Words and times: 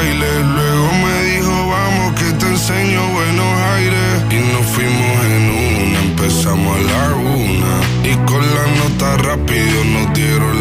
Luego 0.00 0.92
me 0.92 1.22
dijo, 1.24 1.68
vamos 1.68 2.14
que 2.14 2.32
te 2.38 2.46
enseño 2.46 3.08
buenos 3.08 3.60
aires. 3.74 4.24
Y 4.30 4.36
nos 4.52 4.66
fuimos 4.66 5.24
en 5.24 5.50
una, 5.50 5.98
empezamos 6.00 6.76
a 6.76 6.82
la 6.82 7.16
una. 7.16 7.74
Y 8.04 8.14
con 8.24 8.40
la 8.54 8.66
nota 8.78 9.16
rápido 9.16 9.84
nos 9.84 10.14
dieron 10.14 10.57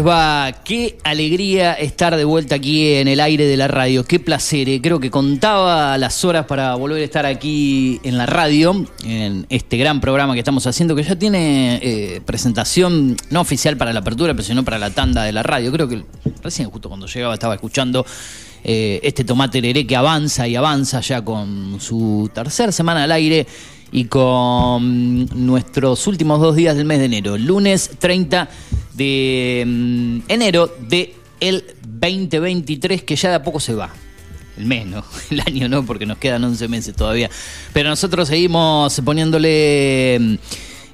va? 0.00 0.52
Qué 0.64 0.98
alegría 1.04 1.74
estar 1.74 2.16
de 2.16 2.24
vuelta 2.24 2.56
aquí 2.56 2.94
en 2.94 3.08
el 3.08 3.20
aire 3.20 3.46
de 3.46 3.56
la 3.56 3.68
radio. 3.68 4.04
Qué 4.04 4.18
placer. 4.18 4.68
eh. 4.68 4.80
Creo 4.82 5.00
que 5.00 5.10
contaba 5.10 5.96
las 5.98 6.24
horas 6.24 6.46
para 6.46 6.74
volver 6.74 7.00
a 7.02 7.04
estar 7.04 7.26
aquí 7.26 8.00
en 8.02 8.18
la 8.18 8.26
radio, 8.26 8.86
en 9.04 9.46
este 9.48 9.76
gran 9.76 10.00
programa 10.00 10.34
que 10.34 10.40
estamos 10.40 10.66
haciendo, 10.66 10.94
que 10.94 11.02
ya 11.02 11.16
tiene 11.16 11.80
eh, 11.82 12.20
presentación 12.24 13.16
no 13.30 13.40
oficial 13.40 13.76
para 13.76 13.92
la 13.92 14.00
apertura, 14.00 14.34
pero 14.34 14.44
sino 14.44 14.64
para 14.64 14.78
la 14.78 14.90
tanda 14.90 15.22
de 15.22 15.32
la 15.32 15.42
radio. 15.42 15.72
Creo 15.72 15.88
que 15.88 16.04
recién, 16.42 16.70
justo 16.70 16.88
cuando 16.88 17.06
llegaba, 17.06 17.34
estaba 17.34 17.54
escuchando 17.54 18.04
eh, 18.64 19.00
este 19.02 19.24
tomate 19.24 19.58
heré 19.58 19.86
que 19.86 19.96
avanza 19.96 20.48
y 20.48 20.56
avanza 20.56 21.00
ya 21.00 21.24
con 21.24 21.80
su 21.80 22.30
tercera 22.34 22.72
semana 22.72 23.04
al 23.04 23.12
aire 23.12 23.46
y 23.90 24.04
con 24.04 25.26
nuestros 25.46 26.06
últimos 26.06 26.40
dos 26.40 26.56
días 26.56 26.76
del 26.76 26.84
mes 26.84 26.98
de 26.98 27.06
enero, 27.06 27.38
lunes 27.38 27.90
30 27.98 28.48
de 28.94 29.64
mm, 29.66 30.18
enero 30.28 30.74
de 30.88 31.14
el 31.40 31.64
2023 31.82 33.02
que 33.02 33.16
ya 33.16 33.30
de 33.30 33.34
a 33.36 33.42
poco 33.42 33.60
se 33.60 33.74
va. 33.74 33.90
El 34.56 34.66
mes, 34.66 34.86
¿no? 34.86 35.04
El 35.30 35.40
año 35.40 35.68
no, 35.68 35.86
porque 35.86 36.04
nos 36.04 36.18
quedan 36.18 36.42
11 36.44 36.68
meses 36.68 36.94
todavía. 36.94 37.30
Pero 37.72 37.88
nosotros 37.88 38.28
seguimos 38.28 39.00
poniéndole 39.04 40.18
mm, 40.20 40.34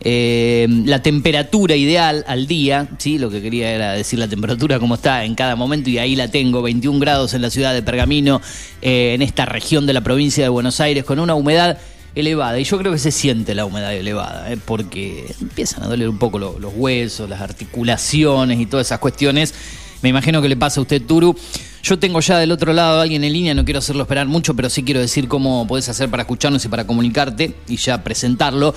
eh, 0.07 0.67
la 0.85 1.01
temperatura 1.01 1.75
ideal 1.75 2.25
al 2.29 2.47
día, 2.47 2.89
¿sí? 2.99 3.19
Lo 3.19 3.31
que 3.31 3.41
quería 3.41 3.73
era 3.73 3.93
decir 3.93 4.19
la 4.19 4.29
temperatura 4.29 4.79
como 4.79 4.97
está 4.97 5.25
en 5.25 5.35
cada 5.35 5.57
momento 5.57 5.89
y 5.89 5.97
ahí 5.97 6.15
la 6.15 6.31
tengo, 6.31 6.61
21 6.61 6.99
grados 6.99 7.33
en 7.33 7.41
la 7.41 7.49
ciudad 7.49 7.73
de 7.73 7.83
Pergamino, 7.83 8.43
eh, 8.83 9.15
en 9.15 9.23
esta 9.23 9.47
región 9.47 9.87
de 9.87 9.95
la 9.95 10.03
provincia 10.03 10.45
de 10.45 10.51
Buenos 10.51 10.79
Aires, 10.81 11.05
con 11.05 11.19
una 11.19 11.35
humedad 11.35 11.79
elevada. 12.15 12.59
Y 12.61 12.65
yo 12.65 12.79
creo 12.79 12.93
que 12.93 12.99
se 12.99 13.11
siente 13.11 13.55
la 13.55 13.65
humedad 13.65 13.95
elevada, 13.95 14.53
¿eh? 14.53 14.59
porque 14.65 15.35
empiezan 15.41 15.83
a 15.85 15.87
doler 15.89 16.09
un 16.09 16.19
poco 16.19 16.39
lo- 16.39 16.59
los 16.59 16.73
huesos, 16.77 17.29
las 17.29 17.41
articulaciones 17.41 18.61
y 18.61 18.67
todas 18.67 18.87
esas 18.87 18.99
cuestiones. 18.99 19.55
Me 20.03 20.09
imagino 20.11 20.41
que 20.43 20.49
le 20.49 20.57
pasa 20.57 20.81
a 20.81 20.83
usted, 20.83 21.03
Turu. 21.03 21.35
Yo 21.83 21.99
tengo 21.99 22.21
ya 22.21 22.39
del 22.39 22.51
otro 22.51 22.73
lado 22.73 22.99
a 22.99 23.03
alguien 23.03 23.25
en 23.25 23.33
línea, 23.33 23.53
no 23.55 23.65
quiero 23.65 23.79
hacerlo 23.79 24.03
esperar 24.03 24.27
mucho, 24.27 24.55
pero 24.55 24.71
sí 24.71 24.83
quiero 24.83 25.01
decir 25.01 25.29
cómo 25.29 25.67
podés 25.67 25.89
hacer 25.91 26.09
para 26.09 26.23
escucharnos 26.23 26.65
y 26.65 26.69
para 26.69 26.87
comunicarte 26.87 27.55
y 27.69 27.77
ya 27.77 28.03
presentarlo. 28.03 28.75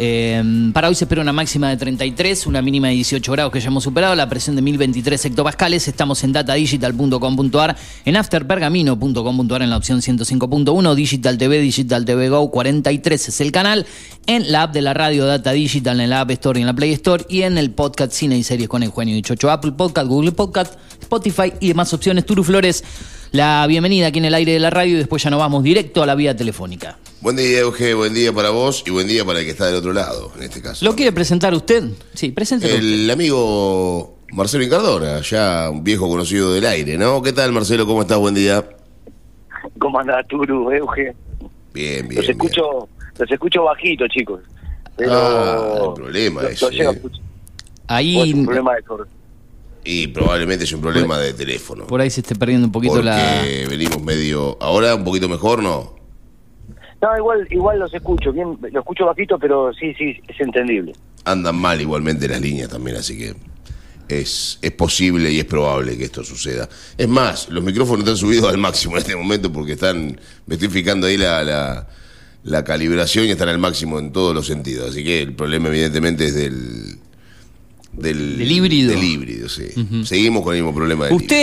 Eh, 0.00 0.70
para 0.72 0.88
hoy 0.88 0.94
se 0.94 1.04
espera 1.04 1.20
una 1.22 1.32
máxima 1.32 1.70
de 1.70 1.76
33, 1.76 2.46
una 2.46 2.62
mínima 2.62 2.86
de 2.86 2.94
18 2.94 3.32
grados 3.32 3.52
que 3.52 3.60
ya 3.60 3.66
hemos 3.66 3.82
superado, 3.82 4.14
la 4.14 4.28
presión 4.28 4.54
de 4.54 4.62
1023 4.62 5.24
hectopascales. 5.24 5.88
Estamos 5.88 6.22
en 6.22 6.32
datadigital.com.ar, 6.32 7.76
en 8.04 8.16
afterpergamino.com.ar 8.16 9.62
en 9.62 9.70
la 9.70 9.76
opción 9.76 10.00
105.1, 10.00 10.94
Digital 10.94 11.36
TV, 11.36 11.60
Digital 11.60 12.04
TV 12.04 12.28
Go 12.28 12.48
43 12.48 13.28
es 13.28 13.40
el 13.40 13.50
canal, 13.50 13.86
en 14.26 14.52
la 14.52 14.62
app 14.62 14.72
de 14.72 14.82
la 14.82 14.94
radio 14.94 15.26
Data 15.26 15.50
Digital, 15.50 16.00
en 16.00 16.10
la 16.10 16.20
App 16.20 16.30
Store 16.30 16.60
y 16.60 16.62
en 16.62 16.66
la 16.68 16.74
Play 16.74 16.92
Store, 16.92 17.24
y 17.28 17.42
en 17.42 17.58
el 17.58 17.72
podcast 17.72 18.12
Cine 18.12 18.38
y 18.38 18.44
Series 18.44 18.68
con 18.68 18.84
Eugenio 18.84 19.16
y 19.16 19.22
Chocho, 19.22 19.50
Apple 19.50 19.72
Podcast, 19.72 20.06
Google 20.06 20.30
Podcast, 20.30 20.74
Spotify 21.00 21.52
y 21.58 21.68
demás 21.68 21.92
opciones. 21.92 22.24
Turu 22.24 22.44
Flores, 22.44 22.84
la 23.32 23.66
bienvenida 23.66 24.08
aquí 24.08 24.18
en 24.18 24.24
el 24.26 24.34
aire 24.34 24.52
de 24.52 24.60
la 24.60 24.70
radio 24.70 24.94
y 24.94 24.98
después 24.98 25.22
ya 25.22 25.30
nos 25.30 25.38
vamos 25.40 25.62
directo 25.62 26.02
a 26.02 26.06
la 26.06 26.14
vía 26.14 26.36
telefónica. 26.36 26.98
Buen 27.20 27.36
día, 27.36 27.60
Euge, 27.60 27.94
buen 27.94 28.14
día 28.14 28.32
para 28.32 28.50
vos 28.50 28.84
y 28.86 28.90
buen 28.90 29.06
día 29.08 29.24
para 29.24 29.40
el 29.40 29.44
que 29.44 29.50
está 29.50 29.66
del 29.66 29.74
otro 29.76 29.92
lado, 29.92 30.32
en 30.36 30.44
este 30.44 30.62
caso. 30.62 30.84
¿Lo 30.84 30.94
quiere 30.94 31.12
presentar 31.12 31.52
usted? 31.54 31.84
Sí, 32.14 32.30
preséntelo. 32.30 32.74
usted. 32.74 32.86
El 32.86 33.10
amigo 33.10 34.18
Marcelo 34.32 34.62
Incardona, 34.64 35.20
ya 35.20 35.68
un 35.70 35.82
viejo 35.84 36.08
conocido 36.08 36.52
del 36.52 36.64
aire, 36.66 36.96
¿no? 36.96 37.20
¿Qué 37.22 37.32
tal, 37.32 37.52
Marcelo? 37.52 37.86
¿Cómo 37.86 38.02
estás? 38.02 38.18
Buen 38.18 38.34
día. 38.34 38.64
¿Cómo 39.78 39.98
anda 39.98 40.22
Turu, 40.24 40.70
Euge? 40.72 41.14
Bien, 41.74 42.08
bien. 42.08 42.20
Los 42.20 42.28
escucho, 42.30 42.88
los 43.18 43.30
escucho 43.30 43.64
bajito, 43.64 44.06
chicos. 44.08 44.40
Pero 44.96 45.12
Ah, 45.12 45.78
el 45.88 45.94
problema 45.94 46.42
los- 46.42 46.52
es, 46.52 46.62
los 46.62 46.72
eh. 46.74 47.02
Ahí, 47.88 48.16
O 48.18 48.24
es 48.24 48.34
un 48.34 48.44
problema 48.44 48.74
de. 48.74 48.82
Y 49.90 50.08
probablemente 50.08 50.64
es 50.64 50.72
un 50.72 50.82
problema 50.82 51.18
de 51.18 51.32
teléfono. 51.32 51.86
por 51.86 52.02
ahí 52.02 52.10
se 52.10 52.20
esté 52.20 52.34
perdiendo 52.34 52.66
un 52.66 52.72
poquito 52.72 52.92
porque 52.92 53.06
la... 53.06 53.42
venimos 53.70 54.02
medio. 54.02 54.58
Ahora 54.60 54.94
un 54.94 55.02
poquito 55.02 55.30
mejor, 55.30 55.62
¿no? 55.62 55.96
No, 57.00 57.16
igual, 57.16 57.48
igual 57.50 57.78
los 57.78 57.94
escucho, 57.94 58.30
bien, 58.30 58.58
los 58.60 58.74
escucho 58.74 59.06
bajito, 59.06 59.38
pero 59.38 59.72
sí, 59.72 59.94
sí, 59.94 60.20
es 60.28 60.38
entendible. 60.40 60.92
Andan 61.24 61.56
mal 61.56 61.80
igualmente 61.80 62.28
las 62.28 62.38
líneas 62.38 62.68
también, 62.68 62.98
así 62.98 63.16
que 63.16 63.34
es, 64.08 64.58
es 64.60 64.72
posible 64.72 65.32
y 65.32 65.38
es 65.38 65.46
probable 65.46 65.96
que 65.96 66.04
esto 66.04 66.22
suceda. 66.22 66.68
Es 66.98 67.08
más, 67.08 67.48
los 67.48 67.64
micrófonos 67.64 68.00
están 68.00 68.18
subidos 68.18 68.46
al 68.50 68.58
máximo 68.58 68.94
en 68.96 68.98
este 68.98 69.16
momento 69.16 69.50
porque 69.50 69.72
están, 69.72 70.20
me 70.44 70.56
estoy 70.56 70.68
fijando 70.68 71.06
ahí 71.06 71.16
la, 71.16 71.42
la, 71.42 71.88
la 72.42 72.62
calibración 72.62 73.24
y 73.24 73.30
están 73.30 73.48
al 73.48 73.58
máximo 73.58 73.98
en 73.98 74.12
todos 74.12 74.34
los 74.34 74.46
sentidos. 74.46 74.90
Así 74.90 75.02
que 75.02 75.22
el 75.22 75.34
problema 75.34 75.68
evidentemente 75.68 76.26
es 76.26 76.34
del... 76.34 76.98
Del, 77.98 78.38
Del 78.38 78.50
híbrido. 78.52 78.90
Del 78.92 79.02
híbrido, 79.04 79.48
sí. 79.48 79.64
Seguimos 80.04 80.42
con 80.42 80.54
el 80.54 80.62
mismo 80.62 80.74
problema 80.74 81.06
del. 81.06 81.14
Usted, 81.14 81.36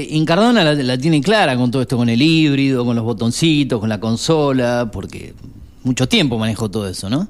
eh, 0.00 0.06
Incardona, 0.10 0.64
la, 0.64 0.74
la 0.74 0.98
tiene 0.98 1.20
clara 1.20 1.56
con 1.56 1.70
todo 1.70 1.82
esto, 1.82 1.96
con 1.96 2.08
el 2.08 2.20
híbrido, 2.20 2.84
con 2.84 2.96
los 2.96 3.04
botoncitos, 3.04 3.78
con 3.80 3.88
la 3.88 4.00
consola, 4.00 4.90
porque 4.92 5.32
mucho 5.84 6.08
tiempo 6.08 6.38
manejó 6.38 6.70
todo 6.70 6.88
eso, 6.88 7.08
¿no? 7.08 7.28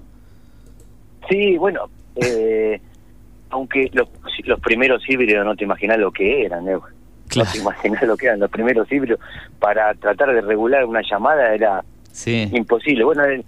Sí, 1.29 1.57
bueno, 1.59 1.83
eh, 2.17 2.81
aunque 3.51 3.91
los, 3.93 4.09
los 4.45 4.60
primeros 4.60 5.03
híbridos 5.09 5.45
no 5.45 5.54
te 5.57 5.65
imaginas 5.65 5.99
lo 5.99 6.10
que 6.10 6.45
eran, 6.47 6.66
Euge. 6.69 6.89
Claro. 7.28 7.49
No 7.49 7.53
te 7.53 7.59
imaginas 7.60 8.03
lo 8.03 8.16
que 8.16 8.27
eran 8.27 8.41
los 8.41 8.51
primeros 8.51 8.91
híbridos. 8.91 9.21
Para 9.59 9.95
tratar 9.95 10.33
de 10.34 10.41
regular 10.41 10.84
una 10.84 11.01
llamada 11.09 11.54
era 11.54 11.84
Sí. 12.13 12.49
imposible. 12.53 13.04
Bueno, 13.04 13.25
el, 13.25 13.45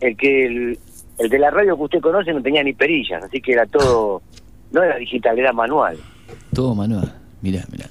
el 0.00 0.16
que 0.16 0.46
el, 0.46 0.78
el 1.18 1.28
de 1.28 1.38
la 1.38 1.50
radio 1.50 1.76
que 1.76 1.82
usted 1.82 2.00
conoce 2.00 2.32
no 2.32 2.40
tenía 2.42 2.62
ni 2.62 2.72
perillas, 2.72 3.22
así 3.24 3.40
que 3.42 3.52
era 3.52 3.66
todo, 3.66 4.22
no 4.76 4.82
era 4.82 4.96
digital, 4.98 5.38
era 5.38 5.52
manual. 5.52 5.96
Todo 6.54 6.74
manual. 6.74 7.12
Mirá, 7.40 7.64
mirá. 7.72 7.88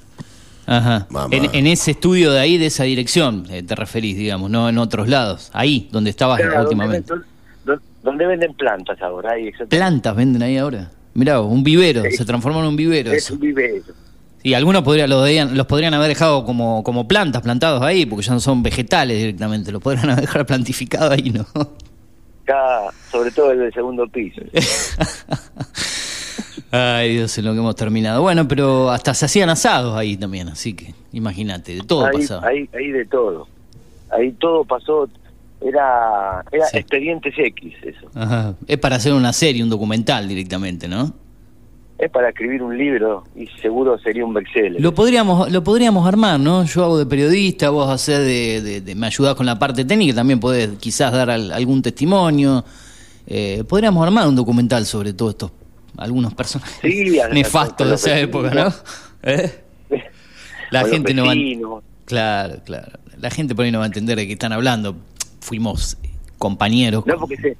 Ajá. 0.66 1.06
En, 1.30 1.54
en 1.54 1.66
ese 1.66 1.90
estudio 1.92 2.32
de 2.32 2.40
ahí, 2.40 2.58
de 2.58 2.66
esa 2.66 2.84
dirección, 2.84 3.44
eh, 3.50 3.62
te 3.62 3.74
referís, 3.74 4.16
digamos, 4.16 4.50
no 4.50 4.68
en 4.68 4.78
otros 4.78 5.08
lados. 5.08 5.50
Ahí, 5.52 5.88
donde 5.92 6.10
estabas 6.10 6.40
Claro, 6.40 6.62
últimamente. 6.62 7.08
Donde, 7.12 7.24
donde- 7.64 7.82
donde 8.02 8.26
venden 8.26 8.54
plantas 8.54 9.00
ahora, 9.02 9.32
ahí. 9.32 9.50
Plantas 9.68 10.14
venden 10.14 10.42
ahí 10.42 10.56
ahora. 10.58 10.90
Mirá, 11.14 11.40
un 11.40 11.64
vivero, 11.64 12.02
Sí. 12.04 12.12
se 12.16 12.24
transformó 12.24 12.60
en 12.60 12.66
un 12.66 12.76
vivero. 12.76 13.10
Es 13.10 13.24
eso. 13.24 13.34
un 13.34 13.40
vivero. 13.40 13.82
Y 14.44 14.54
algunos 14.54 14.82
podrían, 14.82 15.10
los, 15.10 15.66
podrían 15.66 15.92
haber 15.94 16.08
dejado 16.08 16.44
como, 16.44 16.84
como 16.84 17.08
plantas 17.08 17.42
plantados 17.42 17.82
ahí, 17.82 18.06
porque 18.06 18.24
ya 18.24 18.32
no 18.32 18.38
son 18.40 18.62
vegetales 18.62 19.18
directamente. 19.18 19.72
Los 19.72 19.82
podrían 19.82 20.10
haber 20.10 20.20
dejado 20.26 20.46
plantificados 20.46 21.10
ahí, 21.10 21.30
¿no? 21.30 21.44
Acá, 22.44 22.92
sobre 23.10 23.32
todo 23.32 23.50
el 23.50 23.58
del 23.58 23.72
segundo 23.72 24.06
piso. 24.06 24.40
Ay, 26.70 27.14
Dios, 27.14 27.36
en 27.38 27.44
lo 27.44 27.52
que 27.52 27.58
hemos 27.58 27.76
terminado. 27.76 28.22
Bueno, 28.22 28.46
pero 28.48 28.90
hasta 28.90 29.14
se 29.14 29.24
hacían 29.26 29.48
asados 29.50 29.96
ahí 29.96 30.16
también, 30.16 30.48
así 30.48 30.74
que 30.74 30.94
imagínate, 31.12 31.74
de 31.76 31.80
todo 31.82 32.06
ahí, 32.06 32.18
pasaba. 32.18 32.46
ahí, 32.48 32.68
ahí 32.76 32.90
de 32.90 33.04
todo. 33.06 33.46
Ahí 34.10 34.32
todo 34.32 34.64
pasó. 34.64 35.08
Era, 35.60 36.44
era 36.52 36.66
Sí. 36.66 36.78
expedientes 36.78 37.34
X 37.38 37.74
eso. 37.82 38.10
Ajá. 38.14 38.54
Es 38.66 38.78
para 38.78 38.96
hacer 38.96 39.12
una 39.14 39.32
serie, 39.32 39.62
un 39.62 39.70
documental 39.70 40.28
directamente, 40.28 40.86
¿no? 40.86 41.14
Es 41.98 42.10
para 42.10 42.28
escribir 42.28 42.62
un 42.62 42.76
libro 42.76 43.24
y 43.34 43.46
seguro 43.62 43.98
sería 43.98 44.22
un 44.26 44.34
bestseller. 44.34 44.78
Lo 44.82 44.92
podríamos, 44.92 45.50
lo 45.50 45.64
podríamos 45.64 46.06
armar, 46.06 46.38
¿no? 46.38 46.62
Yo 46.64 46.84
hago 46.84 46.98
de 46.98 47.06
periodista, 47.06 47.70
vos 47.70 47.88
hacés 47.88 48.18
de, 48.18 48.60
de- 48.60 48.80
de- 48.82 48.94
me 48.94 49.06
ayudás 49.06 49.34
con 49.34 49.46
la 49.46 49.58
parte 49.58 49.84
técnica, 49.86 50.14
también 50.14 50.38
podés 50.38 50.70
quizás 50.78 51.10
dar 51.10 51.30
al- 51.30 51.50
algún 51.52 51.80
testimonio. 51.80 52.62
Eh, 53.26 53.64
podríamos 53.66 54.04
armar 54.04 54.28
un 54.28 54.36
documental 54.36 54.84
sobre 54.84 55.14
todos 55.14 55.32
estos, 55.32 55.52
algunos 55.98 56.34
personajes 56.34 56.78
Sí, 56.82 57.18
nefastos 57.32 57.88
de 57.88 57.94
esa 57.94 58.18
época, 58.18 58.50
¿no? 58.50 58.72
¿Eh? 59.22 59.50
La 60.70 60.84
gente 60.88 61.14
no 61.14 61.26
va, 61.26 61.80
claro, 62.04 62.56
claro. 62.64 62.98
La 63.18 63.30
gente 63.30 63.54
por 63.54 63.64
ahí 63.64 63.70
no 63.72 63.78
va 63.78 63.84
a 63.84 63.88
entender 63.88 64.16
de 64.16 64.26
qué 64.26 64.34
están 64.34 64.52
hablando. 64.52 64.96
Fuimos 65.40 65.96
compañeros. 66.38 67.04
No, 67.06 67.16
porque 67.18 67.36
se, 67.36 67.56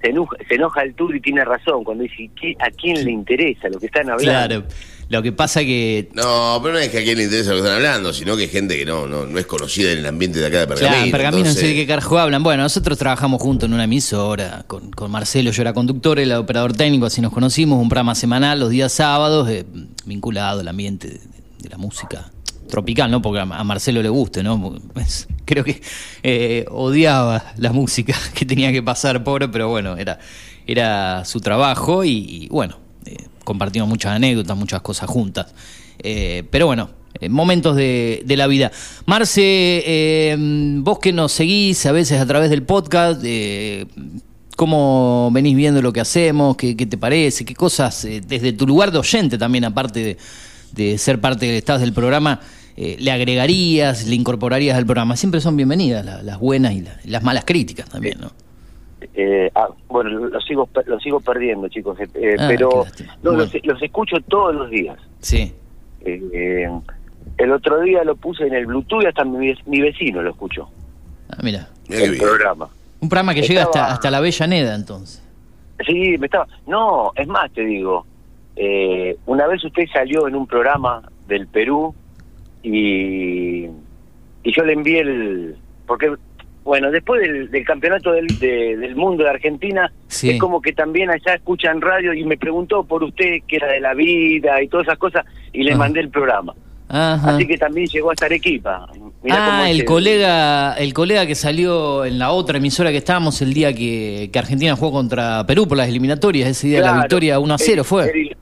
se, 0.00 0.08
enoja, 0.10 0.36
se 0.48 0.54
enoja 0.54 0.82
el 0.82 0.94
tour 0.94 1.14
y 1.14 1.20
tiene 1.20 1.44
razón 1.44 1.84
cuando 1.84 2.04
dice, 2.04 2.30
¿qué- 2.40 2.56
¿a 2.60 2.70
quién 2.70 3.04
le 3.04 3.10
interesa 3.10 3.68
lo 3.68 3.78
que 3.78 3.86
están 3.86 4.08
hablando? 4.08 4.24
Claro. 4.64 4.64
Lo 5.08 5.22
que 5.22 5.32
pasa 5.32 5.60
que 5.60 6.08
No, 6.14 6.58
pero 6.62 6.74
no 6.74 6.80
es 6.80 6.88
que 6.88 6.98
a 6.98 7.02
quién 7.02 7.18
le 7.18 7.24
interesa 7.24 7.50
lo 7.50 7.56
que 7.56 7.62
están 7.62 7.76
hablando, 7.76 8.12
sino 8.12 8.36
que 8.36 8.42
hay 8.44 8.48
gente 8.48 8.76
que 8.76 8.84
no, 8.84 9.06
no, 9.06 9.26
no 9.26 9.38
es 9.38 9.46
conocida 9.46 9.92
en 9.92 9.98
el 9.98 10.06
ambiente 10.06 10.38
de 10.40 10.46
acá 10.46 10.60
de 10.60 10.66
Pergamino. 10.66 10.88
Claro, 10.90 11.04
en 11.04 11.10
Pergamino 11.10 11.44
no 11.44 11.52
sé 11.54 11.66
de 11.68 11.74
qué 11.74 11.86
carajo 11.86 12.18
hablan. 12.18 12.42
Bueno, 12.42 12.62
nosotros 12.62 12.96
trabajamos 12.98 13.40
juntos 13.42 13.66
en 13.68 13.74
una 13.74 13.84
emisora 13.84 14.64
con, 14.66 14.90
con 14.90 15.10
Marcelo, 15.10 15.50
yo 15.50 15.62
era 15.62 15.72
conductor, 15.72 16.18
era 16.18 16.40
operador 16.40 16.72
técnico, 16.72 17.06
así 17.06 17.20
nos 17.20 17.32
conocimos, 17.32 17.80
un 17.80 17.88
programa 17.88 18.14
semanal 18.14 18.60
los 18.60 18.70
días 18.70 18.92
sábados, 18.92 19.48
eh, 19.48 19.64
vinculado 20.06 20.60
al 20.60 20.68
ambiente 20.68 21.08
de, 21.08 21.20
de 21.60 21.68
la 21.68 21.76
música 21.76 22.30
tropical, 22.68 23.10
¿no? 23.10 23.20
Porque 23.20 23.40
a, 23.40 23.44
Marcelo 23.44 24.02
le 24.02 24.08
guste, 24.08 24.42
¿no? 24.42 24.74
Es- 24.96 25.28
creo 25.44 25.62
que 25.64 25.80
eh, 26.22 26.64
odiaba 26.70 27.52
la 27.58 27.72
música 27.72 28.16
que 28.34 28.46
tenía 28.46 28.72
que 28.72 28.82
pasar, 28.82 29.22
pobre, 29.22 29.48
pero 29.48 29.68
bueno, 29.68 29.96
era, 29.96 30.18
era 30.66 31.24
su 31.26 31.40
trabajo 31.40 32.04
y, 32.04 32.10
y, 32.44 32.48
bueno, 32.48 32.78
eh, 33.04 33.16
compartimos 33.44 33.88
muchas 33.88 34.12
anécdotas, 34.12 34.56
muchas 34.56 34.82
cosas 34.82 35.08
juntas. 35.08 35.54
Eh, 35.98 36.44
pero 36.50 36.66
bueno, 36.66 36.90
eh, 37.20 37.28
momentos 37.28 37.76
de, 37.76 38.22
de 38.26 38.36
la 38.36 38.46
vida. 38.48 38.72
Marce, 39.06 39.42
eh, 39.86 40.36
vos 40.80 40.98
que 40.98 41.12
nos 41.12 41.30
seguís 41.32 41.86
a 41.86 41.92
veces 41.92 42.20
a 42.20 42.26
través 42.26 42.50
del 42.50 42.62
podcast, 42.64 43.20
eh, 43.24 43.86
¿cómo 44.56 45.30
venís 45.32 45.56
viendo 45.56 45.80
lo 45.82 45.92
que 45.92 46.00
hacemos? 46.00 46.56
¿Qué, 46.56 46.76
qué 46.76 46.86
te 46.86 46.98
parece? 46.98 47.44
¿Qué 47.44 47.54
cosas, 47.54 48.04
eh, 48.04 48.20
desde 48.26 48.52
tu 48.52 48.66
lugar 48.66 48.90
de 48.90 48.98
oyente 48.98 49.38
también, 49.38 49.64
aparte 49.64 50.00
de, 50.02 50.16
de 50.72 50.98
ser 50.98 51.20
parte 51.20 51.46
del 51.46 51.56
estado 51.56 51.78
del 51.78 51.92
programa, 51.92 52.40
eh, 52.76 52.96
le 52.98 53.12
agregarías, 53.12 54.06
le 54.06 54.16
incorporarías 54.16 54.76
al 54.76 54.84
programa? 54.84 55.16
Siempre 55.16 55.40
son 55.40 55.56
bienvenidas 55.56 56.04
la- 56.04 56.22
las 56.22 56.38
buenas 56.40 56.72
y 56.74 56.80
la- 56.80 56.98
las 57.04 57.22
malas 57.22 57.44
críticas 57.44 57.88
también, 57.88 58.18
¿no? 58.20 58.32
Eh, 59.14 59.50
ah, 59.54 59.68
bueno, 59.88 60.10
lo 60.28 60.40
sigo 60.40 60.68
lo 60.86 60.98
sigo 61.00 61.20
perdiendo, 61.20 61.68
chicos, 61.68 61.98
eh, 62.00 62.36
Ah, 62.38 62.46
pero 62.48 62.68
no, 63.22 63.32
Bueno. 63.32 63.38
los, 63.38 63.54
los 63.64 63.82
escucho 63.82 64.16
todos 64.28 64.54
los 64.54 64.70
días. 64.70 64.98
Sí. 65.20 65.52
Eh, 66.04 66.22
eh, 66.32 66.70
el 67.38 67.52
otro 67.52 67.80
día 67.80 68.04
lo 68.04 68.16
puse 68.16 68.46
en 68.46 68.54
el 68.54 68.66
Bluetooth 68.66 69.02
y 69.02 69.06
hasta 69.06 69.24
mi, 69.24 69.54
mi 69.66 69.80
vecino 69.80 70.22
lo 70.22 70.30
escuchó, 70.30 70.68
Ah, 71.30 71.38
mira. 71.42 71.68
El 71.88 72.10
bien. 72.12 72.22
programa. 72.22 72.68
Un 73.00 73.08
programa 73.08 73.34
que 73.34 73.42
llega 73.42 73.62
hasta, 73.64 73.86
hasta 73.92 74.10
la 74.10 74.18
Avellaneda, 74.18 74.74
entonces. 74.74 75.22
Sí, 75.86 76.16
me 76.18 76.26
estaba... 76.26 76.46
No, 76.66 77.10
es 77.16 77.26
más, 77.26 77.50
te 77.52 77.64
digo, 77.64 78.06
eh, 78.56 79.16
una 79.26 79.46
vez 79.46 79.62
usted 79.64 79.84
salió 79.92 80.28
en 80.28 80.36
un 80.36 80.46
programa 80.46 81.02
del 81.26 81.46
Perú 81.48 81.94
y, 82.62 83.64
y 84.42 84.52
yo 84.56 84.64
le 84.64 84.72
envié 84.72 85.00
el... 85.00 85.56
Porque, 85.86 86.14
bueno, 86.64 86.90
después 86.90 87.20
del, 87.20 87.50
del 87.50 87.64
campeonato 87.64 88.12
del, 88.12 88.26
de- 88.38 88.76
del 88.76 88.96
mundo 88.96 89.22
de 89.24 89.30
Argentina, 89.30 89.92
Sí. 90.08 90.30
es 90.30 90.40
como 90.40 90.60
que 90.62 90.72
también 90.72 91.10
allá 91.10 91.34
escuchan 91.34 91.80
radio 91.80 92.14
y 92.14 92.24
me 92.24 92.36
preguntó 92.38 92.84
por 92.84 93.04
usted 93.04 93.38
que 93.46 93.56
era 93.56 93.68
de 93.70 93.80
la 93.80 93.92
vida 93.94 94.62
y 94.62 94.68
todas 94.68 94.86
esas 94.86 94.98
cosas 94.98 95.24
y 95.52 95.62
le 95.62 95.70
Ajá. 95.72 95.78
mandé 95.78 96.00
el 96.00 96.08
programa. 96.08 96.54
Ajá. 96.88 97.34
Así 97.36 97.46
que 97.46 97.56
también 97.58 97.86
llegó 97.86 98.10
hasta 98.10 98.26
Arequipa. 98.26 98.86
Mirá 99.22 99.62
ah, 99.64 99.70
el 99.70 99.84
colega, 99.84 100.74
el 100.74 100.92
colega 100.92 101.26
que 101.26 101.34
salió 101.34 102.04
en 102.04 102.18
la 102.18 102.30
otra 102.30 102.58
emisora 102.58 102.90
que 102.90 102.98
estábamos 102.98 103.40
el 103.42 103.52
día 103.54 103.72
que, 103.72 104.28
que 104.32 104.38
Argentina 104.38 104.76
jugó 104.76 104.92
contra 104.92 105.44
Perú 105.46 105.66
por 105.66 105.76
las 105.78 105.88
eliminatorias, 105.88 106.48
ese 106.48 106.68
día 106.68 106.78
de 106.80 106.84
la 106.86 106.98
victoria 107.00 107.38
1 107.38 107.54
a 107.54 107.58
0 107.58 107.72
Eric- 107.82 107.84
fue. 107.86 108.08
Eric, 108.10 108.36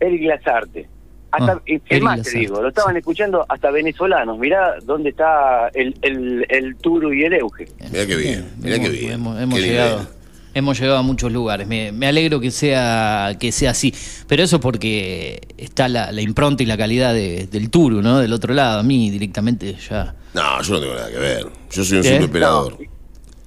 Eric 0.00 0.22
Lazarte. 0.22 0.88
Hasta, 1.30 1.52
Ah, 1.52 1.62
es 1.66 2.02
más 2.02 2.22
te 2.22 2.38
digo, 2.38 2.62
lo 2.62 2.68
estaban 2.68 2.94
sí. 2.94 2.98
escuchando 3.00 3.44
hasta 3.48 3.70
venezolanos. 3.70 4.38
Mirá 4.38 4.76
dónde 4.82 5.10
está 5.10 5.68
el, 5.74 5.94
el, 6.00 6.46
el 6.48 6.76
Turo 6.76 7.12
y 7.12 7.22
el 7.24 7.34
Euge. 7.34 7.68
Mirá 7.92 8.06
qué 8.06 8.16
bien, 8.16 8.46
mirá 8.62 8.78
qué 8.78 8.86
Hemos- 8.86 8.92
bien. 8.98 9.12
Hemos, 9.12 9.40
hemos 9.42 9.58
Qué 9.58 9.66
llegado, 9.66 10.06
hemos 10.54 10.80
llegado 10.80 10.98
a 10.98 11.02
muchos 11.02 11.30
lugares. 11.30 11.68
Me, 11.68 11.92
me 11.92 12.06
alegro 12.06 12.40
que 12.40 12.50
sea, 12.50 13.36
que 13.38 13.52
sea 13.52 13.72
así. 13.72 13.92
Pero 14.26 14.42
eso 14.42 14.58
porque 14.58 15.40
está 15.58 15.86
la, 15.88 16.12
la 16.12 16.22
impronta 16.22 16.62
y 16.62 16.66
la 16.66 16.78
calidad 16.78 17.12
de- 17.12 17.46
del 17.46 17.68
Turu, 17.68 18.00
¿no? 18.00 18.18
Del 18.20 18.32
otro 18.32 18.54
lado. 18.54 18.80
A 18.80 18.82
mí 18.82 19.10
directamente 19.10 19.74
ya. 19.74 20.14
No, 20.32 20.62
yo 20.62 20.74
no 20.74 20.80
tengo 20.80 20.94
nada 20.94 21.10
que 21.10 21.18
ver. 21.18 21.46
Yo 21.70 21.84
soy 21.84 21.98
un 21.98 22.02
¿Qué? 22.04 22.08
simple 22.08 22.26
operador. 22.26 22.78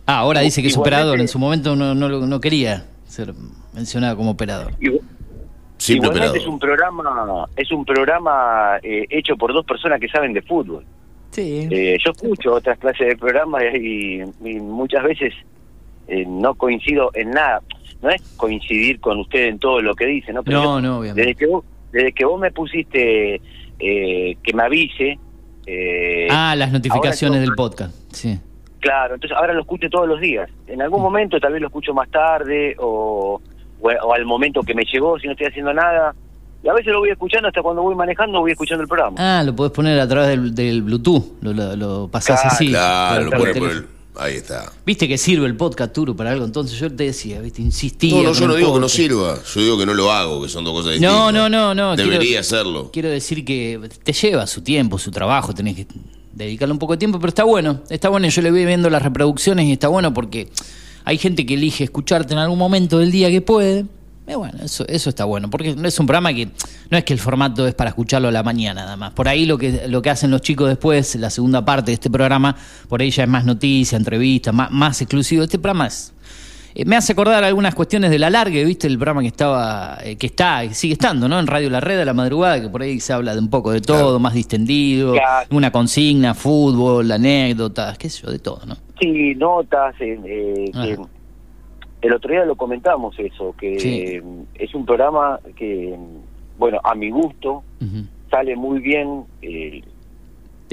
Ah, 0.06 0.18
ahora 0.20 0.42
dice 0.42 0.62
que 0.62 0.68
es 0.68 0.74
Igualmente- 0.74 0.98
operador. 0.98 1.20
En 1.20 1.28
su 1.28 1.40
momento 1.40 1.76
no, 1.76 1.96
no, 1.96 2.10
lo- 2.10 2.28
no 2.28 2.40
quería 2.40 2.86
ser 3.08 3.34
mencionado 3.74 4.16
como 4.18 4.32
operador. 4.32 4.74
Simple 5.82 6.10
Igualmente 6.10 6.28
operador. 6.30 6.38
es 6.38 6.48
un 6.48 6.60
programa, 6.60 7.46
es 7.56 7.72
un 7.72 7.86
programa 7.86 8.78
eh, 8.84 9.06
hecho 9.10 9.36
por 9.36 9.52
dos 9.52 9.66
personas 9.66 10.00
que 10.00 10.08
saben 10.10 10.32
de 10.34 10.42
fútbol. 10.44 10.86
Sí. 11.32 11.68
Eh, 11.72 11.98
yo 12.04 12.12
escucho 12.12 12.54
otras 12.54 12.78
clases 12.78 13.08
de 13.08 13.16
programas 13.18 13.64
y, 13.74 14.22
y 14.22 14.60
muchas 14.60 15.04
veces 15.04 15.34
eh, 16.08 16.24
no 16.28 16.54
coincido 16.56 17.10
en 17.16 17.32
nada. 17.32 17.62
No 18.02 18.10
es 18.10 18.22
coincidir 18.38 19.00
con 19.00 19.20
usted 19.20 19.46
en 19.48 19.58
todo 19.60 19.82
lo 19.82 19.96
que 19.96 20.06
dice, 20.06 20.32
¿no? 20.34 20.42
No, 20.46 20.52
yo- 20.52 20.82
no, 20.82 21.00
obviamente. 21.00 21.22
Desde 21.22 21.36
que 21.36 21.46
vos, 21.48 21.66
desde 21.92 22.12
que 22.14 22.26
vos 22.26 22.40
me 22.40 22.52
pusiste 22.52 23.42
eh, 23.80 24.38
que 24.44 24.54
me 24.54 24.64
avise. 24.64 25.18
eh, 25.66 26.28
ah, 26.30 26.56
las 26.56 26.72
notificaciones 26.72 27.42
del 27.42 27.54
podcast. 27.56 27.94
Sí. 28.14 28.40
Claro, 28.80 29.14
entonces 29.16 29.38
ahora 29.38 29.54
lo 29.54 29.62
escucho 29.62 29.90
todos 29.90 30.08
los 30.08 30.20
días. 30.20 30.50
En 30.68 30.82
algún 30.82 31.02
momento 31.02 31.40
tal 31.40 31.54
vez 31.54 31.62
lo 31.62 31.68
escucho 31.68 31.94
más 31.94 32.10
tarde 32.10 32.76
o, 32.80 33.40
o, 33.82 33.90
o 33.90 34.14
al 34.14 34.26
momento 34.26 34.62
que 34.64 34.74
me 34.74 34.84
llegó, 34.84 35.20
si 35.20 35.28
no 35.28 35.34
estoy 35.34 35.48
haciendo 35.48 35.74
nada. 35.74 36.14
Y 36.64 36.68
a 36.70 36.74
veces 36.74 36.94
lo 36.94 37.00
voy 37.00 37.10
escuchando 37.10 37.48
hasta 37.48 37.62
cuando 37.64 37.82
voy 37.82 37.96
manejando, 37.96 38.40
voy 38.40 38.52
escuchando 38.52 38.84
el 38.84 38.88
programa. 38.88 39.16
Ah, 39.20 39.42
lo 39.44 39.56
podés 39.56 39.72
poner 39.72 40.00
a 40.00 40.08
través 40.08 40.30
del, 40.30 40.54
del 40.54 40.82
Bluetooth. 40.84 41.42
Lo, 41.42 41.54
lo, 41.54 41.76
lo 41.76 42.08
pasás 42.08 42.40
Claro, 42.42 42.56
así. 42.56 42.68
Claro, 42.70 43.24
lo 43.26 43.30
por 43.32 43.40
pone 43.40 43.52
el 43.52 43.60
por 43.60 43.70
el. 43.72 43.86
Ahí 44.18 44.36
está. 44.36 44.72
Viste 44.86 45.08
que 45.08 45.18
sirve 45.18 45.48
el 45.48 45.56
podcast 45.56 45.94
Turo 45.94 46.16
para 46.16 46.32
algo, 46.32 46.44
entonces 46.46 46.78
yo 46.78 46.94
te 46.94 47.06
decía, 47.06 47.40
viste, 47.40 47.62
insistía. 47.62 48.14
No, 48.14 48.24
no, 48.24 48.34
yo 48.34 48.48
no 48.48 48.56
digo 48.56 48.74
que 48.76 48.80
no 48.82 48.90
sirva. 48.90 49.38
Yo 49.56 49.62
digo 49.62 49.78
que 49.80 49.86
no 49.86 49.94
lo 49.94 50.12
hago, 50.12 50.44
que 50.44 50.50
son 50.50 50.64
dos 50.66 50.74
cosas 50.74 50.92
distintas. 50.92 51.16
No, 51.18 51.32
no, 51.32 51.48
no, 51.50 51.74
no. 51.74 51.96
Debería 51.96 52.20
quiero- 52.20 52.40
hacerlo. 52.42 52.90
Quiero 52.92 53.10
decir 53.10 53.44
que 53.46 53.80
te 54.04 54.12
lleva 54.14 54.46
su 54.46 54.62
tiempo, 54.62 55.00
su 55.00 55.10
trabajo, 55.12 55.54
tenés 55.56 55.78
que 55.78 55.88
dedicarle 56.34 56.74
un 56.74 56.80
poco 56.80 56.94
de 56.94 56.98
tiempo, 57.00 57.20
pero 57.20 57.30
está 57.30 57.46
bueno, 57.46 57.82
está 57.90 58.10
bueno. 58.10 58.28
Yo 58.28 58.42
le 58.42 58.52
voy 58.52 58.66
viendo 58.66 58.90
las 58.90 59.02
reproducciones 59.02 59.66
y 59.66 59.72
está 59.72 59.88
bueno 59.88 60.14
porque 60.14 60.50
hay 61.04 61.18
gente 61.18 61.46
que 61.46 61.56
elige 61.56 61.84
escucharte 61.84 62.34
en 62.34 62.40
algún 62.40 62.58
momento 62.58 63.00
del 63.00 63.12
día 63.12 63.30
que 63.30 63.42
puede. 63.42 63.86
Y 64.28 64.36
bueno, 64.36 64.60
eso, 64.64 64.86
eso 64.88 65.10
está 65.10 65.26
bueno, 65.26 65.50
porque 65.50 65.76
no 65.76 65.88
es 65.88 66.00
un 66.00 66.06
programa 66.06 66.34
que 66.34 66.48
no 66.90 66.98
es 66.98 67.04
que 67.04 67.12
el 67.12 67.20
formato 67.20 67.68
es 67.68 67.74
para 67.74 67.90
escucharlo 67.90 68.30
a 68.30 68.32
la 68.32 68.44
mañana 68.44 68.84
nada 68.84 68.96
más. 68.96 69.12
Por 69.12 69.28
ahí 69.28 69.46
lo 69.46 69.58
que, 69.58 69.88
lo 69.88 70.02
que 70.02 70.10
hacen 70.10 70.32
los 70.32 70.42
chicos 70.42 70.70
después, 70.70 71.16
la 71.16 71.30
segunda 71.30 71.66
parte 71.66 71.92
de 71.92 71.96
este 71.96 72.10
programa, 72.10 72.56
por 72.88 73.02
ahí 73.02 73.12
ya 73.12 73.24
es 73.24 73.30
más 73.30 73.44
noticia, 73.44 73.98
entrevista, 73.98 74.52
más, 74.52 74.72
más 74.72 75.02
exclusivo. 75.02 75.44
Este 75.44 75.60
programa 75.60 75.88
es, 75.88 76.14
eh, 76.76 76.86
me 76.86 76.96
hace 76.96 77.14
acordar 77.14 77.44
algunas 77.44 77.76
cuestiones 77.76 78.10
de 78.12 78.20
la 78.20 78.30
largue, 78.30 78.64
¿viste? 78.66 78.88
El 78.88 78.98
programa 78.98 79.22
que 79.22 79.28
estaba, 79.28 79.98
eh, 80.04 80.16
que 80.16 80.28
está, 80.28 80.62
que 80.68 80.74
sigue 80.74 80.94
estando, 80.94 81.28
¿no? 81.28 81.40
En 81.40 81.48
Radio 81.48 81.70
La 81.70 81.80
Red 81.80 82.00
a 82.02 82.06
la 82.06 82.14
madrugada, 82.14 82.62
que 82.62 82.70
por 82.70 82.82
ahí 82.82 83.00
se 83.00 83.14
habla 83.14 83.34
de 83.34 83.40
un 83.40 83.50
poco 83.50 83.72
de 83.72 83.82
todo, 83.82 83.98
Claro. 84.04 84.20
más 84.20 84.34
distendido, 84.34 85.14
Claro. 85.14 85.48
una 85.52 85.72
consigna, 85.72 86.34
fútbol, 86.34 87.12
anécdotas, 87.12 87.98
qué 87.98 88.10
sé 88.10 88.24
yo, 88.24 88.32
de 88.32 88.40
todo, 88.40 88.62
¿no? 88.66 88.76
Sí, 89.00 89.36
notas, 89.36 89.96
eh, 90.00 90.20
eh, 90.26 90.72
que 90.72 90.94
Ajá. 90.94 91.02
el 92.02 92.14
otro 92.14 92.32
día 92.32 92.46
lo 92.46 92.56
comentamos 92.56 93.18
eso, 93.20 93.56
que 93.60 93.80
Sí. 93.80 94.20
es 94.56 94.74
un 94.76 94.86
programa 94.86 95.40
que, 95.56 95.96
bueno, 96.58 96.80
a 96.84 96.96
mi 96.96 97.10
gusto 97.10 97.64
sale 98.30 98.56
muy 98.56 98.80
bien. 98.80 99.26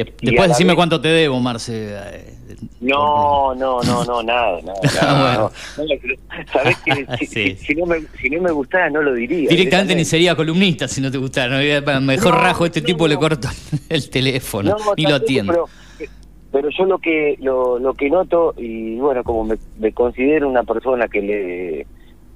Decime 0.05 0.71
vez- 0.71 0.77
cuánto 0.77 1.01
te 1.01 1.09
debo, 1.09 1.39
Marce. 1.41 1.95
eh, 1.95 2.35
no, 2.81 3.55
no, 3.55 3.81
no, 3.83 4.05
no, 4.05 4.23
nada, 4.23 4.59
nada. 4.63 4.81
nada, 4.95 5.23
Bueno. 5.23 5.51
no, 5.77 5.85
no, 5.85 6.01
pero 6.03 6.15
sabés 6.53 6.77
que 6.79 7.07
si, 7.19 7.27
Sí. 7.27 7.57
si- 7.57 7.67
si 7.67 7.75
no 7.75 7.87
me, 7.87 7.97
si 8.21 8.31
no 8.31 8.41
me 8.43 8.51
gustara 8.51 8.91
no 8.91 9.03
lo 9.03 9.15
diría. 9.15 9.49
Directamente 9.49 9.95
ni 9.95 10.05
sería 10.05 10.35
columnista 10.35 10.89
si 10.89 11.01
no 11.01 11.11
te 11.11 11.19
gustara. 11.19 11.61
¿no? 11.61 12.01
Mejor 12.01 12.35
No, 12.35 12.41
rajo 12.41 12.67
este 12.67 12.81
tipo, 12.81 13.07
le 13.09 13.17
corto 13.17 13.49
el 13.89 14.11
teléfono, 14.11 14.71
No, 14.79 14.95
ni 14.97 15.05
lo 15.05 15.17
atiendo. 15.17 15.53
Pero, 15.53 16.09
pero 16.51 16.69
yo 16.71 16.85
lo 16.87 16.99
que 16.99 17.37
lo, 17.41 17.79
lo 17.79 17.95
que 17.95 18.09
noto 18.09 18.55
y 18.57 18.97
bueno, 18.97 19.23
como 19.23 19.45
me, 19.45 19.57
me 19.79 19.93
considero 19.93 20.49
una 20.49 20.63
persona 20.63 21.07
que 21.09 21.21
le 21.21 21.87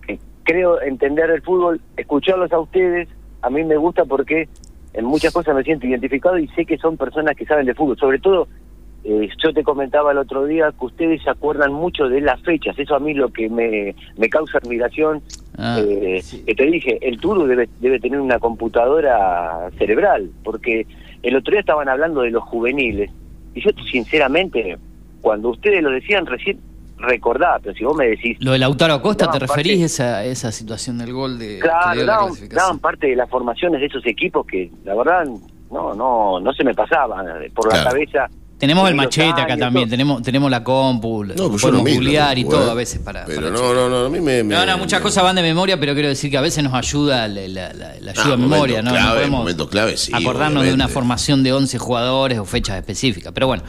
que, 0.07 0.19
creo 0.45 0.83
entender 0.83 1.31
el 1.31 1.41
fútbol, 1.43 1.81
escucharlos 1.97 2.53
a 2.53 2.59
ustedes, 2.61 3.09
a 3.41 3.49
mí 3.51 3.65
me 3.65 3.77
gusta 3.77 4.05
porque 4.05 4.49
en 4.95 5.05
muchas 5.05 5.33
cosas 5.33 5.55
me 5.55 5.63
siento 5.63 5.87
identificado 5.87 6.39
y 6.39 6.49
sé 6.49 6.65
que 6.65 6.79
son 6.79 6.97
personas 6.97 7.37
que 7.37 7.47
saben 7.47 7.67
de 7.67 7.75
fútbol, 7.75 7.99
sobre 7.99 8.19
todo 8.19 8.49
eh, 9.05 9.29
yo 9.43 9.53
te 9.53 9.65
comentaba 9.65 10.13
el 10.13 10.19
otro 10.19 10.45
día 10.45 10.73
que 10.79 10.85
ustedes 10.85 11.23
se 11.23 11.31
acuerdan 11.31 11.73
mucho 11.73 12.09
de 12.09 12.21
las 12.21 12.41
fechas, 12.43 12.79
eso 12.79 12.95
a 12.95 13.01
mí 13.01 13.15
lo 13.15 13.31
que 13.31 13.49
me, 13.49 13.97
me 14.17 14.29
causa 14.29 14.59
admiración. 14.59 15.23
Ah, 15.59 15.79
eh, 15.81 16.23
Que 16.47 16.55
te 16.55 16.67
dije, 16.67 16.99
el 17.03 17.19
Turu 17.19 17.47
debe, 17.47 17.69
debe 17.81 17.99
tener 17.99 18.21
una 18.21 18.39
computadora 18.39 19.71
cerebral, 19.77 20.31
porque 20.45 20.87
el 21.23 21.37
otro 21.37 21.51
día 21.51 21.61
estaban 21.61 21.89
hablando 21.89 22.23
de 22.23 22.31
los 22.31 22.45
juveniles, 22.45 23.11
y 23.55 23.61
yo 23.61 23.71
sinceramente, 23.91 24.79
cuando 25.21 25.51
ustedes 25.51 25.83
lo 25.83 25.91
decían 25.91 26.27
recién, 26.27 26.61
recordaba, 27.03 27.59
pero 27.61 27.75
si 27.75 27.85
vos 27.85 27.97
me 27.97 28.07
decís... 28.07 28.37
Lo 28.41 28.53
de 28.53 28.59
Lautaro 28.59 28.95
Acosta, 28.95 29.31
¿te 29.31 29.39
referís 29.39 29.81
a 29.83 29.85
esa, 29.85 30.25
esa 30.25 30.53
situación 30.53 30.99
del 30.99 31.13
gol 31.13 31.39
de 31.39 31.59
Claro, 31.59 32.05
daban, 32.51 32.79
parte 32.79 33.09
de 33.09 33.17
las 33.17 33.29
formaciones 33.29 33.81
de 33.81 33.87
esos 33.87 34.05
equipos 34.07 34.47
que 34.47 34.71
la 34.85 34.95
verdad 34.95 35.25
no 35.71 35.95
no 35.95 36.39
no 36.41 36.53
se 36.53 36.65
me 36.65 36.75
pasaban 36.75 37.27
eh, 37.43 37.51
por 37.55 37.73
la 37.73 37.85
cabeza. 37.85 38.29
Tenemos 38.59 38.89
el 38.89 38.95
machete 38.95 39.41
acá 39.41 39.57
también, 39.57 39.87
todo. 39.87 39.91
tenemos, 39.91 40.23
tenemos 40.23 40.49
la 40.49 40.63
compu, 40.63 41.25
No, 41.25 41.35
pues 41.49 41.63
podemos 41.63 41.65
lo 41.65 41.83
mismo, 41.83 41.95
googlear 42.01 42.39
y 42.39 42.45
todo 42.45 42.69
¿eh? 42.69 42.71
a 42.71 42.75
veces 42.75 43.01
para... 43.01 43.25
Pero 43.25 43.41
para 43.49 43.51
no, 43.51 43.75
no, 43.75 43.89
no, 43.89 44.07
a 44.07 44.09
mí 44.09 44.21
me. 44.21 44.45
me- 44.45 44.55
No, 44.55 44.65
no, 44.65 44.79
muchas 44.79 45.01
me- 45.01 45.03
cosas 45.03 45.25
van 45.25 45.35
de 45.35 45.43
memoria, 45.43 45.81
pero 45.81 45.95
quiero 45.95 46.09
decir 46.09 46.31
que 46.31 46.37
a 46.39 46.41
veces 46.41 46.63
nos 46.63 46.73
ayuda 46.73 47.27
la, 47.27 47.41
la- 47.49 47.73
la- 47.73 47.95
la 48.01 48.11
ayuda 48.13 48.35
a 48.35 48.37
memoria, 48.37 48.81
momentos 48.81 48.85
¿no? 48.85 48.91
clave, 48.93 49.09
no 49.09 49.15
podemos 49.15 49.39
momentos 49.41 49.69
clave, 49.69 49.97
sí, 49.97 50.13
acordarnos 50.15 50.63
de 50.63 50.73
una 50.75 50.87
formación 50.87 51.43
de 51.43 51.53
11 51.53 51.77
jugadores 51.79 52.39
o 52.39 52.45
fechas 52.45 52.77
específicas. 52.77 53.33
Pero 53.33 53.49
bueno, 53.49 53.65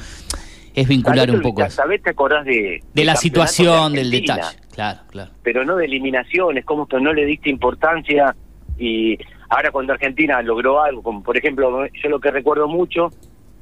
es 0.73 0.87
vincular 0.87 1.19
¿Sabés 1.27 1.35
un 1.35 1.41
poco 1.41 1.69
sabés 1.69 2.01
te 2.03 2.09
acordás 2.11 2.45
de, 2.45 2.81
De 2.93 3.03
la 3.05 3.15
situación, 3.15 3.93
de 3.93 3.99
del 3.99 4.11
detalle. 4.11 4.57
Claro, 4.73 4.99
claro. 5.09 5.31
Pero 5.43 5.63
no 5.65 5.75
de 5.75 5.85
eliminaciones, 5.85 6.65
como 6.65 6.87
que 6.87 6.99
no 6.99 7.13
le 7.13 7.25
diste 7.25 7.49
importancia 7.49 8.35
y 8.77 9.17
ahora 9.49 9.71
cuando 9.71 9.93
Argentina 9.93 10.41
logró 10.41 10.81
algo, 10.81 11.03
como 11.03 11.21
por 11.21 11.37
ejemplo, 11.37 11.85
yo 11.87 12.09
lo 12.09 12.19
que 12.19 12.31
recuerdo 12.31 12.67
mucho 12.67 13.09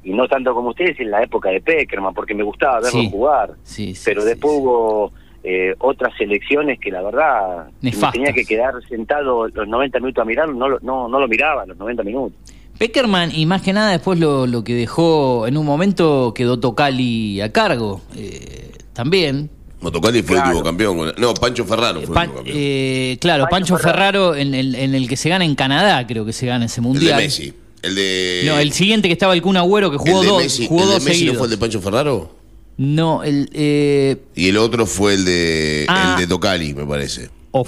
y 0.04 0.12
no 0.12 0.26
tanto 0.26 0.54
como 0.54 0.70
ustedes 0.70 0.98
en 1.00 1.10
la 1.10 1.22
época 1.22 1.50
de 1.50 1.60
Peckerman, 1.60 2.14
porque 2.14 2.34
me 2.34 2.42
gustaba 2.42 2.76
verlo 2.80 3.00
Sí. 3.02 3.10
jugar. 3.10 3.50
Sí, 3.62 3.94
sí, 3.94 4.02
pero 4.04 4.24
después 4.24 4.54
hubo 4.56 5.12
eh, 5.44 5.74
otras 5.78 6.12
selecciones 6.16 6.78
que 6.80 6.90
la 6.90 7.02
verdad 7.02 7.66
si 7.80 7.86
me 7.86 7.90
Nefastas. 7.90 8.12
tenía 8.12 8.32
que 8.32 8.44
quedar 8.44 8.74
sentado 8.88 9.48
los 9.48 9.68
90 9.68 9.98
minutos 10.00 10.22
a 10.22 10.24
mirarlo, 10.24 10.54
no, 10.54 10.78
no, 10.80 11.08
no 11.08 11.20
lo 11.20 11.28
miraba 11.28 11.66
los 11.66 11.76
90 11.76 12.02
minutos. 12.04 12.38
Peckerman, 12.86 13.30
y 13.34 13.46
más 13.46 13.62
que 13.62 13.72
nada 13.72 13.92
después 13.92 14.18
lo, 14.18 14.46
lo 14.46 14.64
que 14.64 14.74
dejó 14.74 15.46
en 15.46 15.56
un 15.56 15.64
momento 15.64 16.32
quedó 16.34 16.58
Tocali 16.58 17.40
a 17.40 17.52
cargo. 17.52 18.00
eh, 18.16 18.72
también. 18.92 19.48
Motocali 19.80 20.22
fue 20.22 20.36
el 20.36 20.42
último 20.44 20.62
campeón. 20.62 21.12
No, 21.18 21.34
Pancho 21.34 21.64
Ferraro 21.64 22.00
fue 22.02 22.14
Pan- 22.14 22.24
el 22.24 22.28
último 22.30 22.36
campeón. 22.44 22.56
eh, 22.58 23.18
claro, 23.20 23.46
Pancho, 23.50 23.74
Pancho 23.74 23.88
Ferraro 23.88 24.34
en 24.36 24.54
el, 24.54 24.74
en 24.74 24.94
el 24.94 25.08
que 25.08 25.16
se 25.16 25.28
gana 25.28 25.44
en 25.44 25.54
Canadá, 25.54 26.06
creo 26.06 26.24
que 26.24 26.32
se 26.32 26.46
gana 26.46 26.64
ese 26.66 26.80
el 26.80 26.86
mundial. 26.86 27.16
de 27.18 27.22
Messi. 27.24 27.52
El 27.82 27.94
de. 27.96 28.42
No, 28.46 28.58
el 28.58 28.72
siguiente 28.72 29.08
que 29.08 29.12
estaba 29.12 29.34
el 29.34 29.42
Kun 29.42 29.56
Agüero 29.56 29.90
que 29.90 29.96
el 29.96 30.00
jugó 30.02 30.22
de 30.22 30.28
dos, 30.28 30.42
Messi, 30.42 30.66
jugó 30.68 30.82
el 30.82 30.88
de 30.88 30.94
dos 30.94 31.02
Messi 31.04 31.18
seguidos. 31.18 31.34
no 31.34 31.38
fue 31.38 31.46
el 31.46 31.50
de 31.52 31.58
Pancho 31.58 31.80
Ferraro. 31.80 32.36
No, 32.76 33.22
el 33.24 33.48
eh, 33.52 34.16
Y 34.36 34.48
el 34.48 34.56
otro 34.56 34.86
fue 34.86 35.14
el 35.14 35.24
de. 35.24 35.86
Ah. 35.88 36.14
El 36.16 36.20
de 36.22 36.26
Tocali, 36.28 36.74
me 36.74 36.84
parece. 36.86 37.30
o 37.52 37.64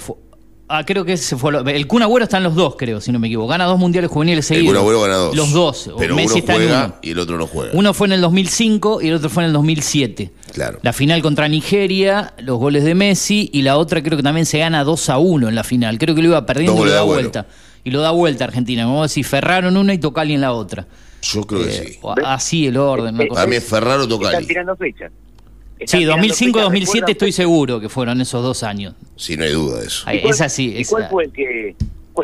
ah, 0.67 0.83
creo 0.85 1.05
que 1.05 1.13
ese 1.13 1.35
fue 1.37 1.51
lo- 1.51 1.67
el 1.67 1.87
Kun 1.87 2.01
Agüero 2.01 2.23
están 2.25 2.43
los 2.43 2.55
dos, 2.55 2.75
creo, 2.77 2.99
si 3.01 3.11
no 3.11 3.19
me 3.19 3.27
equivoco. 3.27 3.47
Gana 3.49 3.65
dos 3.65 3.77
mundiales 3.79 4.09
juveniles 4.11 4.49
El 4.51 4.57
seguidos. 4.57 4.73
Kun 4.75 4.81
Agüero 4.83 5.01
gana 5.01 5.15
dos. 5.15 5.35
Los 5.35 5.51
dos. 5.51 5.89
Pero 5.97 6.15
Messi 6.15 6.27
uno 6.33 6.37
está 6.39 6.53
en 6.55 6.59
juega 6.61 6.85
uno. 6.85 6.95
y 7.01 7.11
el 7.11 7.19
otro 7.19 7.37
no 7.37 7.47
juega. 7.47 7.71
Uno 7.73 7.93
fue 7.93 8.07
en 8.07 8.13
el 8.13 8.21
2005 8.21 9.01
y 9.01 9.07
el 9.09 9.13
otro 9.15 9.29
fue 9.29 9.43
en 9.43 9.47
el 9.47 9.53
2007. 9.53 10.31
Claro. 10.53 10.79
La 10.81 10.93
final 10.93 11.21
contra 11.21 11.47
Nigeria, 11.47 12.33
los 12.39 12.57
goles 12.59 12.83
de 12.83 12.95
Messi 12.95 13.49
y 13.53 13.61
la 13.61 13.77
otra 13.77 14.01
creo 14.03 14.17
que 14.17 14.23
también 14.23 14.45
se 14.45 14.59
gana 14.59 14.83
2 14.83 15.09
a 15.09 15.17
1 15.17 15.49
en 15.49 15.55
la 15.55 15.63
final. 15.63 15.97
Creo 15.97 16.15
que 16.15 16.21
lo 16.21 16.29
iba 16.29 16.45
perdiendo 16.45 16.81
y 16.81 16.85
lo 16.85 16.91
da 16.91 17.01
vuelta. 17.03 17.45
Y 17.83 17.91
lo 17.91 18.01
da 18.01 18.11
vuelta 18.11 18.45
Argentina. 18.45 18.83
Como 18.85 19.03
decir, 19.03 19.23
Ferraro 19.25 19.67
en 19.67 19.77
una 19.77 19.93
y 19.93 19.99
Tocali 19.99 20.33
en 20.33 20.41
la 20.41 20.53
otra. 20.53 20.87
Yo 21.21 21.41
creo 21.43 21.63
que 21.63 21.69
Eh, 21.69 21.87
sí. 21.93 21.99
así 22.23 22.67
el 22.67 22.77
orden. 22.77 23.15
una 23.15 23.23
Eh, 23.23 23.27
cosa 23.27 23.41
Para 23.41 23.49
mí 23.49 23.55
es 23.57 23.63
Ferraro 23.63 24.07
Tocali. 24.07 24.33
Están 24.33 24.47
tirando 24.47 24.71
2005, 24.73 24.99
fechas, 25.07 25.11
2007 25.79 26.51
¿recuerdan? 26.85 27.11
estoy 27.11 27.31
seguro 27.31 27.79
que 27.79 27.89
fueron 27.89 28.21
esos 28.21 28.41
dos 28.43 28.63
años. 28.63 28.93
Sí, 29.15 29.35
no 29.37 29.43
hay 29.43 29.51
duda 29.51 29.81
de 29.81 29.87
eso. 29.87 30.03
Ay, 30.07 30.17
¿Y 30.17 30.21
cuál- 30.21 30.33
esa 30.33 30.49
sí. 30.49 30.73
¿Y 30.77 30.81
esa- 30.81 30.89
cuál 30.91 31.09
fue 31.09 31.23
el 31.25 31.31
que.? 31.31 31.75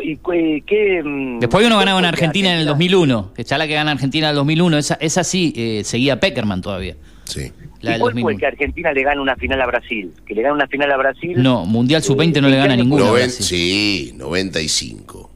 y 0.04 0.16
qué, 0.62 1.02
mm, 1.04 1.40
Después 1.40 1.66
uno 1.66 1.76
ganaba 1.78 1.98
en 1.98 2.06
Argentina 2.06 2.48
en 2.48 2.60
el 2.60 2.68
Argentina- 2.68 2.96
2001. 2.96 3.34
Que 3.34 3.42
la 3.58 3.66
que 3.66 3.74
gana 3.74 3.90
Argentina 3.92 4.28
en 4.28 4.30
el 4.30 4.36
2001. 4.36 4.78
Esa, 4.78 4.94
esa 4.94 5.22
sí 5.22 5.52
eh, 5.54 5.82
seguía 5.84 6.18
Peckerman 6.18 6.62
todavía. 6.62 6.96
Sí. 7.24 7.52
La 7.82 7.90
¿Y 7.90 7.92
del 7.94 8.00
cuál 8.00 8.12
fue 8.14 8.20
2001. 8.22 8.30
el 8.30 8.38
que 8.38 8.46
Argentina 8.46 8.92
le 8.92 9.02
gana 9.02 9.20
una 9.20 9.36
final 9.36 9.60
a 9.60 9.66
Brasil? 9.66 10.12
Que 10.26 10.34
le 10.34 10.42
gana 10.42 10.54
una 10.54 10.66
final 10.66 10.90
a 10.92 10.96
Brasil. 10.96 11.34
No, 11.42 11.66
Mundial 11.66 12.02
Sub-20 12.02 12.40
no 12.40 12.48
Eh, 12.48 12.52
le 12.52 12.56
gana 12.56 12.72
¿en 12.74 12.78
qué 12.78 12.82
año 12.82 12.84
ninguno. 12.84 13.04
Noven- 13.06 13.30
sí, 13.30 14.12
95. 14.16 15.30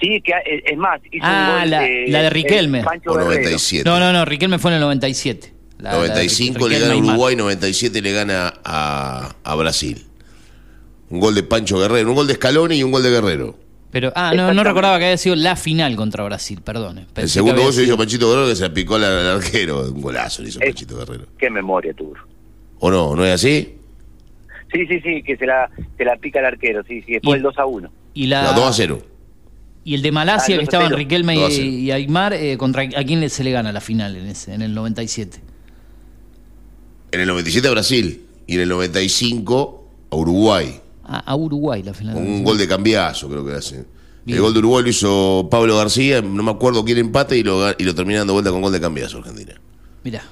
Sí, 0.00 0.20
que 0.22 0.32
es, 0.46 0.62
es 0.70 0.78
más. 0.78 1.00
Hizo 1.10 1.24
Ah, 1.26 1.54
un 1.54 1.60
gol, 1.62 1.70
la- 1.70 1.88
eh, 1.88 2.04
la 2.08 2.20
de 2.20 2.26
eh, 2.28 2.30
Riquelme. 2.30 2.80
O 2.82 2.82
Guerrero. 2.82 3.24
97. 3.24 3.84
No, 3.88 3.98
no, 3.98 4.12
no, 4.12 4.24
Riquelme 4.24 4.58
fue 4.60 4.70
en 4.70 4.76
el 4.76 4.80
97. 4.82 5.52
La- 5.78 5.92
la 5.92 5.98
de 6.02 6.08
95 6.08 6.68
le 6.68 6.74
Riquelme 6.76 6.94
gana 6.94 6.94
a 6.94 7.12
Uruguay, 7.14 7.36
97 7.36 8.02
le 8.02 8.12
gana 8.12 8.54
a, 8.64 9.34
a 9.44 9.54
Brasil. 9.54 10.04
Un 11.10 11.20
gol 11.20 11.34
de 11.34 11.42
Pancho 11.42 11.78
Guerrero, 11.78 12.08
un 12.10 12.14
gol 12.16 12.26
de 12.26 12.34
Scaloni 12.34 12.76
y 12.76 12.82
un 12.82 12.90
gol 12.90 13.02
de 13.02 13.10
Guerrero. 13.10 13.58
Pero, 13.90 14.12
ah, 14.14 14.34
no, 14.36 14.52
no 14.52 14.64
recordaba 14.64 14.98
que 14.98 15.06
había 15.06 15.16
sido 15.16 15.34
la 15.36 15.56
final 15.56 15.96
contra 15.96 16.22
Brasil, 16.24 16.60
perdón. 16.62 17.06
el 17.16 17.28
segundo 17.30 17.62
gol 17.62 17.72
se 17.72 17.84
hizo 17.84 17.96
Panchito 17.96 18.28
Guerrero 18.28 18.48
que 18.48 18.56
se 18.56 18.62
la 18.62 18.74
picó 18.74 18.96
al, 18.96 19.04
al 19.04 19.26
arquero. 19.26 19.90
Un 19.90 20.02
golazo 20.02 20.42
le 20.42 20.50
hizo 20.50 20.60
Eh. 20.60 20.66
Panchito 20.66 20.98
Guerrero. 20.98 21.24
Qué 21.38 21.48
memoria 21.48 21.94
tuvo. 21.94 22.14
¿O 22.80 22.90
no? 22.90 23.16
¿No 23.16 23.24
es 23.24 23.32
así? 23.34 23.74
Sí, 24.72 24.86
sí, 24.86 25.00
sí, 25.00 25.22
que 25.22 25.36
se 25.38 25.46
la, 25.46 25.70
se 25.96 26.04
la 26.04 26.16
pica 26.18 26.40
el 26.40 26.44
arquero. 26.46 26.82
Sí, 26.86 27.00
sí, 27.06 27.12
después 27.12 27.36
Y- 27.36 27.38
el 27.38 27.42
2 27.42 27.58
a 27.58 27.64
1. 27.64 27.90
Y, 28.12 28.26
la, 28.26 28.42
No, 28.42 28.52
2 28.52 28.64
a 28.68 28.72
0. 28.74 29.02
y 29.84 29.94
el 29.94 30.02
de 30.02 30.12
Malasia, 30.12 30.56
Ah, 30.56 30.58
que 30.58 30.60
2 30.60 30.60
a 30.60 30.64
estaban 30.64 30.86
0. 30.88 30.96
Riquelme 30.98 31.34
2 31.36 31.44
a 31.46 31.50
0. 31.50 31.64
y, 31.64 31.68
y 31.86 31.90
Aymar, 31.92 32.34
eh, 32.34 32.58
contra 32.58 32.82
¿a 32.82 33.04
quién 33.04 33.20
le- 33.20 33.30
se 33.30 33.42
le 33.42 33.52
gana 33.52 33.72
la 33.72 33.80
final 33.80 34.16
en, 34.16 34.26
ese, 34.26 34.52
en 34.52 34.60
el 34.60 34.74
97? 34.74 35.40
En 37.12 37.20
el 37.20 37.26
97 37.28 37.66
a 37.68 37.70
Brasil 37.70 38.22
y 38.46 38.54
en 38.54 38.60
el 38.60 38.68
95 38.68 39.84
a 40.10 40.16
Uruguay. 40.16 40.80
A, 41.04 41.18
a 41.20 41.36
Uruguay 41.36 41.82
la 41.82 41.94
final. 41.94 42.14
Con 42.14 42.26
un 42.26 42.44
gol 42.44 42.58
de 42.58 42.68
cambiazo, 42.68 43.28
creo 43.28 43.44
que 43.46 43.52
hace. 43.54 43.84
Bien. 44.24 44.36
El 44.36 44.42
gol 44.42 44.52
de 44.52 44.58
Uruguay 44.58 44.82
lo 44.84 44.90
hizo 44.90 45.48
Pablo 45.50 45.76
García, 45.76 46.20
no 46.20 46.42
me 46.42 46.50
acuerdo 46.50 46.84
quién 46.84 46.98
empate 46.98 47.38
y 47.38 47.42
lo, 47.42 47.70
y 47.78 47.82
lo 47.84 47.94
termina 47.94 48.18
dando 48.20 48.34
vuelta 48.34 48.50
con 48.50 48.60
gol 48.60 48.72
de 48.72 48.80
cambiazo 48.80 49.18
Argentina. 49.18 49.54
Mirá. 50.04 50.22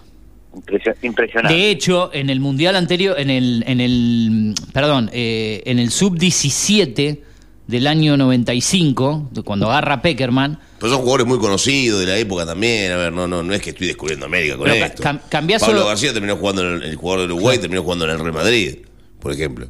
Impresio- 0.54 0.94
impresionante. 1.02 1.54
De 1.54 1.70
hecho, 1.70 2.10
en 2.14 2.30
el 2.30 2.40
mundial 2.40 2.76
anterior, 2.76 3.18
en 3.18 3.28
el, 3.30 3.64
en 3.66 3.80
el, 3.80 4.54
perdón, 4.72 5.10
eh, 5.12 5.62
en 5.66 5.78
el 5.78 5.90
sub 5.90 6.18
17 6.18 7.22
del 7.66 7.86
año 7.88 8.16
95, 8.16 9.30
de 9.32 9.42
cuando 9.42 9.66
agarra 9.70 10.00
Peckerman, 10.02 10.60
Pero 10.78 10.92
son 10.92 11.00
jugadores 11.00 11.26
muy 11.26 11.38
conocidos 11.38 12.00
de 12.00 12.06
la 12.06 12.16
época 12.16 12.46
también. 12.46 12.92
A 12.92 12.96
ver, 12.96 13.12
no, 13.12 13.26
no, 13.26 13.42
no 13.42 13.52
es 13.54 13.60
que 13.60 13.70
estoy 13.70 13.88
descubriendo 13.88 14.26
América 14.26 14.56
con 14.56 14.68
esto. 14.70 15.02
cam- 15.02 15.20
Pablo 15.60 15.86
García 15.86 16.12
terminó 16.12 16.36
jugando 16.36 16.62
en 16.62 16.74
el, 16.76 16.82
el 16.90 16.96
jugador 16.96 17.26
de 17.26 17.32
Uruguay, 17.34 17.58
terminó 17.58 17.82
jugando 17.82 18.04
en 18.04 18.12
el 18.12 18.18
Real 18.20 18.32
Madrid, 18.32 18.76
por 19.20 19.32
ejemplo. 19.32 19.68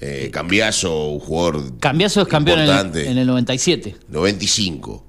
Eh, 0.00 0.28
Cambiaso, 0.32 1.08
un 1.10 1.20
jugador. 1.20 1.78
Cambiaso 1.78 2.20
es 2.20 2.28
campeón 2.28 2.60
en 2.60 2.68
el, 2.68 2.96
en 3.06 3.18
el 3.18 3.26
97. 3.26 3.96
95. 4.08 5.06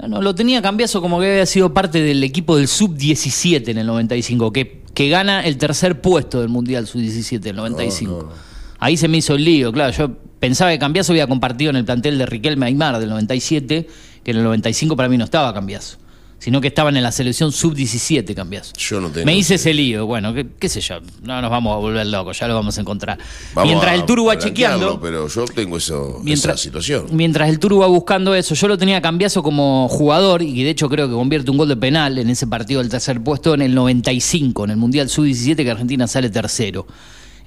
No, 0.00 0.08
no, 0.08 0.22
lo 0.22 0.34
tenía 0.34 0.62
Cambiaso 0.62 1.02
como 1.02 1.20
que 1.20 1.30
había 1.30 1.44
sido 1.46 1.74
parte 1.74 2.00
del 2.00 2.22
equipo 2.22 2.56
del 2.56 2.68
sub 2.68 2.94
17 2.96 3.70
en 3.72 3.78
el 3.78 3.86
95, 3.86 4.52
que, 4.52 4.82
que 4.94 5.08
gana 5.08 5.44
el 5.44 5.58
tercer 5.58 6.00
puesto 6.00 6.40
del 6.40 6.48
mundial 6.48 6.86
sub 6.86 7.00
17 7.00 7.48
en 7.48 7.56
el 7.56 7.56
95. 7.58 8.32
Ahí 8.78 8.96
se 8.96 9.08
me 9.08 9.18
hizo 9.18 9.34
el 9.34 9.44
lío, 9.44 9.72
claro. 9.72 9.92
Yo 9.92 10.12
pensaba 10.40 10.70
que 10.70 10.78
Cambiaso 10.78 11.12
había 11.12 11.26
compartido 11.26 11.70
en 11.70 11.76
el 11.76 11.84
plantel 11.84 12.18
de 12.18 12.26
Riquelme 12.26 12.66
Aymar 12.66 12.98
del 12.98 13.08
97, 13.10 13.88
que 14.24 14.30
en 14.30 14.36
el 14.36 14.44
95 14.44 14.96
para 14.96 15.08
mí 15.08 15.16
no 15.18 15.24
estaba 15.24 15.52
Cambiaso, 15.54 15.96
sino 16.38 16.60
que 16.60 16.68
estaba 16.68 16.90
en 16.90 17.02
la 17.02 17.10
selección 17.10 17.50
sub 17.50 17.74
17 17.74 18.34
Cambiaso. 18.34 18.72
Yo 18.76 19.00
no 19.00 19.08
tengo. 19.10 19.26
Me 19.26 19.36
hice 19.36 19.56
ese 19.56 19.74
lío, 19.74 20.06
bueno, 20.06 20.32
qué, 20.32 20.46
qué 20.58 20.68
sé 20.68 20.80
yo, 20.80 21.00
no 21.22 21.40
nos 21.42 21.50
vamos 21.50 21.74
a 21.74 21.78
volver 21.78 22.06
locos, 22.06 22.38
ya 22.38 22.46
lo 22.46 22.54
vamos 22.54 22.78
a 22.78 22.80
encontrar. 22.80 23.18
Vamos 23.54 23.68
Mientras 23.68 23.90
a- 23.92 23.94
el 23.96 24.04
Turu 24.04 24.26
va 24.26 24.38
chequeando, 24.38 25.00
Pero 25.00 25.26
yo 25.26 25.44
tengo 25.46 25.76
eso, 25.76 26.20
mientras, 26.22 26.54
esa 26.54 26.62
situación. 26.62 27.06
mientras 27.10 27.48
el 27.48 27.58
Turu 27.58 27.78
va 27.78 27.86
buscando 27.88 28.34
eso, 28.36 28.54
yo 28.54 28.68
lo 28.68 28.78
tenía 28.78 29.00
cambiazo 29.00 29.42
como 29.42 29.88
jugador 29.88 30.42
y 30.42 30.62
de 30.62 30.70
hecho 30.70 30.88
creo 30.88 31.08
que 31.08 31.14
convierte 31.14 31.50
un 31.50 31.56
gol 31.56 31.68
de 31.68 31.76
penal 31.76 32.18
en 32.18 32.30
ese 32.30 32.46
partido 32.46 32.80
del 32.80 32.88
tercer 32.90 33.20
puesto 33.22 33.54
en 33.54 33.62
el 33.62 33.74
95, 33.74 34.64
en 34.64 34.70
el 34.70 34.76
Mundial 34.76 35.08
Sub-17 35.08 35.56
que 35.56 35.70
Argentina 35.72 36.06
sale 36.06 36.30
tercero. 36.30 36.86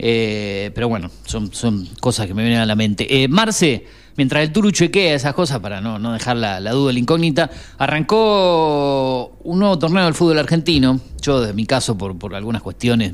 Eh, 0.04 0.72
pero 0.74 0.90
bueno, 0.90 1.12
son, 1.26 1.52
cosas 2.00 2.26
que 2.26 2.34
me 2.34 2.42
vienen 2.42 2.60
a 2.60 2.66
la 2.66 2.76
mente. 2.76 3.24
Eh, 3.24 3.28
Marce, 3.28 3.86
mientras 4.18 4.42
el 4.42 4.52
Turu 4.52 4.72
chequea 4.72 5.14
esas 5.14 5.36
cosas 5.36 5.60
para 5.60 5.80
no, 5.80 6.12
dejar 6.14 6.38
la, 6.38 6.60
la 6.60 6.72
duda, 6.72 6.92
la 6.92 6.98
incógnita, 6.98 7.52
arrancó 7.78 9.38
un 9.44 9.60
nuevo 9.60 9.78
torneo 9.78 10.04
del 10.06 10.16
fútbol 10.16 10.40
argentino. 10.40 11.00
Yo, 11.22 11.40
desde 11.42 11.54
mi 11.54 11.66
caso, 11.68 11.98
por, 11.98 12.18
por 12.18 12.34
algunas 12.34 12.64
cuestiones, 12.64 13.14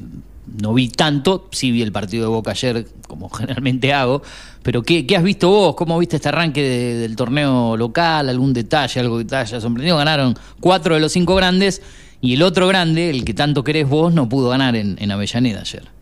no 0.62 0.74
vi 0.74 0.88
tanto. 0.88 1.50
Sí 1.52 1.72
vi 1.72 1.82
el 1.82 1.92
partido 1.92 2.24
de 2.24 2.30
Boca 2.30 2.52
ayer, 2.52 2.88
como 3.08 3.28
generalmente 3.38 3.92
hago. 3.94 4.22
Pero, 4.64 4.82
¿qué, 4.84 5.06
qué 5.06 5.18
has 5.18 5.24
visto 5.24 5.50
vos? 5.50 5.76
¿Cómo 5.76 6.00
viste 6.00 6.16
este 6.16 6.30
arranque 6.30 6.62
de- 6.62 6.96
del 7.00 7.18
torneo 7.18 7.76
local? 7.76 8.30
¿Algún 8.30 8.54
detalle, 8.54 9.02
algo 9.02 9.18
que 9.18 9.26
te 9.26 9.36
haya 9.36 9.60
sorprendido? 9.60 9.98
Ganaron 9.98 10.36
cuatro 10.62 10.96
de 10.96 11.02
los 11.02 11.12
cinco 11.12 11.36
grandes. 11.36 11.82
Y 12.22 12.36
el 12.36 12.44
otro 12.44 12.66
grande, 12.68 13.10
el 13.10 13.26
que 13.26 13.34
tanto 13.34 13.64
querés 13.64 13.88
vos, 13.90 14.14
no 14.14 14.28
pudo 14.30 14.50
ganar 14.50 14.76
en, 14.78 14.96
en 15.00 15.12
Avellaneda 15.12 15.60
ayer. 15.62 15.97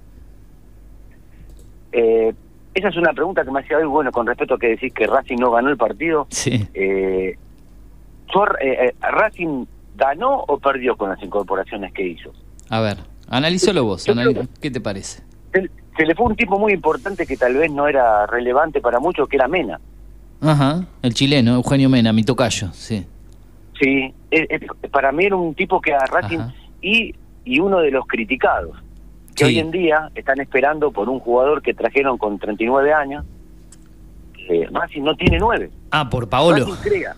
Eh, 1.98 2.34
esa 2.74 2.90
es 2.90 2.98
una 2.98 3.14
pregunta 3.14 3.46
que 3.46 3.52
me 3.52 3.62
hacía 3.62 3.78
hoy, 3.78 3.86
bueno, 3.86 4.12
con 4.12 4.28
respecto 4.28 4.56
a 4.56 4.60
que 4.60 4.68
decís 4.68 4.94
que 4.94 5.08
Racing 5.08 5.38
no 5.40 5.50
ganó 5.52 5.70
el 5.70 5.78
partido. 5.78 6.28
Sí. 6.30 6.68
Eh, 6.74 7.38
¿Tor- 8.28 8.58
eh, 8.62 8.88
eh, 8.88 8.94
¿Racing 9.00 9.66
ganó 9.96 10.44
o 10.48 10.58
perdió 10.60 10.98
con 10.98 11.10
las 11.10 11.24
incorporaciones 11.24 11.94
que 11.94 12.06
hizo? 12.06 12.34
A 12.70 12.82
ver, 12.82 12.98
analízalo 13.30 13.86
vos. 13.86 14.06
¿Qué 14.60 14.72
te 14.72 14.82
parece? 14.82 15.24
Se, 15.54 15.70
se 15.96 16.06
le 16.06 16.16
fue 16.16 16.26
un 16.26 16.36
tipo 16.36 16.60
muy 16.60 16.74
importante 16.74 17.26
que 17.26 17.38
tal 17.38 17.54
vez 17.54 17.72
no 17.72 17.88
era 17.88 18.26
relevante 18.26 18.82
para 18.82 19.00
muchos, 19.00 19.30
que 19.30 19.38
era 19.38 19.48
Mena. 19.48 19.80
Ajá, 20.42 20.86
el 21.02 21.14
chileno, 21.14 21.56
Eugenio 21.56 21.88
Mena, 21.90 22.12
mi 22.12 22.24
tocayo, 22.24 22.68
sí. 22.74 23.06
Sí, 23.80 24.14
es- 24.32 24.48
es- 24.50 24.90
para 24.92 25.14
mí 25.14 25.24
era 25.26 25.38
un 25.38 25.56
tipo 25.56 25.80
que 25.80 25.94
a 25.94 26.00
Racing 26.00 26.40
Ajá. 26.40 26.54
y, 26.82 27.16
y 27.46 27.60
uno 27.62 27.80
de 27.80 27.92
los 27.92 28.06
criticados, 28.06 28.76
que 29.36 29.44
Sí. 29.46 29.52
hoy 29.52 29.60
en 29.60 29.72
día 29.72 30.10
están 30.16 30.40
esperando 30.40 30.92
por 30.92 31.10
un 31.10 31.20
jugador 31.20 31.62
que 31.62 31.74
trajeron 31.74 32.18
con 32.18 32.40
39 32.40 32.94
años. 32.94 33.26
Eh, 34.50 34.68
Racing 34.72 35.02
no 35.04 35.16
tiene 35.16 35.38
nueve. 35.40 35.70
Ah, 35.92 36.10
por 36.10 36.30
Paolo. 36.30 36.66
Racing 36.66 36.82
crea. 36.90 37.16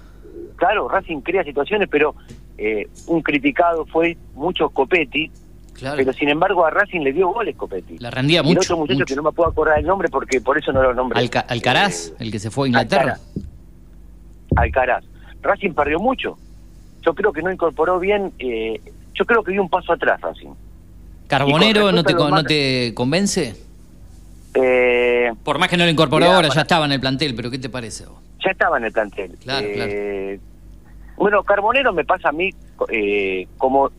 Claro, 0.55 0.87
Racing 0.87 1.21
crea 1.21 1.43
situaciones, 1.43 1.87
pero 1.89 2.15
eh, 2.57 2.87
un 3.07 3.21
criticado 3.21 3.85
fue 3.85 4.17
mucho 4.33 4.69
Copetti, 4.69 5.29
Claro. 5.73 5.97
pero 5.97 6.11
sin 6.13 6.29
embargo 6.29 6.65
a 6.65 6.71
Racing 6.71 7.01
le 7.01 7.13
dio 7.13 7.27
goles 7.29 7.55
Copetti. 7.55 7.99
La 7.99 8.09
rendía 8.09 8.37
y 8.37 8.39
el 8.39 8.45
mucho. 8.45 8.59
otro 8.61 8.77
muchacho 8.77 8.95
mucho. 8.99 9.05
que 9.05 9.15
no 9.15 9.21
me 9.23 9.31
puedo 9.31 9.49
acordar 9.49 9.77
el 9.77 9.85
nombre 9.85 10.09
porque 10.09 10.41
por 10.41 10.57
eso 10.57 10.71
no 10.71 10.81
lo 10.81 10.93
nombré. 10.95 11.19
Alca- 11.19 11.45
Alcaraz, 11.47 12.07
Eh, 12.07 12.15
el 12.19 12.31
que 12.31 12.39
se 12.39 12.49
fue 12.49 12.65
a 12.65 12.69
Inglaterra. 12.69 13.17
Alcaraz. 14.55 15.03
Racing 15.41 15.73
perdió 15.73 15.99
mucho. 15.99 16.37
Yo 17.03 17.13
creo 17.13 17.31
que 17.31 17.41
no 17.43 17.51
incorporó 17.51 17.99
bien. 17.99 18.33
eh, 18.39 18.81
yo 19.13 19.25
creo 19.25 19.43
que 19.43 19.51
dio 19.51 19.61
un 19.63 19.69
paso 19.69 19.93
atrás 19.93 20.19
Racing. 20.21 20.49
Carbonero 21.27 21.91
no 21.91 22.03
te, 22.03 22.13
no 22.13 22.43
te 22.43 22.93
convence. 22.93 23.55
Eh, 24.53 25.31
Por 25.43 25.59
más 25.59 25.69
que 25.69 25.77
no 25.77 25.83
lo 25.85 25.91
incorporó 25.91 26.25
ahora, 26.25 26.47
para- 26.47 26.55
ya 26.55 26.61
estaba 26.61 26.85
en 26.85 26.93
el 26.93 26.99
plantel, 26.99 27.35
pero 27.35 27.51
¿qué 27.51 27.59
te 27.59 27.69
parece 27.69 28.05
vos? 28.05 28.17
ya 28.43 28.51
estaba 28.51 28.77
en 28.77 28.85
el 28.85 28.91
plantel. 28.91 29.35
Claro, 29.43 29.67
Eh, 29.69 30.39
Bueno, 31.17 31.43
Carbonero 31.43 31.91
me 31.93 32.05
pasa 32.05 32.29
a 32.29 32.31
mí 32.31 32.51
eh, 32.89 33.47
como 33.57 33.91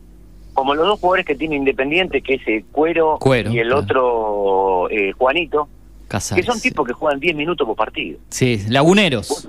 como 0.53 0.73
los 0.75 0.87
dos 0.87 0.99
jugadores 0.99 1.25
que 1.25 1.35
tiene 1.35 1.55
Independiente, 1.55 2.21
que 2.21 2.33
es 2.35 2.41
eh, 2.47 2.65
Cuero, 2.71 3.17
Cuero, 3.19 3.51
y 3.51 3.59
el 3.59 3.67
claro. 3.67 3.81
otro 3.81 4.89
eh, 4.89 5.11
Juanito, 5.13 5.69
Casares. 6.09 6.43
que 6.45 6.51
son 6.51 6.59
tipos 6.59 6.85
que 6.85 6.91
juegan 6.93 7.19
10 7.19 7.35
minutos 7.35 7.65
por 7.65 7.75
partido. 7.77 8.19
Sí, 8.29 8.63
laguneros. 8.67 9.47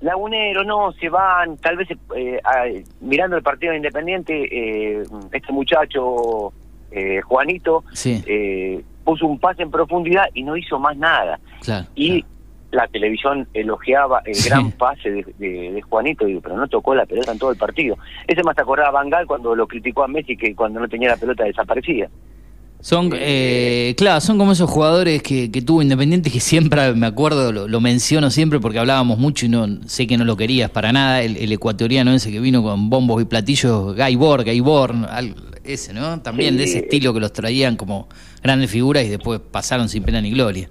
Lagunero, 0.00 0.64
no, 0.64 0.92
se 0.92 1.08
van, 1.08 1.56
tal 1.58 1.76
vez 1.76 1.88
eh, 2.16 2.38
a- 2.44 2.64
mirando 3.00 3.36
el 3.36 3.42
partido 3.42 3.72
de 3.72 3.78
Independiente, 3.78 4.48
eh, 5.00 5.02
este 5.32 5.52
muchacho, 5.52 6.52
eh, 6.94 7.20
Juanito, 7.22 7.84
Sí, 7.92 8.22
eh, 8.26 8.82
puso 9.04 9.26
un 9.26 9.38
pase 9.38 9.62
en 9.62 9.70
profundidad 9.70 10.24
y 10.34 10.42
no 10.42 10.56
hizo 10.56 10.78
más 10.78 10.96
nada. 10.96 11.38
claro. 11.62 11.86
Y 11.94 12.22
claro. 12.22 12.34
la 12.72 12.86
televisión 12.88 13.46
elogiaba 13.54 14.22
el 14.24 14.34
Sí. 14.34 14.48
gran 14.48 14.72
pase 14.72 15.10
de, 15.10 15.24
de- 15.38 15.72
de 15.72 15.82
Juanito, 15.82 16.24
digo, 16.24 16.40
pero 16.40 16.56
no 16.56 16.66
tocó 16.68 16.94
la 16.94 17.06
pelota 17.06 17.32
en 17.32 17.38
todo 17.38 17.50
el 17.52 17.56
partido. 17.58 17.96
Ese 18.26 18.42
más 18.42 18.56
te 18.56 18.62
acordaba 18.62 18.90
Van 18.90 19.10
Gaal 19.10 19.26
cuando 19.26 19.54
lo 19.54 19.66
criticó 19.68 20.02
a 20.04 20.08
Messi, 20.08 20.36
que 20.36 20.54
cuando 20.56 20.80
no 20.80 20.88
tenía 20.88 21.10
la 21.10 21.16
pelota 21.16 21.44
desaparecía. 21.44 22.08
Son, 22.84 23.08
eh, 23.14 23.94
claro, 23.96 24.20
son 24.20 24.36
como 24.36 24.52
esos 24.52 24.68
jugadores 24.68 25.22
que, 25.22 25.50
que 25.50 25.62
tuvo 25.62 25.80
Independiente 25.80 26.30
que 26.30 26.38
siempre, 26.38 26.92
me 26.92 27.06
acuerdo, 27.06 27.50
lo, 27.50 27.66
lo 27.66 27.80
menciono 27.80 28.28
siempre 28.30 28.60
porque 28.60 28.78
hablábamos 28.78 29.16
mucho 29.18 29.46
y 29.46 29.48
no 29.48 29.66
sé 29.86 30.06
que 30.06 30.18
no 30.18 30.26
lo 30.26 30.36
querías 30.36 30.68
para 30.68 30.92
nada, 30.92 31.22
el, 31.22 31.38
el 31.38 31.50
ecuatoriano 31.50 32.12
ese 32.12 32.30
que 32.30 32.40
vino 32.40 32.62
con 32.62 32.90
bombos 32.90 33.22
y 33.22 33.24
platillos, 33.24 33.94
Gaibor, 33.96 34.44
Gaibor, 34.44 34.92
al- 35.08 35.34
ese, 35.64 35.94
¿no? 35.94 36.20
También 36.20 36.58
de 36.58 36.64
ese 36.64 36.80
estilo 36.80 37.14
que 37.14 37.20
los 37.20 37.32
traían 37.32 37.76
como 37.76 38.06
grandes 38.42 38.70
figuras 38.70 39.02
y 39.04 39.08
después 39.08 39.40
pasaron 39.40 39.88
sin 39.88 40.02
pena 40.02 40.20
ni 40.20 40.30
gloria. 40.32 40.68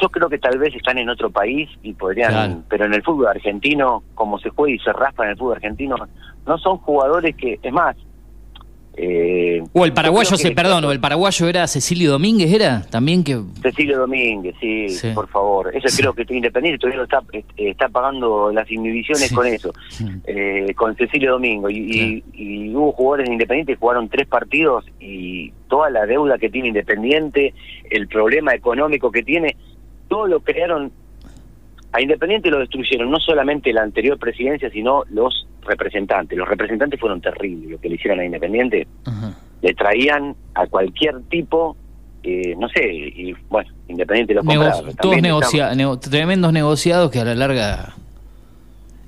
Yo 0.00 0.08
creo 0.10 0.28
que 0.28 0.38
tal 0.38 0.58
vez 0.60 0.72
están 0.76 0.96
en 0.98 1.08
otro 1.08 1.28
país 1.28 1.68
y 1.82 1.92
podrían, 1.94 2.30
Claro. 2.30 2.62
pero 2.68 2.84
en 2.84 2.94
el 2.94 3.02
fútbol 3.02 3.26
argentino, 3.26 4.04
como 4.14 4.38
se 4.38 4.50
juega 4.50 4.76
y 4.76 4.78
se 4.78 4.92
raspa 4.92 5.24
en 5.24 5.30
el 5.30 5.36
fútbol 5.36 5.54
argentino, 5.56 5.96
no 6.46 6.56
son 6.58 6.76
jugadores 6.78 7.34
que, 7.34 7.58
es 7.60 7.72
más, 7.72 7.96
eh, 8.96 9.62
O 9.72 9.84
el 9.84 9.90
yo 9.90 9.94
paraguayo, 9.94 10.36
se 10.36 10.50
perdón, 10.50 10.84
o 10.84 10.92
el 10.92 11.00
paraguayo 11.00 11.48
era 11.48 11.66
Cecilio 11.66 12.10
Domínguez, 12.10 12.52
¿era? 12.52 12.82
También 12.90 13.22
que... 13.24 13.40
Cecilio 13.62 13.98
Domínguez, 13.98 14.54
sí, 14.60 14.88
Sí. 14.90 15.08
por 15.14 15.28
favor. 15.28 15.74
Ese 15.74 15.96
creo 15.96 16.12
que 16.12 16.26
Independiente 16.28 16.78
todavía 16.78 17.02
está, 17.04 17.22
está 17.56 17.88
pagando 17.88 18.52
las 18.52 18.70
inhibiciones 18.70 19.28
Sí. 19.28 19.34
con 19.34 19.46
eso, 19.46 19.72
eh, 20.26 20.74
con 20.76 20.94
Cecilio 20.96 21.32
Domingo. 21.32 21.70
Y, 21.70 21.76
y- 21.78 22.24
y 22.34 22.74
hubo 22.74 22.92
jugadores 22.92 23.26
de 23.28 23.32
Independiente 23.34 23.72
que 23.74 23.78
jugaron 23.78 24.08
tres 24.08 24.26
partidos 24.26 24.84
y 24.98 25.52
toda 25.68 25.88
la 25.90 26.04
deuda 26.06 26.36
que 26.38 26.50
tiene 26.50 26.68
Independiente, 26.68 27.54
el 27.90 28.08
problema 28.08 28.54
económico 28.54 29.10
que 29.10 29.22
tiene, 29.22 29.56
todo 30.08 30.26
lo 30.26 30.40
crearon. 30.40 30.90
A 31.92 32.00
Independiente 32.00 32.50
lo 32.50 32.58
destruyeron 32.58 33.10
no 33.10 33.18
solamente 33.18 33.72
la 33.72 33.82
anterior 33.82 34.18
presidencia, 34.18 34.70
sino 34.70 35.04
los 35.10 35.46
representantes. 35.64 36.36
Los 36.38 36.48
representantes 36.48 36.98
fueron 37.00 37.20
terribles 37.20 37.70
lo 37.70 37.80
que 37.80 37.88
le 37.88 37.94
hicieron 37.96 38.20
a 38.20 38.24
Independiente 38.24 38.86
le 39.62 39.74
traían 39.74 40.34
a 40.54 40.66
cualquier 40.66 41.20
tipo, 41.24 41.76
eh, 42.22 42.54
no 42.58 42.68
sé, 42.70 42.92
y 42.94 43.34
bueno, 43.50 43.70
Independiente 43.88 44.32
lo 44.34 44.42
Nego- 44.42 44.70
compraba. 44.70 44.92
todos 45.00 45.20
negocia- 45.20 45.74
nego- 45.74 45.98
tremendos 45.98 46.52
negociados 46.52 47.10
que 47.10 47.20
a 47.20 47.24
la 47.24 47.34
larga 47.34 47.94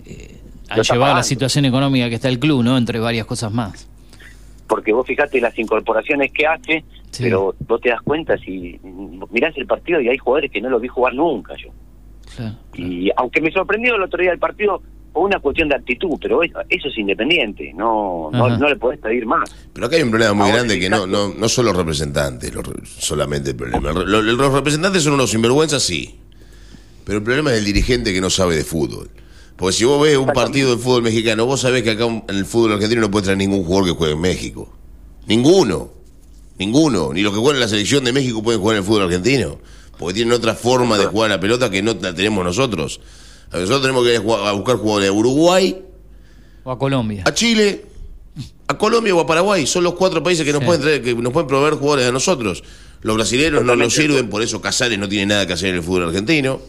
eh, 0.07 0.37
han 0.69 0.83
llevado 0.83 1.13
a 1.13 1.17
la 1.17 1.23
situación 1.23 1.65
económica 1.65 2.09
que 2.09 2.17
está 2.17 2.29
el 2.29 2.39
club, 2.39 2.63
¿no? 2.63 2.77
Entre 2.77 2.99
varias 2.99 3.27
cosas 3.27 3.53
más. 3.53 3.89
Porque 4.67 4.93
vos 4.93 5.07
fijate 5.07 5.41
las 5.41 5.59
incorporaciones 5.59 6.33
que 6.33 6.47
hace, 6.47 6.85
Sí. 7.11 7.25
pero 7.25 7.55
vos 7.67 7.81
te 7.81 7.91
das 7.91 8.01
cuenta 8.03 8.37
si 8.39 8.79
mirás 9.31 9.57
el 9.57 9.67
partido 9.67 10.01
y 10.01 10.09
hay 10.09 10.17
jugadores 10.19 10.51
que 10.51 10.61
no 10.61 10.71
lo 10.71 10.81
vi 10.81 10.89
jugar 10.89 11.15
nunca 11.15 11.55
yo. 11.57 11.69
Claro, 12.37 12.55
claro. 12.71 12.91
Y 12.93 13.11
aunque 13.17 13.41
me 13.43 13.51
sorprendió 13.53 13.95
el 13.97 14.03
otro 14.03 14.23
día 14.23 14.33
el 14.33 14.39
partido, 14.39 14.83
fue 15.13 15.23
una 15.23 15.39
cuestión 15.41 15.69
de 15.69 15.75
actitud, 15.75 16.17
pero 16.21 16.43
eso, 16.43 16.59
eso 16.69 16.89
es 16.89 16.99
independiente, 16.99 17.73
no, 17.75 18.31
no, 18.33 18.57
no 18.57 18.69
le 18.69 18.77
podés 18.77 18.99
pedir 18.99 19.27
más. 19.27 19.51
Pero 19.73 19.87
acá 19.87 19.97
hay 19.97 20.03
un 20.03 20.11
problema 20.11 20.33
muy 20.33 20.45
Ahora, 20.47 20.57
grande 20.57 20.81
que 20.81 20.89
no, 20.89 21.07
no, 21.07 21.29
no 21.35 21.49
son 21.49 21.67
los 21.67 21.77
representantes 21.77 22.55
los 22.55 22.67
re- 22.67 22.83
solamente 22.99 23.51
el 23.51 23.57
problema. 23.57 23.93
Lo- 23.93 24.05
lo- 24.05 24.23
Los, 24.23 24.53
representantes 24.53 25.03
son 25.03 25.13
unos 25.15 25.31
sinvergüenzas, 25.31 25.83
sí. 25.83 26.17
Pero 27.05 27.19
el 27.19 27.25
problema 27.25 27.53
es 27.53 27.59
el 27.59 27.65
dirigente 27.65 28.13
que 28.13 28.21
no 28.21 28.31
sabe 28.31 28.57
de 28.57 28.65
fútbol. 28.65 29.11
Porque 29.57 29.75
si 29.75 29.85
vos 29.85 30.03
ves 30.03 30.17
un 30.17 30.27
partido 30.29 30.71
de 30.75 30.83
fútbol 30.83 31.03
mexicano, 31.03 31.45
vos 31.47 31.61
sabés 31.61 31.83
que 31.83 31.91
acá 31.91 32.05
en 32.07 32.23
el 32.29 32.47
fútbol 32.47 32.73
argentino 32.73 33.01
no 33.03 33.11
puede 33.11 33.25
traer 33.25 33.39
ningún 33.39 33.65
jugador 33.65 33.89
que 33.89 33.95
juegue 33.97 34.15
en 34.15 34.21
México. 34.21 34.73
Ninguno. 35.27 35.91
Ninguno. 36.59 37.13
Ni 37.13 37.23
los 37.23 37.33
que 37.33 37.39
juegan 37.39 37.57
en 37.57 37.61
la 37.61 37.69
selección 37.69 38.05
de 38.05 38.13
México 38.13 38.43
pueden 38.43 38.61
jugar 38.61 38.77
en 38.77 38.83
el 38.83 38.87
fútbol 38.87 39.03
argentino. 39.03 39.59
Porque 39.99 40.15
tienen 40.15 40.33
otra 40.33 40.55
forma 40.55 40.97
de 40.99 41.07
jugar 41.07 41.31
a 41.31 41.35
la 41.37 41.41
pelota 41.41 41.71
que 41.71 41.83
no 41.83 41.95
la 42.01 42.15
tenemos 42.15 42.45
nosotros. 42.45 43.01
A 43.53 43.59
Nosotros 43.59 43.83
tenemos 43.83 44.05
que 44.05 44.15
ir 44.15 44.17
a 44.17 44.53
buscar 44.53 44.77
jugadores 44.77 45.09
a 45.11 45.13
Uruguay, 45.13 45.83
O 46.65 46.71
a 46.71 46.79
Colombia. 46.79 47.23
a 47.27 47.35
Chile, 47.35 47.85
a 48.69 48.79
Colombia 48.79 49.15
o 49.15 49.21
a 49.21 49.27
Paraguay. 49.27 49.67
Son 49.67 49.85
los 49.85 49.95
cuatro 49.95 50.23
países 50.23 50.45
que 50.47 50.53
nos 50.53 50.61
Sí. 50.61 50.67
pueden 50.67 50.81
traer, 50.83 51.03
que 51.03 51.15
nos 51.15 51.33
pueden 51.33 51.47
proveer 51.49 51.75
jugadores 51.75 52.09
a 52.09 52.13
nosotros. 52.13 52.63
Los 53.03 53.17
brasileños 53.17 53.65
no 53.65 53.77
nos 53.77 53.93
sirven, 53.95 54.31
por 54.31 54.43
eso 54.43 54.61
Casares 54.61 54.99
no 54.99 55.09
tiene 55.09 55.27
nada 55.27 55.47
que 55.47 55.53
hacer 55.55 55.71
en 55.71 55.77
el 55.77 55.83
fútbol 55.83 56.05
argentino. 56.05 56.61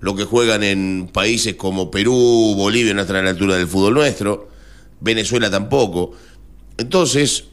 Los 0.00 0.14
que 0.16 0.24
juegan 0.24 0.62
en 0.62 1.08
países 1.12 1.54
como 1.54 1.90
Perú, 1.90 2.54
Bolivia 2.56 2.92
no 2.94 3.02
están 3.02 3.16
a 3.16 3.22
la 3.22 3.30
altura 3.30 3.56
del 3.56 3.66
fútbol 3.68 3.94
nuestro. 3.94 4.48
Venezuela 5.00 5.50
tampoco. 5.50 6.12
Entonces, 6.78 7.44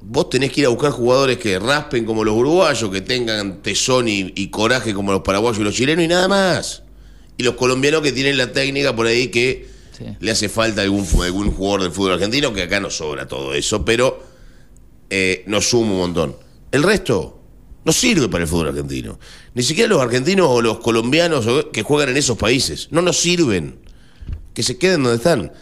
vos 0.00 0.28
tenés 0.28 0.52
que 0.52 0.60
ir 0.62 0.66
a 0.66 0.70
buscar 0.70 0.90
jugadores 0.90 1.38
que 1.38 1.58
raspen 1.58 2.04
como 2.04 2.24
los 2.24 2.34
uruguayos, 2.36 2.90
que 2.90 3.00
tengan 3.00 3.62
tesón 3.62 4.08
y, 4.08 4.32
y 4.34 4.48
coraje 4.48 4.92
como 4.92 5.12
los 5.12 5.22
paraguayos 5.22 5.58
y 5.60 5.64
los 5.64 5.74
chilenos 5.74 6.04
y 6.04 6.08
nada 6.08 6.28
más. 6.28 6.82
Y 7.36 7.42
los 7.44 7.54
colombianos 7.54 8.02
que 8.02 8.12
tienen 8.12 8.36
la 8.36 8.52
técnica 8.52 8.94
por 8.94 9.06
ahí 9.06 9.28
que 9.28 9.70
Sí. 9.96 10.04
le 10.20 10.30
hace 10.30 10.48
falta 10.48 10.80
algún, 10.82 11.06
algún 11.22 11.50
jugador 11.52 11.82
del 11.82 11.92
fútbol 11.92 12.12
argentino, 12.14 12.52
que 12.54 12.62
acá 12.62 12.80
no 12.80 12.88
sobra 12.90 13.28
todo 13.28 13.52
eso, 13.54 13.84
pero 13.84 14.22
eh, 15.10 15.44
nos 15.46 15.68
suma 15.68 15.92
un 15.92 15.98
montón. 15.98 16.36
El 16.70 16.82
resto 16.82 17.38
no 17.84 17.92
sirve 17.92 18.28
para 18.28 18.44
el 18.44 18.48
fútbol 18.48 18.68
argentino. 18.68 19.18
Ni 19.54 19.62
siquiera 19.62 19.90
los 19.90 20.00
argentinos 20.00 20.46
o 20.48 20.62
los 20.62 20.78
colombianos 20.78 21.46
que 21.72 21.82
juegan 21.82 22.08
en 22.10 22.16
esos 22.16 22.38
países. 22.38 22.88
No 22.90 23.02
nos 23.02 23.18
sirven. 23.20 23.80
Que 24.54 24.62
se 24.62 24.78
queden 24.78 25.02
donde 25.02 25.16
están. 25.18 25.52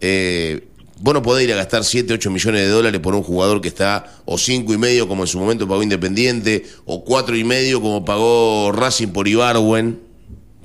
Eh, 0.00 0.66
vos 1.00 1.14
no 1.14 1.22
podés 1.22 1.44
ir 1.44 1.52
a 1.52 1.56
gastar 1.56 1.84
7, 1.84 2.12
8 2.14 2.30
millones 2.30 2.62
de 2.62 2.68
dólares 2.68 3.00
por 3.00 3.14
un 3.14 3.22
jugador 3.22 3.60
que 3.60 3.68
está 3.68 4.20
o 4.24 4.36
cinco 4.38 4.72
y 4.74 4.78
medio 4.78 5.06
como 5.06 5.22
en 5.22 5.26
su 5.28 5.38
momento 5.38 5.68
pagó 5.68 5.82
Independiente 5.82 6.64
o 6.86 7.04
cuatro 7.04 7.36
y 7.36 7.44
medio 7.44 7.80
como 7.80 8.04
pagó 8.04 8.72
Racing 8.72 9.08
por 9.08 9.28
Ibarwen. 9.28 10.00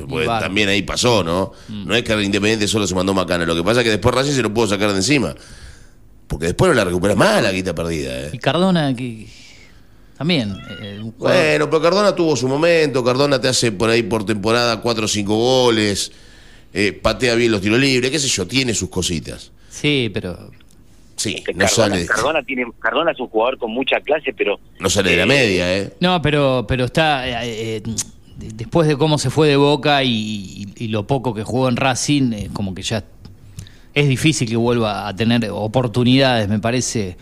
Porque 0.08 0.26
también 0.28 0.70
ahí 0.70 0.82
pasó, 0.84 1.24
¿no? 1.24 1.52
Mm. 1.68 1.88
No 1.88 1.96
es 1.96 2.04
que 2.04 2.14
Independiente 2.22 2.68
solo 2.68 2.86
se 2.88 2.96
mandó 2.96 3.14
macana. 3.14 3.46
Lo 3.46 3.56
que 3.56 3.64
pasa 3.64 3.82
es 3.82 3.86
que 3.86 3.92
después 3.92 4.14
Racing 4.16 4.34
se 4.34 4.42
lo 4.44 4.54
pudo 4.54 4.68
sacar 4.68 4.92
de 4.92 4.98
encima. 4.98 5.36
Porque 6.28 6.46
después 6.48 6.70
no 6.70 6.76
la 6.76 6.86
recuperas 6.86 7.18
más 7.18 7.42
la 7.44 7.52
guita 7.52 7.76
perdida, 7.76 8.18
¿eh? 8.28 8.30
Y 8.34 8.38
Cardona, 8.38 8.96
que 8.96 9.28
también. 10.18 10.56
eh, 10.82 11.02
Bueno, 11.18 11.70
pero 11.70 11.82
Cardona 11.82 12.16
tuvo 12.16 12.36
su 12.36 12.48
momento. 12.48 13.04
Cardona 13.04 13.40
te 13.42 13.48
hace 13.50 13.72
por 13.72 13.90
ahí 13.90 14.04
por 14.04 14.26
temporada 14.26 14.80
4 14.82 15.06
o 15.06 15.08
5 15.08 15.36
goles. 15.36 16.12
eh, 16.74 16.94
patea 16.94 17.36
bien 17.36 17.52
los 17.52 17.60
tiros 17.60 17.80
libres, 17.80 18.10
qué 18.12 18.20
sé 18.20 18.30
yo, 18.30 18.48
tiene 18.48 18.74
sus 18.74 18.90
cositas. 18.90 19.52
Sí, 19.70 20.10
pero. 20.14 20.52
Sí, 21.18 21.36
Que 21.46 21.54
no 21.54 21.66
Cardona, 21.66 21.96
sale, 21.96 22.06
Cardona, 22.08 22.44
tiene, 22.44 22.66
Cardona 22.80 23.12
es 23.12 23.20
un 23.20 23.28
jugador 23.28 23.58
con 23.60 23.72
mucha 23.72 24.00
clase, 24.00 24.34
pero 24.36 24.58
no 24.80 24.90
sale 24.90 25.12
de 25.12 25.18
la 25.18 25.26
media, 25.26 25.78
¿eh? 25.78 25.94
No, 26.00 26.20
pero, 26.22 26.66
pero 26.68 26.86
está. 26.86 27.26
Eh, 28.42 28.48
eh, 28.48 28.52
después 28.54 28.88
de 28.88 28.98
cómo 28.98 29.18
se 29.18 29.30
fue 29.30 29.48
de 29.48 29.58
Boca 29.58 30.04
y, 30.04 30.68
y 30.76 30.88
lo 30.88 31.08
poco 31.08 31.34
que 31.34 31.44
jugó 31.44 31.70
en 31.70 31.76
Racing, 31.76 32.34
es 32.34 32.50
como 32.50 32.74
que 32.74 32.82
ya 32.82 33.04
es 33.94 34.08
difícil 34.08 34.50
que 34.50 34.56
vuelva 34.56 35.08
a 35.08 35.16
tener 35.16 35.50
oportunidades, 35.52 36.48
me 36.48 36.60
parece. 36.60 37.18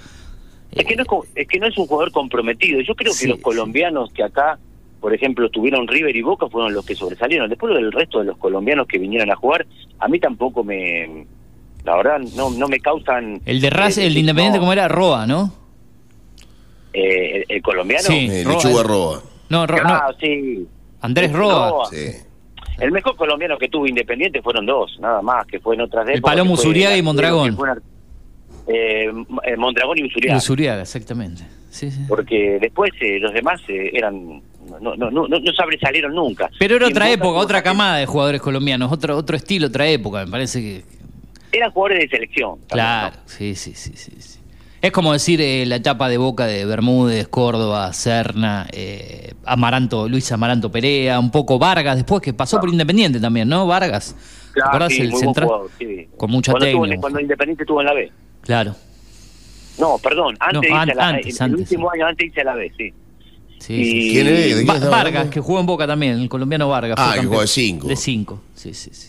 Es 0.71 0.85
que 0.85 0.95
no 0.95 1.03
es, 1.35 1.47
que 1.47 1.59
no 1.59 1.67
es 1.67 1.77
un 1.77 1.87
jugador 1.87 2.11
comprometido. 2.11 2.79
Yo 2.81 2.95
creo 2.95 3.13
que 3.19 3.27
los 3.27 3.39
colombianos 3.39 4.11
que 4.13 4.23
acá, 4.23 4.59
por 4.99 5.13
ejemplo, 5.13 5.49
tuvieron 5.49 5.87
River 5.87 6.15
y 6.15 6.21
Boca 6.21 6.47
fueron 6.47 6.73
los 6.73 6.85
que 6.85 6.95
sobresalieron. 6.95 7.49
Después 7.49 7.73
del 7.73 7.91
resto 7.91 8.19
de 8.19 8.25
los 8.25 8.37
colombianos 8.37 8.87
que 8.87 8.99
vinieron 8.99 9.31
a 9.31 9.35
jugar, 9.35 9.65
a 9.99 10.07
mí 10.07 10.19
tampoco 10.19 10.63
me... 10.63 11.25
La 11.85 11.95
verdad, 11.95 12.19
no, 12.35 12.51
no 12.51 12.67
me 12.67 12.79
causan... 12.79 13.41
El 13.45 13.61
de 13.61 13.69
Raz, 13.69 13.97
el 13.97 14.13
de 14.13 14.19
Independiente, 14.19 14.59
¿cómo 14.59 14.73
era? 14.73 14.87
Roa, 14.87 15.25
¿no? 15.25 15.53
Eh, 16.93 17.45
el, 17.47 17.61
colombiano. 17.61 18.03
Sí, 18.03 18.27
Lechuga 18.27 18.83
Roa. 18.83 19.23
No, 19.47 19.65
Roa. 19.65 19.81
Ah, 19.85 20.15
sí. 20.19 20.67
Andrés 21.01 21.31
Roa. 21.31 21.85
Sí. 21.89 22.11
El 22.79 22.91
mejor 22.91 23.15
colombiano 23.15 23.57
que 23.57 23.67
tuvo 23.67 23.87
Independiente 23.87 24.41
fueron 24.41 24.65
dos, 24.65 24.97
nada 24.99 25.21
más, 25.21 25.45
que 25.45 25.59
fue 25.59 25.75
en 25.75 25.81
otras 25.81 26.03
épocas. 26.03 26.15
El 26.15 26.21
Palomo 26.21 26.53
Usuriaga 26.53 26.95
y 26.95 27.01
Mondragón. 27.01 27.57
Eh, 28.67 29.11
eh, 29.43 29.57
Mondragón 29.57 29.97
y 29.97 30.05
Usuriaga. 30.05 30.37
Usuriaga, 30.37 30.81
exactamente. 30.81 31.43
Sí, 31.69 31.91
sí. 31.91 32.05
Porque 32.07 32.57
después 32.61 32.91
eh, 33.01 33.19
los 33.19 33.33
demás 33.33 33.61
eh, 33.67 33.91
eran 33.93 34.41
no, 34.81 34.95
no, 34.95 35.11
no, 35.11 35.27
no 35.27 35.53
sobresalieron 35.53 36.13
nunca. 36.13 36.49
Pero 36.59 36.75
era 36.75 36.87
otra 36.87 37.09
época, 37.09 37.39
otra 37.39 37.61
camada 37.61 37.97
de 37.97 38.05
jugadores 38.05 38.41
colombianos, 38.41 38.91
otro 38.91 39.17
otro 39.17 39.35
estilo, 39.35 39.67
otra 39.67 39.87
época, 39.87 40.25
me 40.25 40.31
parece 40.31 40.61
que... 40.61 40.83
Eran 41.51 41.71
jugadores 41.71 41.99
de 42.01 42.09
selección. 42.09 42.59
Claro, 42.67 43.17
sí, 43.25 43.55
sí, 43.55 43.73
sí, 43.73 43.93
sí. 43.95 44.38
Es 44.81 44.91
como 44.91 45.11
decir 45.11 45.41
eh, 45.41 45.65
la 45.65 45.75
etapa 45.75 46.07
de 46.07 46.17
boca 46.17 46.45
de 46.45 46.63
Bermúdez, 46.65 47.27
Córdoba, 47.27 47.91
Serna, 47.91 48.65
eh, 48.71 49.33
Amaranto, 49.45 50.07
Luis 50.07 50.31
Amaranto 50.31 50.71
Perea, 50.71 51.19
un 51.19 51.31
poco 51.31 51.59
Vargas, 51.59 51.97
después 51.97 52.21
que 52.21 52.33
pasó 52.33 52.59
por 52.61 52.69
Independiente 52.69 53.19
también, 53.19 53.49
¿no? 53.49 53.67
Vargas. 53.67 54.15
Claro, 54.53 54.89
sí, 54.89 55.01
el 55.01 55.13
central? 55.15 55.49
Con 56.17 56.31
mucha 56.31 56.51
cuando 56.53 56.65
técnica. 56.65 57.01
cuando 57.01 57.19
Independiente 57.19 57.63
estuvo 57.63 57.81
en 57.81 57.87
la 57.87 57.93
B. 57.93 58.11
Claro. 58.41 58.75
No, 59.79 59.97
perdón, 59.97 60.35
antes 60.39 60.61
No, 60.61 60.67
hice 60.67 60.91
an- 60.91 60.97
la 60.97 61.07
antes, 61.09 61.35
el 61.39 61.43
antes, 61.43 61.59
último 61.61 61.91
año 61.91 62.05
antes 62.05 62.27
hice 62.27 62.43
la 62.43 62.53
B, 62.53 62.71
sí. 62.77 62.93
Sí, 63.59 63.73
Y- 63.73 63.83
sí, 63.85 64.01
sí. 64.01 64.09
¿Quién 64.13 64.27
es? 64.27 64.33
¿De 64.33 64.47
quién 64.55 64.69
Va- 64.69 64.73
estamos 64.75 64.89
Vargas, 64.91 65.07
hablando? 65.07 65.31
que 65.31 65.39
jugó 65.41 65.59
en 65.59 65.65
Boca 65.65 65.87
también, 65.87 66.19
el 66.19 66.29
colombiano 66.29 66.69
Vargas. 66.69 66.95
Ah, 66.97 67.15
que 67.19 67.25
jugó 67.25 67.41
de 67.41 67.47
cinco. 67.47 67.87
De 67.87 67.95
cinco, 67.97 68.41
sí, 68.55 68.73
sí, 68.73 68.89
sí. 68.93 69.07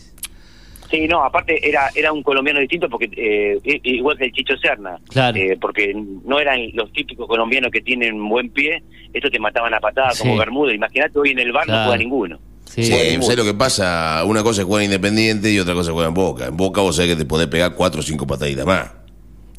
Sí, 0.91 1.07
no, 1.07 1.23
aparte 1.23 1.67
era 1.67 1.89
era 1.95 2.11
un 2.11 2.21
colombiano 2.21 2.59
distinto 2.59 2.89
porque 2.89 3.09
eh, 3.15 3.57
igual 3.83 4.17
que 4.17 4.25
el 4.25 4.31
Chicho 4.33 4.57
Serna, 4.57 4.99
Claro. 5.09 5.37
eh, 5.37 5.57
porque 5.59 5.93
no 6.25 6.37
eran 6.39 6.59
los 6.73 6.91
típicos 6.91 7.27
colombianos 7.27 7.71
que 7.71 7.79
tienen 7.81 8.27
buen 8.27 8.49
pie, 8.49 8.83
estos 9.13 9.31
te 9.31 9.39
mataban 9.39 9.73
a 9.73 9.79
patadas 9.79 10.17
Sí. 10.17 10.23
como 10.23 10.37
Bermuda, 10.37 10.73
imagínate 10.73 11.17
hoy 11.17 11.31
en 11.31 11.39
el 11.39 11.51
bar 11.53 11.63
Claro. 11.65 11.79
no 11.79 11.85
juega 11.87 11.97
ninguno. 12.03 12.39
Sí, 12.65 12.83
Sí, 12.83 12.91
¿sabes 13.21 13.37
lo 13.37 13.43
que 13.45 13.53
pasa? 13.53 14.23
Una 14.25 14.43
cosa 14.43 14.61
es 14.61 14.65
jugar 14.65 14.83
en 14.83 14.91
Independiente 14.91 15.51
y 15.51 15.59
otra 15.59 15.73
cosa 15.73 15.89
es 15.89 15.93
jugar 15.93 16.07
en 16.09 16.13
Boca. 16.13 16.45
En 16.47 16.55
Boca 16.57 16.81
vos 16.81 16.95
sabés 16.95 17.11
que 17.11 17.17
te 17.17 17.25
podés 17.25 17.47
pegar 17.47 17.73
cuatro 17.75 17.99
o 17.99 18.03
cinco 18.03 18.25
pataditas 18.27 18.65
más. 18.65 18.91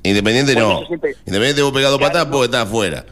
Independiente 0.03 0.55
Bueno, 0.55 0.81
no. 0.81 0.87
siempre- 0.87 1.15
Independiente 1.27 1.63
vos 1.63 1.73
pegado 1.73 1.99
Claro, 1.99 2.09
patadas 2.11 2.29
no. 2.29 2.33
porque 2.33 2.45
estás 2.47 2.63
afuera. 2.67 3.05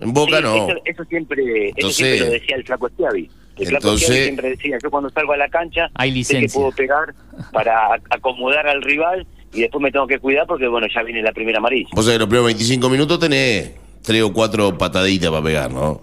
En 0.00 0.12
Boca 0.12 0.36
Sí, 0.38 0.42
no. 0.42 0.54
Eso, 0.68 0.80
eso 0.84 1.04
siempre, 1.04 1.72
eso 1.76 1.90
siempre 1.90 2.20
lo 2.20 2.32
decía 2.32 2.56
el 2.56 2.64
Flaco 2.64 2.88
Schiavi. 2.90 3.30
El 3.56 3.72
Entonces- 3.74 4.08
siempre 4.24 4.50
decía, 4.50 4.78
yo 4.82 4.90
cuando 4.90 5.10
salgo 5.10 5.32
a 5.32 5.36
la 5.36 5.48
cancha, 5.48 5.88
Hay 5.94 6.10
sé 6.24 6.34
que 6.34 6.40
licencia. 6.40 6.60
puedo 6.60 6.72
pegar 6.72 7.14
para 7.52 8.00
acomodar 8.10 8.66
al 8.66 8.82
rival 8.82 9.26
y 9.52 9.60
después 9.60 9.80
me 9.82 9.92
tengo 9.92 10.06
que 10.08 10.18
cuidar 10.18 10.46
porque, 10.46 10.66
bueno, 10.66 10.86
ya 10.92 11.02
viene 11.02 11.22
la 11.22 11.32
primera 11.32 11.58
amarilla. 11.58 11.88
Vos 11.92 12.04
sabés 12.04 12.16
que 12.16 12.20
los 12.20 12.28
primeros 12.28 12.46
25 12.46 12.88
minutos 12.90 13.18
tenés 13.20 13.70
tres 14.02 14.22
o 14.22 14.32
cuatro 14.32 14.76
pataditas 14.76 15.30
para 15.30 15.42
pegar, 15.42 15.70
¿no? 15.72 16.00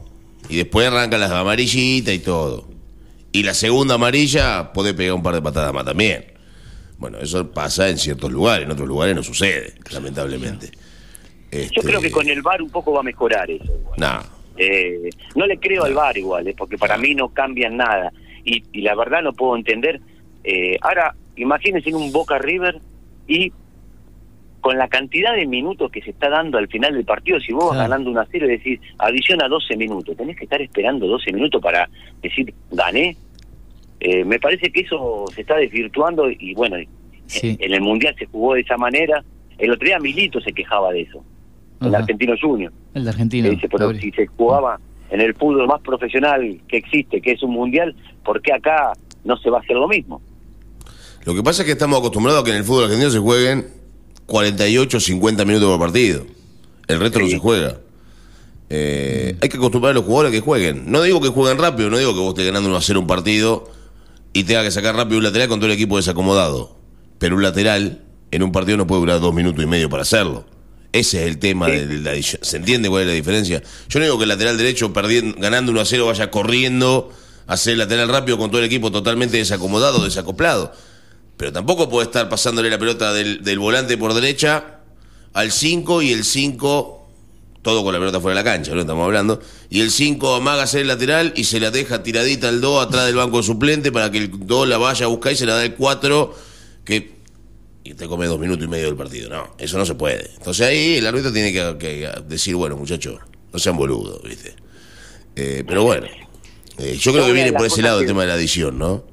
Y 0.50 0.58
después 0.58 0.88
arrancan 0.88 1.20
las 1.20 1.32
amarillitas 1.32 2.14
y 2.14 2.20
todo. 2.20 2.70
Y 3.34 3.44
la 3.44 3.54
segunda 3.54 3.96
amarilla 3.96 4.72
podés 4.74 4.94
pegar 4.94 5.14
un 5.14 5.24
par 5.24 5.34
de 5.36 5.42
patadas 5.42 5.74
más 5.74 5.86
también. 5.86 6.26
Bueno, 6.98 7.18
eso 7.20 7.52
pasa 7.52 7.90
en 7.90 7.98
ciertos 7.98 8.32
lugares, 8.32 8.66
en 8.66 8.72
otros 8.72 8.88
lugares 8.88 9.16
no 9.16 9.24
sucede, 9.24 9.74
lamentablemente. 9.92 10.68
Yo 11.52 11.60
Este, 11.60 11.82
creo 11.82 12.00
que 12.00 12.12
con 12.12 12.28
el 12.30 12.42
VAR 12.42 12.62
un 12.62 12.70
poco 12.70 12.94
va 12.94 13.02
a 13.02 13.04
mejorar 13.04 13.50
eso. 13.52 13.66
igual. 13.66 13.96
nah. 13.98 14.22
Eh, 14.58 15.10
no 15.36 15.46
le 15.48 15.58
creo 15.58 15.84
al 15.86 15.94
VAR 15.94 16.18
igual, 16.18 16.48
eh, 16.48 16.56
porque 16.58 16.78
para 16.78 16.98
mí 16.98 17.16
no 17.16 17.30
cambian 17.30 17.78
nada. 17.78 18.12
Y, 18.44 18.64
y 18.74 18.82
la 18.82 18.96
verdad 18.96 19.22
no 19.22 19.34
puedo 19.34 19.56
entender. 19.56 20.00
eh, 20.44 20.78
ahora, 20.82 21.16
imagínense 21.36 21.90
en 21.90 21.96
un 21.96 22.12
Boca 22.12 22.38
River 22.40 22.80
y 23.28 23.52
con 24.60 24.78
la 24.78 24.88
cantidad 24.88 25.34
de 25.36 25.48
minutos 25.48 25.92
que 25.92 26.02
se 26.02 26.12
está 26.12 26.30
dando 26.30 26.58
al 26.60 26.68
final 26.68 26.94
del 26.94 27.06
partido, 27.06 27.40
si 27.40 27.52
vos 27.52 27.66
vas 27.70 27.74
Claro. 27.78 27.90
ganando 27.90 28.12
1 28.12 28.20
a 28.22 28.28
0 28.32 28.46
y 28.46 28.50
decís, 28.50 28.80
adiciona 29.00 29.48
12 29.48 29.76
minutos, 29.76 30.16
tenés 30.16 30.38
que 30.38 30.44
estar 30.44 30.62
esperando 30.62 31.08
12 31.08 31.32
minutos 31.34 31.60
para 31.62 31.90
decir, 32.22 32.54
gané. 32.72 33.16
Eh, 34.00 34.24
me 34.24 34.40
parece 34.40 34.72
que 34.72 34.82
eso 34.82 35.26
se 35.34 35.42
está 35.42 35.56
desvirtuando 35.58 36.30
y 36.30 36.54
bueno, 36.54 36.78
Sí. 37.26 37.56
en 37.60 37.74
el 37.74 37.82
Mundial 37.82 38.14
se 38.20 38.26
jugó 38.26 38.54
de 38.56 38.62
esa 38.62 38.78
manera. 38.78 39.24
El 39.58 39.72
otro 39.72 39.86
día 39.88 40.00
Milito 40.00 40.42
se 40.42 40.52
quejaba 40.54 40.92
de 40.92 41.02
eso, 41.02 41.24
el 41.82 41.96
argentino 41.96 42.34
junior. 42.40 42.72
El 42.94 43.04
de 43.04 43.10
Argentina. 43.10 43.50
Que 43.50 43.56
dice, 43.56 43.70
pero 43.70 43.94
si 43.96 44.12
se 44.12 44.28
jugaba 44.28 44.80
en 45.10 45.22
el 45.22 45.34
fútbol 45.36 45.68
más 45.68 45.82
profesional 45.82 46.62
que 46.68 46.78
existe, 46.78 47.22
que 47.22 47.32
es 47.32 47.44
un 47.44 47.52
mundial, 47.52 47.96
¿por 48.24 48.42
qué 48.42 48.54
acá 48.54 48.94
no 49.24 49.38
se 49.38 49.50
va 49.50 49.58
a 49.58 49.62
hacer 49.62 49.76
lo 49.76 49.88
mismo? 49.88 50.22
Lo 51.26 51.36
que 51.36 51.44
pasa 51.44 51.62
es 51.62 51.66
que 51.66 51.74
estamos 51.74 52.00
acostumbrados 52.00 52.42
a 52.42 52.46
que 52.46 52.52
en 52.52 52.58
el 52.58 52.64
fútbol 52.64 52.86
argentino 52.86 53.12
se 53.12 53.20
jueguen 53.20 53.68
48 54.26 55.00
50 55.00 55.46
minutos 55.46 55.70
por 55.70 55.80
partido. 55.80 56.26
El 56.88 57.00
resto 57.00 57.20
no 57.20 57.28
se 57.28 57.38
juega. 57.38 57.78
Eh, 58.70 59.38
hay 59.42 59.50
que 59.50 59.58
acostumbrar 59.58 59.92
a 59.92 59.94
los 59.96 60.06
jugadores 60.06 60.30
a 60.30 60.32
que 60.32 60.40
jueguen. 60.40 60.90
No 60.90 61.02
digo 61.02 61.22
que 61.22 61.28
jueguen 61.28 61.58
rápido, 61.58 61.90
no 61.90 61.98
digo 61.98 62.14
que 62.14 62.20
vos 62.20 62.30
estés 62.30 62.46
ganando 62.46 62.70
1 62.70 62.78
a 62.78 62.82
0 62.82 63.00
un 63.02 63.08
partido 63.08 63.70
y 64.34 64.46
tenga 64.46 64.64
que 64.64 64.72
sacar 64.72 64.96
rápido 64.96 65.18
un 65.18 65.24
lateral 65.26 65.50
con 65.50 65.60
todo 65.60 65.68
el 65.68 65.74
equipo 65.74 65.98
desacomodado. 65.98 66.78
Pero 67.20 67.36
un 67.36 67.44
lateral 67.44 68.02
en 68.32 68.44
un 68.44 68.52
partido 68.52 68.78
no 68.78 68.88
puede 68.88 69.02
durar 69.02 69.20
dos 69.20 69.34
minutos 69.34 69.62
y 69.64 69.68
medio 69.68 69.90
para 69.90 70.04
hacerlo. 70.04 70.46
Ese 70.94 71.22
es 71.22 71.28
el 71.28 71.38
tema 71.40 71.68
Sí. 71.68 71.72
de 71.78 72.00
la. 72.00 72.22
¿Se 72.22 72.58
entiende 72.58 72.90
cuál 72.90 73.04
es 73.04 73.08
la 73.08 73.14
diferencia? 73.14 73.64
Yo 73.90 74.00
no 74.00 74.06
digo 74.06 74.18
que 74.18 74.24
el 74.24 74.30
lateral 74.30 74.58
derecho 74.58 74.92
perdiendo, 74.92 75.38
ganando 75.40 75.72
1 75.72 75.82
a 75.82 75.86
0 75.86 76.06
vaya 76.08 76.30
corriendo 76.32 77.12
a 77.48 77.54
hacer 77.54 77.74
el 77.74 77.80
lateral 77.80 78.10
rápido 78.10 78.38
con 78.38 78.50
todo 78.52 78.60
el 78.60 78.66
equipo 78.68 78.92
totalmente 78.92 79.38
desacomodado, 79.38 80.04
desacoplado. 80.04 80.74
Pero 81.38 81.54
tampoco 81.54 81.90
puede 81.90 82.06
estar 82.08 82.28
pasándole 82.30 82.70
la 82.70 82.78
pelota 82.78 83.14
del, 83.14 83.44
del 83.44 83.58
volante 83.58 83.98
por 83.98 84.14
derecha 84.14 84.80
al 85.34 85.52
5 85.52 86.02
y 86.02 86.12
el 86.12 86.24
5 86.26 86.98
todo 87.62 87.84
con 87.84 87.94
la 87.94 88.00
pelota 88.00 88.20
fuera 88.20 88.36
de 88.40 88.44
la 88.44 88.52
cancha, 88.52 88.74
¿no? 88.74 88.82
Estamos 88.82 89.06
hablando. 89.06 89.40
Y 89.70 89.82
el 89.82 89.92
5 89.92 90.34
amaga 90.36 90.64
hacer 90.64 90.82
el 90.82 90.88
lateral 90.88 91.32
y 91.36 91.44
se 91.44 91.60
la 91.60 91.70
deja 91.70 92.02
tiradita 92.02 92.50
al 92.50 92.60
2 92.60 92.88
atrás 92.88 93.06
del 93.06 93.16
banco 93.16 93.44
suplente 93.44 93.92
para 93.92 94.12
que 94.12 94.18
el 94.18 94.32
2 94.34 94.68
la 94.68 94.78
vaya 94.80 95.06
a 95.06 95.10
buscar 95.10 95.34
y 95.34 95.36
se 95.36 95.46
la 95.46 95.54
da 95.54 95.64
el 95.64 95.76
4 95.76 96.36
que 96.84 97.21
y 97.84 97.94
te 97.94 98.08
come 98.08 98.28
dos 98.28 98.40
minutos 98.40 98.66
y 98.66 98.68
medio 98.68 98.88
del 98.88 98.96
partido. 98.96 99.30
No, 99.30 99.56
eso 99.58 99.78
no 99.78 99.86
se 99.86 99.96
puede. 99.96 100.30
Entonces 100.38 100.68
ahí 100.68 100.96
el 100.98 101.08
árbitro 101.08 101.32
tiene 101.32 101.52
que, 101.52 101.78
que 101.78 102.10
decir, 102.28 102.56
bueno, 102.56 102.78
muchachos, 102.78 103.20
no 103.52 103.60
sean 103.60 103.78
boludos, 103.78 104.22
¿viste? 104.24 104.54
Eh, 105.36 105.64
pero 105.66 105.84
bueno, 105.84 106.08
eh, 106.78 106.96
yo 106.98 107.12
creo 107.14 107.26
que 107.26 107.34
viene 107.34 107.54
por 107.54 107.66
ese 107.66 107.82
lado 107.82 108.02
el 108.02 108.08
tema 108.08 108.22
de 108.22 108.28
la 108.28 108.34
adición, 108.34 108.78
¿no? 108.78 109.04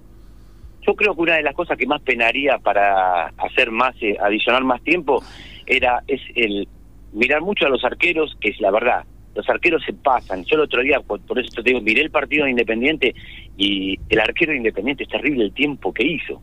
Yo 0.87 0.95
creo 0.95 1.15
que 1.15 1.21
una 1.21 1.37
de 1.37 1.43
las 1.43 1.55
cosas 1.55 1.77
que 1.77 1.87
más 1.87 2.01
penaría 2.03 2.59
para 2.59 3.27
hacer 3.37 3.71
más, 3.71 3.95
eh, 4.01 4.17
adicionar 4.21 4.65
más 4.65 4.83
tiempo, 4.83 5.23
era 5.67 6.03
es 6.07 6.21
el 6.35 6.67
mirar 7.13 7.43
mucho 7.43 7.67
a 7.67 7.69
los 7.69 7.85
arqueros, 7.85 8.37
que 8.41 8.51
es 8.51 8.61
la 8.61 8.71
verdad. 8.71 9.05
Los 9.35 9.49
arqueros 9.49 9.83
se 9.85 9.93
pasan. 9.93 10.45
Yo 10.45 10.57
el 10.57 10.63
otro 10.63 10.83
día, 10.83 11.01
por, 11.01 11.21
por 11.21 11.39
eso 11.39 11.51
te 11.51 11.63
digo, 11.63 11.81
miré 11.81 12.03
el 12.03 12.11
partido 12.11 12.45
de 12.45 12.51
Independiente 12.51 13.15
y 13.57 13.99
el 14.09 14.21
arquero 14.21 14.53
de 14.53 14.59
Independiente 14.59 15.05
es 15.05 15.09
terrible 15.11 15.45
el 15.45 15.53
tiempo 15.53 15.93
que 15.93 16.05
hizo. 16.05 16.41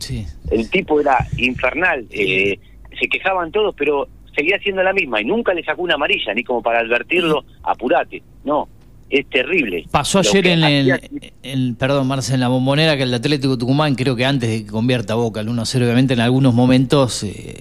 Sí. 0.00 0.26
El 0.50 0.68
tipo 0.70 1.00
era 1.00 1.16
infernal. 1.36 2.06
eh, 2.10 2.58
se 3.00 3.08
quejaban 3.08 3.52
todos, 3.52 3.74
pero 3.78 4.08
seguía 4.34 4.58
siendo 4.60 4.82
la 4.82 4.92
misma 4.92 5.20
y 5.20 5.24
nunca 5.24 5.54
le 5.54 5.62
sacó 5.64 5.82
una 5.82 5.94
amarilla, 5.94 6.34
ni 6.34 6.42
como 6.44 6.62
para 6.62 6.80
advertirlo, 6.80 7.44
apurate. 7.62 8.22
No, 8.44 8.68
es 9.10 9.26
terrible. 9.30 9.84
Pasó 9.90 10.18
ayer 10.20 10.46
en 10.48 10.64
el, 10.64 10.92
hacía- 10.92 11.74
perdón, 11.78 12.06
Marce, 12.08 12.34
en 12.34 12.40
la 12.40 12.48
bombonera 12.48 12.96
que 12.96 13.04
el 13.04 13.14
Atlético 13.14 13.56
Tucumán, 13.56 13.94
creo 13.94 14.16
que 14.16 14.24
antes 14.24 14.48
de 14.50 14.64
que 14.64 14.70
convierta 14.70 15.14
Boca 15.14 15.40
el 15.40 15.48
1-0, 15.48 15.76
obviamente 15.84 16.14
en 16.14 16.20
algunos 16.20 16.54
momentos 16.54 17.22
eh, 17.22 17.60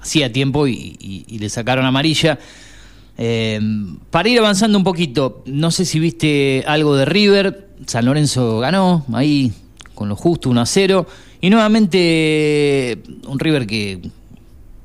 hacía 0.00 0.32
tiempo 0.32 0.66
y, 0.66 0.96
y- 1.00 1.24
y 1.28 1.38
le 1.38 1.48
sacaron 1.48 1.84
amarilla. 1.86 2.38
Eh, 3.16 3.60
para 4.10 4.28
ir 4.28 4.38
avanzando 4.40 4.76
un 4.76 4.84
poquito, 4.84 5.42
no 5.46 5.70
sé 5.70 5.84
si 5.84 6.00
viste 6.00 6.64
algo 6.66 6.96
de 6.96 7.04
River, 7.04 7.68
San 7.86 8.06
Lorenzo 8.06 8.58
ganó 8.58 9.04
ahí 9.12 9.52
con 9.94 10.08
lo 10.08 10.16
justo 10.16 10.50
1-0 10.50 11.06
y 11.44 11.50
nuevamente 11.50 13.02
un 13.26 13.38
River 13.38 13.66
que 13.66 14.00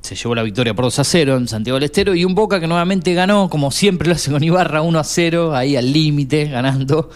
se 0.02 0.14
llevó 0.14 0.34
la 0.34 0.42
victoria 0.42 0.74
por 0.74 0.84
2 0.84 0.98
a 0.98 1.04
0 1.04 1.36
en 1.38 1.48
Santiago 1.48 1.76
del 1.76 1.84
Estero 1.84 2.14
y 2.14 2.26
un 2.26 2.34
Boca 2.34 2.60
que 2.60 2.66
nuevamente 2.66 3.14
ganó, 3.14 3.48
como 3.48 3.70
siempre 3.70 4.08
lo 4.08 4.14
hace 4.14 4.30
con 4.30 4.44
Ibarra, 4.44 4.82
1 4.82 4.98
a 4.98 5.04
0, 5.04 5.56
ahí 5.56 5.76
al 5.76 5.90
límite, 5.90 6.48
ganando, 6.48 7.08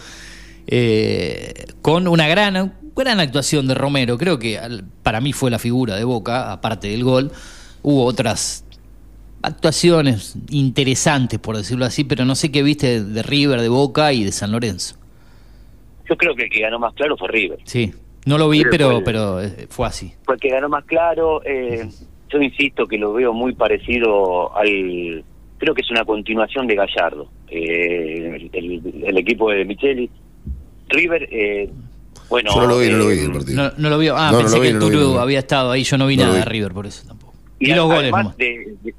eh, 0.65 1.65
con 1.83 2.07
una 2.07 2.27
gran, 2.27 2.73
gran 2.95 3.19
actuación 3.19 3.67
de 3.67 3.75
Romero. 3.75 4.17
Creo 4.17 4.39
que 4.39 4.59
para 5.03 5.21
mí 5.21 5.31
fue 5.31 5.51
la 5.51 5.59
figura 5.59 5.95
de 5.95 6.05
Boca, 6.05 6.51
aparte 6.51 6.87
del 6.87 7.03
gol. 7.03 7.31
Hubo 7.83 8.03
otras 8.03 8.65
actuaciones 9.43 10.37
interesantes, 10.49 11.37
por 11.37 11.55
decirlo 11.55 11.85
así, 11.85 12.03
pero 12.03 12.25
no 12.25 12.33
sé 12.33 12.51
qué 12.51 12.63
viste 12.63 13.03
de 13.03 13.21
River, 13.21 13.61
de 13.61 13.69
Boca 13.69 14.11
y 14.11 14.23
de 14.23 14.31
San 14.31 14.51
Lorenzo. 14.51 14.95
yo 16.09 16.17
creo 16.17 16.33
que 16.35 16.45
el 16.45 16.49
que 16.49 16.61
ganó 16.61 16.79
más 16.79 16.95
claro 16.95 17.15
fue 17.15 17.27
River. 17.27 17.59
Sí, 17.65 17.93
no 18.25 18.37
lo 18.37 18.49
vi, 18.49 18.59
River 18.59 18.71
pero, 18.71 18.91
fue- 18.91 19.03
pero 19.03 19.41
eh, 19.41 19.67
fue 19.69 19.87
así. 19.87 20.13
Fue 20.23 20.35
el 20.35 20.41
que 20.41 20.49
ganó 20.49 20.69
más 20.69 20.83
claro. 20.85 21.41
eh, 21.45 21.87
yo 22.29 22.41
insisto 22.41 22.87
que 22.87 22.97
lo 22.97 23.13
veo 23.13 23.33
muy 23.33 23.53
parecido 23.53 24.55
al. 24.55 25.23
Creo 25.57 25.73
que 25.73 25.81
es 25.81 25.89
una 25.91 26.03
continuación 26.03 26.67
de 26.67 26.75
Gallardo, 26.75 27.29
eh, 27.49 28.49
el, 28.51 29.03
el 29.05 29.17
equipo 29.17 29.49
de 29.51 29.63
Micheli. 29.65 30.09
River, 30.89 31.27
eh, 31.31 31.69
bueno. 32.29 32.51
Yo 32.53 32.61
no 32.61 32.67
lo 32.67 32.79
vi, 32.79 32.89
no 32.89 32.97
lo 32.97 33.07
vi 33.07 33.17
eh, 33.19 33.23
el 33.25 33.31
partido. 33.31 33.63
No, 33.63 33.71
no 33.77 33.89
lo 33.89 33.97
vio. 33.97 34.15
Ah, 34.17 34.27
No, 34.27 34.31
no 34.33 34.37
pensé 34.39 34.55
lo 34.57 34.61
vi, 34.61 34.67
que 34.69 34.73
no 34.73 34.85
el 34.87 34.91
Turu 34.91 35.19
había 35.19 35.39
estado 35.39 35.71
ahí. 35.71 35.83
Yo 35.83 35.97
no 35.97 36.07
vi 36.07 36.17
nada 36.17 36.33
vi. 36.33 36.39
de 36.39 36.45
River 36.45 36.73
por 36.73 36.85
eso 36.87 37.07
tampoco. 37.07 37.33
Y, 37.59 37.71
Y, 37.71 37.73
los 37.75 37.85
goles 37.85 38.11
además 38.13 38.35
de, 38.37 38.75
de- 38.83 38.95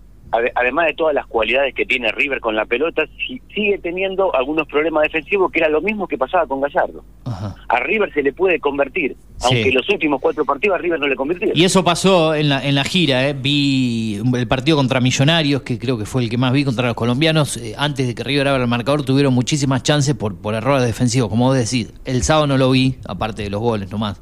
además 0.55 0.87
de 0.87 0.95
todas 0.95 1.15
las 1.15 1.27
cualidades 1.27 1.75
que 1.75 1.87
tiene 1.87 2.11
River 2.12 2.41
con 2.41 2.55
la 2.57 2.65
pelota, 2.67 3.05
si- 3.27 3.41
sigue 3.55 3.79
teniendo 3.79 4.35
algunos 4.35 4.67
problemas 4.67 5.05
defensivos 5.05 5.51
que 5.51 5.61
era 5.61 5.69
lo 5.69 5.81
mismo 5.81 6.07
que 6.07 6.19
pasaba 6.19 6.47
con 6.47 6.61
Gallardo. 6.61 7.05
Ajá. 7.25 7.55
A 7.69 7.81
River 7.81 8.12
se 8.12 8.23
le 8.23 8.33
puede 8.33 8.61
convertir, 8.61 9.17
Sí. 9.39 9.47
aunque 9.55 9.73
los 9.73 9.89
últimos 9.89 10.21
cuatro 10.21 10.45
partidos 10.45 10.79
a 10.79 10.79
River 10.83 10.99
no 11.01 11.07
le 11.09 11.17
convirtió. 11.17 11.51
Y 11.55 11.65
eso 11.65 11.83
pasó 11.85 12.35
en 12.35 12.49
la, 12.49 12.65
en 12.67 12.75
la 12.75 12.85
gira, 12.85 13.29
¿eh? 13.29 13.35
vi 13.35 14.21
el 14.35 14.47
partido 14.49 14.77
contra 14.77 15.01
Millonarios, 15.01 15.62
que 15.62 15.79
creo 15.79 15.97
que 15.99 16.05
fue 16.07 16.23
el 16.23 16.29
que 16.31 16.37
más 16.39 16.53
vi 16.53 16.65
contra 16.65 16.87
los 16.89 16.95
colombianos, 16.97 17.57
eh, 17.57 17.75
antes 17.79 18.07
de 18.07 18.15
que 18.15 18.23
River 18.25 18.49
abra 18.49 18.62
el 18.62 18.69
marcador, 18.69 19.05
tuvieron 19.05 19.33
muchísimas 19.33 19.83
chances 19.83 20.15
por, 20.15 20.37
por 20.37 20.55
errores 20.55 20.85
defensivos, 20.87 21.29
como 21.29 21.47
vos 21.47 21.57
decís. 21.57 21.93
El 22.05 22.23
sábado 22.23 22.47
no 22.47 22.59
lo 22.59 22.71
vi, 22.71 22.97
aparte 23.07 23.43
de 23.43 23.51
los 23.51 23.61
goles 23.61 23.91
nomás, 23.91 24.21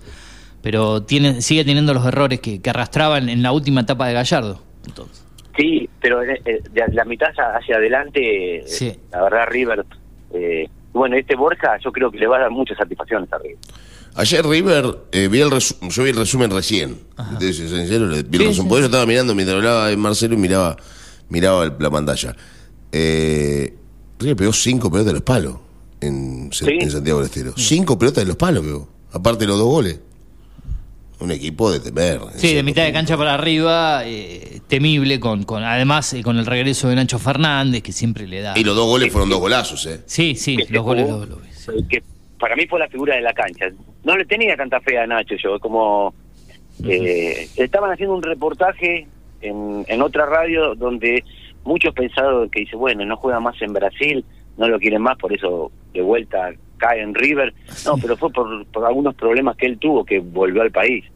pero 0.62 1.02
tiene, 1.02 1.42
sigue 1.42 1.64
teniendo 1.64 1.92
los 1.94 2.06
errores 2.06 2.40
que, 2.40 2.60
que 2.62 2.70
arrastraban 2.70 3.28
en 3.28 3.42
la 3.42 3.52
última 3.52 3.80
etapa 3.82 4.06
de 4.06 4.14
Gallardo. 4.14 4.62
Entonces. 4.86 5.23
Sí, 5.56 5.88
pero 6.00 6.22
eh, 6.22 6.40
eh, 6.44 6.62
de 6.72 6.82
la 6.92 7.04
mitad 7.04 7.28
hacia, 7.30 7.76
adelante, 7.76 8.64
Sí. 8.66 8.92
la 9.12 9.22
verdad 9.22 9.46
River, 9.48 9.84
eh, 10.32 10.68
bueno, 10.92 11.16
este 11.16 11.36
Borja 11.36 11.78
yo 11.82 11.92
creo 11.92 12.10
que 12.10 12.18
le 12.18 12.26
va 12.26 12.38
a 12.38 12.40
dar 12.40 12.50
muchas 12.50 12.76
satisfacciones 12.76 13.32
a 13.32 13.38
River. 13.38 13.58
Ayer 14.16 14.44
River, 14.46 14.96
eh, 15.12 15.28
vi 15.28 15.40
el 15.40 15.50
resu- 15.50 15.76
yo 15.88 16.02
vi 16.04 16.10
el 16.10 16.16
resumen 16.16 16.50
recién. 16.50 16.98
Te 17.38 17.52
soy 17.52 17.68
sincero, 17.68 18.06
le- 18.06 18.22
vi 18.22 18.36
el 18.36 18.42
Sí, 18.42 18.48
resumen. 18.48 18.54
sí. 18.54 18.68
Porque 18.68 18.80
yo 18.82 18.86
estaba 18.86 19.06
mirando 19.06 19.34
mientras 19.34 19.56
hablaba 19.58 19.88
de 19.88 19.96
Marcelo 19.96 20.34
y 20.34 20.38
miraba, 20.38 20.76
miraba 21.28 21.64
el- 21.64 21.72
la 21.78 21.90
pantalla. 21.90 22.36
Eh, 22.92 23.74
River 24.20 24.36
pegó 24.36 24.52
cinco 24.52 24.90
pelotas 24.90 25.06
de 25.08 25.12
los 25.14 25.22
palos 25.22 25.56
en, 26.00 26.48
Sa- 26.52 26.66
Sí. 26.66 26.78
en 26.80 26.90
Santiago 26.90 27.18
del 27.20 27.26
Estero. 27.28 27.52
Cinco 27.56 27.98
pelotas 27.98 28.22
de 28.24 28.28
los 28.28 28.36
palos 28.36 28.64
pegó. 28.64 28.88
Aparte 29.12 29.40
de 29.40 29.48
los 29.48 29.58
dos 29.58 29.66
goles. 29.68 29.98
Un 31.24 31.30
equipo 31.30 31.72
de 31.72 31.80
temer. 31.80 32.20
Sí, 32.34 32.54
de 32.54 32.62
mitad 32.62 32.84
de 32.84 32.92
cancha 32.92 33.16
para 33.16 33.32
arriba, 33.32 34.02
eh, 34.04 34.60
temible, 34.68 35.18
con, 35.18 35.44
con 35.44 35.64
además 35.64 36.12
eh, 36.12 36.22
con 36.22 36.36
el 36.36 36.44
regreso 36.44 36.90
de 36.90 36.96
Nacho 36.96 37.18
Fernández, 37.18 37.82
que 37.82 37.92
siempre 37.92 38.28
le 38.28 38.42
da... 38.42 38.52
Y 38.58 38.62
los 38.62 38.76
dos 38.76 38.86
goles 38.86 39.10
fueron 39.10 39.30
dos 39.30 39.40
golazos, 39.40 39.86
¿eh? 39.86 40.00
Sí, 40.04 40.34
sí, 40.34 40.58
los 40.68 40.84
goles 40.84 41.08
los, 41.08 41.26
sí. 41.54 41.72
que 41.88 42.02
para 42.38 42.54
mí 42.56 42.66
fue 42.66 42.78
la 42.78 42.88
figura 42.88 43.14
de 43.14 43.22
la 43.22 43.32
cancha. 43.32 43.70
No 44.02 44.18
le 44.18 44.26
tenía 44.26 44.54
tanta 44.54 44.82
fe 44.82 44.98
a 44.98 45.06
Nacho 45.06 45.34
yo, 45.42 45.58
como 45.60 46.12
eh, 46.86 47.48
estaban 47.56 47.90
haciendo 47.90 48.14
un 48.14 48.22
reportaje 48.22 49.06
en, 49.40 49.86
en 49.88 50.02
otra 50.02 50.26
radio 50.26 50.74
donde 50.74 51.24
muchos 51.64 51.94
pensaron 51.94 52.50
que 52.50 52.60
dice, 52.60 52.76
bueno, 52.76 53.02
no 53.06 53.16
juega 53.16 53.40
más 53.40 53.60
en 53.62 53.72
Brasil, 53.72 54.26
no 54.58 54.68
lo 54.68 54.78
quieren 54.78 55.00
más, 55.00 55.16
por 55.16 55.32
eso 55.32 55.72
de 55.94 56.02
vuelta 56.02 56.52
cae 56.76 57.00
en 57.00 57.14
River. 57.14 57.54
No, 57.86 57.96
pero 57.96 58.14
fue 58.18 58.30
por, 58.30 58.66
por 58.66 58.84
algunos 58.84 59.14
problemas 59.14 59.56
que 59.56 59.64
él 59.64 59.78
tuvo 59.78 60.04
que 60.04 60.18
volvió 60.18 60.60
al 60.60 60.70
país. 60.70 61.06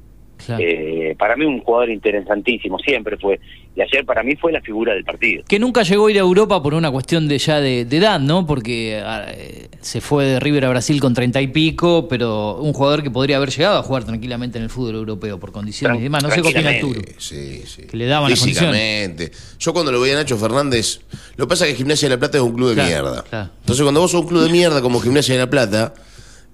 Claro. 0.46 0.62
Eh, 0.66 1.14
para 1.18 1.36
mí 1.36 1.44
un 1.44 1.60
jugador 1.60 1.90
interesantísimo, 1.90 2.78
siempre 2.78 3.16
fue. 3.16 3.38
Y 3.76 3.80
ayer 3.80 4.04
para 4.04 4.22
mí 4.22 4.34
fue 4.36 4.50
la 4.52 4.60
figura 4.60 4.92
del 4.94 5.04
partido. 5.04 5.44
Que 5.46 5.58
nunca 5.58 5.82
llegó 5.84 6.06
a 6.06 6.10
ir 6.10 6.16
a 6.16 6.20
Europa 6.20 6.60
por 6.62 6.74
una 6.74 6.90
cuestión 6.90 7.28
de 7.28 7.38
ya 7.38 7.60
de, 7.60 7.84
de 7.84 7.96
edad, 7.96 8.18
¿no? 8.18 8.44
Porque 8.46 9.00
ah, 9.04 9.26
eh, 9.28 9.68
se 9.80 10.00
fue 10.00 10.24
de 10.24 10.40
River 10.40 10.64
a 10.64 10.68
Brasil 10.70 11.00
con 11.00 11.14
treinta 11.14 11.40
y 11.40 11.46
pico, 11.48 12.08
pero 12.08 12.56
un 12.56 12.72
jugador 12.72 13.02
que 13.04 13.10
podría 13.10 13.36
haber 13.36 13.50
llegado 13.50 13.78
a 13.78 13.82
jugar 13.82 14.04
tranquilamente 14.04 14.58
en 14.58 14.64
el 14.64 14.70
fútbol 14.70 14.96
europeo 14.96 15.38
por 15.38 15.52
condiciones 15.52 15.96
Tran- 15.96 16.00
y 16.00 16.02
demás. 16.04 16.22
No 16.24 16.30
sé 16.30 16.40
tranquilamente. 16.42 16.86
Arturo. 16.86 17.00
Sí, 17.18 17.62
sí. 17.66 17.82
Que 17.82 17.96
le 17.96 18.06
daban 18.06 18.30
las 18.30 18.42
Físicamente. 18.42 19.30
Yo 19.60 19.72
cuando 19.72 19.92
lo 19.92 20.00
veía 20.00 20.14
a 20.14 20.18
Nacho 20.18 20.36
Fernández, 20.38 21.00
lo 21.36 21.46
que 21.46 21.48
pasa 21.50 21.64
es 21.66 21.72
que 21.72 21.76
Gimnasia 21.78 22.08
de 22.08 22.14
la 22.16 22.18
Plata 22.18 22.38
es 22.38 22.42
un 22.44 22.54
club 22.54 22.70
de 22.70 22.74
Claro, 22.74 22.88
mierda. 22.88 23.24
claro. 23.28 23.50
Entonces 23.60 23.82
cuando 23.82 24.00
vos 24.00 24.10
sos 24.10 24.22
un 24.22 24.28
club 24.28 24.42
de 24.44 24.50
mierda 24.50 24.80
como 24.82 24.98
Gimnasia 25.00 25.34
de 25.34 25.40
la 25.40 25.50
Plata, 25.50 25.94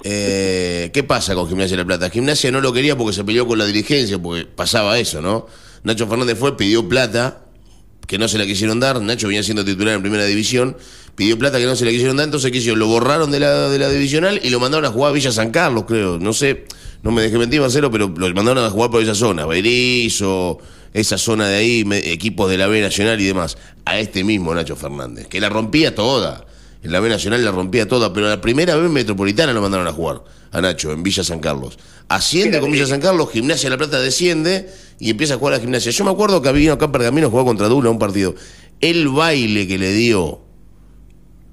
eh, 0.07 0.91
¿qué 0.93 1.03
pasa 1.03 1.35
con 1.35 1.49
Gimnasia 1.49 1.79
de 1.79 1.83
la 1.83 1.87
Plata? 1.87 2.11
Gimnasia 2.11 2.51
no 2.53 2.61
lo 2.61 2.75
quería 2.75 2.95
porque 2.97 3.15
se 3.15 3.25
peleó 3.25 3.47
con 3.47 3.57
la 3.57 3.65
dirigencia, 3.65 4.19
porque 4.19 4.45
pasaba 4.45 4.99
eso, 4.99 5.23
¿no? 5.23 5.47
Nacho 5.83 6.07
Fernández 6.07 6.39
fue, 6.39 6.59
pidió 6.59 6.87
plata, 6.87 7.47
que 8.07 8.19
no 8.19 8.29
se 8.29 8.37
la 8.37 8.45
quisieron 8.45 8.81
dar, 8.81 9.01
Nacho 9.01 9.29
venía 9.29 9.43
siendo 9.43 9.65
titular 9.65 9.95
en 9.95 10.03
primera 10.03 10.27
división, 10.27 10.77
pidió 11.15 11.39
plata 11.39 11.59
que 11.59 11.65
no 11.65 11.75
se 11.75 11.87
la 11.87 11.91
quisieron 11.91 12.19
dar, 12.19 12.25
entonces 12.25 12.53
¿qué 12.53 12.59
hicieron? 12.59 12.81
Lo 12.81 12.87
borraron 12.87 13.31
de 13.31 13.41
la, 13.41 13.71
de 13.71 13.79
la 13.79 13.89
divisional 13.89 14.41
y 14.43 14.51
lo 14.51 14.61
mandaron 14.61 14.85
a 14.85 14.91
jugar 14.91 15.11
a 15.11 15.15
Villa 15.15 15.33
San 15.33 15.51
Carlos, 15.51 15.85
creo, 15.89 16.19
no 16.19 16.35
sé, 16.35 16.67
no 17.03 17.11
me 17.11 17.23
dejé 17.23 17.39
mentir 17.39 17.63
Marcelo, 17.63 17.91
pero 17.91 18.09
lo 18.15 18.35
mandaron 18.35 18.63
a 18.63 18.69
jugar 18.69 18.91
por 18.91 19.03
esa 19.03 19.15
zona, 19.15 19.47
Berizo, 19.47 20.59
esa 20.93 21.17
zona 21.17 21.49
de 21.49 21.57
ahí, 21.57 21.85
equipos 22.05 22.51
de 22.51 22.59
la 22.59 22.67
B 22.67 22.83
Nacional 22.83 23.19
y 23.23 23.25
demás, 23.25 23.57
a 23.87 23.99
este 23.99 24.23
mismo 24.23 24.55
Nacho 24.55 24.77
Fernández, 24.77 25.29
que 25.29 25.41
la 25.41 25.49
rompía 25.49 25.95
toda. 25.95 26.45
En 26.85 26.93
la 26.93 27.01
B 27.01 27.09
Nacional 27.09 27.43
la 27.43 27.51
rompía 27.51 27.89
toda, 27.89 28.13
pero 28.13 28.29
la 28.29 28.43
primera 28.43 28.77
vez 28.77 28.91
Metropolitana 28.91 29.55
lo 29.55 29.63
mandaron 29.63 29.87
a 29.87 29.93
jugar 29.93 30.23
a 30.53 30.61
Nacho 30.61 30.93
en 30.93 31.03
Villa 31.03 31.25
San 31.25 31.41
Carlos. 31.41 31.79
Asciende 32.09 32.61
con 32.61 32.71
Villa 32.71 32.87
San 32.87 33.01
Carlos, 33.01 33.31
Gimnasia 33.33 33.71
de 33.71 33.77
La 33.77 33.79
Plata 33.79 34.01
desciende 34.01 34.69
y 35.01 35.09
empieza 35.09 35.35
a 35.35 35.39
jugar 35.39 35.55
a 35.55 35.57
la 35.57 35.63
gimnasia. 35.63 35.91
Yo 35.91 36.05
me 36.05 36.11
acuerdo 36.11 36.43
que 36.43 36.51
había 36.51 36.75
acá 36.75 36.85
en 36.85 36.93
Pergamino 36.93 37.31
jugaba 37.31 37.47
contra 37.47 37.69
Dula 37.69 37.89
un 37.89 37.99
partido. 37.99 38.35
El 38.83 39.09
baile 39.09 39.67
que 39.67 39.79
le 39.79 39.93
dio 39.93 40.44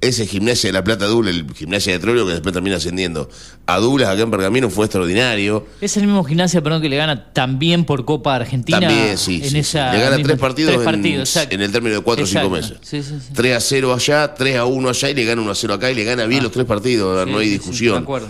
ese 0.01 0.25
Gimnasia 0.25 0.69
de 0.69 0.73
La 0.73 0.83
Plata 0.83 1.05
Dula, 1.05 1.29
el 1.29 1.45
Gimnasia 1.53 1.93
de 1.93 1.99
Trollo 1.99 2.25
que 2.25 2.31
después 2.33 2.51
termina 2.53 2.77
ascendiendo 2.77 3.29
a 3.67 3.77
Dula 3.77 4.11
acá 4.11 4.23
en 4.23 4.31
Pergamino 4.31 4.69
fue 4.69 4.85
extraordinario. 4.85 5.67
Es 5.79 5.95
el 5.95 6.03
mismo 6.07 6.23
gimnasia, 6.23 6.61
perdón, 6.61 6.81
que 6.81 6.89
le 6.89 6.97
gana 6.97 7.31
también 7.33 7.85
por 7.85 8.03
Copa 8.03 8.35
Argentina. 8.35 8.79
También, 8.79 9.17
sí. 9.17 9.41
en 9.43 9.49
sí, 9.51 9.59
esa. 9.59 9.93
Le 9.93 10.01
gana 10.01 10.17
tres 10.21 10.39
partidos, 10.39 10.73
tres 10.73 10.79
en- 10.79 10.85
partidos, 10.85 11.29
exacto. 11.29 11.55
en, 11.55 11.61
el 11.61 11.71
término 11.71 11.95
de 11.95 12.01
cuatro 12.01 12.23
o 12.23 12.27
cinco 12.27 12.49
meses. 12.49 12.77
Sí, 12.81 13.03
sí, 13.03 13.13
sí. 13.19 13.33
3 13.33 13.55
a 13.55 13.59
0 13.59 13.93
allá, 13.93 14.33
3 14.33 14.57
a 14.57 14.65
1 14.65 14.89
allá 14.89 15.09
y 15.09 15.13
le 15.13 15.23
gana 15.25 15.41
1 15.41 15.51
a 15.51 15.55
0 15.55 15.73
acá 15.75 15.91
y 15.91 15.95
le 15.95 16.03
gana 16.03 16.25
bien 16.25 16.43
los 16.43 16.51
tres 16.51 16.65
partidos, 16.65 17.27
no 17.27 17.37
hay 17.37 17.49
discusión. 17.49 18.01
acuerdo. 18.03 18.27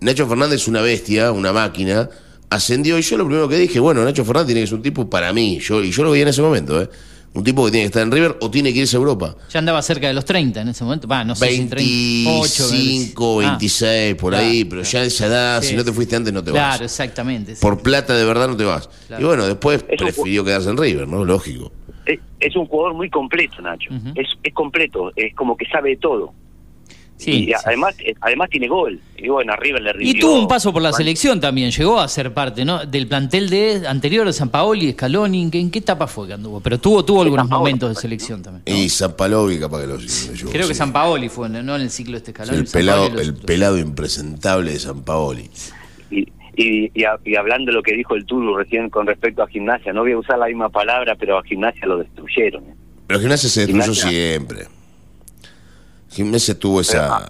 Nacho 0.00 0.26
Fernández 0.26 0.60
es 0.62 0.68
una 0.68 0.82
bestia, 0.82 1.32
una 1.32 1.52
máquina, 1.52 2.08
ascendió 2.50 2.98
y 2.98 3.02
yo 3.02 3.16
lo 3.16 3.24
primero 3.24 3.48
que 3.48 3.56
dije, 3.56 3.80
bueno, 3.80 4.04
Nacho 4.04 4.24
Fernández 4.24 4.46
tiene 4.48 4.60
que 4.62 4.66
ser 4.66 4.76
un 4.76 4.82
tipo 4.82 5.08
para 5.08 5.32
mí, 5.32 5.58
yo 5.60 5.82
y 5.82 5.90
yo 5.90 6.04
lo 6.04 6.10
veía 6.10 6.22
en 6.22 6.28
ese 6.28 6.42
momento, 6.42 6.82
¿eh? 6.82 6.88
Un 7.36 7.44
tipo 7.44 7.64
que 7.66 7.70
tiene 7.70 7.84
que 7.84 7.88
estar 7.88 8.02
en 8.02 8.10
River 8.10 8.38
o 8.40 8.50
tiene 8.50 8.72
que 8.72 8.80
irse 8.80 8.96
a 8.96 8.98
Europa. 8.98 9.36
Ya 9.50 9.58
andaba 9.58 9.82
cerca 9.82 10.08
de 10.08 10.14
los 10.14 10.24
30 10.24 10.62
en 10.62 10.68
ese 10.68 10.82
momento. 10.84 11.06
Va, 11.06 11.22
no 11.22 11.34
sé 11.36 11.46
si 11.50 11.66
38. 11.66 12.68
25, 12.70 13.40
Ah, 13.42 13.48
26, 13.50 14.14
por 14.16 14.32
claro, 14.32 14.46
ahí, 14.46 14.64
pero 14.64 14.82
ya 14.82 15.00
a 15.00 15.04
esa 15.04 15.26
edad, 15.26 15.60
Sí, 15.62 15.68
si 15.68 15.76
no 15.76 15.84
te 15.84 15.92
fuiste 15.92 16.16
antes 16.16 16.32
no 16.32 16.42
te 16.42 16.50
Claro, 16.50 16.70
vas. 16.72 16.80
exactamente. 16.80 17.54
sí. 17.54 17.60
Por 17.60 17.82
plata 17.82 18.14
de 18.16 18.24
verdad 18.24 18.48
no 18.48 18.56
te 18.56 18.64
vas. 18.64 18.88
Claro. 19.06 19.22
Y 19.22 19.26
bueno, 19.26 19.46
después 19.46 19.84
Es 19.88 20.00
un 20.00 20.06
prefirió 20.08 20.44
quedarse 20.44 20.70
en 20.70 20.76
River, 20.78 21.06
¿no? 21.06 21.24
Lógico. 21.24 21.70
Es, 22.06 22.20
es 22.40 22.56
un 22.56 22.66
jugador 22.66 22.94
muy 22.94 23.10
completo, 23.10 23.60
Nacho. 23.60 23.90
Es, 24.14 24.28
es 24.42 24.54
completo, 24.54 25.12
es 25.16 25.34
como 25.34 25.56
que 25.56 25.66
sabe 25.66 25.90
de 25.90 25.96
todo. 25.98 26.32
Sí, 27.18 27.30
y 27.30 27.46
sí. 27.46 27.52
además 27.64 27.94
eh, 28.00 28.14
además 28.20 28.50
tiene 28.50 28.68
gol. 28.68 29.00
Y 29.16 29.28
bueno, 29.28 29.56
River 29.56 29.80
le 29.82 29.92
rindió. 29.94 30.10
Y 30.16 30.20
tuvo 30.20 30.38
un 30.38 30.46
paso 30.46 30.70
por 30.72 30.82
la 30.82 30.90
Bueno, 30.90 30.98
selección 30.98 31.40
también, 31.40 31.70
llegó 31.70 31.98
a 31.98 32.06
ser 32.08 32.34
parte 32.34 32.64
¿no? 32.66 32.84
del 32.84 33.08
plantel 33.08 33.48
de 33.48 33.86
anterior 33.88 34.26
de 34.26 34.34
San 34.34 34.50
Paoli, 34.50 34.92
Scaloni, 34.92 35.42
¿en 35.44 35.50
qué, 35.50 35.58
en 35.58 35.70
qué 35.70 35.78
etapa 35.78 36.06
fue 36.06 36.26
que 36.26 36.34
anduvo? 36.34 36.60
Pero 36.60 36.78
tuvo, 36.78 37.04
tuvo 37.04 37.22
algunos 37.22 37.44
San 37.44 37.48
Paoli, 37.50 37.60
momentos 37.62 37.88
de 37.94 38.00
selección 38.00 38.42
también. 38.42 38.62
¿no? 38.66 38.82
Y 38.82 38.90
Zampalovi 38.90 39.58
capaz 39.58 39.80
que 39.80 39.86
lo 39.86 39.96
Creo 40.52 40.68
que. 40.68 40.74
San 40.74 40.92
Paoli 40.92 41.28
fue, 41.30 41.48
no 41.48 41.76
en 41.76 41.82
el 41.82 41.90
ciclo 41.90 42.12
de 42.12 42.18
este 42.18 42.32
Scaloni. 42.32 42.58
el 42.58 42.66
San 42.66 42.80
pelado, 42.80 43.06
Paoli 43.08 43.22
el 43.22 43.34
pelado 43.34 43.78
impresentable 43.78 44.72
de 44.72 44.78
San 44.78 45.02
Paoli. 45.02 45.48
Y, 46.10 46.20
y, 46.56 46.90
y, 46.94 47.04
a- 47.04 47.18
y 47.24 47.34
hablando 47.36 47.70
de 47.70 47.76
lo 47.76 47.82
que 47.82 47.94
dijo 47.94 48.14
el 48.14 48.26
Turu 48.26 48.56
recién 48.56 48.90
con 48.90 49.06
respecto 49.06 49.42
a 49.42 49.48
gimnasia, 49.48 49.92
no 49.94 50.02
voy 50.02 50.12
a 50.12 50.18
usar 50.18 50.38
la 50.38 50.46
misma 50.46 50.68
palabra, 50.68 51.16
pero 51.18 51.38
a 51.38 51.42
gimnasia 51.44 51.86
lo 51.86 51.98
destruyeron. 51.98 52.62
¿eh? 52.64 52.74
Pero 53.06 53.20
Gimnasia 53.20 53.48
se 53.48 53.60
destruyó 53.60 53.92
Gimnasia. 53.94 54.08
siempre. 54.10 54.66
Gimnasia 56.16 56.58
tuvo 56.58 56.80
esa, 56.80 57.28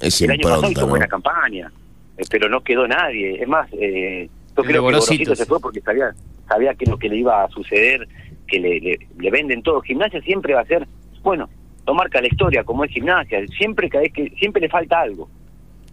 esa 0.00 0.24
el 0.24 0.30
año 0.30 0.42
pasado 0.42 0.56
impronta, 0.56 0.70
hizo 0.70 0.80
¿no? 0.82 0.86
buena 0.88 1.08
campaña, 1.08 1.72
eh, 2.16 2.22
pero 2.30 2.48
no 2.48 2.62
quedó 2.62 2.86
nadie. 2.86 3.42
Es 3.42 3.48
más, 3.48 3.68
eh, 3.72 4.30
yo 4.56 4.62
creo 4.62 4.74
que 4.74 4.78
Gorosito, 4.78 5.34
se 5.34 5.42
sí. 5.42 5.48
fue 5.48 5.60
porque 5.60 5.80
sabía 5.80 6.14
sabía 6.48 6.74
que 6.74 6.86
lo 6.86 6.98
que 6.98 7.08
le 7.08 7.16
iba 7.16 7.44
a 7.44 7.48
suceder, 7.48 8.08
que 8.46 8.58
le, 8.58 8.80
le, 8.80 8.98
le 9.18 9.30
venden 9.30 9.62
todo. 9.62 9.80
Gimnasia 9.80 10.20
siempre 10.22 10.54
va 10.54 10.60
a 10.60 10.66
ser, 10.66 10.86
bueno, 11.22 11.48
no 11.86 11.94
marca 11.94 12.20
la 12.20 12.28
historia 12.28 12.62
como 12.64 12.84
es 12.84 12.92
gimnasia, 12.92 13.40
siempre 13.58 13.88
cada 13.88 14.02
vez 14.02 14.12
que 14.12 14.30
siempre 14.38 14.60
le 14.62 14.68
falta 14.68 15.00
algo. 15.00 15.28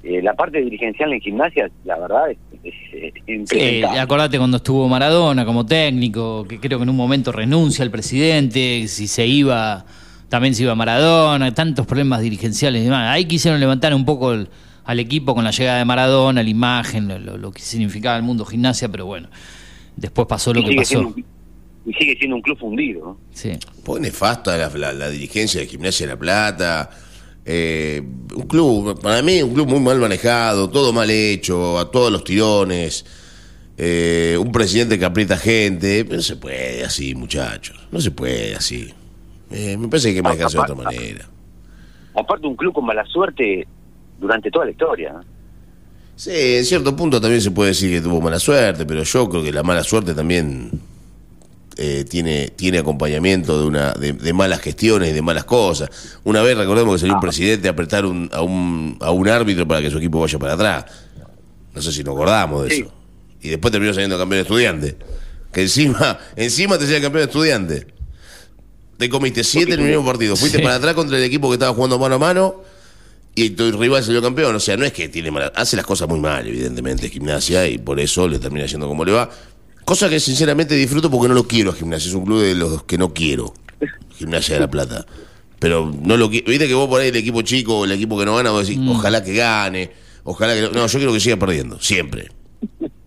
Eh, 0.04 0.21
la 0.21 0.36
parte 0.36 0.60
dirigencial 0.62 1.12
en 1.12 1.19
gimnasia, 1.19 1.69
la 1.84 2.00
verdad, 2.00 2.30
es, 2.30 2.38
es, 2.63 3.13
es 3.26 3.50
Sí, 3.50 3.84
acordate 3.84 4.38
cuando 4.38 4.58
estuvo 4.58 4.88
Maradona 4.88 5.43
como 5.43 5.65
técnico, 5.65 6.45
que 6.47 6.60
creo 6.60 6.78
que 6.78 6.84
en 6.84 6.89
un 6.89 6.95
momento 6.95 7.32
renuncia 7.32 7.84
el 7.84 7.91
presidente, 7.91 8.88
si 8.88 9.08
se 9.08 9.26
iba, 9.26 9.86
también 10.30 10.54
se 10.56 10.63
iba 10.63 10.76
Maradona, 10.76 11.54
tantos 11.54 11.86
problemas 11.86 12.22
dirigenciales 12.22 12.82
y 12.82 12.86
demás. 12.86 13.10
Ahí 13.10 13.26
quisieron 13.26 13.60
levantar 13.60 13.94
un 13.94 14.06
poco 14.06 14.34
el- 14.34 14.50
al 14.86 15.00
equipo 15.00 15.36
con 15.36 15.44
la 15.44 15.52
llegada 15.52 15.80
de 15.80 15.86
Maradona, 15.86 16.42
la 16.44 16.50
imagen, 16.50 17.08
lo, 17.08 17.20
lo- 17.20 17.38
lo 17.38 17.52
que 17.52 17.62
significaba 17.62 18.16
el 18.18 18.24
mundo 18.24 18.46
gimnasia, 18.46 18.90
pero 18.90 19.06
bueno, 19.06 19.28
después 19.96 20.28
pasó 20.28 20.54
lo 20.54 20.63
que 20.63 20.76
pasó. 20.76 21.00
un, 21.00 21.26
y 21.86 21.94
sigue 21.94 22.16
siendo 22.18 22.36
un 22.38 22.42
club 22.42 22.58
fundido. 22.60 23.00
¿no? 23.02 23.18
Sí. 23.34 23.52
Fue 23.84 24.00
nefasta 24.00 24.56
la, 24.58 24.70
la- 24.70 24.94
la 24.94 25.10
dirigencia 25.10 25.60
de 25.62 25.68
Gimnasia 25.68 26.06
de 26.06 26.13
La 26.13 26.20
Plata. 26.20 26.90
Eh, 27.50 28.02
un 28.36 28.44
club, 28.48 29.00
para 29.02 29.22
mí, 29.22 29.42
un 29.42 29.54
club 29.54 29.70
muy 29.70 29.80
mal 29.80 29.98
manejado, 30.00 30.70
todo 30.70 30.92
mal 30.92 31.10
hecho, 31.10 31.80
a 31.80 31.90
todos 31.90 32.12
los 32.12 32.24
tirones. 32.26 33.06
Eh, 33.78 34.38
un 34.40 34.52
presidente 34.52 34.98
que 35.00 35.06
aprieta 35.06 35.38
gente. 35.38 36.06
No 36.10 36.22
se 36.22 36.36
puede 36.36 36.84
así, 36.84 37.16
muchachos. 37.16 37.78
No 37.92 38.02
se 38.02 38.12
puede 38.12 38.56
así. 38.56 38.94
Eh, 39.52 39.78
me 39.78 39.88
parece 39.88 40.08
que 40.08 40.10
hay 40.10 40.16
que 40.16 40.22
manejarse 40.24 40.58
de 40.58 40.64
otra 40.64 40.76
manera. 40.76 41.26
Aparte, 42.16 42.48
un 42.48 42.56
club 42.56 42.74
con 42.74 42.86
mala 42.86 43.06
suerte 43.06 43.68
durante 44.20 44.50
toda 44.52 44.66
la 44.66 44.72
historia. 44.72 45.14
¿no? 45.14 45.22
Sí, 46.16 46.32
en 46.34 46.66
cierto 46.66 46.96
punto 46.96 47.22
también 47.22 47.42
se 47.42 47.52
puede 47.52 47.70
decir 47.70 47.92
que 47.92 48.02
tuvo 48.02 48.20
mala 48.22 48.40
suerte, 48.40 48.86
pero 48.86 49.04
yo 49.04 49.30
creo 49.30 49.44
que 49.44 49.52
la 49.54 49.62
mala 49.64 49.84
suerte 49.84 50.14
también 50.16 50.72
eh, 51.78 52.06
tiene, 52.10 52.48
tiene 52.50 52.80
acompañamiento 52.80 53.62
de, 53.62 53.68
una, 53.68 53.92
de, 53.94 54.14
de 54.14 54.34
malas 54.34 54.60
gestiones 54.62 55.10
y 55.10 55.14
de 55.14 55.22
malas 55.22 55.44
cosas. 55.46 56.18
Una 56.24 56.42
vez 56.42 56.58
recordemos 56.58 56.96
que 56.96 57.00
salió 57.02 57.14
un 57.16 57.22
presidente 57.22 57.68
a 57.68 57.72
apretar 57.72 58.06
un- 58.06 58.30
a, 58.34 58.42
un, 58.42 58.98
a 59.00 59.12
un 59.12 59.30
árbitro 59.30 59.68
para 59.68 59.80
que 59.82 59.92
su 59.92 59.98
equipo 60.00 60.20
vaya 60.20 60.40
para 60.40 60.54
atrás. 60.54 60.86
No 61.76 61.82
sé 61.84 61.92
si 61.92 62.04
nos 62.04 62.16
acordamos 62.16 62.64
de 62.64 62.72
Sí. 62.72 62.82
eso. 62.82 62.94
Y 63.42 63.50
después 63.50 63.72
terminó 63.72 63.94
saliendo 63.94 64.18
campeón 64.18 64.38
de 64.40 64.42
estudiante. 64.42 64.98
Que 65.54 65.62
encima, 65.62 66.18
encima 66.36 66.80
te 66.80 66.86
salía 66.86 67.02
campeón 67.02 67.26
de 67.26 67.32
estudiante. 67.32 67.88
Te 68.98 69.10
comiste 69.10 69.44
siete 69.44 69.74
en 69.76 69.82
el 69.82 69.88
mismo 69.88 70.06
partido. 70.06 70.36
Fuiste 70.36 70.58
Sí. 70.58 70.64
para 70.64 70.76
atrás 70.76 70.94
contra 70.96 71.18
el 71.18 71.24
equipo 71.24 71.50
que 71.50 71.54
estaba 71.54 71.74
jugando 71.74 72.00
mano 72.00 72.16
a 72.16 72.20
mano 72.20 72.64
y 73.36 73.52
tu 73.52 73.72
rival 73.72 74.04
salió 74.04 74.22
campeón. 74.22 74.56
O 74.56 74.60
sea, 74.60 74.76
no 74.78 74.86
es 74.86 74.92
que 74.94 75.08
tiene 75.10 75.30
mala. 75.30 75.52
Hace 75.56 75.76
las 75.76 75.86
cosas 75.86 76.08
muy 76.08 76.20
mal, 76.20 76.48
evidentemente, 76.48 77.10
gimnasia, 77.10 77.68
y 77.68 77.78
por 77.78 78.00
eso 78.00 78.28
le 78.28 78.40
termina 78.40 78.66
yendo 78.66 78.88
como 78.88 79.06
le 79.06 79.12
va. 79.12 79.30
Cosa 79.86 80.10
que 80.10 80.20
sinceramente 80.20 80.76
disfruto 80.76 81.10
porque 81.12 81.28
no 81.28 81.36
lo 81.36 81.48
quiero 81.48 81.72
a 81.72 81.74
gimnasia. 81.76 82.10
Es 82.10 82.16
un 82.16 82.26
club 82.26 82.42
de 82.42 82.56
los 82.56 82.84
que 82.84 82.98
no 82.98 83.14
quiero. 83.14 83.54
Gimnasia 84.18 84.56
de 84.56 84.62
la 84.62 84.70
Plata. 84.70 85.06
Pero 85.60 85.92
no 86.04 86.18
lo 86.18 86.30
quiero. 86.30 86.50
Viste 86.50 86.68
que 86.68 86.74
vos 86.74 86.90
por 86.90 87.00
ahí 87.00 87.10
el 87.10 87.16
equipo 87.16 87.42
chico 87.44 87.86
el 87.86 87.92
equipo 87.92 88.18
que 88.18 88.26
no 88.26 88.36
gana, 88.36 88.50
vos 88.52 88.68
decís, 88.68 88.82
ojalá 88.90 89.24
que 89.24 89.34
gane. 89.34 89.92
Ojalá 90.24 90.56
que 90.56 90.62
no. 90.62 90.70
No, 90.72 90.88
yo 90.88 90.98
quiero 91.00 91.14
que 91.14 91.20
siga 91.20 91.38
perdiendo. 91.38 91.80
Siempre. 91.80 92.32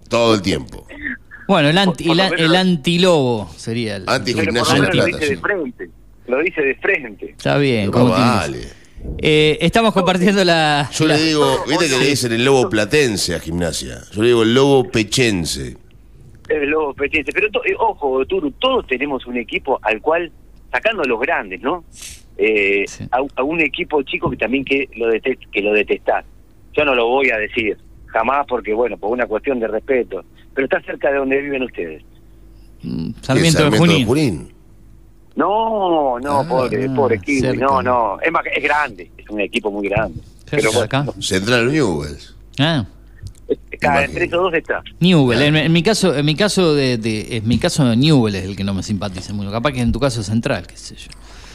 Todo 0.08 0.34
el 0.34 0.42
tiempo. 0.42 0.86
Bueno, 1.50 1.68
el, 1.68 1.78
anti, 1.78 2.04
Por- 2.04 2.16
por 2.28 2.40
el, 2.40 2.54
antilobo 2.56 3.50
sería 3.56 3.96
el. 3.96 4.04
Anti- 4.08 4.34
Pero 4.34 4.44
por 4.46 4.54
Gimnasia 4.54 4.74
lo 4.76 4.82
de 4.82 4.88
menos 4.88 4.94
lo 4.96 5.02
Plata, 5.02 5.18
dice 5.18 5.30
de 5.34 5.40
frente. 5.40 5.90
Lo 6.28 6.38
dice 6.42 6.62
de 6.62 6.74
frente. 6.76 7.30
Está 7.30 7.58
bien, 7.58 7.90
No 7.90 8.04
vale. 8.08 8.60
Eh, 9.18 9.58
estamos 9.60 9.92
compartiendo 9.92 10.44
la. 10.44 10.88
Yo 10.92 11.06
la- 11.06 11.16
le 11.16 11.22
digo, 11.24 11.64
viste 11.66 11.88
que 11.88 11.98
le 11.98 12.06
dicen 12.06 12.32
el 12.32 12.44
lobo 12.44 12.68
platense 12.70 13.34
a 13.34 13.40
gimnasia. 13.40 13.98
Yo 14.12 14.22
le 14.22 14.28
digo 14.28 14.42
el 14.44 14.54
lobo 14.54 14.88
pechense. 14.90 15.76
El 16.48 16.70
lobo 16.70 16.94
pechense. 16.94 17.32
Pero 17.32 17.50
to- 17.50 17.64
eh, 17.64 17.74
ojo, 17.78 18.24
Turu, 18.26 18.52
todos 18.52 18.86
tenemos 18.86 19.26
un 19.26 19.36
equipo 19.36 19.80
al 19.82 20.00
cual, 20.00 20.30
sacando 20.70 21.02
a 21.02 21.06
los 21.06 21.18
grandes, 21.20 21.60
¿no? 21.62 21.84
Eh, 22.38 22.84
Sí. 22.86 23.04
a, 23.10 23.18
a 23.36 23.42
un 23.42 23.60
equipo 23.60 24.02
chico 24.02 24.30
que 24.30 24.36
también 24.36 24.64
que 24.64 24.88
lo, 24.96 25.08
detest, 25.08 25.42
que 25.52 25.62
lo 25.62 25.72
detestás. 25.72 26.24
Yo 26.74 26.84
no 26.84 26.94
lo 26.94 27.06
voy 27.08 27.30
a 27.30 27.38
decir, 27.38 27.76
jamás, 28.06 28.46
porque, 28.48 28.72
bueno, 28.72 28.96
por 28.96 29.10
una 29.10 29.26
cuestión 29.26 29.58
de 29.58 29.66
respeto. 29.66 30.24
Pero 30.54 30.64
está 30.66 30.80
cerca 30.82 31.10
de 31.10 31.18
donde 31.18 31.40
viven 31.40 31.62
ustedes. 31.62 32.02
Mm, 32.82 33.10
Sarmiento, 33.20 33.70
de 33.70 33.78
Junín. 33.78 34.06
Junín. 34.06 34.52
No, 35.36 36.18
no, 36.18 36.40
Ah, 36.40 36.48
pobre, 36.48 36.88
pobre 36.90 37.18
Kiwi, 37.20 37.40
cerca. 37.40 37.64
no, 37.64 37.82
no. 37.82 38.20
Es, 38.20 38.32
más, 38.32 38.42
es 38.54 38.62
grande, 38.62 39.10
es 39.16 39.28
un 39.30 39.40
equipo 39.40 39.70
muy 39.70 39.88
grande. 39.88 40.20
Pero 40.50 40.62
de 40.62 40.68
bueno, 40.68 40.84
acá. 40.84 41.06
Central 41.20 41.70
Newells. 41.72 42.34
Ah, 42.58 42.84
cada 43.80 44.06
tres 44.08 44.32
o 44.32 44.42
dos 44.42 44.54
está. 44.54 44.82
Newell. 45.00 45.40
En, 45.42 45.56
en 45.56 45.72
mi 45.72 45.82
caso, 45.82 46.14
en 46.16 46.24
mi 46.26 46.34
caso 46.34 46.74
de, 46.74 46.98
de- 46.98 47.36
en 47.38 47.48
mi 47.48 47.58
caso 47.58 47.94
Newell 47.96 48.34
es 48.34 48.44
el 48.44 48.56
que 48.56 48.64
no 48.64 48.74
me 48.74 48.82
simpatiza 48.82 49.32
mucho. 49.32 49.50
Capaz 49.50 49.72
que 49.72 49.80
en 49.80 49.92
tu 49.92 49.98
caso 50.00 50.22
central, 50.22 50.66
qué 50.66 50.76
sé 50.76 50.94
yo. 50.96 51.08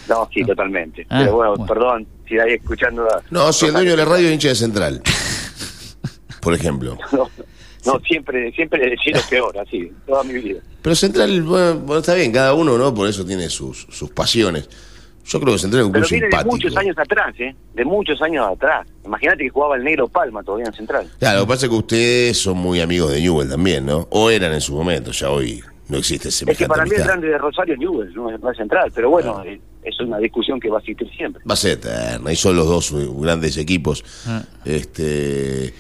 No, 0.08 0.28
sí, 0.34 0.44
totalmente. 0.44 1.06
Ah, 1.10 1.20
Pero 1.22 1.36
bueno, 1.36 1.52
bueno. 1.56 1.66
perdón, 1.66 2.08
si 2.28 2.38
ahí 2.40 2.54
escuchando... 2.54 3.04
a- 3.06 3.22
No, 3.32 3.52
si 3.54 3.66
el 3.68 3.74
dueño 3.74 3.92
de 3.92 3.98
la 3.98 4.06
radio 4.06 4.28
es 4.28 4.34
hincha 4.34 4.50
de 4.50 4.56
Central. 4.56 5.02
Por 6.42 6.54
ejemplo. 6.54 6.98
No, 7.12 7.30
no, 7.86 8.00
siempre, 8.00 8.52
siempre 8.54 8.90
decir 8.90 9.16
lo 9.16 9.22
peor, 9.30 9.58
así, 9.60 9.92
toda 10.06 10.24
mi 10.24 10.34
vida. 10.34 10.60
Pero 10.82 10.96
Central, 10.96 11.42
bueno, 11.44 11.76
bueno, 11.80 12.00
está 12.00 12.14
bien, 12.16 12.32
cada 12.32 12.54
uno, 12.54 12.78
¿no? 12.78 12.94
Por 12.94 13.08
eso 13.08 13.26
tiene 13.26 13.50
sus, 13.50 13.88
sus 13.90 14.10
pasiones. 14.12 14.70
Yo 15.28 15.40
creo 15.40 15.54
que 15.54 15.60
Central 15.60 15.82
es 15.82 15.86
un 15.88 15.92
club 15.92 16.04
Pero 16.04 16.10
viene 16.12 16.26
de 16.28 16.32
simpático. 16.32 16.56
muchos 16.56 16.78
años 16.78 16.98
atrás, 17.00 17.36
¿eh? 17.40 17.56
De 17.74 17.84
muchos 17.86 18.22
años 18.22 18.48
atrás. 18.48 18.88
Imagínate 19.04 19.44
que 19.44 19.50
jugaba 19.50 19.76
el 19.76 19.84
Negro 19.84 20.08
Palma 20.08 20.44
todavía 20.44 20.68
en 20.68 20.74
Central. 20.74 21.10
Claro, 21.18 21.40
lo 21.40 21.46
que 21.46 21.50
pasa 21.50 21.66
es 21.66 21.70
que 21.72 21.76
ustedes 21.78 22.38
son 22.38 22.58
muy 22.58 22.80
amigos 22.80 23.12
de 23.12 23.22
Newell 23.22 23.50
también, 23.50 23.86
¿no? 23.88 24.08
O 24.12 24.30
eran 24.30 24.54
en 24.54 24.62
su 24.62 24.74
momento, 24.76 25.12
ya 25.12 25.32
hoy 25.32 25.64
no 25.88 25.98
existe 25.98 26.30
Es 26.30 26.44
que 26.58 26.68
para 26.68 26.84
mí 26.84 26.90
el 26.90 26.96
amistad. 26.98 27.06
grande 27.06 27.28
de 27.30 27.38
Rosario 27.40 27.74
es 27.74 27.80
Newell, 27.80 28.14
no 28.14 28.52
es 28.52 28.58
Central. 28.58 28.92
Pero 28.94 29.10
bueno, 29.10 29.44
eh, 29.44 29.60
es 29.84 30.00
una 30.00 30.20
discusión 30.20 30.60
que 30.60 30.70
va 30.70 30.78
a 30.78 30.80
existir 30.82 31.10
siempre. 31.16 31.42
Va 31.50 31.54
a 31.54 31.58
ser 31.58 31.72
eterna, 31.72 32.32
y 32.32 32.36
son 32.36 32.56
los 32.56 32.68
dos 32.68 32.94
grandes 33.20 33.58
equipos. 33.58 34.04
Ah. 34.28 34.44
Este, 34.64 35.74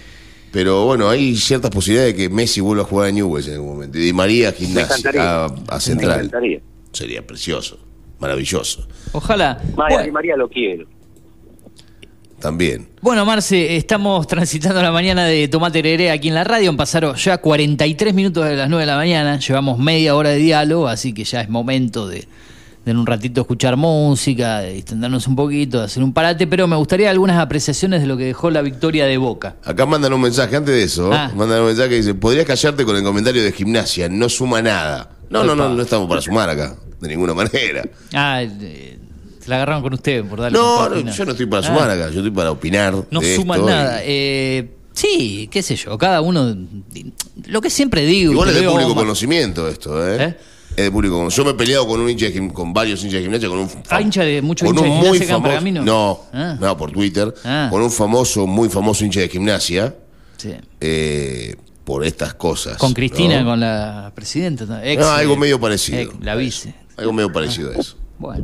pero 0.55 0.85
bueno, 0.85 1.09
hay 1.09 1.35
ciertas 1.35 1.69
posibilidades 1.69 2.15
de 2.15 2.23
que 2.23 2.29
Messi 2.29 2.61
vuelva 2.61 2.83
a 2.83 2.85
jugar 2.85 3.09
a 3.09 3.11
Newell's 3.11 3.45
en 3.49 3.55
algún 3.55 3.73
momento. 3.73 3.97
Y 3.97 4.03
Di 4.03 4.13
María 4.13 4.47
a 4.47 4.51
Gimnasia, 4.53 5.11
a, 5.21 5.45
a 5.47 5.75
Me 5.75 5.79
Central. 5.81 6.19
encantaría. 6.27 6.61
Sería 6.93 7.27
precioso, 7.27 7.77
maravilloso. 8.19 8.87
Ojalá. 9.11 9.61
María, 9.75 9.97
Bueno, 9.97 10.13
María 10.13 10.37
lo 10.37 10.47
quiero. 10.47 10.85
También. 12.39 12.87
Bueno, 13.01 13.25
Marce, 13.25 13.75
estamos 13.75 14.27
transitando 14.29 14.81
la 14.81 14.93
mañana 14.93 15.25
de 15.25 15.45
Tomate 15.49 15.79
Hereré 15.79 16.09
aquí 16.09 16.29
en 16.29 16.35
la 16.35 16.45
radio. 16.45 16.73
Pasaron 16.77 17.17
ya 17.17 17.39
43 17.39 18.13
minutos 18.13 18.45
de 18.45 18.55
las 18.55 18.69
9 18.69 18.83
de 18.83 18.87
la 18.89 18.95
mañana. 18.95 19.37
Llevamos 19.39 19.77
media 19.77 20.15
hora 20.15 20.29
de 20.29 20.37
diálogo, 20.37 20.87
así 20.87 21.13
que 21.13 21.25
ya 21.25 21.41
es 21.41 21.49
momento 21.49 22.07
de, 22.07 22.29
de 22.85 22.91
en 22.91 22.97
un 22.97 23.05
ratito 23.07 23.41
escuchar 23.41 23.75
música, 23.77 24.59
de 24.59 24.73
distendernos 24.73 25.25
un 25.27 25.35
poquito, 25.35 25.81
hacer 25.81 26.03
un 26.03 26.13
parate. 26.13 26.45
Pero 26.47 26.67
me 26.67 26.75
gustaría 26.75 27.09
algunas 27.09 27.37
apreciaciones 27.39 28.01
de 28.01 28.07
lo 28.07 28.15
que 28.15 28.25
dejó 28.25 28.51
la 28.51 28.61
victoria 28.61 29.05
de 29.07 29.17
Boca. 29.17 29.55
Acá 29.63 29.85
mandan 29.87 30.13
un 30.13 30.21
mensaje, 30.21 30.55
antes 30.55 30.73
de 30.75 30.83
eso, 30.83 31.11
Ah. 31.11 31.31
mandan 31.35 31.61
un 31.61 31.67
mensaje 31.67 31.89
que 31.89 31.95
dice, 31.95 32.13
podrías 32.13 32.45
callarte 32.45 32.85
con 32.85 32.95
el 32.95 33.03
comentario 33.03 33.43
de 33.43 33.51
gimnasia, 33.51 34.07
no 34.07 34.29
suma 34.29 34.61
nada. 34.61 35.09
No, 35.29 35.43
no, 35.43 35.55
no, 35.55 35.69
no 35.73 35.81
estamos 35.81 36.07
para 36.07 36.21
sumar 36.21 36.49
acá, 36.49 36.75
de 37.01 37.07
ninguna 37.07 37.33
manera. 37.33 37.83
Ah, 38.13 38.43
eh, 38.43 38.99
se 39.39 39.49
la 39.49 39.55
agarraron 39.57 39.81
con 39.81 39.93
usted 39.93 40.23
por 40.23 40.39
darle 40.39 40.57
No, 40.57 40.87
no, 40.87 41.11
yo 41.11 41.25
no 41.25 41.31
estoy 41.31 41.45
para 41.47 41.65
Ah. 41.65 41.67
sumar 41.67 41.89
acá, 41.89 42.09
yo 42.11 42.17
estoy 42.19 42.31
para 42.31 42.51
opinar. 42.51 42.93
No 43.09 43.19
de 43.19 43.35
esto 43.35 43.41
y- 43.43 43.61
nada. 43.65 43.99
Eh, 44.03 44.69
sí, 44.93 45.49
qué 45.51 45.63
sé 45.63 45.75
yo, 45.75 45.97
cada 45.97 46.21
uno. 46.21 46.55
Lo 47.47 47.61
que 47.61 47.69
siempre 47.71 48.05
digo. 48.05 48.31
Igual 48.33 48.49
es 48.49 48.55
de 48.55 48.67
público 48.67 48.93
conocimiento 48.95 49.67
esto, 49.67 50.07
¿eh? 50.07 50.17
¿Eh? 50.23 50.37
Es 50.77 50.83
de 50.83 50.91
público. 50.91 51.29
Yo 51.29 51.45
me 51.45 51.51
he 51.51 51.53
peleado 51.53 51.87
con 51.87 52.01
un 52.01 52.09
hincha 52.09 52.25
de 52.25 52.33
gim- 52.33 52.51
con 52.51 52.73
varios 52.73 53.01
hinchas 53.01 53.19
de 53.19 53.23
gimnasia, 53.23 53.47
con 53.47 53.59
un 53.59 53.69
Ah, 53.89 54.01
hincha 54.01 54.23
de- 54.23 54.41
mucho 54.41 54.65
con 54.65 54.75
hincha 54.75 54.83
de 54.85 54.89
un 54.89 54.95
gimnasia 54.97 55.09
muy 55.09 55.17
acá 55.17 55.23
en 55.25 55.29
famoso, 55.31 55.49
Pergamino. 55.49 55.83
No, 55.83 56.19
Ah. 56.33 56.57
no, 56.59 56.77
por 56.77 56.91
Twitter, 56.91 57.33
Ah. 57.45 57.67
con 57.71 57.81
un 57.81 57.91
famoso, 57.91 58.45
muy 58.45 58.67
famoso 58.69 59.05
hincha 59.05 59.21
de 59.21 59.29
gimnasia, 59.29 59.95
Sí. 60.37 60.51
eh, 60.81 61.55
por 61.85 62.03
estas 62.03 62.33
cosas. 62.33 62.77
Con 62.77 62.93
Cristina, 62.93 63.39
¿no? 63.41 63.51
con 63.51 63.59
la 63.61 64.11
presidenta. 64.15 64.65
¿no? 64.65 64.81
Ex, 64.81 64.99
No, 65.01 65.07
algo 65.11 65.33
eh, 65.35 65.37
medio 65.37 65.59
parecido. 65.61 65.99
ex, 65.99 66.13
la 66.21 66.35
vice. 66.35 66.73
Algo 66.97 67.13
medio 67.13 67.31
parecido 67.31 67.71
a 67.71 67.75
eso. 67.75 67.95
Bueno, 68.17 68.43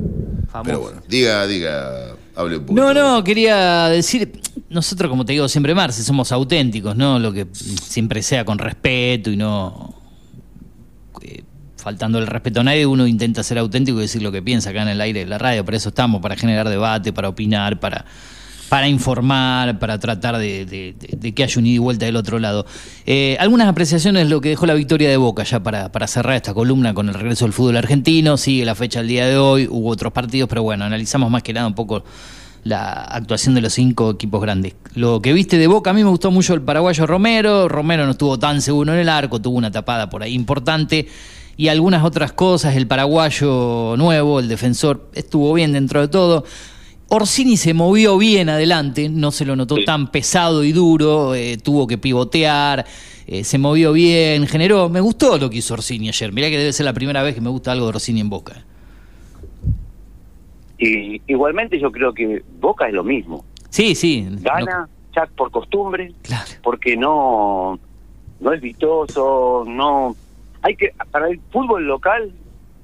famoso. 0.49 0.63
Pero 0.65 0.79
bueno, 0.81 1.01
diga, 1.09 1.47
diga, 1.47 2.15
hable 2.35 2.57
un 2.57 2.65
poquito. 2.65 2.81
No, 2.81 2.93
no, 2.93 3.23
quería 3.23 3.87
decir, 3.87 4.41
nosotros 4.69 5.09
como 5.09 5.25
te 5.25 5.33
digo 5.33 5.47
siempre, 5.49 5.73
Marce, 5.73 6.03
somos 6.03 6.31
auténticos, 6.31 6.95
¿no? 6.95 7.19
Lo 7.19 7.31
que 7.33 7.47
siempre 7.53 8.21
sea 8.21 8.43
con 8.45 8.57
respeto 8.57 9.31
y 9.31 9.37
no 9.37 9.90
faltando 11.81 12.19
el 12.19 12.27
respeto 12.27 12.61
a 12.61 12.63
nadie, 12.63 12.85
uno 12.85 13.07
intenta 13.07 13.43
ser 13.43 13.57
auténtico 13.57 13.97
y 13.99 14.01
decir 14.03 14.21
lo 14.21 14.31
que 14.31 14.41
piensa 14.41 14.69
acá 14.69 14.83
en 14.83 14.89
el 14.89 15.01
aire 15.01 15.21
de 15.21 15.25
la 15.25 15.37
radio, 15.37 15.65
para 15.65 15.77
eso 15.77 15.89
estamos, 15.89 16.21
para 16.21 16.35
generar 16.35 16.69
debate, 16.69 17.11
para 17.11 17.27
opinar, 17.29 17.79
para, 17.79 18.05
para 18.69 18.87
informar, 18.87 19.79
para 19.79 19.99
tratar 19.99 20.37
de, 20.37 20.65
de- 20.65 20.95
de- 21.17 21.33
que 21.33 21.43
haya 21.43 21.59
un 21.59 21.65
ida 21.65 21.75
y 21.75 21.77
vuelta 21.79 22.05
del 22.05 22.15
otro 22.15 22.39
lado. 22.39 22.65
Eh, 23.05 23.35
algunas 23.39 23.67
apreciaciones 23.67 24.29
lo 24.29 24.39
que 24.39 24.49
dejó 24.49 24.65
la 24.65 24.73
victoria 24.75 25.09
de 25.09 25.17
Boca 25.17 25.43
ya 25.43 25.61
para, 25.61 25.91
para 25.91 26.07
cerrar 26.07 26.35
esta 26.35 26.53
columna 26.53 26.93
con 26.93 27.09
el 27.09 27.15
regreso 27.15 27.43
del 27.45 27.51
fútbol 27.53 27.75
argentino, 27.77 28.37
sigue 28.37 28.63
la 28.63 28.75
fecha 28.75 29.01
el 29.01 29.07
día 29.07 29.25
de 29.27 29.37
hoy, 29.37 29.67
hubo 29.69 29.89
otros 29.89 30.13
partidos, 30.13 30.47
pero 30.47 30.63
bueno, 30.63 30.85
analizamos 30.85 31.29
más 31.29 31.43
que 31.43 31.51
nada 31.51 31.67
un 31.67 31.75
poco 31.75 32.03
la 32.63 32.93
actuación 33.05 33.55
de 33.55 33.61
los 33.61 33.73
cinco 33.73 34.11
equipos 34.11 34.39
grandes. 34.39 34.75
Lo 34.93 35.19
que 35.19 35.33
viste 35.33 35.57
de 35.57 35.65
Boca, 35.65 35.89
a 35.89 35.93
mí 35.93 36.03
me 36.03 36.09
gustó 36.11 36.29
mucho 36.29 36.53
el 36.53 36.61
paraguayo 36.61 37.07
Romero, 37.07 37.67
Romero 37.67 38.05
no 38.05 38.11
estuvo 38.11 38.37
tan 38.37 38.61
seguro 38.61 38.93
en 38.93 38.99
el 38.99 39.09
arco, 39.09 39.41
tuvo 39.41 39.57
una 39.57 39.71
tapada 39.71 40.09
por 40.11 40.21
ahí 40.21 40.33
importante 40.35 41.07
y 41.61 41.67
algunas 41.69 42.03
otras 42.03 42.33
cosas, 42.33 42.75
el 42.75 42.87
paraguayo 42.87 43.95
nuevo, 43.95 44.39
el 44.39 44.47
defensor, 44.47 45.09
estuvo 45.13 45.53
bien 45.53 45.73
dentro 45.73 46.01
de 46.01 46.07
todo. 46.07 46.43
Orsini 47.09 47.55
se 47.55 47.75
movió 47.75 48.17
bien 48.17 48.49
adelante, 48.49 49.09
no 49.09 49.29
se 49.29 49.45
lo 49.45 49.55
notó 49.55 49.75
Sí. 49.75 49.85
tan 49.85 50.09
pesado 50.09 50.63
y 50.63 50.71
duro, 50.71 51.35
eh, 51.35 51.57
tuvo 51.61 51.85
que 51.85 51.99
pivotear, 51.99 52.83
eh, 53.27 53.43
se 53.43 53.59
movió 53.59 53.93
bien, 53.93 54.47
generó. 54.47 54.89
Me 54.89 55.01
gustó 55.01 55.37
lo 55.37 55.51
que 55.51 55.57
hizo 55.57 55.75
Orsini 55.75 56.07
ayer. 56.09 56.31
Mirá 56.33 56.49
que 56.49 56.57
debe 56.57 56.73
ser 56.73 56.85
la 56.87 56.93
primera 56.93 57.21
vez 57.21 57.35
que 57.35 57.41
me 57.41 57.49
gusta 57.51 57.73
algo 57.73 57.85
de 57.85 57.89
Orsini 57.89 58.21
en 58.21 58.29
Boca. 58.31 58.65
Y 60.79 61.21
igualmente 61.27 61.79
yo 61.79 61.91
creo 61.91 62.11
que 62.11 62.43
Boca 62.59 62.87
es 62.87 62.93
lo 62.95 63.03
mismo. 63.03 63.45
Sí, 63.69 63.93
sí. 63.93 64.25
Gana 64.41 64.89
ya 65.15 65.27
por 65.37 65.51
costumbre, 65.51 66.13
Claro. 66.23 66.49
porque 66.63 66.97
no 66.97 67.77
no 68.39 68.51
es 68.51 68.61
vistoso, 68.61 69.63
no 69.67 70.15
hay 70.61 70.75
que 70.75 70.93
para 71.11 71.27
el 71.29 71.39
fútbol 71.51 71.85
local 71.87 72.31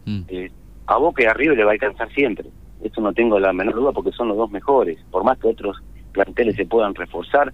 Mm. 0.05 0.21
eh, 0.30 0.51
a 0.86 0.97
Boca 0.97 1.21
y 1.21 1.25
a 1.25 1.34
River 1.34 1.57
le 1.57 1.63
va 1.65 1.71
a 1.71 1.73
alcanzar 1.73 2.09
siempre. 2.13 2.45
eso 2.82 3.01
no 3.01 3.11
tengo 3.11 3.39
la 3.39 3.51
menor 3.51 3.75
duda 3.75 3.91
porque 3.91 4.11
son 4.13 4.30
los 4.30 4.38
dos 4.38 4.49
mejores, 4.51 4.97
por 5.11 5.23
más 5.25 5.38
que 5.38 5.47
otros 5.47 5.75
planteles 6.13 6.55
se 6.55 6.65
puedan 6.65 6.95
reforzar. 6.95 7.51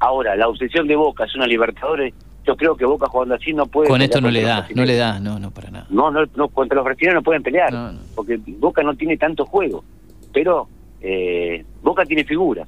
Ahora, 0.00 0.34
la 0.34 0.48
obsesión 0.48 0.88
de 0.88 0.96
Boca 0.96 1.24
es 1.24 1.34
una 1.36 1.46
Libertadores, 1.46 2.12
yo 2.44 2.56
creo 2.56 2.76
que 2.76 2.84
Boca 2.84 3.06
jugando 3.06 3.36
así 3.36 3.52
no 3.52 3.66
puede... 3.66 3.88
Con 3.88 4.02
esto 4.02 4.20
no 4.20 4.28
le 4.30 4.42
da, 4.42 4.66
no 4.74 4.84
le 4.84 4.96
da, 4.96 5.20
no, 5.20 5.38
no, 5.38 5.52
para 5.52 5.70
nada. 5.70 5.86
No, 5.90 6.10
no, 6.10 6.24
no, 6.34 6.48
contra 6.48 6.74
los 6.76 6.84
brasileños 6.84 7.14
no 7.16 7.22
pueden 7.22 7.42
pelear, 7.44 7.72
No, 7.72 7.92
no. 7.92 8.00
porque 8.16 8.40
Boca 8.58 8.82
no 8.82 8.96
tiene 8.96 9.16
tanto 9.16 9.46
juego, 9.46 9.84
pero 10.32 10.66
eh, 11.00 11.64
Boca 11.82 12.04
tiene 12.04 12.24
figuras. 12.24 12.66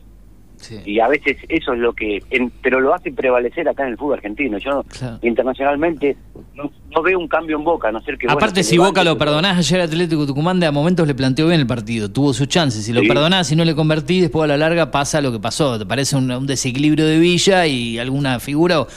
Sí. 0.65 0.81
y 0.87 0.99
a 1.01 1.09
veces 1.09 1.37
eso 1.49 1.73
es 1.75 1.79
lo 1.79 1.93
que 1.93 2.23
en- 2.31 2.51
pero 2.62 2.81
lo 2.81 2.95
hace 2.95 3.12
prevalecer 3.12 3.69
acá 3.69 3.83
en 3.85 3.91
el 3.91 3.99
fútbol 3.99 4.15
argentino 4.15 4.57
yo 4.59 4.83
Claro. 4.89 5.19
internacionalmente 5.23 6.17
no, 6.55 6.71
no 6.91 7.03
veo 7.03 7.19
un 7.19 7.29
cambio 7.29 7.57
en 7.59 7.65
Boca 7.65 7.89
a 7.89 7.93
no 7.93 8.01
ser 8.03 8.17
que 8.17 8.27
Aparte, 8.29 8.62
si 8.62 8.77
levante, 8.77 8.91
Boca 9.01 9.05
lo 9.05 9.19
perdonás, 9.19 9.59
ayer 9.59 9.81
Atlético 9.81 10.27
Tucumán 10.27 10.59
de 10.61 10.67
a 10.67 10.73
momentos 10.73 11.07
le 11.07 11.15
planteó 11.15 11.49
bien 11.49 11.61
el 11.61 11.67
partido, 11.67 12.11
tuvo 12.11 12.33
sus 12.33 12.49
chances. 12.49 12.85
Si 12.85 12.93
lo 12.93 13.01
Sí. 13.03 13.09
perdonás 13.09 13.51
y 13.53 13.57
no 13.57 13.65
le 13.65 13.75
convertís, 13.75 14.23
después 14.23 14.45
a 14.45 14.47
la 14.47 14.57
larga 14.57 14.91
pasa 14.91 15.21
lo 15.21 15.31
que 15.33 15.39
pasó. 15.41 15.79
Te 15.79 15.85
parece 15.87 16.17
un, 16.17 16.31
un 16.31 16.47
desequilibrio 16.47 17.07
de 17.07 17.19
Villa 17.19 17.67
y 17.67 17.99
alguna 17.99 18.41
figura 18.41 18.81
o, 18.81 18.89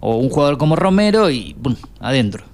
o 0.00 0.16
un 0.16 0.28
jugador 0.28 0.58
como 0.58 0.76
Romero 0.76 1.30
y 1.30 1.54
¡pum! 1.60 1.74
adentro. 2.00 2.44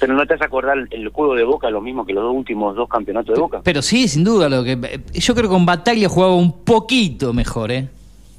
Pero 0.00 0.14
no 0.14 0.26
te 0.26 0.34
vas 0.34 0.42
a 0.42 0.46
acordar 0.46 0.76
el 0.90 1.08
juego 1.08 1.34
de 1.34 1.44
Boca 1.44 1.70
lo 1.70 1.80
mismo 1.80 2.04
que 2.06 2.12
los 2.12 2.22
dos 2.24 2.34
últimos 2.34 2.74
dos 2.76 2.88
campeonatos 2.88 3.34
de 3.34 3.40
Boca 3.40 3.60
Pero 3.64 3.82
sí, 3.82 4.08
sin 4.08 4.24
duda, 4.24 4.48
lo 4.48 4.62
que 4.64 4.72
eh, 4.72 5.00
yo 5.14 5.34
creo 5.34 5.44
que 5.48 5.52
con 5.54 5.66
Bataglia 5.66 6.08
jugaba 6.08 6.34
un 6.36 6.52
poquito 6.64 7.32
mejor, 7.32 7.72
¿eh? 7.72 7.88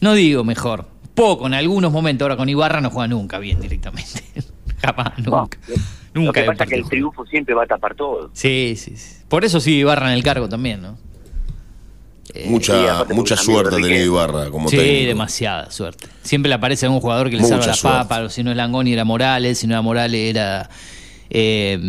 No 0.01 0.13
digo 0.13 0.43
mejor, 0.43 0.85
poco 1.13 1.47
en 1.47 1.53
algunos 1.53 1.91
momentos. 1.91 2.25
Ahora 2.25 2.37
con 2.37 2.47
Ibarra 2.49 2.79
no 2.81 2.89
juega 2.89 3.07
nunca 3.07 3.37
bien 3.39 3.59
directamente. 3.59 4.23
Jamás, 4.81 5.17
No, 5.19 5.41
nunca. 5.41 5.57
lo 5.67 6.21
nunca 6.21 6.41
que 6.41 6.47
pasa 6.47 6.63
es 6.63 6.69
que 6.69 6.75
el 6.77 6.85
triunfo 6.87 7.25
siempre 7.25 7.53
va 7.53 7.63
a 7.63 7.67
tapar 7.67 7.95
todo 7.95 8.29
Sí, 8.33 8.75
sí, 8.77 8.95
sí. 8.95 9.17
Por 9.27 9.43
eso 9.43 9.59
sí 9.59 9.75
Ibarra 9.79 10.07
en 10.07 10.13
el 10.13 10.23
cargo 10.23 10.47
también, 10.47 10.81
¿no? 10.81 10.97
sí, 12.33 12.43
mucha 12.45 13.03
mucha 13.13 13.35
suerte 13.35 13.75
ha 13.75 13.77
de 13.77 13.83
tenido. 13.83 14.05
Ibarra 14.05 14.49
como 14.51 14.69
Sí, 14.69 14.77
técnico. 14.77 15.07
demasiada 15.07 15.71
suerte. 15.71 16.07
Siempre 16.21 16.47
le 16.49 16.55
aparece 16.55 16.85
a 16.85 16.89
un 16.89 16.99
jugador 17.01 17.29
que 17.29 17.35
le 17.35 17.41
Mucha 17.41 17.55
salva 17.55 17.67
la 17.67 17.73
suerte. 17.73 17.97
papa, 18.07 18.29
si 18.29 18.43
no 18.43 18.51
es 18.51 18.57
Langoni 18.57 18.93
era 18.93 19.03
Morales, 19.03 19.57
si 19.57 19.67
no 19.67 19.73
era 19.73 19.81
Morales 19.81 20.29
era 20.29 20.69
eh, 21.29 21.79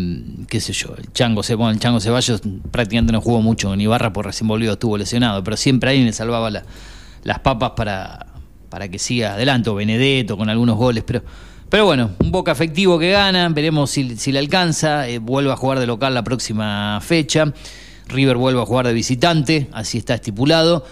qué 0.48 0.60
sé 0.60 0.72
yo, 0.72 0.94
el 0.96 1.12
Chango 1.12 1.42
bueno, 1.56 1.78
Chango 1.78 2.00
Ceballos 2.00 2.42
prácticamente 2.70 3.12
no 3.12 3.20
jugó 3.20 3.40
mucho 3.42 3.72
en 3.72 3.80
Ibarra 3.80 4.12
por 4.12 4.26
recién 4.26 4.48
volvió, 4.48 4.72
estuvo 4.72 4.96
lesionado, 4.98 5.42
pero 5.44 5.56
siempre 5.56 5.90
alguien 5.90 6.06
le 6.06 6.12
salvaba 6.12 6.50
la- 6.50 6.64
las 7.24 7.38
papas 7.40 7.72
para, 7.76 8.26
para 8.68 8.88
que 8.88 8.98
siga 8.98 9.34
adelante, 9.34 9.70
o 9.70 9.74
Benedetto 9.74 10.36
con 10.36 10.48
algunos 10.50 10.76
goles, 10.76 11.04
pero 11.06 11.22
pero 11.68 11.84
bueno, 11.84 12.10
un 12.18 12.32
Boca 12.32 12.50
efectivo 12.50 12.98
que 12.98 13.12
gana, 13.12 13.48
veremos 13.50 13.90
si, 13.92 14.16
si 14.16 14.32
le 14.32 14.40
alcanza, 14.40 15.06
eh, 15.08 15.18
vuelve 15.20 15.52
a 15.52 15.56
jugar 15.56 15.78
de 15.78 15.86
local 15.86 16.12
la 16.14 16.24
próxima 16.24 17.00
fecha, 17.00 17.52
River 18.08 18.36
vuelve 18.38 18.60
a 18.60 18.66
jugar 18.66 18.88
de 18.88 18.92
visitante, 18.92 19.68
así 19.72 19.98
está 19.98 20.14
estipulado. 20.14 20.84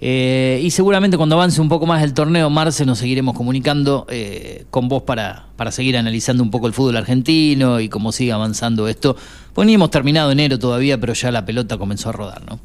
Eh, 0.00 0.60
y 0.62 0.70
seguramente 0.72 1.16
cuando 1.16 1.36
avance 1.36 1.58
un 1.60 1.70
poco 1.70 1.86
más 1.86 2.02
el 2.02 2.12
torneo, 2.12 2.50
Marce, 2.50 2.84
nos 2.84 2.98
seguiremos 2.98 3.34
comunicando 3.34 4.06
eh, 4.10 4.64
con 4.70 4.88
vos 4.88 5.02
para, 5.04 5.46
para 5.56 5.70
seguir 5.70 5.96
analizando 5.96 6.42
un 6.42 6.50
poco 6.50 6.66
el 6.66 6.74
fútbol 6.74 6.96
argentino 6.98 7.80
y 7.80 7.88
cómo 7.88 8.12
sigue 8.12 8.32
avanzando 8.32 8.88
esto. 8.88 9.16
Pues 9.54 9.64
ni 9.66 9.72
hemos 9.74 9.90
terminado 9.90 10.30
enero 10.30 10.58
todavía, 10.58 10.98
pero 11.00 11.14
ya 11.14 11.30
la 11.32 11.46
pelota 11.46 11.78
comenzó 11.78 12.10
a 12.10 12.12
rodar, 12.12 12.42
¿no? 12.46 12.60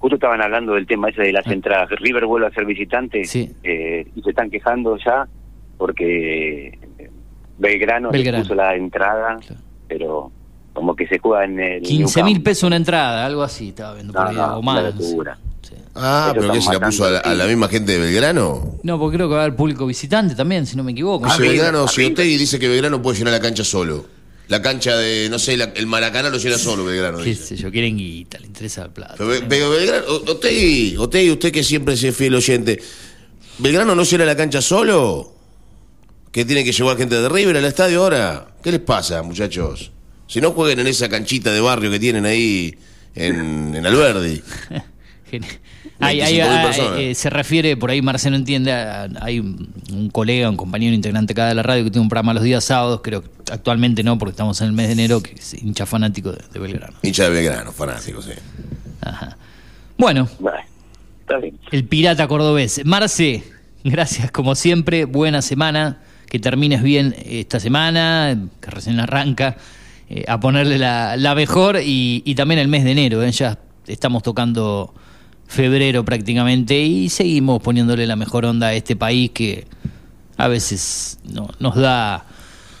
justo 0.00 0.14
estaban 0.14 0.40
hablando 0.40 0.74
del 0.74 0.86
tema 0.86 1.08
ese 1.08 1.22
de 1.22 1.32
las 1.32 1.44
entradas 1.48 1.90
River 1.90 2.24
vuelve 2.24 2.46
a 2.46 2.50
ser 2.50 2.64
visitante 2.64 3.22
Ah. 3.22 3.26
Sí. 3.26 3.50
eh, 3.64 4.06
y 4.14 4.22
se 4.22 4.30
están 4.30 4.48
quejando 4.48 4.96
ya 5.04 5.26
porque 5.76 6.68
eh, 6.98 7.10
Belgrano, 7.58 8.10
Belgrano. 8.12 8.44
puso 8.44 8.54
la 8.54 8.76
entrada 8.76 9.38
Claro. 9.44 9.60
pero 9.88 10.32
como 10.78 10.96
que 10.96 11.06
se 11.06 11.18
juega 11.18 11.44
en 11.44 11.60
el 11.60 11.82
15 11.82 12.22
mil 12.22 12.42
pesos 12.42 12.64
una 12.64 12.76
entrada, 12.76 13.24
algo 13.26 13.42
así, 13.42 13.68
estaba 13.68 13.94
viendo 13.94 14.12
por 14.12 14.22
No, 14.24 14.28
ahí, 14.30 14.36
no, 14.36 14.58
o 14.58 14.62
más. 14.62 14.78
una 14.80 14.90
locura. 14.90 15.38
Sí. 15.62 15.74
Ah, 15.94 16.30
Ellos 16.32 16.42
pero 16.44 16.52
que 16.54 16.60
se 16.62 16.72
la 16.72 16.80
puso 16.80 17.04
a 17.04 17.10
la, 17.10 17.44
a 17.44 17.46
misma 17.46 17.68
gente 17.68 17.92
de 17.92 17.98
Belgrano. 17.98 18.78
No, 18.82 18.98
porque 18.98 19.16
creo 19.16 19.28
que 19.28 19.34
va 19.34 19.40
a 19.40 19.44
haber 19.44 19.56
público 19.56 19.84
visitante 19.86 20.34
también, 20.34 20.64
si 20.66 20.76
no 20.76 20.84
me 20.84 20.92
equivoco. 20.92 21.24
Dice 21.26 21.36
Arriba, 21.36 21.52
Belgrano, 21.52 21.88
si. 21.88 22.04
Otegui 22.06 22.36
dice 22.36 22.58
que 22.58 22.68
Belgrano 22.68 23.02
puede 23.02 23.18
llenar 23.18 23.32
la 23.34 23.40
cancha 23.40 23.64
solo. 23.64 24.06
La 24.48 24.62
cancha 24.62 24.96
de, 24.96 25.28
no 25.28 25.38
sé, 25.38 25.56
la- 25.58 25.72
el 25.74 25.86
Maracaná 25.86 26.30
lo 26.30 26.38
llena 26.38 26.56
solo 26.56 26.84
Belgrano. 26.84 27.18
Qué 27.18 27.24
Dice. 27.24 27.48
sé 27.48 27.56
yo, 27.56 27.70
quieren 27.70 27.98
guita, 27.98 28.38
le 28.38 28.46
interesa 28.46 28.82
la 28.82 28.88
plata. 28.94 29.14
Pero, 29.18 29.32
pero 29.46 29.68
Belgrano, 29.70 30.06
Otegui, 30.08 30.96
Otegui, 30.96 31.30
usted 31.32 31.52
que 31.52 31.62
siempre 31.62 31.94
es 31.94 32.16
fiel 32.16 32.34
oyente, 32.34 32.80
¿Belgrano 33.58 33.94
no 33.94 34.04
llena 34.04 34.24
la 34.24 34.36
cancha 34.36 34.62
solo? 34.62 35.32
¿Que 36.32 36.44
tiene 36.44 36.62
que 36.64 36.72
llevar 36.72 36.96
gente 36.96 37.16
de 37.20 37.28
River 37.28 37.56
al 37.56 37.64
estadio 37.64 38.02
ahora? 38.02 38.46
¿Qué 38.62 38.70
les 38.70 38.80
pasa, 38.80 39.22
muchachos? 39.22 39.90
Si 40.28 40.40
no 40.40 40.52
jueguen 40.52 40.78
en 40.80 40.86
esa 40.86 41.08
canchita 41.08 41.50
de 41.52 41.60
barrio 41.60 41.90
que 41.90 41.98
tienen 41.98 42.24
ahí 42.26 42.76
en, 43.16 43.74
en 43.74 43.84
Alberdi. 43.86 44.40
Geni- 45.30 45.46
Hay- 46.00 46.20
hay- 46.20 46.36
25.000 46.36 46.42
hay- 46.48 46.66
personas. 46.66 46.98
eh, 47.00 47.14
se 47.16 47.28
refiere, 47.30 47.76
por 47.76 47.90
ahí 47.90 48.00
Marcelo 48.02 48.36
entiende, 48.36 48.72
a- 48.72 49.08
hay 49.20 49.40
un, 49.40 50.10
colega, 50.12 50.48
un 50.48 50.56
compañero 50.56 50.94
integrante 50.94 51.32
acá 51.32 51.48
de 51.48 51.54
la 51.56 51.62
radio 51.62 51.82
que 51.84 51.90
tiene 51.90 52.02
un 52.02 52.08
programa 52.08 52.32
los 52.34 52.42
días 52.44 52.62
sábados, 52.64 53.00
creo 53.02 53.22
que 53.22 53.28
actualmente 53.52 54.02
no, 54.04 54.16
porque 54.16 54.30
estamos 54.30 54.60
en 54.60 54.68
el 54.68 54.72
mes 54.74 54.86
de 54.86 54.92
enero, 54.92 55.20
que 55.22 55.32
es 55.32 55.54
hincha 55.54 55.86
fanático 55.86 56.30
de, 56.32 56.38
de 56.52 56.58
Belgrano. 56.60 56.96
Hincha 57.02 57.24
de 57.24 57.30
Belgrano, 57.30 57.72
fanático, 57.72 58.22
sí. 58.22 58.30
Ajá. 59.00 59.36
Bueno, 59.96 60.28
Bueno, 60.38 60.58
está 61.22 61.38
bien 61.38 61.58
el 61.72 61.84
pirata 61.84 62.28
cordobés. 62.28 62.82
Marce, 62.84 63.42
gracias 63.82 64.30
como 64.30 64.54
siempre, 64.54 65.04
buena 65.04 65.42
semana, 65.42 65.98
que 66.26 66.38
termines 66.38 66.82
bien 66.82 67.14
esta 67.24 67.58
semana, 67.60 68.38
que 68.60 68.70
recién 68.70 69.00
arranca, 69.00 69.56
eh, 70.10 70.24
a 70.26 70.40
ponerle 70.40 70.78
la, 70.78 71.16
la 71.16 71.34
mejor 71.34 71.78
y, 71.82 72.22
y 72.24 72.34
también 72.34 72.58
el 72.58 72.68
mes 72.68 72.84
de 72.84 72.92
enero, 72.92 73.22
eh, 73.22 73.30
ya 73.30 73.58
estamos 73.86 74.22
tocando 74.22 74.94
febrero 75.46 76.04
prácticamente 76.04 76.78
y 76.78 77.08
seguimos 77.08 77.62
poniéndole 77.62 78.06
la 78.06 78.16
mejor 78.16 78.44
onda 78.44 78.68
a 78.68 78.74
este 78.74 78.96
país 78.96 79.30
que 79.30 79.66
a 80.36 80.48
veces 80.48 81.18
no, 81.24 81.48
nos 81.58 81.76
da... 81.76 82.24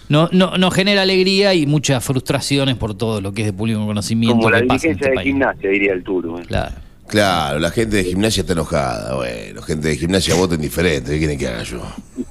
No, 0.08 0.30
no, 0.32 0.56
nos 0.56 0.72
genera 0.72 1.02
alegría 1.02 1.52
y 1.52 1.66
muchas 1.66 2.02
frustraciones 2.02 2.76
por 2.76 2.96
todo 2.96 3.20
lo 3.20 3.34
que 3.34 3.42
es 3.42 3.46
de 3.48 3.52
público 3.52 3.84
conocimiento 3.84 4.36
como 4.36 4.48
la 4.48 4.62
que 4.62 4.66
pasa 4.66 4.86
en 4.86 4.94
dirigencia 4.94 5.08
este 5.08 5.10
de 5.10 5.14
país. 5.16 5.26
gimnasia 5.26 5.68
diría 5.68 5.92
el 5.92 6.02
Turo 6.02 6.38
eh. 6.38 6.44
Claro. 6.46 6.74
Claro, 7.08 7.58
la 7.58 7.70
gente 7.70 7.96
de 7.96 8.04
gimnasia 8.04 8.40
está 8.40 8.54
enojada. 8.54 9.16
Bueno, 9.16 9.60
gente 9.60 9.88
de 9.88 9.96
gimnasia 9.96 10.34
voten 10.34 10.62
diferente. 10.62 11.10
¿Qué 11.10 11.18
quieren 11.18 11.38
que 11.38 11.46
haga 11.46 11.62
yo? 11.62 11.82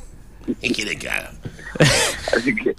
¿Qué 0.62 0.72
quieren 0.72 0.98
que 0.98 1.08
haga? 1.08 1.32
así 2.36 2.56
que 2.56 2.74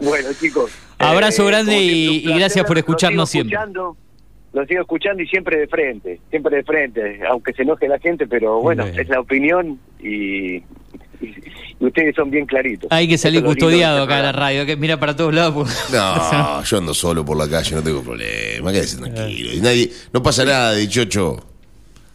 bueno 0.00 0.28
chicos 0.40 0.70
Abrazo 1.02 1.42
eh, 1.42 1.46
grande 1.46 1.72
como 1.72 2.34
y- 2.34 2.38
gracias 2.38 2.64
por 2.64 2.76
Lo 2.76 2.80
escucharnos 2.80 3.28
sigo 3.30 3.44
siempre. 3.44 3.56
escuchando, 3.58 3.96
lo 4.52 4.66
sigo 4.66 4.80
escuchando 4.82 5.22
y 5.22 5.26
siempre 5.28 5.56
de 5.58 5.66
frente 5.66 6.20
siempre 6.30 6.56
de 6.56 6.62
frente 6.64 7.20
aunque 7.28 7.52
se 7.54 7.62
enoje 7.62 7.88
la 7.88 7.98
gente 7.98 8.26
pero 8.26 8.60
bueno 8.60 8.84
Bien. 8.84 9.00
es 9.00 9.08
la 9.08 9.20
opinión 9.20 9.78
y, 10.00 10.56
y- 10.56 10.64
y 11.80 11.84
ustedes 11.86 12.14
son 12.14 12.30
bien 12.30 12.46
claritos 12.46 12.88
Hay 12.92 13.08
que 13.08 13.16
salir 13.18 13.42
custodiado 13.42 13.98
este 14.02 14.04
acá 14.12 14.16
de 14.18 14.22
la 14.24 14.32
radio, 14.32 14.60
hay 14.60 14.66
que 14.66 14.76
mira 14.76 14.98
para 15.00 15.16
todos 15.16 15.34
lados. 15.34 15.54
porque- 15.54 15.72
No, 15.92 16.62
yo 16.64 16.78
ando 16.78 16.94
solo 16.94 17.24
por 17.24 17.36
la 17.36 17.48
calle, 17.48 17.74
no 17.74 17.82
tengo 17.82 18.02
problema. 18.02 18.70
Quédese 18.72 18.98
tranquilo. 18.98 19.52
Y 19.52 19.60
nadie, 19.60 19.90
no 20.12 20.22
pasa 20.22 20.44
nada, 20.44 20.74
dichocho. 20.74 21.44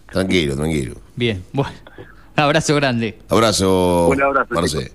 Tranquilo, 0.10 0.56
tranquilo. 0.56 0.96
Bien, 1.18 1.44
bueno. 1.52 1.72
Abrazo 2.38 2.76
grande. 2.76 3.18
Abrazo, 3.30 4.08
Un 4.10 4.22
abrazo, 4.22 4.54
Marce. 4.54 4.92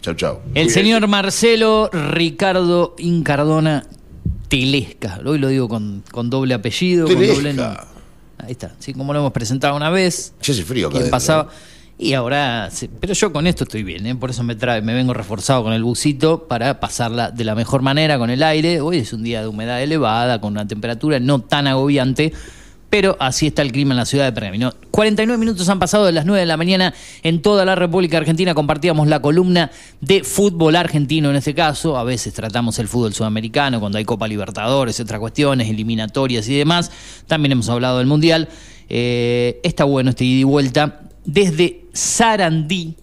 Chau, 0.00 0.14
chau. 0.14 0.40
El 0.54 0.70
señor 0.70 1.06
Marcelo 1.08 1.90
Ricardo 1.92 2.94
Incardona 2.98 3.84
Telesca. 4.48 5.20
Hoy 5.24 5.38
lo 5.38 5.48
digo 5.48 5.68
con, 5.68 6.02
con 6.10 6.30
doble 6.30 6.54
apellido, 6.54 7.06
con 7.06 7.14
Telesca. 7.14 7.34
doble 7.36 7.54
nombre. 7.54 7.82
Ahí 8.38 8.52
está, 8.52 8.74
sí, 8.78 8.94
como 8.94 9.12
lo 9.12 9.18
hemos 9.18 9.32
presentado 9.32 9.74
una 9.74 9.90
vez. 9.90 10.32
Ya 10.42 10.52
hace 10.52 10.62
frío 10.62 10.86
acá 10.86 10.92
¿Quién 10.92 11.02
adentro, 11.02 11.16
pasaba? 11.16 11.48
Y 12.00 12.12
ahora, 12.12 12.70
pero 13.00 13.12
yo 13.12 13.32
con 13.32 13.48
esto 13.48 13.64
estoy 13.64 13.82
bien, 13.82 14.06
¿eh? 14.06 14.14
por 14.14 14.30
eso 14.30 14.44
me 14.44 14.54
trae, 14.54 14.80
me 14.82 14.94
vengo 14.94 15.12
reforzado 15.14 15.64
con 15.64 15.72
el 15.72 15.82
busito 15.82 16.46
para 16.46 16.78
pasarla 16.78 17.32
de 17.32 17.42
la 17.42 17.56
mejor 17.56 17.82
manera 17.82 18.18
con 18.18 18.30
el 18.30 18.44
aire. 18.44 18.80
Hoy 18.80 18.98
es 18.98 19.12
un 19.12 19.24
día 19.24 19.40
de 19.40 19.48
humedad 19.48 19.82
elevada, 19.82 20.40
con 20.40 20.52
una 20.52 20.68
temperatura 20.68 21.18
no 21.18 21.40
tan 21.40 21.66
agobiante, 21.66 22.32
pero 22.90 23.16
así 23.20 23.48
está 23.48 23.62
el 23.62 23.72
clima 23.72 23.92
en 23.92 23.98
la 23.98 24.06
ciudad 24.06 24.24
de 24.24 24.32
Pergamino. 24.32 24.72
49 24.90 25.38
minutos 25.38 25.68
han 25.68 25.78
pasado 25.78 26.06
de 26.06 26.12
las 26.12 26.24
9 26.24 26.40
de 26.40 26.46
la 26.46 26.56
mañana 26.56 26.94
en 27.22 27.42
toda 27.42 27.64
la 27.64 27.74
República 27.74 28.16
Argentina. 28.18 28.54
Compartíamos 28.54 29.08
la 29.08 29.20
columna 29.20 29.70
de 30.00 30.24
fútbol 30.24 30.76
argentino 30.76 31.30
en 31.30 31.36
este 31.36 31.54
caso. 31.54 31.98
A 31.98 32.04
veces 32.04 32.32
tratamos 32.32 32.78
el 32.78 32.88
fútbol 32.88 33.12
sudamericano 33.12 33.80
cuando 33.80 33.98
hay 33.98 34.04
Copa 34.04 34.26
Libertadores, 34.26 34.98
otras 35.00 35.20
cuestiones, 35.20 35.68
eliminatorias 35.68 36.48
y 36.48 36.56
demás. 36.56 36.90
También 37.26 37.52
hemos 37.52 37.68
hablado 37.68 37.98
del 37.98 38.06
Mundial. 38.06 38.48
Eh, 38.88 39.60
está 39.62 39.84
bueno 39.84 40.10
este 40.10 40.24
ida 40.24 40.40
y 40.40 40.44
vuelta 40.44 41.00
desde 41.28 41.84
Sarandí, 41.92 42.96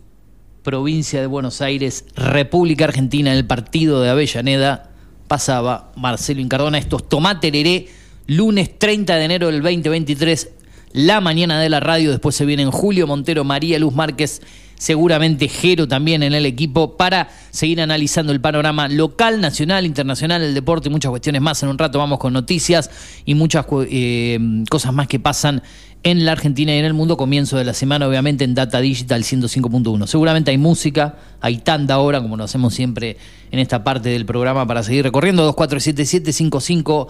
provincia 0.64 1.22
de 1.22 1.28
Buenos 1.28 1.62
Aires, 1.62 2.06
República 2.16 2.86
Argentina, 2.86 3.32
en 3.32 3.38
el 3.38 3.46
partido 3.46 4.02
de 4.02 4.10
Avellaneda, 4.10 4.90
pasaba 5.28 5.92
Marcelo 5.96 6.42
Incardona. 6.42 6.80
Esto 6.80 6.98
es 6.98 7.08
Tomá 7.08 7.40
Tereré, 7.40 7.88
lunes 8.28 8.78
30 8.78 9.16
de 9.16 9.26
enero 9.26 9.48
del 9.48 9.62
2023, 9.62 10.50
la 10.94 11.22
mañana 11.22 11.60
de 11.60 11.70
la 11.70 11.80
radio. 11.80 12.12
Después 12.12 12.36
se 12.36 12.46
vienen 12.46 12.72
Julio 12.72 13.08
Montero, 13.08 13.44
María 13.44 13.78
Luz 13.80 13.94
Márquez, 13.94 14.42
seguramente 14.78 15.48
Jero 15.48 15.88
también 15.88 16.24
en 16.24 16.34
el 16.34 16.46
equipo 16.46 16.98
para 16.98 17.30
seguir 17.52 17.82
analizando 17.82 18.32
el 18.32 18.42
panorama 18.42 18.88
local, 18.88 19.42
nacional, 19.42 19.86
internacional, 19.86 20.42
el 20.42 20.54
deporte 20.54 20.90
y 20.90 20.92
muchas 20.92 21.10
cuestiones 21.10 21.42
más. 21.42 21.62
En 21.64 21.70
un 21.70 21.78
rato 21.78 22.00
vamos 22.00 22.20
con 22.20 22.34
noticias 22.34 22.90
y 23.26 23.36
muchas 23.36 23.66
eh, 23.90 24.40
cosas 24.70 24.94
más 24.94 25.08
que 25.08 25.20
pasan 25.20 25.62
en 26.04 26.24
la 26.24 26.34
Argentina 26.34 26.74
y 26.74 26.78
en 26.78 26.86
el 26.86 26.94
mundo. 26.94 27.18
Comienzo 27.18 27.58
de 27.58 27.66
la 27.66 27.74
semana, 27.74 28.08
obviamente, 28.08 28.44
en 28.44 28.54
Data 28.54 28.80
Digital 28.80 29.24
105.1. 29.24 30.08
Seguramente 30.08 30.52
hay 30.52 30.58
música, 30.58 31.18
hay 31.42 31.58
tanta 31.58 31.98
hora, 32.00 32.22
como 32.22 32.38
lo 32.38 32.44
hacemos 32.44 32.74
siempre 32.74 33.18
en 33.52 33.60
esta 33.60 33.84
parte 33.84 34.10
del 34.10 34.26
programa, 34.26 34.68
para 34.68 34.84
seguir 34.84 35.04
recorriendo. 35.04 35.44
2477 35.44 36.32
55 36.32 37.08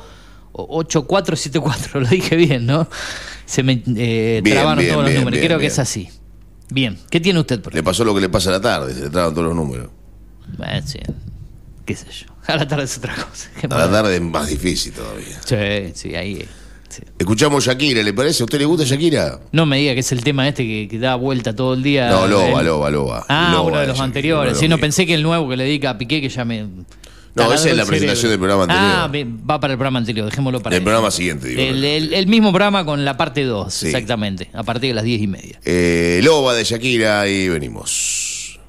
8474, 0.56 2.00
lo 2.02 2.08
dije 2.08 2.36
bien, 2.36 2.66
¿no? 2.66 2.88
Se 3.46 3.64
me 3.64 3.84
eh, 3.96 4.42
trabaron 4.44 4.86
todos 4.88 5.04
los 5.04 5.14
números. 5.14 5.40
Creo 5.44 5.60
que 5.60 5.68
es 5.68 5.80
así. 5.80 6.10
Bien, 6.70 6.98
¿qué 7.10 7.20
tiene 7.20 7.40
usted 7.40 7.62
por 7.62 7.74
Le 7.74 7.84
pasó 7.84 8.04
lo 8.04 8.16
que 8.16 8.22
le 8.22 8.30
pasa 8.30 8.50
a 8.50 8.54
la 8.54 8.62
tarde, 8.62 8.94
se 8.94 9.02
le 9.02 9.10
traban 9.10 9.34
todos 9.34 9.48
los 9.48 9.56
números. 9.56 9.90
Bueno, 10.58 10.82
sí, 10.86 11.00
qué 11.86 11.96
sé 11.96 12.08
yo. 12.12 12.34
A 12.48 12.58
la 12.58 12.68
tarde 12.68 12.84
es 12.84 12.98
otra 12.98 13.16
cosa. 13.16 13.50
A 13.70 13.78
la 13.78 13.90
tarde 13.90 14.16
es 14.16 14.22
más 14.22 14.48
difícil 14.48 14.94
todavía. 14.94 15.42
Sí, 15.44 15.92
sí, 15.96 16.16
ahí 16.16 16.48
Escuchamos 17.18 17.66
Shakira, 17.66 18.04
¿le 18.04 18.14
parece? 18.14 18.44
¿A 18.44 18.46
usted 18.46 18.60
le 18.60 18.66
gusta 18.66 18.86
Shakira? 18.86 19.40
No 19.52 19.66
me 19.66 19.78
diga 19.78 19.94
que 19.94 20.00
es 20.02 20.12
el 20.12 20.24
tema 20.24 20.48
este 20.48 20.88
que, 20.88 21.00
da 21.00 21.16
vuelta 21.16 21.56
todo 21.56 21.74
el 21.74 21.84
día. 21.84 22.10
No, 22.10 22.28
Loba, 22.28 22.64
Loba, 22.64 22.90
Loba. 22.90 23.26
Ah, 23.28 23.62
uno 23.62 23.80
de 23.80 23.88
los 23.88 24.00
anteriores. 24.00 24.58
Sí, 24.58 24.68
no 24.68 24.78
pensé 24.78 25.06
que 25.06 25.14
el 25.14 25.24
nuevo 25.24 25.50
que 25.50 25.58
le 25.58 25.64
dedica 25.64 25.92
a 25.92 25.98
Piqué, 25.98 26.22
que 26.22 26.30
ya 26.30 26.46
me 26.46 26.66
no, 27.36 27.54
esa 27.54 27.70
es 27.70 27.78
la 27.78 27.86
presentación 27.86 28.32
del 28.32 28.40
programa 28.40 28.64
anterior. 28.64 28.86
Ah, 28.86 29.50
va 29.50 29.60
para 29.60 29.74
el 29.74 29.78
programa 29.78 30.00
anterior, 30.00 30.26
dejémoslo 30.26 30.62
para 30.62 30.76
el 30.76 30.84
programa 30.84 31.12
siguiente, 31.12 31.50
digo. 31.50 31.62
El, 31.62 32.28
mismo 32.28 32.52
programa 32.52 32.86
con 32.86 33.04
la 33.04 33.18
parte 33.18 33.44
2, 33.44 33.84
exactamente, 33.84 34.50
a 34.54 34.64
partir 34.64 34.90
de 34.90 34.94
las 34.96 35.04
diez 35.04 35.22
y 35.22 35.28
media. 35.28 35.60
Eh, 35.66 36.22
Loba 36.24 36.54
de 36.54 36.64
Shakira 36.64 37.28
y 37.28 37.50
venimos. 37.50 38.60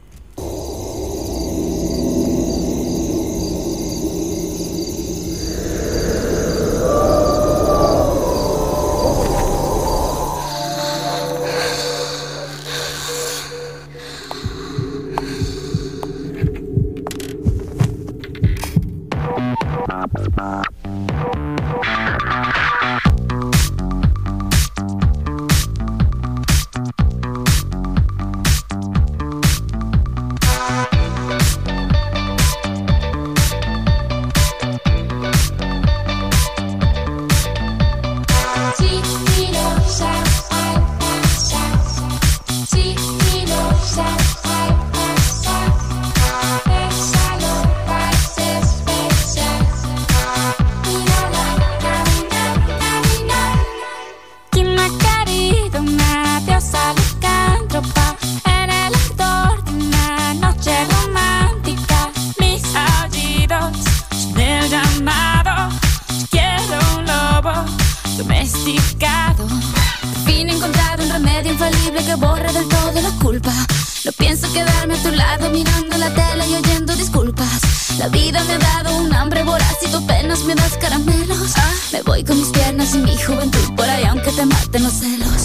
pienso 74.36 74.52
quedarme 74.52 74.94
a 74.94 75.02
tu 75.02 75.10
lado 75.10 75.50
mirando 75.50 75.96
la 75.98 76.12
tele 76.14 76.46
y 76.48 76.54
oyendo 76.54 76.94
disculpas. 76.94 77.96
La 77.98 78.08
vida 78.08 78.42
me 78.44 78.54
ha 78.54 78.58
dado 78.58 78.96
un 78.96 79.12
hambre 79.14 79.42
voraz 79.42 79.76
y 79.82 79.88
tú 79.88 80.04
penas 80.06 80.44
me 80.44 80.54
das 80.54 80.76
caramelos. 80.76 81.54
Ah, 81.56 81.72
me 81.92 82.02
voy 82.02 82.24
con 82.24 82.38
mis 82.38 82.48
piernas 82.48 82.94
y 82.94 82.98
mi 82.98 83.16
juventud 83.16 83.74
por 83.74 83.88
ahí 83.88 84.04
aunque 84.04 84.30
te 84.32 84.44
maten 84.44 84.82
los 84.82 84.92
celos. 84.92 85.44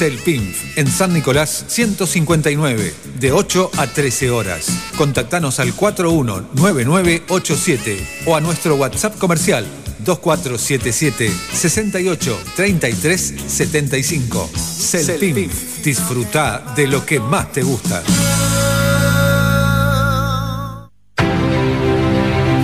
Celpinf, 0.00 0.78
en 0.78 0.90
San 0.90 1.12
Nicolás 1.12 1.66
159, 1.68 2.94
de 3.18 3.32
8 3.32 3.70
a 3.76 3.86
13 3.86 4.30
horas. 4.30 4.68
Contactanos 4.96 5.60
al 5.60 5.74
419987 5.74 8.22
o 8.24 8.34
a 8.34 8.40
nuestro 8.40 8.76
WhatsApp 8.76 9.18
comercial 9.18 9.66
2477 9.98 11.30
68 11.52 12.40
33 12.56 13.34
75. 13.46 14.48
Celpinf, 14.56 15.84
disfruta 15.84 16.72
de 16.74 16.86
lo 16.86 17.04
que 17.04 17.20
más 17.20 17.52
te 17.52 17.62
gusta. 17.62 18.02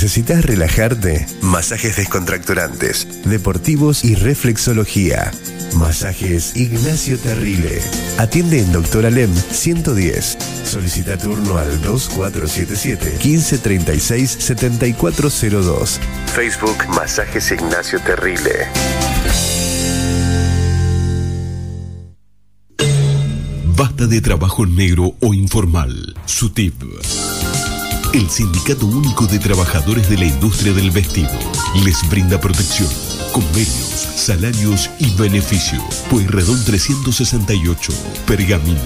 ¿Necesitas 0.00 0.46
relajarte? 0.46 1.26
Masajes 1.42 1.96
descontracturantes, 1.96 3.06
deportivos 3.26 4.02
y 4.02 4.14
reflexología. 4.14 5.30
Masajes 5.76 6.56
Ignacio 6.56 7.18
Terrile. 7.18 7.82
Atiende 8.16 8.60
en 8.60 8.72
Doctor 8.72 9.04
Alem 9.04 9.30
110. 9.30 10.38
Solicita 10.64 11.18
turno 11.18 11.58
al 11.58 11.82
2477 11.82 13.18
1536 13.22 14.30
7402. 14.38 16.00
Facebook 16.34 16.88
Masajes 16.88 17.52
Ignacio 17.52 18.00
Terrile. 18.00 18.68
Basta 23.76 24.06
de 24.06 24.22
trabajo 24.22 24.64
negro 24.64 25.14
o 25.20 25.34
informal. 25.34 26.16
SUTIP. 26.24 26.84
El 28.12 28.28
Sindicato 28.28 28.86
Único 28.86 29.28
de 29.28 29.38
Trabajadores 29.38 30.10
de 30.10 30.18
la 30.18 30.24
Industria 30.24 30.72
del 30.72 30.90
Vestido 30.90 31.30
les 31.84 32.08
brinda 32.08 32.40
protección, 32.40 32.88
convenios, 33.30 34.08
salarios 34.16 34.90
y 34.98 35.10
beneficio. 35.14 35.80
Pueyrredón 36.10 36.64
368, 36.64 37.92
Pergamino. 38.26 38.80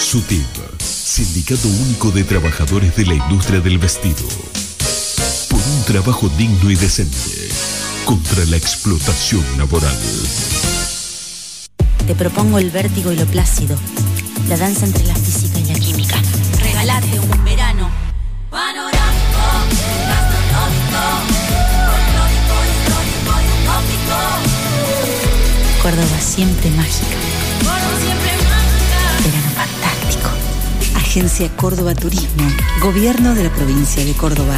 SUTIP. 0.00 0.44
Sindicato 0.80 1.68
Único 1.68 2.10
de 2.10 2.24
Trabajadores 2.24 2.96
de 2.96 3.06
la 3.06 3.14
Industria 3.14 3.60
del 3.60 3.78
Vestido. 3.78 4.26
Por 5.48 5.60
un 5.60 5.84
trabajo 5.84 6.28
digno 6.30 6.68
y 6.68 6.74
decente. 6.74 7.48
Contra 8.04 8.44
la 8.46 8.56
explotación 8.56 9.44
laboral. 9.58 9.96
Te 12.04 12.16
propongo 12.16 12.58
el 12.58 12.70
vértigo 12.70 13.12
y 13.12 13.16
lo 13.16 13.26
plácido. 13.26 13.76
La 14.48 14.56
danza 14.56 14.86
entre 14.86 15.04
la 15.06 15.14
física 15.14 15.60
y 15.60 15.64
la 15.66 15.74
química. 15.74 16.20
Regalate 16.60 17.20
un 17.20 17.44
verano 17.44 17.75
panorámico, 18.56 19.44
gastronómico, 20.08 21.02
folclórico, 21.86 22.54
histórico 22.72 23.32
y 23.44 23.48
utópico. 23.52 24.16
Córdoba 25.82 26.18
siempre 26.20 26.70
mágica. 26.70 27.16
Córdoba 27.60 27.96
siempre 28.00 28.32
mágica. 28.48 29.00
Verano 29.24 29.50
fantástico. 29.60 30.30
Agencia 30.96 31.46
Córdoba 31.56 31.94
Turismo. 31.94 32.48
Gobierno 32.80 33.34
de 33.34 33.44
la 33.44 33.50
provincia 33.50 34.02
de 34.02 34.14
Córdoba. 34.14 34.56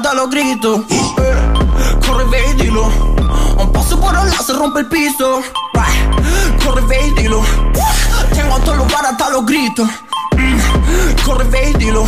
Te 0.00 0.02
lo 0.02 0.02
farà 0.02 0.02
te 0.02 0.14
lo 0.14 0.28
grito. 0.28 0.84
Eh, 0.88 2.06
Corre 2.06 2.24
vedilo. 2.24 2.90
Un 3.58 3.70
passo 3.70 3.98
por 3.98 4.12
là 4.12 4.42
se 4.42 4.52
rompe 4.52 4.80
il 4.80 4.86
piso. 4.86 5.40
Eh, 5.40 6.64
Corre 6.64 6.82
vedilo. 6.82 7.44
Tengo 8.32 8.58
te 8.60 8.74
lo 8.74 8.86
farà 8.88 9.14
te 9.16 9.30
lo 9.30 9.42
grito. 9.42 9.84
Mm, 10.36 10.58
Corre 11.24 11.44
vedilo. 11.44 12.06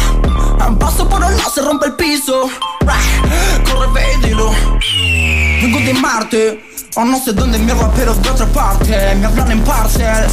Un 0.67 0.77
passo 0.77 1.07
por 1.07 1.21
là 1.21 1.49
se 1.51 1.61
rompe 1.61 1.87
il 1.87 1.95
piso 1.95 2.51
eh, 2.95 3.63
Corre 3.71 3.89
vedilo 3.93 4.51
Vengo 5.63 5.79
de 5.79 5.95
Marte 5.95 6.65
o 6.97 7.05
no 7.05 7.23
sé 7.23 7.33
dónde 7.33 7.59
mierda, 7.59 7.93
pero 7.95 8.15
de 8.15 8.31
otra 8.31 8.47
parte 8.47 9.15
Me 9.17 9.27
hablan 9.27 9.53
en 9.53 9.63
parcel 9.63 10.27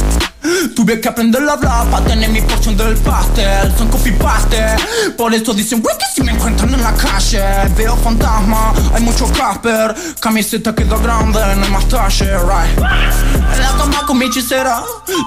Tuve 0.74 1.00
que 1.00 1.08
aprender 1.08 1.42
a 1.48 1.54
hablar 1.54 1.86
para 1.86 2.04
tener 2.04 2.30
mi 2.30 2.40
porción 2.40 2.76
del 2.76 2.96
pastel. 2.98 3.72
Son 3.76 3.88
copy 3.88 4.12
paste. 4.12 4.62
Por 5.16 5.34
eso 5.34 5.52
dicen, 5.52 5.82
güey, 5.82 5.96
que 5.96 6.04
si 6.14 6.22
me 6.22 6.32
encuentran 6.32 6.72
en 6.72 6.82
la 6.82 6.92
calle. 6.94 7.42
Veo 7.76 7.96
fantasma, 7.96 8.72
hay 8.94 9.02
mucho 9.02 9.26
Casper. 9.32 9.94
Camiseta 10.20 10.74
queda 10.74 10.98
grande, 10.98 11.40
no 11.56 11.64
hay 11.64 11.70
más 11.70 11.88
talle, 11.88 12.38
right. 12.38 12.78
En 12.78 13.60
la 13.60 13.74
cama 13.76 14.06
con 14.06 14.18
mi 14.18 14.26
hechicera. 14.26 14.82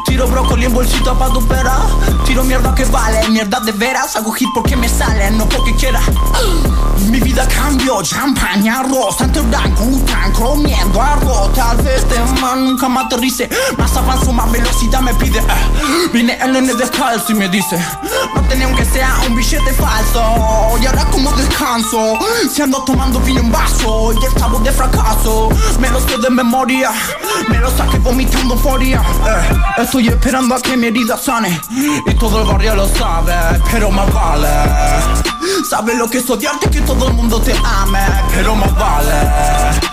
Tiro 0.05 0.27
brócoli 0.27 0.65
en 0.65 0.73
bolsita 0.73 1.13
pa' 1.17 1.33
tu 1.33 1.45
pera. 1.47 1.77
Tiro 2.25 2.43
mierda 2.43 2.73
que 2.73 2.85
vale, 2.85 3.27
mierda 3.29 3.59
de 3.59 3.71
veras. 3.73 4.15
Hago 4.15 4.31
hit 4.31 4.49
porque 4.53 4.75
me 4.75 4.87
sale, 4.87 5.31
no 5.31 5.49
porque 5.49 5.75
quiera. 5.75 5.99
Mi 7.09 7.18
vida 7.19 7.47
cambió, 7.47 8.01
champaña, 8.01 8.79
arroz, 8.81 9.19
anteodan, 9.21 9.73
gután, 9.75 10.31
comiendo 10.33 11.01
arroz. 11.01 11.53
Tal 11.53 11.77
vez 11.77 12.03
este 12.03 12.19
man 12.41 12.65
nunca 12.65 12.87
me 12.89 13.01
aterrice. 13.01 13.49
Más 13.77 13.95
avanzo, 13.95 14.31
más 14.33 14.51
velocidad 14.51 15.01
me 15.01 15.13
pide. 15.15 15.39
eh. 15.39 15.43
Vine 16.13 16.37
el 16.41 16.51
nene 16.53 16.73
descalzo 16.73 17.31
y 17.31 17.35
me 17.35 17.49
dice: 17.49 17.77
No 18.35 18.41
tenía 18.43 18.65
aunque 18.67 18.85
sea 18.85 19.15
un 19.27 19.35
billete 19.35 19.73
falso. 19.73 20.77
Y 20.81 20.85
ahora 20.85 21.05
como 21.05 21.31
descanso, 21.33 22.17
si 22.53 22.61
ando 22.61 22.83
tomando 22.83 23.19
vino 23.21 23.39
en 23.41 23.51
vaso 23.51 24.13
y 24.13 24.25
estamos 24.25 24.63
de 24.63 24.71
fracaso. 24.71 25.49
Me 25.79 25.89
lo 25.89 25.99
sé 26.01 26.17
de 26.17 26.29
memoria, 26.29 26.91
me 27.47 27.57
lo 27.57 27.69
saqué 27.75 27.97
vomitando 27.99 28.55
euforia. 28.55 29.01
Eh, 29.01 29.81
estoy 29.83 30.07
esperando 30.07 30.55
a 30.55 30.61
que 30.61 30.75
mi 30.77 30.87
herida 30.87 31.17
sane 31.17 31.59
y 32.05 32.13
todo 32.15 32.41
el 32.41 32.47
barrio 32.47 32.75
lo 32.75 32.87
sabe, 32.87 33.33
pero 33.71 33.89
más 33.91 34.11
vale. 34.13 34.47
Sabes 35.69 35.97
lo 35.97 36.09
que 36.09 36.19
es 36.19 36.29
odiarte 36.29 36.69
que 36.69 36.81
todo 36.81 37.08
el 37.09 37.15
mundo 37.15 37.41
te 37.41 37.53
ame, 37.63 38.05
pero 38.33 38.55
más 38.55 38.73
vale. 38.75 39.89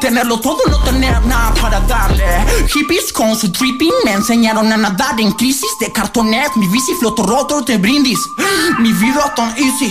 Tenerlo 0.00 0.38
todo, 0.38 0.58
no 0.70 0.78
tener 0.80 1.24
nada 1.26 1.52
para 1.60 1.80
darle. 1.80 2.24
Hippies 2.72 3.12
con 3.12 3.36
su 3.36 3.50
tripping 3.50 3.92
me 4.04 4.12
enseñaron 4.12 4.72
a 4.72 4.76
nadar 4.76 5.18
en 5.20 5.32
crisis 5.32 5.70
de 5.80 5.90
cartones. 5.90 6.56
Mi 6.56 6.66
bici 6.68 6.94
floto 6.94 7.22
roto 7.22 7.60
de 7.62 7.78
brindis. 7.78 8.30
Mi 8.78 8.92
vida 8.92 9.32
tan 9.34 9.50
easy, 9.56 9.90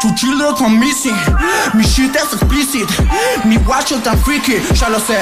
tu 0.00 0.14
chile 0.14 0.44
tan 0.58 0.78
missing. 0.78 1.16
Mi 1.74 1.84
shit 1.84 2.14
es 2.16 2.32
explicit, 2.32 2.88
mi 3.44 3.56
guacho 3.56 3.96
tan 3.96 4.18
freaky, 4.22 4.56
ya 4.74 4.88
lo 4.88 4.98
sé. 4.98 5.18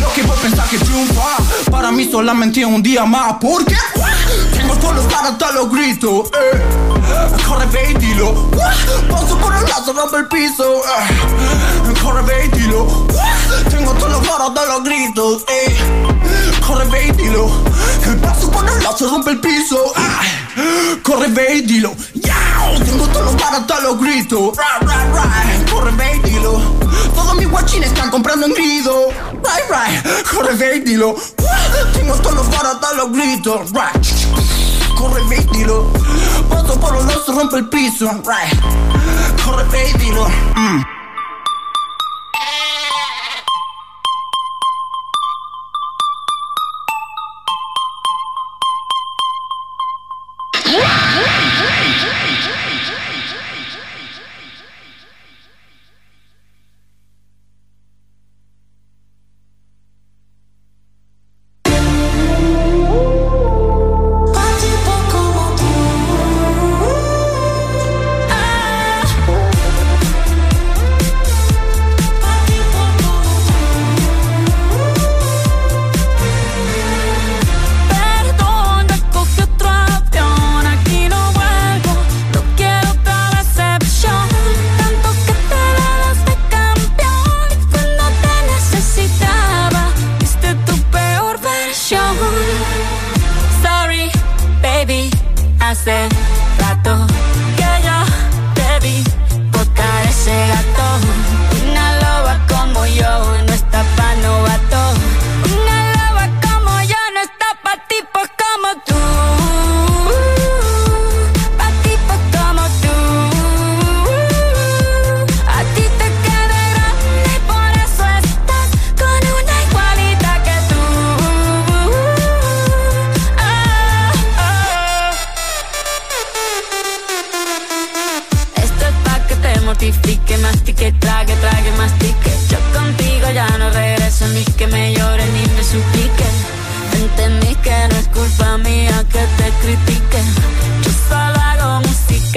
Lo 0.00 0.12
que 0.12 0.22
vos 0.22 0.38
pensás 0.38 0.68
que 0.68 0.78
triunfa, 0.78 1.36
para 1.70 1.90
mí 1.90 2.08
solamente 2.10 2.64
un 2.64 2.82
día 2.82 3.04
más. 3.04 3.36
Porque 3.40 3.76
tengo 4.52 4.76
todos 4.76 4.96
los 4.96 5.04
para 5.06 5.28
hasta 5.28 5.52
los 5.52 5.70
gritos. 5.70 6.28
Eh. 6.28 6.62
Corre, 7.46 7.66
ve 7.66 7.90
y 7.92 7.94
dilo. 7.94 8.50
Paso 9.10 9.38
por 9.38 9.54
el 9.54 9.62
lazo, 9.64 9.92
rompe 9.92 10.16
el 10.18 10.28
piso. 10.28 10.64
Eh. 10.64 11.94
Corre, 12.02 12.22
ve 12.22 12.46
y 12.46 12.58
dilo. 12.58 13.06
Tengo 13.70 13.92
todos 13.92 14.12
los 14.12 14.26
para 14.26 14.46
hasta 14.46 14.64
los 14.66 14.84
gritos. 14.84 15.44
Eh. 15.48 16.13
Corre, 16.66 16.84
ve 16.86 17.06
y 17.08 17.12
dilo. 17.12 17.48
Paso 18.22 18.50
por 18.50 18.68
el 18.68 18.82
lazo, 18.82 19.08
rompe 19.10 19.30
el 19.32 19.40
piso. 19.40 19.78
Ah. 19.96 20.22
Corre, 21.02 21.28
ve 21.28 21.56
y 21.56 21.60
dilo. 21.62 21.94
Yao, 22.14 22.78
Tengo 22.84 23.06
todos 23.08 23.32
los 23.32 23.42
para 23.42 23.58
hasta 23.58 23.80
los 23.80 24.00
gritos. 24.00 24.56
Right, 24.56 24.88
right, 24.88 25.14
right. 25.14 25.70
Corre, 25.70 25.90
ve 25.92 26.16
y 26.16 26.30
dilo. 26.30 26.58
Todos 27.14 27.34
mis 27.36 27.48
guachines 27.48 27.88
están 27.88 28.10
comprando 28.10 28.46
en 28.46 28.54
grido. 28.54 29.08
Right, 29.32 29.68
right. 29.68 30.26
Corre, 30.32 30.54
ve 30.54 30.76
y 30.76 30.80
dilo. 30.80 31.16
Tengo 31.92 32.14
todos 32.16 32.34
los 32.36 32.46
para 32.48 32.70
hasta 32.70 32.92
los 32.94 33.12
gritos. 33.12 33.70
Right. 33.72 34.96
Corre, 34.96 35.22
ve 35.28 35.36
y 35.36 35.56
dilo. 35.58 35.92
Paso 36.48 36.78
por 36.80 36.94
los 36.94 37.04
lados, 37.04 37.26
rompe 37.28 37.56
el 37.56 37.68
piso. 37.68 38.10
Right. 38.24 39.44
Corre, 39.44 39.64
ve 39.70 39.90
y 39.90 39.98
dilo. 39.98 40.28
Mm. 40.56 40.82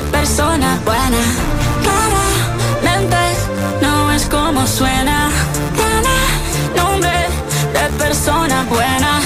de 0.00 0.10
persona 0.10 0.78
buena. 0.84 1.18
Claramente 1.82 3.16
no 3.82 4.12
es 4.12 4.26
como 4.26 4.66
suena. 4.66 5.30
Tiene 5.74 6.16
nombre 6.76 7.26
de 7.72 7.98
persona 7.98 8.64
buena. 8.68 9.20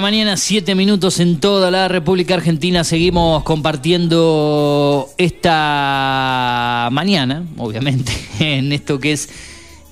Mañana, 0.00 0.36
7 0.36 0.74
minutos 0.74 1.20
en 1.20 1.38
toda 1.40 1.70
la 1.70 1.86
República 1.86 2.34
Argentina. 2.34 2.84
Seguimos 2.84 3.42
compartiendo 3.42 5.08
esta 5.18 6.88
mañana, 6.90 7.44
obviamente, 7.58 8.12
en 8.40 8.72
esto 8.72 8.98
que 8.98 9.12
es 9.12 9.28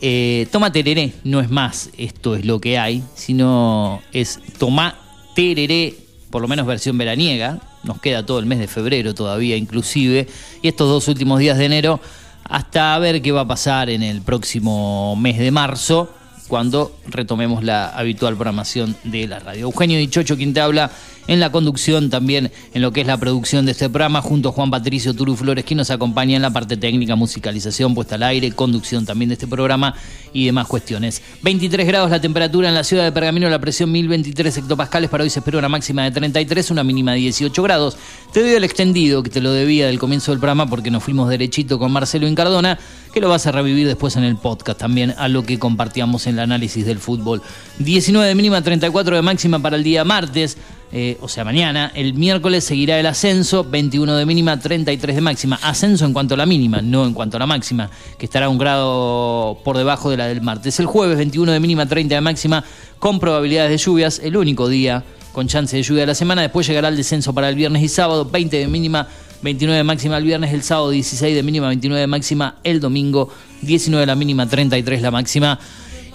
eh, 0.00 0.48
Toma 0.50 0.72
Tereré. 0.72 1.12
No 1.24 1.40
es 1.40 1.50
más, 1.50 1.90
esto 1.98 2.34
es 2.34 2.46
lo 2.46 2.60
que 2.60 2.78
hay, 2.78 3.02
sino 3.14 4.00
es 4.12 4.40
Toma 4.58 4.96
Tereré, 5.34 5.94
por 6.30 6.40
lo 6.40 6.48
menos 6.48 6.66
versión 6.66 6.96
veraniega. 6.96 7.60
Nos 7.84 8.00
queda 8.00 8.24
todo 8.24 8.38
el 8.38 8.46
mes 8.46 8.58
de 8.58 8.66
febrero 8.66 9.14
todavía, 9.14 9.56
inclusive. 9.56 10.26
Y 10.62 10.68
estos 10.68 10.88
dos 10.88 11.06
últimos 11.08 11.38
días 11.38 11.58
de 11.58 11.66
enero, 11.66 12.00
hasta 12.44 12.98
ver 12.98 13.20
qué 13.20 13.30
va 13.30 13.42
a 13.42 13.48
pasar 13.48 13.90
en 13.90 14.02
el 14.02 14.22
próximo 14.22 15.16
mes 15.16 15.38
de 15.38 15.50
marzo 15.50 16.10
cuando 16.48 16.96
retomemos 17.06 17.62
la 17.62 17.90
habitual 17.90 18.34
programación 18.34 18.96
de 19.04 19.28
la 19.28 19.38
radio. 19.38 19.66
Eugenio 19.66 19.98
Dichocho, 19.98 20.36
quien 20.36 20.54
te 20.54 20.60
habla 20.60 20.90
en 21.28 21.40
la 21.40 21.52
conducción, 21.52 22.10
también 22.10 22.50
en 22.74 22.82
lo 22.82 22.90
que 22.90 23.02
es 23.02 23.06
la 23.06 23.16
producción 23.16 23.66
de 23.66 23.72
este 23.72 23.88
programa, 23.88 24.20
junto 24.20 24.48
a 24.48 24.52
Juan 24.52 24.70
Patricio 24.70 25.14
Turu 25.14 25.36
Flores, 25.36 25.64
quien 25.64 25.76
nos 25.76 25.90
acompaña 25.90 26.34
en 26.36 26.42
la 26.42 26.50
parte 26.50 26.76
técnica, 26.76 27.14
musicalización, 27.14 27.94
puesta 27.94 28.16
al 28.16 28.24
aire, 28.24 28.50
conducción 28.52 29.06
también 29.06 29.28
de 29.28 29.34
este 29.34 29.46
programa 29.46 29.94
y 30.32 30.46
demás 30.46 30.66
cuestiones. 30.66 31.22
23 31.42 31.86
grados 31.86 32.10
la 32.10 32.20
temperatura 32.20 32.68
en 32.68 32.74
la 32.74 32.82
ciudad 32.82 33.04
de 33.04 33.12
Pergamino, 33.12 33.48
la 33.48 33.60
presión 33.60 33.92
1023 33.92 34.56
hectopascales, 34.56 35.10
para 35.10 35.22
hoy 35.22 35.30
se 35.30 35.40
espera 35.40 35.58
una 35.58 35.68
máxima 35.68 36.02
de 36.04 36.10
33, 36.10 36.70
una 36.70 36.82
mínima 36.82 37.12
de 37.12 37.18
18 37.18 37.62
grados. 37.62 37.96
Te 38.32 38.40
doy 38.40 38.52
el 38.52 38.64
extendido 38.64 39.22
que 39.22 39.30
te 39.30 39.40
lo 39.40 39.52
debía 39.52 39.86
del 39.86 39.98
comienzo 39.98 40.32
del 40.32 40.40
programa 40.40 40.68
porque 40.68 40.90
nos 40.90 41.04
fuimos 41.04 41.28
derechito 41.28 41.78
con 41.78 41.92
Marcelo 41.92 42.26
Incardona, 42.26 42.78
que 43.12 43.20
lo 43.20 43.28
vas 43.28 43.46
a 43.46 43.52
revivir 43.52 43.86
después 43.86 44.16
en 44.16 44.24
el 44.24 44.36
podcast 44.36 44.78
también 44.78 45.14
a 45.18 45.28
lo 45.28 45.42
que 45.44 45.58
compartíamos 45.58 46.26
en 46.26 46.34
el 46.34 46.40
análisis 46.40 46.86
del 46.86 46.98
fútbol. 46.98 47.42
19 47.78 48.28
de 48.28 48.34
mínima, 48.34 48.62
34 48.62 49.16
de 49.16 49.22
máxima 49.22 49.58
para 49.58 49.76
el 49.76 49.84
día 49.84 50.04
martes. 50.04 50.56
Eh, 50.90 51.18
o 51.20 51.28
sea, 51.28 51.44
mañana, 51.44 51.92
el 51.94 52.14
miércoles 52.14 52.64
seguirá 52.64 52.98
el 52.98 53.06
ascenso, 53.06 53.62
21 53.64 54.16
de 54.16 54.24
mínima, 54.24 54.58
33 54.58 55.16
de 55.16 55.20
máxima. 55.20 55.58
Ascenso 55.62 56.06
en 56.06 56.12
cuanto 56.12 56.34
a 56.34 56.36
la 56.38 56.46
mínima, 56.46 56.80
no 56.80 57.04
en 57.04 57.12
cuanto 57.12 57.36
a 57.36 57.40
la 57.40 57.46
máxima, 57.46 57.90
que 58.16 58.24
estará 58.24 58.48
un 58.48 58.56
grado 58.56 59.58
por 59.64 59.76
debajo 59.76 60.10
de 60.10 60.16
la 60.16 60.26
del 60.26 60.40
martes. 60.40 60.80
El 60.80 60.86
jueves, 60.86 61.18
21 61.18 61.52
de 61.52 61.60
mínima, 61.60 61.86
30 61.86 62.14
de 62.14 62.20
máxima, 62.20 62.64
con 62.98 63.20
probabilidades 63.20 63.70
de 63.70 63.76
lluvias, 63.78 64.20
el 64.24 64.36
único 64.36 64.68
día 64.68 65.04
con 65.32 65.46
chance 65.46 65.76
de 65.76 65.82
lluvia 65.82 66.02
de 66.02 66.08
la 66.08 66.14
semana. 66.14 66.42
Después 66.42 66.66
llegará 66.66 66.88
el 66.88 66.96
descenso 66.96 67.34
para 67.34 67.48
el 67.48 67.54
viernes 67.54 67.82
y 67.82 67.88
sábado, 67.88 68.24
20 68.24 68.56
de 68.56 68.66
mínima, 68.66 69.06
29 69.42 69.76
de 69.76 69.84
máxima 69.84 70.16
el 70.16 70.24
viernes, 70.24 70.52
el 70.52 70.62
sábado 70.62 70.90
16 70.90 71.34
de 71.34 71.42
mínima, 71.42 71.68
29 71.68 72.00
de 72.00 72.06
máxima 72.06 72.56
el 72.64 72.80
domingo, 72.80 73.30
19 73.62 74.00
de 74.00 74.06
la 74.06 74.16
mínima, 74.16 74.48
33 74.48 75.02
la 75.02 75.10
máxima. 75.10 75.60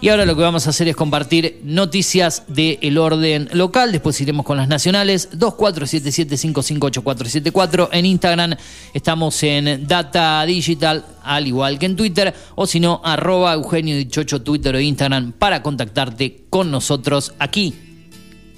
Y 0.03 0.09
ahora 0.09 0.25
lo 0.25 0.35
que 0.35 0.41
vamos 0.41 0.67
a 0.67 0.71
hacer 0.71 0.89
es 0.89 0.97
compartir 0.97 1.61
noticias 1.63 2.43
del 2.49 2.97
orden 2.97 3.47
local. 3.53 3.93
Después 3.93 4.19
iremos 4.19 4.45
con 4.45 4.57
las 4.57 4.67
nacionales. 4.67 5.29
2477558474. 5.31 7.87
En 7.93 8.05
Instagram 8.07 8.55
estamos 8.93 9.41
en 9.43 9.87
Data 9.87 10.45
Digital, 10.45 11.05
al 11.23 11.47
igual 11.47 11.79
que 11.79 11.85
en 11.85 11.95
Twitter. 11.95 12.33
O 12.55 12.67
si 12.67 12.81
no, 12.81 12.99
arroba 13.01 13.53
Eugenio 13.53 13.95
Dichocho, 13.95 14.41
Twitter 14.41 14.75
o 14.75 14.79
Instagram 14.81 15.31
para 15.31 15.63
contactarte 15.63 16.47
con 16.49 16.69
nosotros 16.69 17.33
aquí 17.39 17.73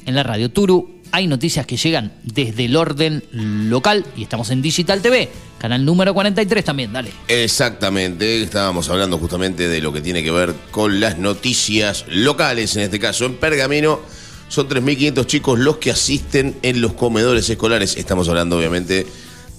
en 0.03 0.15
la 0.15 0.23
Radio 0.23 0.49
Turu. 0.49 0.94
Hay 1.15 1.27
noticias 1.27 1.65
que 1.65 1.77
llegan 1.77 2.11
desde 2.23 2.65
el 2.65 2.75
orden 2.75 3.23
local 3.31 4.05
y 4.17 4.23
estamos 4.23 4.49
en 4.49 4.61
Digital 4.61 5.01
TV, 5.01 5.29
canal 5.57 5.85
número 5.85 6.13
43 6.13 6.65
también. 6.65 6.91
Dale. 6.91 7.09
Exactamente, 7.29 8.43
estábamos 8.43 8.89
hablando 8.89 9.17
justamente 9.17 9.69
de 9.69 9.79
lo 9.79 9.93
que 9.93 10.01
tiene 10.01 10.25
que 10.25 10.31
ver 10.31 10.53
con 10.71 10.99
las 10.99 11.17
noticias 11.17 12.03
locales, 12.09 12.75
en 12.75 12.81
este 12.81 12.99
caso 12.99 13.23
en 13.23 13.37
Pergamino. 13.37 14.01
Son 14.49 14.67
3.500 14.67 15.25
chicos 15.25 15.57
los 15.57 15.77
que 15.77 15.91
asisten 15.91 16.57
en 16.63 16.81
los 16.81 16.95
comedores 16.95 17.49
escolares. 17.49 17.95
Estamos 17.95 18.27
hablando 18.27 18.57
obviamente 18.57 19.07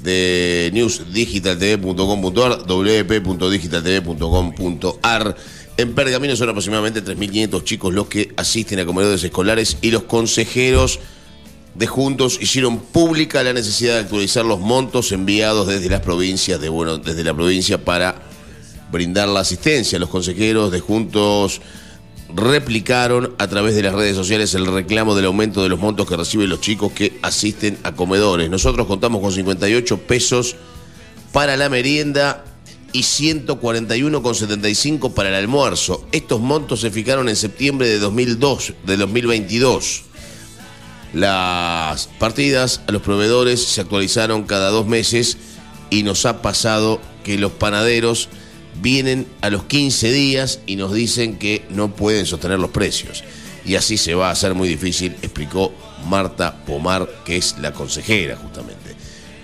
de 0.02 0.70
newsdigitaltv.com.ar, 0.74 2.66
wp.digitaltv.com.ar. 2.66 5.36
En 5.78 5.94
Pergamino 5.94 6.36
son 6.36 6.50
aproximadamente 6.50 7.02
3.500 7.02 7.64
chicos 7.64 7.94
los 7.94 8.08
que 8.08 8.34
asisten 8.36 8.78
a 8.78 8.84
comedores 8.84 9.24
escolares 9.24 9.78
y 9.80 9.90
los 9.90 10.02
consejeros 10.02 11.00
de 11.78 11.86
Juntos 11.86 12.38
hicieron 12.40 12.78
pública 12.78 13.42
la 13.42 13.52
necesidad 13.52 13.92
de 13.94 14.00
actualizar 14.00 14.46
los 14.46 14.60
montos 14.60 15.12
enviados 15.12 15.66
desde 15.66 15.90
las 15.90 16.00
provincias 16.00 16.58
de 16.60 16.70
bueno, 16.70 16.98
desde 16.98 17.22
la 17.22 17.34
provincia 17.34 17.84
para 17.84 18.22
brindar 18.90 19.28
la 19.28 19.40
asistencia. 19.40 19.98
Los 19.98 20.08
consejeros 20.08 20.72
de 20.72 20.80
Juntos 20.80 21.60
replicaron 22.34 23.34
a 23.38 23.46
través 23.46 23.74
de 23.74 23.82
las 23.82 23.92
redes 23.94 24.16
sociales 24.16 24.54
el 24.54 24.64
reclamo 24.66 25.14
del 25.14 25.26
aumento 25.26 25.62
de 25.62 25.68
los 25.68 25.78
montos 25.78 26.08
que 26.08 26.16
reciben 26.16 26.48
los 26.48 26.62
chicos 26.62 26.92
que 26.92 27.18
asisten 27.22 27.76
a 27.82 27.92
comedores. 27.92 28.48
Nosotros 28.48 28.86
contamos 28.86 29.20
con 29.20 29.32
58 29.32 29.98
pesos 29.98 30.56
para 31.32 31.58
la 31.58 31.68
merienda 31.68 32.42
y 32.92 33.00
141,75 33.02 35.12
para 35.12 35.28
el 35.28 35.34
almuerzo. 35.34 36.06
Estos 36.10 36.40
montos 36.40 36.80
se 36.80 36.90
fijaron 36.90 37.28
en 37.28 37.36
septiembre 37.36 37.86
de 37.86 37.98
2002, 37.98 38.72
de 38.86 38.96
2022. 38.96 40.04
Las 41.16 42.10
partidas 42.18 42.82
a 42.86 42.92
los 42.92 43.00
proveedores 43.00 43.64
se 43.64 43.80
actualizaron 43.80 44.42
cada 44.42 44.68
dos 44.68 44.86
meses 44.86 45.38
y 45.88 46.02
nos 46.02 46.26
ha 46.26 46.42
pasado 46.42 47.00
que 47.24 47.38
los 47.38 47.52
panaderos 47.52 48.28
vienen 48.82 49.26
a 49.40 49.48
los 49.48 49.64
15 49.64 50.12
días 50.12 50.60
y 50.66 50.76
nos 50.76 50.92
dicen 50.92 51.38
que 51.38 51.64
no 51.70 51.96
pueden 51.96 52.26
sostener 52.26 52.58
los 52.58 52.68
precios. 52.68 53.24
Y 53.64 53.76
así 53.76 53.96
se 53.96 54.14
va 54.14 54.28
a 54.28 54.32
hacer 54.32 54.52
muy 54.52 54.68
difícil, 54.68 55.16
explicó 55.22 55.72
Marta 56.06 56.62
Pomar, 56.66 57.08
que 57.24 57.38
es 57.38 57.56
la 57.60 57.72
consejera 57.72 58.36
justamente. 58.36 58.94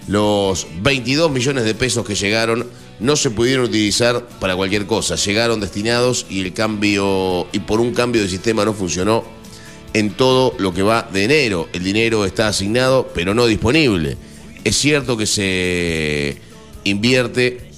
Los 0.09 0.67
22 0.83 1.31
millones 1.31 1.65
de 1.65 1.75
pesos 1.75 2.05
que 2.05 2.15
llegaron 2.15 2.67
no 3.01 3.17
se 3.17 3.31
pudieron 3.31 3.65
utilizar 3.65 4.29
para 4.41 4.57
cualquier 4.57 4.85
cosa, 4.85 5.15
llegaron 5.15 5.59
destinados 5.61 6.27
y 6.29 6.43
el 6.43 6.53
cambio 6.53 7.47
y 7.51 7.61
por 7.61 7.81
un 7.81 7.95
cambio 7.95 8.21
de 8.21 8.29
sistema 8.29 8.63
no 8.67 8.75
funcionó 8.75 9.25
en 9.95 10.11
todo 10.11 10.55
lo 10.59 10.73
que 10.73 10.83
va 10.83 11.09
de 11.13 11.25
enero. 11.25 11.69
El 11.73 11.85
dinero 11.85 12.25
está 12.25 12.49
asignado, 12.49 13.11
pero 13.15 13.35
no 13.35 13.47
disponible. 13.47 14.17
Es 14.65 14.77
cierto 14.77 15.17
que 15.17 15.27
se 15.27 16.37
invierte, 16.85 17.71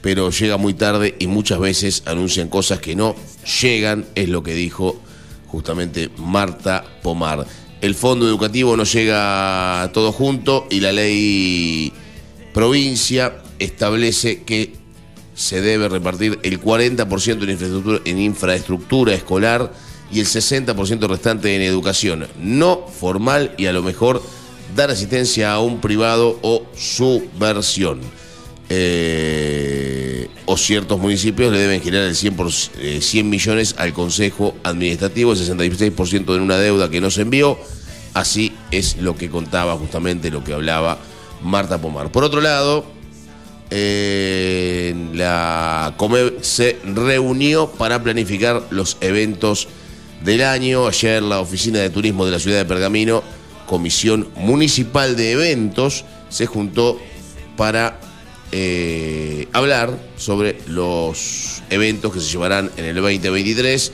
pero 0.00 0.30
llega 0.30 0.56
muy 0.56 0.74
tarde 0.74 1.14
y 1.18 1.26
muchas 1.26 1.58
veces 1.58 2.02
anuncian 2.06 2.48
cosas 2.48 2.80
que 2.80 2.96
no 2.96 3.14
llegan, 3.62 4.04
es 4.14 4.28
lo 4.28 4.42
que 4.42 4.54
dijo 4.54 5.00
justamente 5.48 6.10
Marta 6.18 6.84
Pomar. 7.02 7.46
El 7.80 7.94
fondo 7.94 8.26
educativo 8.26 8.76
no 8.76 8.84
llega 8.84 9.90
todo 9.92 10.10
junto 10.10 10.66
y 10.70 10.80
la 10.80 10.92
ley 10.92 11.92
provincia 12.52 13.42
establece 13.58 14.42
que 14.42 14.72
se 15.34 15.60
debe 15.60 15.88
repartir 15.88 16.38
el 16.42 16.60
40% 16.60 17.42
en 17.42 17.50
infraestructura, 17.50 18.00
en 18.04 18.18
infraestructura 18.18 19.14
escolar 19.14 19.72
y 20.14 20.20
el 20.20 20.26
60% 20.26 21.08
restante 21.08 21.56
en 21.56 21.62
educación 21.62 22.28
no 22.38 22.86
formal 22.86 23.52
y 23.58 23.66
a 23.66 23.72
lo 23.72 23.82
mejor 23.82 24.22
dar 24.76 24.90
asistencia 24.90 25.52
a 25.52 25.60
un 25.60 25.80
privado 25.80 26.38
o 26.42 26.64
subversión. 26.76 28.00
Eh, 28.70 30.28
o 30.46 30.56
ciertos 30.56 30.98
municipios 30.98 31.52
le 31.52 31.58
deben 31.58 31.82
girar 31.82 32.04
el 32.04 32.14
100, 32.14 32.36
por, 32.36 32.48
eh, 32.78 33.00
100 33.02 33.28
millones 33.28 33.74
al 33.76 33.92
Consejo 33.92 34.54
Administrativo, 34.62 35.32
el 35.32 35.38
66% 35.38 36.36
en 36.36 36.42
una 36.42 36.58
deuda 36.58 36.88
que 36.88 37.00
no 37.00 37.10
se 37.10 37.22
envió. 37.22 37.58
Así 38.14 38.52
es 38.70 38.96
lo 38.98 39.16
que 39.16 39.28
contaba 39.28 39.74
justamente 39.76 40.30
lo 40.30 40.44
que 40.44 40.54
hablaba 40.54 40.98
Marta 41.42 41.78
Pomar. 41.78 42.12
Por 42.12 42.22
otro 42.22 42.40
lado, 42.40 42.84
eh, 43.70 44.94
la 45.12 45.94
COMEB 45.96 46.40
se 46.42 46.78
reunió 46.84 47.68
para 47.68 48.02
planificar 48.02 48.62
los 48.70 48.96
eventos 49.00 49.66
del 50.24 50.42
año. 50.42 50.86
Ayer 50.86 51.22
la 51.22 51.40
Oficina 51.40 51.78
de 51.78 51.90
Turismo 51.90 52.24
de 52.24 52.32
la 52.32 52.38
Ciudad 52.38 52.58
de 52.58 52.64
Pergamino, 52.64 53.22
Comisión 53.66 54.28
Municipal 54.36 55.16
de 55.16 55.32
Eventos, 55.32 56.04
se 56.28 56.46
juntó 56.46 56.98
para 57.56 58.00
eh, 58.50 59.48
hablar 59.52 59.96
sobre 60.16 60.58
los 60.66 61.62
eventos 61.70 62.12
que 62.12 62.20
se 62.20 62.30
llevarán 62.30 62.70
en 62.76 62.84
el 62.86 62.96
2023. 62.96 63.92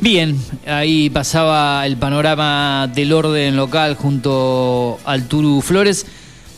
Bien, 0.00 0.38
ahí 0.66 1.10
pasaba 1.10 1.86
el 1.86 1.96
panorama 1.96 2.90
del 2.94 3.12
orden 3.12 3.56
local 3.56 3.94
junto 3.94 4.98
al 5.04 5.26
Turu 5.26 5.62
Flores. 5.62 6.06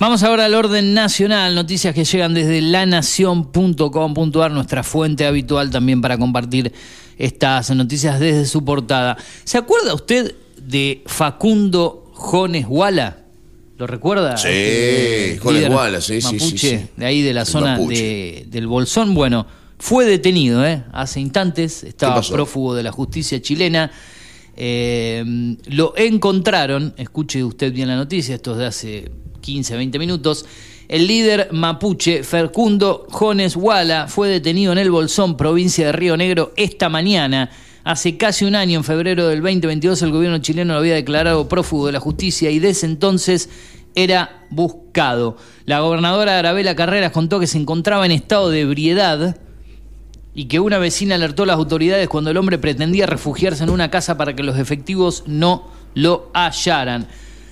Vamos 0.00 0.22
ahora 0.22 0.44
al 0.44 0.54
orden 0.54 0.92
nacional, 0.94 1.54
noticias 1.54 1.94
que 1.94 2.04
llegan 2.04 2.34
desde 2.34 2.60
lanación.com.ar, 2.60 4.50
nuestra 4.50 4.82
fuente 4.82 5.26
habitual 5.26 5.70
también 5.70 6.00
para 6.00 6.18
compartir 6.18 6.72
estas 7.16 7.70
noticias 7.70 8.20
desde 8.20 8.44
su 8.46 8.64
portada. 8.64 9.16
¿Se 9.44 9.56
acuerda 9.58 9.94
usted 9.94 10.34
de 10.60 11.02
Facundo 11.06 12.10
Jones 12.14 12.66
Wala? 12.68 13.18
¿Lo 13.76 13.86
recuerda? 13.86 14.36
Sí, 14.36 15.38
Jones 15.40 15.68
Wala, 15.70 16.00
sí, 16.00 16.20
sí, 16.20 16.28
sí, 16.28 16.34
mapuche, 16.44 16.78
sí. 16.78 16.86
De 16.96 17.06
ahí 17.06 17.22
de 17.22 17.32
la 17.32 17.40
El 17.42 17.46
zona 17.46 17.72
mapuche. 17.78 18.02
de- 18.02 18.44
del 18.48 18.66
Bolsón. 18.66 19.14
Bueno, 19.14 19.46
fue 19.78 20.04
detenido 20.04 20.64
¿eh? 20.66 20.84
hace 20.92 21.20
instantes, 21.20 21.84
estaba 21.84 22.20
prófugo 22.20 22.74
de 22.74 22.82
la 22.82 22.92
justicia 22.92 23.40
chilena. 23.40 23.90
Eh, 24.56 25.24
lo 25.66 25.94
encontraron, 25.96 26.94
escuche 26.96 27.44
usted 27.44 27.72
bien 27.72 27.86
la 27.88 27.94
noticia, 27.96 28.34
esto 28.34 28.52
es 28.52 28.58
de 28.58 28.66
hace 28.66 29.12
15, 29.40 29.76
20 29.76 29.98
minutos. 29.98 30.44
El 30.88 31.06
líder 31.06 31.50
mapuche 31.52 32.24
Facundo 32.24 33.06
Jones 33.10 33.54
Wala 33.54 34.08
fue 34.08 34.28
detenido 34.28 34.72
en 34.72 34.78
el 34.78 34.90
Bolsón, 34.90 35.36
provincia 35.36 35.86
de 35.86 35.92
Río 35.92 36.16
Negro, 36.16 36.52
esta 36.56 36.88
mañana. 36.88 37.50
Hace 37.84 38.16
casi 38.16 38.44
un 38.44 38.54
año, 38.54 38.78
en 38.78 38.84
febrero 38.84 39.28
del 39.28 39.40
2022, 39.40 40.02
el 40.02 40.10
gobierno 40.10 40.38
chileno 40.38 40.74
lo 40.74 40.80
había 40.80 40.94
declarado 40.94 41.48
prófugo 41.48 41.86
de 41.86 41.92
la 41.92 42.00
justicia 42.00 42.50
y 42.50 42.58
desde 42.58 42.86
entonces 42.86 43.48
era 43.94 44.46
buscado. 44.50 45.36
La 45.66 45.80
gobernadora 45.80 46.38
Arabela 46.38 46.74
Carreras 46.74 47.12
contó 47.12 47.38
que 47.38 47.46
se 47.46 47.58
encontraba 47.58 48.04
en 48.04 48.12
estado 48.12 48.50
de 48.50 48.60
ebriedad 48.60 49.36
y 50.38 50.44
que 50.44 50.60
una 50.60 50.78
vecina 50.78 51.16
alertó 51.16 51.42
a 51.42 51.46
las 51.46 51.56
autoridades 51.56 52.08
cuando 52.08 52.30
el 52.30 52.36
hombre 52.36 52.58
pretendía 52.58 53.06
refugiarse 53.06 53.64
en 53.64 53.70
una 53.70 53.90
casa 53.90 54.16
para 54.16 54.36
que 54.36 54.44
los 54.44 54.56
efectivos 54.56 55.24
no 55.26 55.66
lo 55.94 56.30
hallaran. 56.32 57.08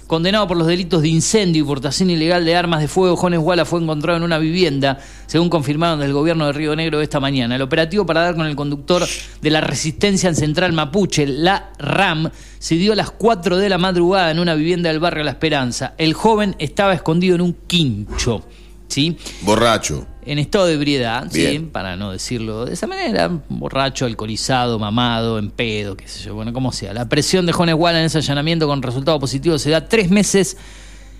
Condenado 0.07 0.47
por 0.47 0.57
los 0.57 0.69
delitos 0.69 1.03
de 1.03 1.09
incendio 1.09 1.65
y 1.65 1.67
portación 1.67 2.11
ilegal 2.11 2.45
de 2.45 2.55
armas 2.55 2.81
de 2.81 2.87
fuego, 2.87 3.17
Jones 3.17 3.41
Wala 3.43 3.65
fue 3.65 3.83
encontrado 3.83 4.19
en 4.19 4.23
una 4.23 4.39
vivienda, 4.39 5.01
según 5.27 5.51
confirmaron 5.51 5.99
del 5.99 6.13
gobierno 6.13 6.47
de 6.47 6.53
Río 6.53 6.77
Negro 6.77 7.01
esta 7.01 7.19
mañana. 7.19 7.57
El 7.57 7.63
operativo 7.63 8.07
para 8.07 8.21
dar 8.21 8.37
con 8.37 8.47
el 8.47 8.55
conductor 8.55 9.05
de 9.43 9.51
la 9.51 9.61
resistencia 9.61 10.29
en 10.29 10.37
Central 10.37 10.73
Mapuche, 10.73 11.27
la 11.27 11.73
RAM, 11.81 12.31
se 12.61 12.77
dio 12.77 12.93
a 12.93 12.97
las 12.97 13.11
4 13.11 13.57
de 13.57 13.69
la 13.69 13.79
madrugada 13.79 14.31
en 14.31 14.39
una 14.39 14.55
vivienda 14.55 14.91
del 14.91 15.01
barrio 15.01 15.25
La 15.25 15.33
Esperanza. 15.33 15.95
El 15.99 16.15
joven 16.15 16.55
estaba 16.61 16.95
escondido 16.95 17.35
en 17.35 17.41
un 17.41 17.57
quincho. 17.67 18.45
¿sí? 18.87 19.19
Borracho. 19.41 20.07
En 20.27 20.41
estado 20.41 20.67
de 20.67 20.75
ebriedad, 20.75 21.29
sí, 21.31 21.69
para 21.71 21.97
no 21.97 22.11
decirlo 22.11 22.65
de 22.65 22.75
esa 22.75 22.89
manera, 22.89 23.31
borracho, 23.49 24.07
alcoholizado, 24.07 24.77
mamado, 24.77 25.39
en 25.39 25.51
pedo, 25.51 25.97
qué 25.97 26.09
sé 26.09 26.25
yo, 26.25 26.35
bueno, 26.35 26.53
como 26.53 26.73
sea. 26.73 26.93
La 26.93 27.09
presión 27.09 27.47
de 27.47 27.53
Jones 27.53 27.77
Walla 27.79 28.01
en 28.01 28.07
ese 28.07 28.19
allanamiento 28.19 28.67
con 28.67 28.83
resultado 28.83 29.21
positivo 29.21 29.57
se 29.59 29.71
da 29.71 29.89
tres 29.89 30.11
meses, 30.11 30.57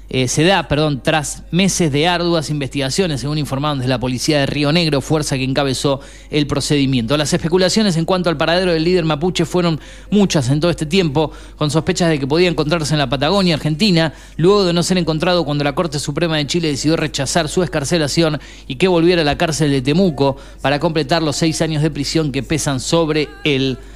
eh, 0.09 0.29
se 0.29 0.45
da, 0.45 0.69
perdón, 0.69 1.01
tras 1.03 1.43
meses 1.51 1.91
de 1.91 2.07
arduas 2.07 2.49
investigaciones, 2.51 3.21
según 3.21 3.39
informaron 3.39 3.79
desde 3.79 3.89
la 3.89 3.99
policía 3.99 4.39
de 4.39 4.47
Río 4.47 4.71
Negro, 4.71 5.01
fuerza 5.01 5.37
que 5.37 5.43
encabezó 5.43 6.01
el 6.31 6.47
procedimiento. 6.47 7.17
Las 7.17 7.33
especulaciones 7.33 7.97
en 7.97 8.05
cuanto 8.05 8.31
al 8.31 8.37
paradero 8.37 8.73
del 8.73 8.85
líder 8.85 9.05
mapuche 9.05 9.45
fueron 9.45 9.81
muchas 10.11 10.49
en 10.49 10.61
todo 10.61 10.71
este 10.71 10.87
tiempo, 10.87 11.33
con 11.57 11.71
sospechas 11.71 12.09
de 12.09 12.21
que 12.21 12.27
podía 12.27 12.49
encontrarse 12.49 12.95
en 12.95 12.99
la 12.99 13.09
Patagonia, 13.09 13.55
Argentina, 13.55 14.13
luego 14.37 14.65
de 14.65 14.73
no 14.73 14.85
ser 14.85 14.99
encontrado 14.99 15.45
cuando 15.45 15.65
la 15.65 15.75
Corte 15.75 15.99
Suprema 15.99 16.37
de 16.37 16.47
Chile 16.47 16.69
decidió 16.69 16.97
rechazar 16.97 17.49
su 17.49 17.65
escarcelación 17.65 18.39
y 18.69 18.77
que 18.77 18.87
volviera 18.87 19.23
a 19.23 19.25
la 19.25 19.37
cárcel 19.37 19.73
de 19.73 19.83
Temuco 19.83 20.37
para 20.63 20.79
completar 20.79 21.23
los 21.23 21.37
seis 21.37 21.61
años 21.63 21.83
de 21.83 21.91
prisión 21.91 22.31
que 22.31 22.45
pesan 22.45 22.79
sobre 22.79 23.29
él. 23.43 23.77
Mm, 23.77 23.96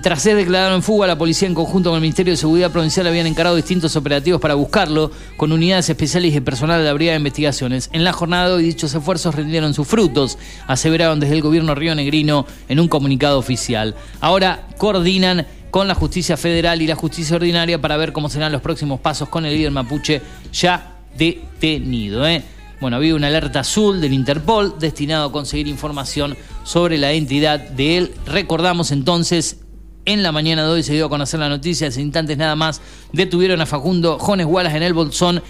Tras 0.00 0.22
ser 0.22 0.34
declarado 0.36 0.74
en 0.74 0.82
fuga, 0.82 1.06
la 1.06 1.18
policía 1.18 1.46
en 1.46 1.52
conjunto 1.52 1.90
con 1.90 1.98
el 1.98 2.00
Ministerio 2.00 2.32
de 2.32 2.38
Seguridad 2.38 2.70
Provincial 2.70 3.06
habían 3.06 3.26
encarado 3.26 3.54
distintos 3.54 3.96
operativos 3.96 4.40
para 4.40 4.54
buscarlo, 4.54 5.10
con 5.36 5.52
unidades 5.52 5.90
especiales 5.90 6.34
y 6.34 6.40
personal 6.40 6.80
de 6.80 6.86
la 6.86 6.94
Brigada 6.94 7.12
de 7.12 7.18
Investigaciones. 7.18 7.90
En 7.92 8.02
la 8.02 8.14
jornada 8.14 8.54
hoy 8.54 8.62
dichos 8.62 8.94
esfuerzos 8.94 9.34
rindieron 9.34 9.74
sus 9.74 9.86
frutos, 9.86 10.38
aseveraron 10.66 11.20
desde 11.20 11.34
el 11.34 11.42
gobierno 11.42 11.74
rionegrino 11.74 12.46
en 12.70 12.80
un 12.80 12.88
comunicado 12.88 13.38
oficial. 13.38 13.94
Ahora 14.22 14.68
coordinan 14.78 15.46
con 15.70 15.86
la 15.86 15.94
justicia 15.94 16.38
federal 16.38 16.80
y 16.80 16.86
la 16.86 16.94
justicia 16.94 17.36
ordinaria 17.36 17.78
para 17.78 17.98
ver 17.98 18.14
cómo 18.14 18.30
serán 18.30 18.52
los 18.52 18.62
próximos 18.62 19.00
pasos 19.00 19.28
con 19.28 19.44
el 19.44 19.52
líder 19.52 19.70
mapuche 19.70 20.22
ya 20.50 20.94
detenido. 21.14 22.26
¿eh? 22.26 22.42
Bueno, 22.80 22.96
había 22.96 23.16
una 23.16 23.26
alerta 23.26 23.60
azul 23.60 24.00
del 24.00 24.12
Interpol 24.12 24.78
destinado 24.78 25.28
a 25.28 25.32
conseguir 25.32 25.66
información 25.66 26.36
sobre 26.62 26.96
la 26.96 27.12
identidad 27.12 27.58
de 27.58 27.98
él. 27.98 28.14
Recordamos 28.24 28.92
entonces, 28.92 29.58
en 30.04 30.22
la 30.22 30.30
mañana 30.30 30.62
de 30.62 30.70
hoy 30.70 30.82
se 30.84 30.94
dio 30.94 31.06
a 31.06 31.08
conocer 31.08 31.40
la 31.40 31.48
noticia, 31.48 31.88
hace 31.88 32.00
instantes 32.00 32.38
nada 32.38 32.54
más, 32.54 32.80
detuvieron 33.12 33.60
a 33.60 33.66
Facundo 33.66 34.18
Jones 34.20 34.46
Wallace 34.46 34.76
en 34.76 34.84
el 34.84 34.94
Bolsón. 34.94 35.42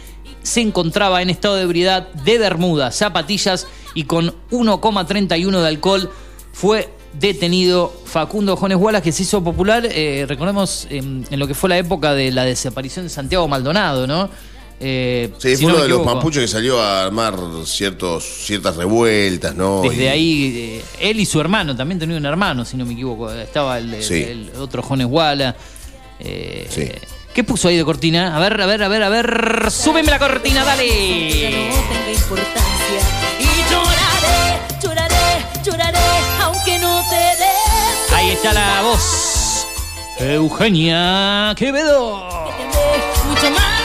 Se 0.42 0.62
encontraba 0.62 1.20
en 1.20 1.28
estado 1.28 1.56
de 1.56 1.64
ebriedad 1.64 2.10
de 2.12 2.38
Bermuda, 2.38 2.90
zapatillas 2.92 3.66
y 3.94 4.04
con 4.04 4.34
1,31 4.50 5.60
de 5.60 5.68
alcohol. 5.68 6.10
Fue 6.52 6.88
detenido 7.12 7.92
Facundo 8.06 8.56
Jones 8.56 8.78
Wallace, 8.78 9.04
que 9.04 9.12
se 9.12 9.24
hizo 9.24 9.44
popular, 9.44 9.86
eh, 9.90 10.24
recordemos, 10.26 10.86
en, 10.88 11.26
en 11.30 11.38
lo 11.38 11.46
que 11.46 11.54
fue 11.54 11.68
la 11.68 11.76
época 11.76 12.14
de 12.14 12.32
la 12.32 12.44
desaparición 12.44 13.04
de 13.04 13.10
Santiago 13.10 13.46
Maldonado, 13.48 14.06
¿no? 14.06 14.30
Eh, 14.80 15.32
Sí, 15.38 15.56
si 15.56 15.62
fue 15.64 15.72
no 15.72 15.74
uno 15.78 15.82
de 15.82 15.88
los 15.88 16.04
mapuches 16.06 16.42
que 16.42 16.48
salió 16.48 16.80
a 16.80 17.02
armar 17.04 17.34
ciertos, 17.64 18.24
ciertas 18.24 18.76
revueltas, 18.76 19.54
¿no? 19.56 19.82
Desde 19.82 20.04
Y- 20.04 20.06
ahí, 20.06 20.80
eh, 21.00 21.10
él 21.10 21.18
y 21.20 21.26
su 21.26 21.40
hermano, 21.40 21.74
también 21.76 21.98
tenía 21.98 22.16
un 22.16 22.24
hermano, 22.26 22.64
si 22.64 22.76
no 22.76 22.84
me 22.86 22.92
equivoco. 22.92 23.32
Estaba 23.32 23.78
el, 23.78 23.94
el- 23.94 24.02
Sí. 24.04 24.22
el 24.22 24.52
otro 24.58 24.82
Jones 24.82 25.06
Walla. 25.10 25.56
Eh, 26.20 26.66
Sí. 26.70 26.88
¿Qué 27.34 27.44
puso 27.44 27.68
ahí 27.68 27.76
de 27.76 27.84
cortina? 27.84 28.36
A 28.36 28.40
ver, 28.40 28.60
a 28.60 28.66
ver, 28.66 28.82
a 28.82 28.88
ver, 28.88 29.02
a 29.02 29.08
ver. 29.08 29.68
Súbeme 29.70 30.10
la 30.10 30.18
cortina, 30.18 30.64
dale. 30.64 30.86
tenga 30.88 32.12
importancia. 32.12 33.00
Y 33.38 33.72
lloraré, 33.72 34.58
lloraré, 34.82 35.44
lloraré, 35.64 35.98
aunque 36.42 36.78
no 36.80 37.00
te 37.10 37.16
des. 37.16 38.12
Ahí 38.12 38.30
está 38.30 38.52
la 38.52 38.82
voz. 38.82 39.66
Eugenia 40.18 41.54
Quevedo. 41.56 42.26
Mucho 43.28 43.50
más 43.52 43.77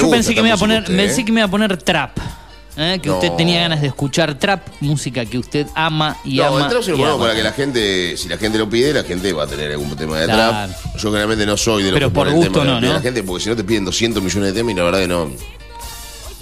yo 0.00 0.06
gusta 0.06 0.16
pensé 0.16 0.34
que, 0.34 0.42
me 0.42 0.48
iba 0.48 0.56
a 0.56 0.58
poner, 0.58 0.84
pensé 0.84 1.20
¿eh? 1.20 1.24
que 1.24 1.32
me 1.32 1.40
iba 1.40 1.46
a 1.46 1.50
poner 1.50 1.76
trap. 1.76 2.18
¿eh? 2.76 2.98
Que 3.02 3.08
No. 3.08 3.16
usted 3.16 3.32
tenía 3.32 3.60
ganas 3.60 3.80
de 3.80 3.88
escuchar 3.88 4.34
trap, 4.38 4.66
música 4.80 5.24
que 5.26 5.38
usted 5.38 5.66
ama 5.74 6.16
y 6.24 6.36
No, 6.36 6.44
ama. 6.46 6.62
el 6.64 6.68
trap 6.70 6.82
se 6.82 6.90
lo 6.92 6.96
ponemos 6.98 7.20
para 7.20 7.34
que 7.34 7.42
la 7.42 7.52
gente, 7.52 8.16
si 8.16 8.28
la 8.28 8.38
gente 8.38 8.58
lo 8.58 8.68
pide, 8.70 8.92
la 8.94 9.04
gente 9.04 9.32
va 9.32 9.44
a 9.44 9.46
tener 9.46 9.70
algún 9.72 9.94
tema 9.96 10.18
de 10.18 10.26
Claro. 10.26 10.68
trap. 10.72 10.96
Yo 10.96 11.08
generalmente 11.10 11.46
no 11.46 11.56
soy 11.56 11.82
de 11.84 11.90
los 11.90 11.98
Pero 11.98 12.08
que 12.10 12.14
por 12.14 12.30
gusto 12.30 12.52
temas 12.52 12.66
que 12.66 12.72
no, 12.72 12.78
pide 12.80 12.88
¿no? 12.88 12.94
la 12.94 13.00
gente, 13.02 13.22
porque 13.22 13.42
si 13.44 13.50
no 13.50 13.56
te 13.56 13.64
piden 13.64 13.84
200 13.84 14.22
millones 14.22 14.54
de 14.54 14.60
temas 14.60 14.72
y 14.72 14.76
la 14.76 14.84
verdad 14.84 14.98
que 15.00 15.08
no. 15.08 15.30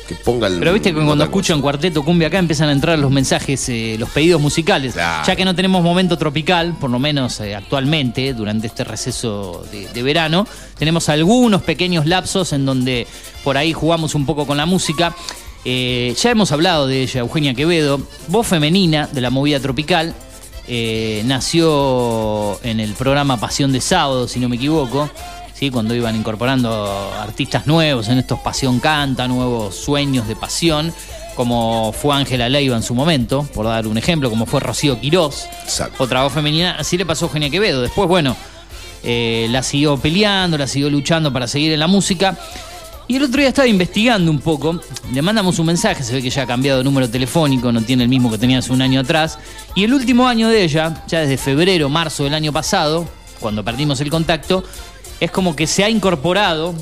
Que 0.08 0.14
ponga 0.14 0.46
el. 0.46 0.58
Pero 0.58 0.72
viste 0.72 0.88
que 0.88 0.94
cuando 0.94 1.12
otra 1.12 1.26
escuchan 1.26 1.60
Cuarteto 1.60 2.02
Cumbia 2.02 2.28
acá 2.28 2.38
empiezan 2.38 2.70
a 2.70 2.72
entrar 2.72 2.98
los 2.98 3.10
mensajes, 3.10 3.68
eh, 3.68 3.96
los 3.98 4.08
pedidos 4.08 4.40
musicales. 4.40 4.94
Ya 4.94 5.36
que 5.36 5.44
no 5.44 5.54
tenemos 5.54 5.82
momento 5.82 6.16
tropical, 6.16 6.74
por 6.80 6.88
lo 6.88 6.98
menos 6.98 7.38
eh, 7.40 7.54
actualmente, 7.54 8.32
durante 8.32 8.68
este 8.68 8.84
receso 8.84 9.62
de, 9.70 9.86
de 9.86 10.02
verano, 10.02 10.46
tenemos 10.78 11.10
algunos 11.10 11.60
pequeños 11.60 12.06
lapsos 12.06 12.54
en 12.54 12.64
donde 12.64 13.06
por 13.44 13.58
ahí 13.58 13.74
jugamos 13.74 14.14
un 14.14 14.24
poco 14.24 14.46
con 14.46 14.56
la 14.56 14.64
música. 14.64 15.14
Eh, 15.66 16.14
ya 16.18 16.30
hemos 16.30 16.52
hablado 16.52 16.86
de 16.86 17.02
ella, 17.02 17.20
Eugenia 17.20 17.52
Quevedo, 17.52 18.00
voz 18.28 18.46
femenina 18.46 19.10
de 19.12 19.20
la 19.20 19.28
movida 19.28 19.60
tropical. 19.60 20.14
nació 21.24 22.58
en 22.62 22.80
el 22.80 22.94
programa 22.94 23.38
Pasión 23.38 23.72
de 23.72 23.82
Sábado, 23.82 24.26
si 24.26 24.40
no 24.40 24.48
me 24.48 24.56
equivoco. 24.56 25.10
¿Sí? 25.58 25.70
cuando 25.70 25.94
iban 25.94 26.14
incorporando 26.14 27.12
artistas 27.20 27.66
nuevos 27.66 28.08
en 28.08 28.18
estos 28.18 28.38
Pasión 28.40 28.80
Canta, 28.80 29.26
nuevos 29.26 29.74
sueños 29.74 30.28
de 30.28 30.36
pasión, 30.36 30.92
como 31.34 31.92
fue 31.92 32.14
Ángela 32.14 32.48
Leiva 32.48 32.76
en 32.76 32.82
su 32.82 32.94
momento, 32.94 33.48
por 33.54 33.66
dar 33.66 33.86
un 33.86 33.98
ejemplo, 33.98 34.30
como 34.30 34.46
fue 34.46 34.60
Rocío 34.60 35.00
Quirós, 35.00 35.46
otra 35.98 36.22
voz 36.22 36.32
femenina, 36.32 36.76
así 36.78 36.96
le 36.96 37.06
pasó 37.06 37.26
a 37.26 37.28
Eugenia 37.28 37.50
Quevedo. 37.50 37.82
Después, 37.82 38.08
bueno, 38.08 38.36
eh, 39.02 39.46
la 39.50 39.62
siguió 39.62 39.96
peleando, 39.96 40.58
la 40.58 40.66
siguió 40.66 40.90
luchando 40.90 41.32
para 41.32 41.46
seguir 41.46 41.72
en 41.72 41.80
la 41.80 41.86
música. 41.86 42.36
Y 43.06 43.16
el 43.16 43.22
otro 43.22 43.40
día 43.40 43.48
estaba 43.48 43.66
investigando 43.66 44.30
un 44.30 44.38
poco, 44.38 44.80
le 45.12 45.22
mandamos 45.22 45.58
un 45.58 45.66
mensaje, 45.66 46.02
se 46.02 46.12
ve 46.12 46.20
que 46.20 46.28
ya 46.28 46.42
ha 46.42 46.46
cambiado 46.46 46.78
de 46.78 46.84
número 46.84 47.08
telefónico, 47.08 47.72
no 47.72 47.80
tiene 47.80 48.02
el 48.02 48.08
mismo 48.08 48.30
que 48.30 48.36
tenía 48.36 48.58
hace 48.58 48.70
un 48.70 48.82
año 48.82 49.00
atrás. 49.00 49.38
Y 49.74 49.84
el 49.84 49.94
último 49.94 50.28
año 50.28 50.48
de 50.48 50.62
ella, 50.62 51.04
ya 51.08 51.20
desde 51.20 51.38
febrero, 51.38 51.88
marzo 51.88 52.24
del 52.24 52.34
año 52.34 52.52
pasado, 52.52 53.08
cuando 53.40 53.64
perdimos 53.64 54.00
el 54.00 54.10
contacto, 54.10 54.64
es 55.20 55.30
como 55.30 55.54
que 55.56 55.66
se 55.66 55.84
ha 55.84 55.90
incorporado 55.90 56.74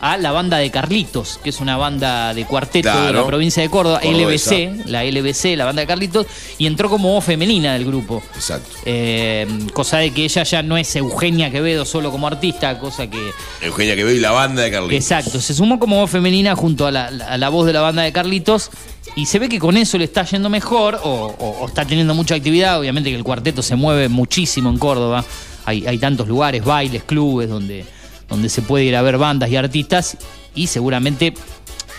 a 0.00 0.16
la 0.16 0.30
banda 0.30 0.58
de 0.58 0.70
Carlitos, 0.70 1.40
que 1.42 1.50
es 1.50 1.58
una 1.58 1.76
banda 1.76 2.32
de 2.32 2.44
cuarteto 2.44 2.88
de 2.88 3.12
la 3.12 3.26
provincia 3.26 3.60
de 3.64 3.68
Córdoba, 3.68 3.98
Cordobesa. 4.00 4.54
LBC, 4.54 4.86
la 4.86 5.02
LBC, 5.04 5.56
la 5.56 5.64
banda 5.64 5.80
de 5.82 5.88
Carlitos, 5.88 6.24
y 6.56 6.66
entró 6.66 6.88
como 6.88 7.12
voz 7.14 7.24
femenina 7.24 7.72
del 7.72 7.84
grupo. 7.84 8.22
Exacto. 8.36 8.70
Eh, 8.84 9.44
cosa 9.72 9.98
de 9.98 10.12
que 10.12 10.22
ella 10.24 10.44
ya 10.44 10.62
no 10.62 10.76
es 10.76 10.94
Eugenia 10.94 11.50
Quevedo 11.50 11.84
solo 11.84 12.12
como 12.12 12.28
artista, 12.28 12.78
cosa 12.78 13.10
que 13.10 13.18
Eugenia 13.60 13.96
Quevedo 13.96 14.14
y 14.14 14.20
la 14.20 14.30
banda 14.30 14.62
de 14.62 14.70
Carlitos. 14.70 14.94
Exacto, 14.94 15.40
se 15.40 15.52
sumó 15.52 15.80
como 15.80 15.96
voz 15.98 16.10
femenina 16.12 16.54
junto 16.54 16.86
a 16.86 16.92
la, 16.92 17.06
a 17.06 17.36
la 17.36 17.48
voz 17.48 17.66
de 17.66 17.72
la 17.72 17.80
banda 17.80 18.02
de 18.02 18.12
Carlitos 18.12 18.70
y 19.16 19.26
se 19.26 19.40
ve 19.40 19.48
que 19.48 19.58
con 19.58 19.76
eso 19.76 19.98
le 19.98 20.04
está 20.04 20.22
yendo 20.24 20.48
mejor 20.48 21.00
o, 21.02 21.08
o- 21.10 21.56
o 21.62 21.66
está 21.66 21.84
teniendo 21.84 22.14
mucha 22.14 22.36
actividad. 22.36 22.78
Obviamente 22.78 23.10
que 23.10 23.16
el 23.16 23.24
cuarteto 23.24 23.62
se 23.64 23.74
mueve 23.74 24.08
muchísimo 24.08 24.70
en 24.70 24.78
Córdoba. 24.78 25.24
Hay, 25.68 25.98
tantos 25.98 26.28
lugares, 26.28 26.64
bailes, 26.64 27.02
clubes 27.02 27.48
donde, 27.48 27.84
donde 28.28 28.48
se 28.48 28.62
puede 28.62 28.84
ir 28.84 28.96
a 28.96 29.02
ver 29.02 29.18
bandas 29.18 29.50
y 29.50 29.56
artistas 29.56 30.16
y 30.54 30.66
seguramente 30.66 31.34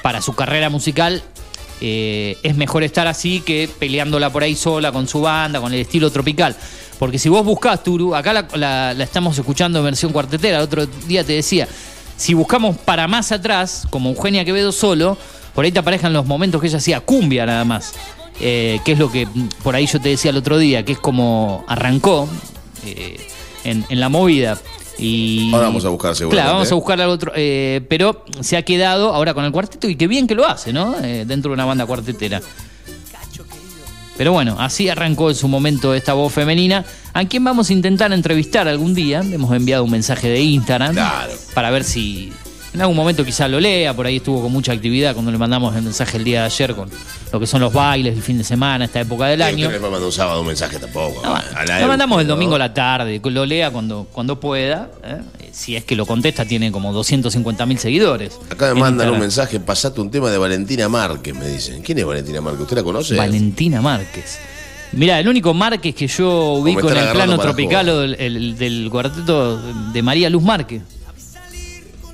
para 0.02 0.22
su 0.22 0.34
carrera 0.34 0.70
musical 0.70 1.22
eh, 1.82 2.38
es 2.44 2.56
mejor 2.56 2.84
estar 2.84 3.08
así 3.08 3.42
que 3.42 3.70
peleándola 3.80 4.32
por 4.32 4.44
ahí 4.44 4.56
sola 4.56 4.92
con 4.92 5.08
su 5.08 5.22
banda, 5.22 5.62
con 5.62 5.74
el 5.74 5.80
estilo 5.80 6.12
tropical. 6.12 6.56
Porque 6.98 7.18
si 7.18 7.30
vos 7.30 7.46
buscás 7.46 7.84
Turu, 7.84 8.16
acá 8.16 8.46
la, 8.56 8.92
estamos 8.92 9.38
escuchando 9.38 9.80
en 9.80 9.86
versión 9.86 10.12
cuartetera, 10.12 10.58
el 10.58 10.64
otro 10.64 10.86
día 11.08 11.24
te 11.24 11.34
decía, 11.34 11.68
si 12.18 12.34
buscamos 12.34 12.78
para 12.78 13.08
más 13.08 13.32
atrás, 13.32 13.88
como 13.90 14.10
Eugenia 14.10 14.44
Quevedo 14.44 14.74
solo, 14.74 15.18
por 15.54 15.64
ahí 15.64 15.72
te 15.72 15.80
aparezcan 15.80 16.12
los 16.12 16.26
momentos 16.26 16.60
que 16.60 16.68
ella 16.68 16.78
hacía 16.78 17.00
cumbia 17.00 17.46
nada 17.46 17.64
más. 17.64 17.94
Eh, 18.42 18.80
que 18.86 18.94
es 18.94 19.00
lo 19.00 19.12
que 19.12 19.28
por 19.64 19.76
ahí 19.76 19.86
yo 19.86 20.00
te 20.00 20.10
decía 20.10 20.32
el 20.32 20.38
otro 20.38 20.58
día, 20.58 20.84
que 20.84 20.94
es 20.94 21.00
como 21.00 21.66
arrancó 21.68 22.30
eh, 22.86 23.18
en, 23.70 23.86
en 23.90 24.00
la 24.00 24.10
movida. 24.10 24.58
Y, 24.98 25.50
Ahora 25.54 25.68
vamos 25.68 25.86
a 25.86 25.90
buscar 25.90 26.16
seguramente. 26.16 26.42
Claro, 26.44 26.56
vamos 26.58 26.72
a 26.72 26.76
buscar 26.76 27.00
al 27.02 27.10
otro. 27.10 27.32
eh, 27.36 27.82
pero 27.88 28.26
se 28.42 28.58
ha 28.58 28.64
quedado 28.64 29.14
ahora 29.14 29.34
con 29.34 29.46
el 29.46 29.52
cuarteto 29.52 29.88
y 29.88 29.96
qué 29.96 30.08
bien 30.08 30.28
que 30.28 30.36
lo 30.36 30.46
hace, 30.46 30.74
¿no? 30.74 30.96
Eh, 31.02 31.24
dentro 31.26 31.50
de 31.52 31.54
una 31.54 31.66
banda 31.66 31.86
cuartetera. 31.86 32.42
Pero 34.18 34.34
bueno, 34.34 34.58
así 34.60 34.90
arrancó 34.90 35.30
en 35.30 35.36
su 35.38 35.48
momento 35.48 35.94
esta 35.94 36.12
voz 36.14 36.34
femenina, 36.34 36.84
a 37.14 37.24
quien 37.24 37.42
vamos 37.46 37.70
a 37.70 37.74
intentar 37.74 38.12
entrevistar 38.12 38.68
algún 38.68 38.94
día. 38.94 39.22
Hemos 39.22 39.56
enviado 39.56 39.86
un 39.86 39.92
mensaje 39.92 40.28
de 40.28 40.42
Instagram 40.42 40.94
para 41.54 41.72
ver 41.72 41.86
si 41.86 42.34
en 42.74 42.82
algún 42.82 42.96
momento 42.96 43.26
quizá 43.26 43.48
lo 43.48 43.60
lea. 43.60 43.96
Por 43.96 44.06
ahí 44.06 44.18
estuvo 44.18 44.42
con 44.42 44.52
mucha 44.52 44.72
actividad 44.72 45.14
cuando 45.14 45.32
le 45.32 45.38
mandamos 45.38 45.76
el 45.76 45.82
mensaje 45.82 46.18
el 46.18 46.24
día 46.24 46.42
de 46.42 46.46
ayer 46.48 46.76
con 46.76 46.90
lo 47.32 47.40
que 47.40 47.48
son 47.48 47.62
los 47.62 47.72
bailes 47.74 48.14
del 48.16 48.24
fin 48.24 48.38
de 48.38 48.44
semana, 48.44 48.86
esta 48.86 49.00
época 49.02 49.26
del 49.28 49.42
año. 49.42 49.68
usted 49.68 49.78
le 49.78 49.80
mandar 49.82 50.04
un 50.04 50.12
sábado 50.12 50.42
un 50.42 50.48
mensaje 50.48 50.78
tampoco. 50.80 51.22
a 51.26 51.66
la 51.66 51.80
Lo 51.82 51.88
mandamos 51.88 52.22
el 52.22 52.28
¿no? 52.28 52.34
domingo 52.36 52.56
a 52.56 52.60
la 52.60 52.74
tarde, 52.74 53.20
lo 53.24 53.46
lea 53.46 53.72
cuando, 53.72 54.08
cuando 54.12 54.40
pueda. 54.40 54.90
¿eh? 55.04 55.18
Si 55.52 55.76
es 55.76 55.84
que 55.84 55.96
lo 55.96 56.06
contesta, 56.06 56.46
tiene 56.46 56.72
como 56.72 56.94
250 56.94 57.66
mil 57.66 57.80
seguidores. 57.80 58.40
Acá 58.52 58.74
me 58.74 58.80
mandan 58.80 59.10
un 59.10 59.20
mensaje, 59.20 59.60
pasate 59.60 60.00
un 60.02 60.12
tema 60.12 60.30
de 60.30 60.38
Valentina 60.38 60.88
Márquez, 60.90 61.36
me 61.36 61.48
dicen. 61.48 61.82
¿Quién 61.82 61.98
es 62.00 62.06
Valentina 62.06 62.40
Márquez? 62.42 62.62
¿Usted 62.62 62.78
la 62.78 62.84
conoce? 62.84 63.16
Valentina 63.16 63.82
Márquez. 63.82 64.40
Mira, 64.92 65.20
el 65.20 65.28
único 65.28 65.54
Márquez 65.54 65.94
que 65.94 66.08
yo 66.08 66.54
ubico 66.54 66.90
en 66.92 66.98
el 66.98 67.10
plano 67.10 67.38
tropical 67.38 67.86
del, 67.86 68.16
el- 68.20 68.58
del 68.58 68.88
cuarteto 68.92 69.58
de 69.92 70.02
María 70.02 70.30
Luz 70.30 70.42
Márquez. 70.44 70.82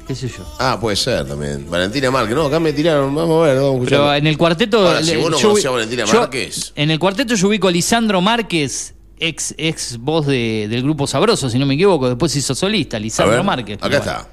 ¿Qué 0.08 0.14
sé 0.14 0.28
yo? 0.28 0.44
Ah, 0.60 0.78
puede 0.80 0.96
ser 0.96 1.28
también. 1.28 1.68
Valentina 1.70 2.12
Márquez. 2.12 2.36
No, 2.36 2.46
acá 2.46 2.60
me 2.60 2.72
tiraron. 2.74 3.14
Vamos 3.16 3.44
a 3.44 3.48
ver, 3.48 3.56
vamos 3.58 3.72
a 3.72 3.74
escuchar. 3.76 3.90
Pero 4.00 4.14
en 4.14 4.28
el 4.28 4.38
cuarteto. 4.38 4.88
Ahora, 4.88 5.04
si 5.04 5.16
vos 5.16 5.32
no 5.32 5.38
yo 5.40 5.70
a 5.70 5.72
Valentina 5.72 6.06
yo- 6.06 6.20
Márquez. 6.20 6.74
En 6.76 6.92
el 6.92 7.00
cuarteto 7.00 7.34
yo 7.34 7.48
ubico 7.48 7.68
a 7.68 7.72
Lisandro 7.72 8.22
Márquez, 8.22 8.94
ex, 9.20 9.56
ex 9.58 9.98
voz 9.98 10.28
de- 10.28 10.68
del 10.70 10.84
grupo 10.84 11.08
Sabroso, 11.08 11.50
si 11.50 11.58
no 11.58 11.66
me 11.66 11.74
equivoco. 11.74 12.08
Después 12.08 12.36
hizo 12.36 12.54
solista, 12.54 12.98
A 12.98 13.00
Lisandro 13.00 13.38
ver, 13.38 13.44
Márquez. 13.44 13.78
Acá 13.82 13.98
está. 13.98 14.28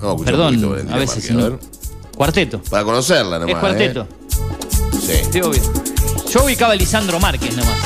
Vamos 0.00 0.14
a 0.16 0.18
un 0.18 0.24
Perdón, 0.24 0.54
poquito 0.60 0.72
a 0.92 0.98
veces 0.98 1.30
Márquez, 1.30 1.36
ver. 1.36 1.58
Cuarteto. 2.16 2.62
Para 2.68 2.84
conocerla 2.84 3.38
nomás. 3.38 3.54
Es 3.54 3.60
cuarteto. 3.60 4.00
¿eh? 4.02 4.06
Sí. 5.00 5.12
Sí, 5.32 5.40
obvio. 5.40 5.62
Yo 6.32 6.44
ubicaba 6.44 6.72
a 6.72 6.76
Lisandro 6.76 7.20
Márquez 7.20 7.56
nomás. 7.56 7.76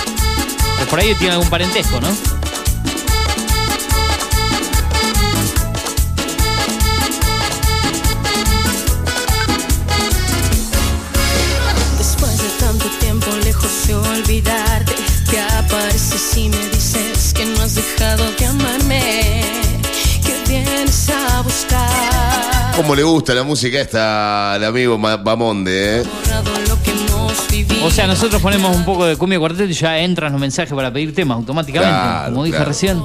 Por 0.89 1.01
ahí 1.01 1.15
tiene 1.17 1.35
algún 1.35 1.51
parentesco, 1.51 2.01
¿no? 2.01 2.09
dejado. 17.95 18.27
Como 22.77 22.95
le 22.95 23.03
gusta 23.03 23.35
la 23.35 23.43
música 23.43 23.81
esta 23.81 24.53
al 24.53 24.65
amigo 24.65 24.99
Bamonde. 24.99 26.03
Eh? 26.03 26.05
O 27.83 27.91
sea, 27.91 28.07
nosotros 28.07 28.43
ponemos 28.43 28.77
un 28.77 28.85
poco 28.85 29.07
de 29.07 29.17
cumbia 29.17 29.39
cuarteto 29.39 29.65
y 29.65 29.73
ya 29.73 29.99
entran 29.99 30.33
los 30.33 30.41
mensajes 30.41 30.75
para 30.75 30.93
pedir 30.93 31.15
temas 31.15 31.37
automáticamente, 31.37 31.95
claro, 31.95 32.33
como 32.33 32.45
dije 32.45 32.65
recién. 32.65 33.03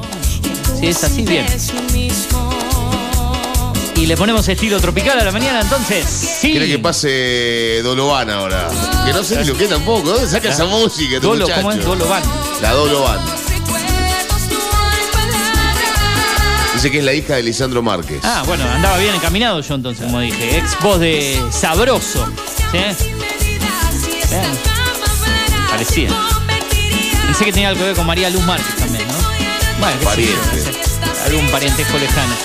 Si 0.78 0.88
es 0.88 1.02
así, 1.04 1.22
bien. 1.24 1.46
Y 3.96 4.08
le 4.08 4.18
ponemos 4.18 4.48
estilo 4.48 4.80
tropical 4.80 5.20
a 5.20 5.24
la 5.24 5.32
mañana, 5.32 5.62
entonces. 5.62 6.06
Sí. 6.06 6.52
Quiere 6.52 6.68
que 6.68 6.80
pase 6.80 7.82
Dolovan 7.84 8.30
ahora. 8.30 8.68
Que 9.06 9.14
no 9.14 9.24
sé 9.24 9.38
ni 9.38 9.46
lo 9.46 9.56
que 9.56 9.68
tampoco. 9.68 10.10
¿Dónde 10.10 10.28
saca 10.28 10.50
esa 10.50 10.66
música? 10.66 11.22
¿Cómo 11.22 11.72
es 11.72 11.86
Dolovan? 11.86 12.24
La 12.62 12.72
Dolovan. 12.72 13.41
Dice 16.74 16.90
que 16.90 17.00
es 17.00 17.04
la 17.04 17.14
hija 17.14 17.36
de 17.36 17.44
Lisandro 17.44 17.82
Márquez. 17.82 18.22
Ah, 18.24 18.44
bueno, 18.48 18.64
andaba 18.70 18.98
bien 18.98 19.14
encaminado 19.14 19.62
yo 19.62 19.76
entonces, 19.76 20.06
como 20.06 20.20
dije. 20.20 20.58
Ex 20.58 20.80
voz 20.82 21.00
de 21.00 21.42
Sabroso. 21.52 22.26
¿Sí? 22.72 22.78
Bien. 24.30 24.46
Parecía. 25.70 26.10
Pensé 27.26 27.46
que 27.46 27.54
tenía 27.54 27.70
algo 27.70 27.82
que 27.82 27.88
ver 27.88 27.96
con 27.96 28.06
María 28.06 28.30
Luz 28.30 28.44
Márquez 28.44 28.76
también, 28.76 29.08
¿no? 29.08 29.14
Bueno, 29.80 29.98
no 30.04 30.12
sé. 30.12 30.72
Algún 31.26 31.50
parentesco 31.50 31.98
lejano. 31.98 32.36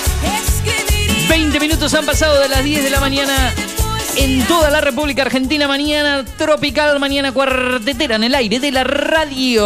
20 1.28 1.60
minutos 1.60 1.92
han 1.94 2.06
pasado 2.06 2.40
de 2.40 2.48
las 2.48 2.62
10 2.62 2.84
de 2.84 2.90
la 2.90 3.00
mañana 3.00 3.52
en 4.16 4.44
toda 4.46 4.70
la 4.70 4.80
República 4.80 5.22
Argentina. 5.22 5.66
Mañana 5.68 6.24
tropical, 6.36 6.98
mañana 6.98 7.32
cuartetera 7.32 8.16
en 8.16 8.24
el 8.24 8.34
aire 8.34 8.60
de 8.60 8.72
la 8.72 8.84
radio. 8.84 9.64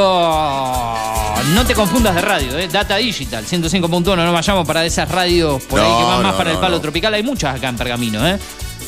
No 1.54 1.66
te 1.66 1.74
confundas 1.74 2.14
de 2.14 2.20
radio, 2.20 2.58
¿eh? 2.58 2.68
Data 2.68 2.96
Digital, 2.96 3.44
105.1. 3.44 4.16
No 4.16 4.32
vayamos 4.32 4.66
para 4.66 4.84
esas 4.84 5.08
radios 5.10 5.62
por 5.64 5.80
ahí 5.80 5.86
que 5.86 6.04
van 6.04 6.22
más 6.22 6.34
para 6.34 6.52
el 6.52 6.58
palo 6.58 6.80
tropical. 6.80 7.12
Hay 7.14 7.22
muchas 7.22 7.56
acá 7.56 7.68
en 7.68 7.76
Pergamino, 7.76 8.26
¿eh? 8.26 8.38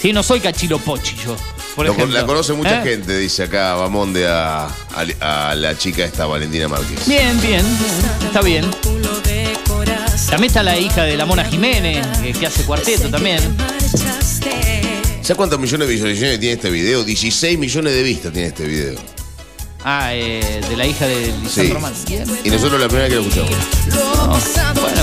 Sí, 0.01 0.13
no 0.13 0.23
soy 0.23 0.41
Cachilo 0.41 0.79
Pochi 0.79 1.17
yo. 1.25 1.37
Por 1.77 1.87
Lo- 1.87 1.93
ejemplo. 1.93 2.19
la 2.19 2.27
conoce 2.27 2.53
mucha 2.53 2.81
¿Eh? 2.83 2.85
gente, 2.85 3.17
dice 3.19 3.45
acá 3.45 3.75
Bamonde 3.75 4.27
a, 4.29 4.67
a- 5.21 5.51
a 5.51 5.55
la 5.55 5.77
chica 5.77 6.05
esta, 6.05 6.27
Valentina 6.27 6.69
Márquez. 6.69 7.07
Bien, 7.07 7.41
bien, 7.41 7.65
está 8.25 8.41
bien. 8.43 8.65
También 10.29 10.49
está 10.49 10.63
la 10.63 10.79
hija 10.79 11.03
de 11.03 11.17
la 11.17 11.27
Mona 11.27 11.45
Jiménez, 11.45 12.07
que, 12.23 12.33
que 12.33 12.47
hace 12.47 12.65
cuarteto 12.65 13.09
también. 13.11 13.41
¿Sabes 15.23 15.37
cuántos 15.37 15.59
millones 15.61 15.89
de 15.89 15.95
visualizaciones 15.95 16.41
tiene 16.41 16.55
este 16.55 16.71
video? 16.71 17.05
16 17.05 17.59
millones 17.59 17.95
de 17.95 18.03
vistas 18.03 18.33
tiene 18.33 18.49
este 18.49 18.65
video. 18.65 18.95
Ah, 19.85 20.15
eh, 20.15 20.61
de 20.69 20.77
la 20.77 20.87
hija 20.87 21.07
de 21.07 21.27
Sí. 21.27 21.33
Lisandro 21.43 21.75
Román. 21.75 21.93
Bien. 22.07 22.25
Y 22.45 22.51
nosotros 22.51 22.81
la 22.81 22.87
primera 22.89 23.09
vez 23.09 23.11
que 23.11 23.17
lo 23.17 23.23
escuchamos. 23.23 24.77
No, 24.77 24.81
bueno, 24.81 25.03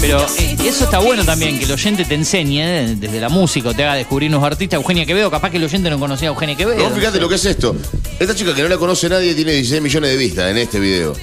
pero 0.00 0.26
eh, 0.38 0.56
eso 0.64 0.84
está 0.84 0.98
bueno 1.00 1.24
también, 1.24 1.58
que 1.58 1.66
el 1.66 1.72
oyente 1.72 2.06
te 2.06 2.14
enseñe 2.14 2.60
eh, 2.62 2.94
desde 2.98 3.20
la 3.20 3.28
música, 3.28 3.74
te 3.74 3.84
haga 3.84 3.94
descubrir 3.96 4.30
unos 4.30 4.42
artistas. 4.42 4.78
Eugenia 4.78 5.04
Quevedo, 5.04 5.30
capaz 5.30 5.50
que 5.50 5.58
el 5.58 5.64
oyente 5.64 5.90
no 5.90 5.98
conocía 5.98 6.28
a 6.28 6.32
Eugenia 6.32 6.56
Quevedo. 6.56 6.88
No, 6.88 6.94
fíjate 6.96 7.20
lo 7.20 7.28
que 7.28 7.34
es 7.34 7.44
esto. 7.44 7.76
Esta 8.18 8.34
chica 8.34 8.54
que 8.54 8.62
no 8.62 8.68
la 8.68 8.78
conoce 8.78 9.08
nadie 9.10 9.34
tiene 9.34 9.52
16 9.52 9.82
millones 9.82 10.10
de 10.12 10.16
vistas 10.16 10.50
en 10.50 10.56
este 10.56 10.80
video. 10.80 11.14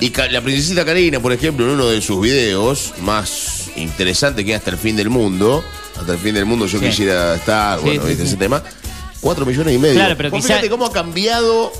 Y 0.00 0.12
la 0.30 0.40
princesita 0.40 0.84
Karina, 0.84 1.20
por 1.20 1.32
ejemplo, 1.32 1.64
en 1.66 1.72
uno 1.72 1.86
de 1.86 2.00
sus 2.00 2.20
videos 2.20 2.94
más 3.02 3.64
interesantes 3.76 4.44
que 4.44 4.52
es 4.52 4.58
Hasta 4.58 4.70
el 4.70 4.78
fin 4.78 4.96
del 4.96 5.10
mundo, 5.10 5.62
Hasta 5.98 6.12
el 6.12 6.18
fin 6.18 6.34
del 6.34 6.44
mundo 6.46 6.66
yo 6.66 6.78
Sí. 6.80 6.86
quisiera 6.86 7.34
estar, 7.36 7.78
Sí, 7.78 7.84
bueno, 7.84 8.02
sí, 8.02 8.08
¿viste 8.08 8.22
sí. 8.24 8.28
ese 8.30 8.36
tema? 8.36 8.62
4 9.20 9.44
millones 9.44 9.74
y 9.74 9.78
medio. 9.78 9.94
Claro, 9.96 10.16
pero 10.16 10.30
quizá- 10.30 10.46
fíjate 10.48 10.68
cómo 10.70 10.86
ha 10.86 10.92
cambiado 10.92 11.72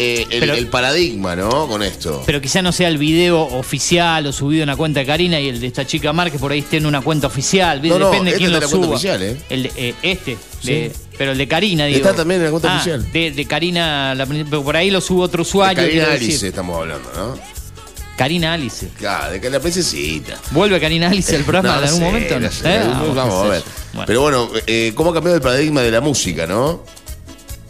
eh, 0.00 0.26
el, 0.30 0.40
Pero- 0.40 0.54
el 0.54 0.68
paradigma, 0.68 1.34
¿no? 1.36 1.66
Con 1.66 1.82
esto. 1.82 2.22
Pero 2.24 2.40
quizá 2.40 2.62
no 2.62 2.70
sea 2.72 2.86
el 2.88 2.98
video 2.98 3.40
oficial 3.42 4.24
o 4.26 4.32
subido 4.32 4.62
en 4.62 4.68
la 4.68 4.76
cuenta 4.76 5.00
de 5.00 5.06
Karina 5.06 5.40
y 5.40 5.48
el 5.48 5.60
de 5.60 5.66
esta 5.66 5.84
chica 5.86 6.12
Márquez 6.12 6.40
por 6.40 6.52
ahí 6.52 6.60
esté 6.60 6.76
en 6.78 6.86
una 6.86 7.00
cuenta 7.02 7.26
oficial. 7.26 7.82
Depende 7.82 8.08
de 8.08 8.28
este 8.30 8.38
quién 8.38 8.52
de 8.52 8.60
lo 8.60 8.68
suba. 8.68 8.86
oficial, 8.88 9.22
¿eh? 9.22 9.36
El 9.50 9.64
de, 9.64 9.72
eh, 9.76 9.94
este, 10.02 10.38
Sí. 10.62 10.70
de- 10.72 10.92
pero 11.18 11.32
el 11.32 11.38
de 11.38 11.48
Karina, 11.48 11.86
digo. 11.86 11.98
Está 11.98 12.14
también 12.14 12.40
en 12.40 12.44
la 12.46 12.50
cuenta 12.52 12.72
Ah, 12.72 12.76
oficial. 12.76 13.12
De, 13.12 13.32
de 13.32 13.44
Karina, 13.46 14.14
la 14.14 14.24
pero 14.26 14.62
por 14.62 14.76
ahí 14.76 14.90
lo 14.90 15.00
subo 15.00 15.22
otro 15.24 15.42
De 15.42 15.48
usuario. 15.48 15.76
Karina 15.82 15.90
quiero 16.04 16.12
decir. 16.12 16.28
Alice 16.30 16.48
estamos 16.48 16.78
hablando, 16.80 17.10
¿no? 17.16 17.38
Karina 18.16 18.52
Alice. 18.54 18.88
Claro, 18.98 19.32
de 19.32 19.40
que 19.40 19.48
la 19.48 19.60
princesita. 19.60 20.36
¿Vuelve 20.50 20.80
Karina 20.80 21.08
Alice 21.08 21.34
al 21.36 21.42
programa 21.44 21.68
No 21.76 21.78
en 21.82 21.84
algún 21.84 22.00
sé, 22.00 22.04
momento? 22.04 22.40
no 22.40 22.46
¿Eh? 22.46 23.12
vamos, 23.14 23.34
Ah, 23.34 23.44
a 23.44 23.48
ver. 23.48 23.62
Bueno. 23.92 24.06
Pero 24.06 24.20
bueno, 24.22 24.50
eh, 24.66 24.92
¿cómo 24.94 25.10
ha 25.10 25.14
cambiado 25.14 25.36
el 25.36 25.42
paradigma 25.42 25.82
de 25.82 25.90
la 25.92 26.00
música, 26.00 26.46
no? 26.46 26.82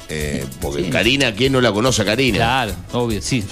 Eh, 0.08 0.44
porque 0.60 0.84
Sí. 0.84 0.90
Karina, 0.90 1.32
¿quién 1.34 1.52
no 1.52 1.60
la 1.60 1.72
conoce 1.72 2.02
a 2.02 2.04
Karina? 2.04 2.36
Claro, 2.38 2.72
obvio, 2.92 3.20
sí. 3.22 3.44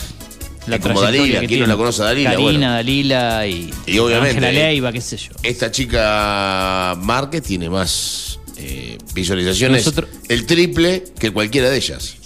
Es 0.69 0.81
como 0.81 1.01
Dalila, 1.01 1.41
¿quién 1.47 1.61
no 1.61 1.67
la 1.67 1.77
conoce 1.77 2.03
a 2.03 2.07
Dalila? 2.07 2.31
Karina, 2.31 2.43
Bueno. 2.51 2.71
Dalila 2.73 3.47
y, 3.47 3.71
Y 3.87 3.99
obviamente, 3.99 4.39
Ángela 4.39 4.51
eh, 4.51 4.53
Leiva, 4.73 4.91
qué 4.93 5.01
sé 5.01 5.17
yo. 5.17 5.31
Esta 5.43 5.71
chica 5.71 6.97
Márquez 7.01 7.43
tiene 7.43 7.71
más 7.71 8.41
eh, 8.57 8.99
visualizaciones, 9.15 9.85
Nosotros- 9.85 10.11
el 10.29 10.45
triple 10.47 11.05
que 11.19 11.31
cualquiera 11.31 11.69
de 11.71 11.77
ellas. 11.77 12.17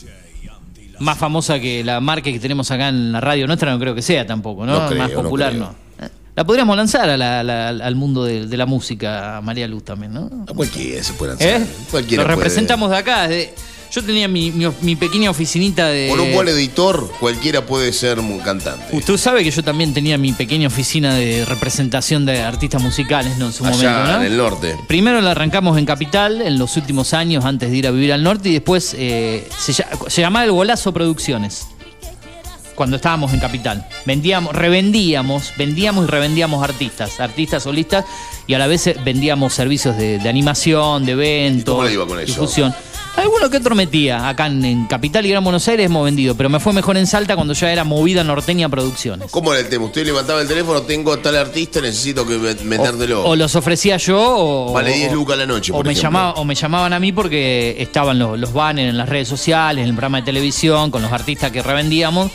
Más 1.00 1.18
famosa 1.18 1.58
que 1.60 1.82
la 1.82 1.98
marca 2.00 2.30
que 2.30 2.38
tenemos 2.38 2.70
acá 2.70 2.88
en 2.88 3.10
la 3.12 3.20
radio 3.20 3.46
nuestra, 3.46 3.70
no 3.72 3.78
creo 3.78 3.94
que 3.94 4.02
sea 4.02 4.26
tampoco, 4.26 4.64
¿no? 4.66 4.80
No 4.80 4.86
creo, 4.86 4.98
Más 5.02 5.10
popular, 5.12 5.54
no. 5.54 5.74
Eh, 6.00 6.08
La 6.36 6.44
podríamos 6.44 6.76
lanzar 6.76 7.08
a 7.10 7.16
la- 7.16 7.42
la- 7.42 7.68
al 7.68 7.94
mundo 7.96 8.24
de, 8.24 8.46
de 8.46 8.56
la 8.56 8.66
música, 8.66 9.38
a 9.38 9.40
María 9.40 9.66
Luz 9.66 9.84
también, 9.84 10.12
¿no? 10.14 10.30
A 10.48 10.52
cualquiera 10.54 11.02
se 11.02 11.12
puede 11.14 11.32
lanzar. 11.32 11.48
¿Eh? 11.62 11.66
Cualquiera 11.90 12.22
Lo 12.22 12.26
puede. 12.28 12.36
representamos 12.36 12.90
de 12.90 12.96
acá. 12.96 13.28
desde- 13.28 13.54
yo 13.90 14.04
tenía 14.04 14.28
mi, 14.28 14.50
mi- 14.52 14.70
mi 14.82 14.96
pequeña 14.96 15.30
oficinita 15.30 15.88
de. 15.88 16.08
Con 16.10 16.20
un 16.20 16.32
buen 16.32 16.46
editor, 16.48 17.10
cualquiera 17.18 17.66
puede 17.66 17.92
ser 17.92 18.18
un 18.20 18.38
cantante. 18.40 18.84
Usted 18.96 19.16
sabe 19.16 19.42
que 19.42 19.50
yo 19.50 19.62
también 19.64 19.92
tenía 19.92 20.16
mi 20.18 20.32
pequeña 20.32 20.68
oficina 20.68 21.14
de 21.14 21.44
representación 21.44 22.24
de 22.26 22.40
artistas 22.42 22.82
musicales, 22.82 23.36
¿no? 23.38 23.46
En 23.46 23.52
su 23.52 23.64
Allá 23.64 23.76
momento, 23.90 24.12
¿no? 24.12 24.16
en 24.20 24.32
el 24.32 24.36
norte. 24.36 24.76
Primero 24.86 25.20
la 25.20 25.32
arrancamos 25.32 25.76
en 25.78 25.86
Capital 25.86 26.40
en 26.42 26.58
los 26.58 26.76
últimos 26.76 27.12
años 27.14 27.44
antes 27.44 27.70
de 27.70 27.76
ir 27.76 27.86
a 27.86 27.90
vivir 27.90 28.12
al 28.12 28.22
norte 28.22 28.48
y 28.48 28.52
después 28.52 28.94
eh, 28.98 29.48
se, 29.58 29.72
se 29.72 30.20
llamaba 30.20 30.44
El 30.44 30.52
Golazo 30.52 30.92
Producciones. 30.92 31.66
Cuando 32.74 32.96
estábamos 32.96 33.34
en 33.34 33.40
Capital. 33.40 33.86
Vendíamos, 34.06 34.54
revendíamos, 34.54 35.52
vendíamos 35.58 36.04
y 36.08 36.10
revendíamos 36.10 36.64
artistas, 36.64 37.20
artistas 37.20 37.64
solistas 37.64 38.06
y 38.46 38.54
a 38.54 38.58
la 38.58 38.66
vez 38.66 38.86
eh, 38.86 38.96
vendíamos 39.04 39.52
servicios 39.52 39.98
de, 39.98 40.18
de 40.18 40.28
animación, 40.30 41.04
de 41.04 41.12
eventos, 41.12 41.74
cómo 41.74 41.86
le 41.86 41.92
iba 41.92 42.06
con 42.06 42.18
eso? 42.20 42.32
difusión. 42.32 42.74
Alguno 43.16 43.50
que 43.50 43.58
otro 43.58 43.74
metía 43.74 44.28
acá 44.28 44.46
en, 44.46 44.64
en 44.64 44.86
Capital 44.86 45.26
y 45.26 45.30
Gran 45.30 45.44
Buenos 45.44 45.66
Aires 45.68 45.84
hemos 45.86 46.04
vendido, 46.04 46.34
pero 46.36 46.48
me 46.48 46.58
fue 46.58 46.72
mejor 46.72 46.96
en 46.96 47.06
Salta 47.06 47.34
cuando 47.34 47.52
ya 47.52 47.70
era 47.70 47.84
movida 47.84 48.24
norteña 48.24 48.68
producciones. 48.68 49.30
¿Cómo 49.30 49.52
era 49.52 49.60
el 49.60 49.68
tema? 49.68 49.84
Usted 49.86 50.06
levantaba 50.06 50.40
el 50.40 50.48
teléfono, 50.48 50.80
tengo 50.82 51.12
a 51.12 51.20
tal 51.20 51.36
artista, 51.36 51.80
necesito 51.82 52.26
que 52.26 52.38
me- 52.38 52.54
metértelo. 52.64 53.24
O 53.24 53.36
los 53.36 53.54
ofrecía 53.56 53.98
yo 53.98 54.18
o. 54.20 54.72
Vale 54.72 54.92
10 54.94 55.10
o- 55.12 55.14
lucas 55.16 55.36
la 55.36 55.44
noche, 55.46 55.70
O 55.72 55.76
por 55.76 55.86
me, 55.86 55.94
llamaba, 55.94 56.32
o 56.34 56.44
me 56.44 56.54
llamaban 56.54 56.92
a 56.94 57.00
mí 57.00 57.12
porque 57.12 57.76
estaban 57.78 58.18
los, 58.18 58.38
los 58.38 58.52
banners 58.54 58.88
en 58.90 58.96
las 58.96 59.08
redes 59.08 59.28
sociales, 59.28 59.82
en 59.82 59.88
el 59.90 59.94
programa 59.94 60.18
de 60.18 60.24
televisión, 60.24 60.90
con 60.90 61.02
los 61.02 61.12
artistas 61.12 61.50
que 61.50 61.62
revendíamos. 61.62 62.30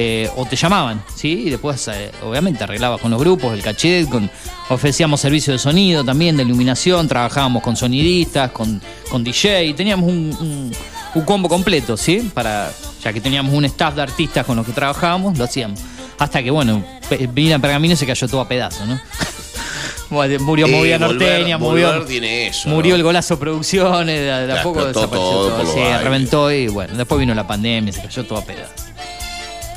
Eh, 0.00 0.30
o 0.36 0.44
te 0.46 0.54
llamaban, 0.54 1.02
¿sí? 1.12 1.44
Y 1.46 1.50
después, 1.50 1.88
eh, 1.88 2.12
obviamente, 2.22 2.62
arreglabas 2.62 3.00
con 3.00 3.10
los 3.10 3.18
grupos, 3.18 3.52
el 3.52 3.62
cachet, 3.62 4.08
con, 4.08 4.30
ofrecíamos 4.68 5.20
servicio 5.20 5.52
de 5.52 5.58
sonido 5.58 6.04
también, 6.04 6.36
de 6.36 6.44
iluminación, 6.44 7.08
trabajábamos 7.08 7.64
con 7.64 7.74
sonidistas, 7.74 8.52
con, 8.52 8.80
con 9.10 9.24
DJ, 9.24 9.74
teníamos 9.74 10.08
un, 10.08 10.36
un- 10.40 10.72
un 11.14 11.22
combo 11.24 11.48
completo, 11.48 11.96
¿sí? 11.96 12.30
Para, 12.32 12.70
ya 13.02 13.12
que 13.12 13.20
teníamos 13.20 13.52
un 13.52 13.64
staff 13.64 13.94
de 13.96 14.02
artistas 14.02 14.46
con 14.46 14.56
los 14.56 14.64
que 14.64 14.72
trabajábamos, 14.72 15.36
lo 15.36 15.44
hacíamos. 15.44 15.80
Hasta 16.18 16.42
que, 16.44 16.50
bueno, 16.52 16.84
vine 17.32 17.54
a 17.54 17.58
Pergamino 17.58 17.94
y 17.94 17.96
se 17.96 18.06
cayó 18.06 18.28
todo 18.28 18.40
a 18.42 18.46
pedazos, 18.48 18.86
¿no? 18.86 19.00
Murió 20.40 20.68
Movida 20.68 20.98
Norteña, 20.98 21.58
murió, 21.58 22.02
tiene 22.04 22.46
eso, 22.48 22.68
murió 22.70 22.92
¿no? 22.92 22.96
el 22.96 23.02
golazo 23.02 23.38
Producciones, 23.38 24.20
de, 24.20 24.30
a- 24.32 24.38
de 24.38 24.44
a 24.44 24.46
Claro, 24.54 24.62
poco 24.72 24.84
desapareció 24.86 25.30
todo 25.30 25.50
todo, 25.62 25.74
sí, 25.74 25.80
reventó 26.02 26.50
y 26.52 26.68
bueno, 26.68 26.94
después 26.96 27.18
vino 27.20 27.34
la 27.34 27.46
pandemia, 27.46 27.92
se 27.92 28.00
cayó 28.02 28.24
todo 28.24 28.38
a 28.38 28.42
pedazos. 28.44 28.87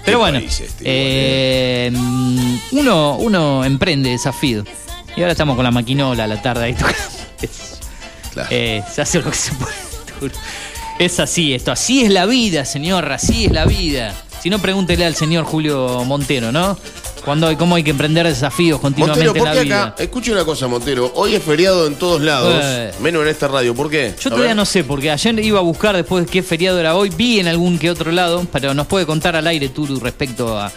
Pero 0.06 0.19
bueno, 0.19 0.40
este, 0.40 0.68
eh, 0.84 1.91
mm, 1.91 2.57
uno, 2.72 3.18
uno 3.18 3.64
emprende 3.64 4.10
desafío. 4.10 4.64
Y 5.15 5.22
ahora 5.22 5.32
estamos 5.34 5.56
con 5.56 5.64
la 5.64 5.72
maquinola 5.72 6.23
a 6.23 6.28
la 6.28 6.41
tarde 6.41 6.65
ahí 6.65 6.73
tocando. 6.73 6.98
Eh, 8.49 8.82
se 8.90 9.02
hace 9.02 9.19
lo 9.19 9.30
que 9.30 9.36
se 9.36 9.52
puede. 9.56 10.34
Es 10.99 11.19
así 11.19 11.53
esto, 11.53 11.73
así 11.73 12.06
es 12.06 12.11
la 12.11 12.26
vida, 12.26 12.64
señor, 12.64 13.11
así 13.11 13.44
es 13.44 13.52
la 13.52 13.65
vida. 13.65 14.15
Si 14.41 14.49
no, 14.49 14.60
pregúntele 14.60 15.06
al 15.06 15.15
señor 15.15 15.44
Julio 15.44 16.06
Montero, 16.06 16.53
¿no? 16.53 16.78
Cuando 17.23 17.48
hay, 17.48 17.56
cómo 17.56 17.76
hay 17.76 17.84
que 17.84 17.91
emprender 17.91 18.26
desafíos 18.27 18.80
continuamente 18.80 19.26
Montero, 19.26 19.45
en 19.45 19.49
¿por 19.49 19.56
la 19.56 19.64
vida. 19.64 19.84
acá? 19.89 20.03
Escuche 20.03 20.31
una 20.31 20.43
cosa, 20.43 20.68
Montero. 20.68 21.11
Hoy 21.15 21.35
es 21.35 21.43
feriado 21.43 21.88
en 21.88 21.95
todos 21.95 22.22
lados, 22.22 22.53
Eh. 22.64 22.91
menos 23.02 23.22
en 23.23 23.27
esta 23.30 23.48
radio. 23.48 23.73
¿Por 23.76 23.89
qué? 23.89 24.14
Yo 24.19 24.30
A 24.30 24.31
todavía 24.31 24.48
ver. 24.49 24.56
no 24.56 24.65
sé, 24.65 24.84
porque 24.84 25.11
ayer 25.11 25.39
iba 25.39 25.60
a 25.60 25.61
buscar 25.61 25.95
después 25.95 26.26
qué 26.30 26.41
feriado 26.43 26.80
era 26.80 26.95
hoy, 26.95 27.10
vi 27.10 27.39
en 27.39 27.48
algún 27.48 27.77
que 27.77 27.89
otro 27.91 28.11
lado, 28.11 28.45
pero 28.52 28.73
nos 28.73 28.88
puede 28.88 29.06
contar 29.06 29.35
al 29.35 29.45
aire 29.48 29.69
Turu 29.69 29.99
respecto 29.99 30.57
a, 30.60 30.72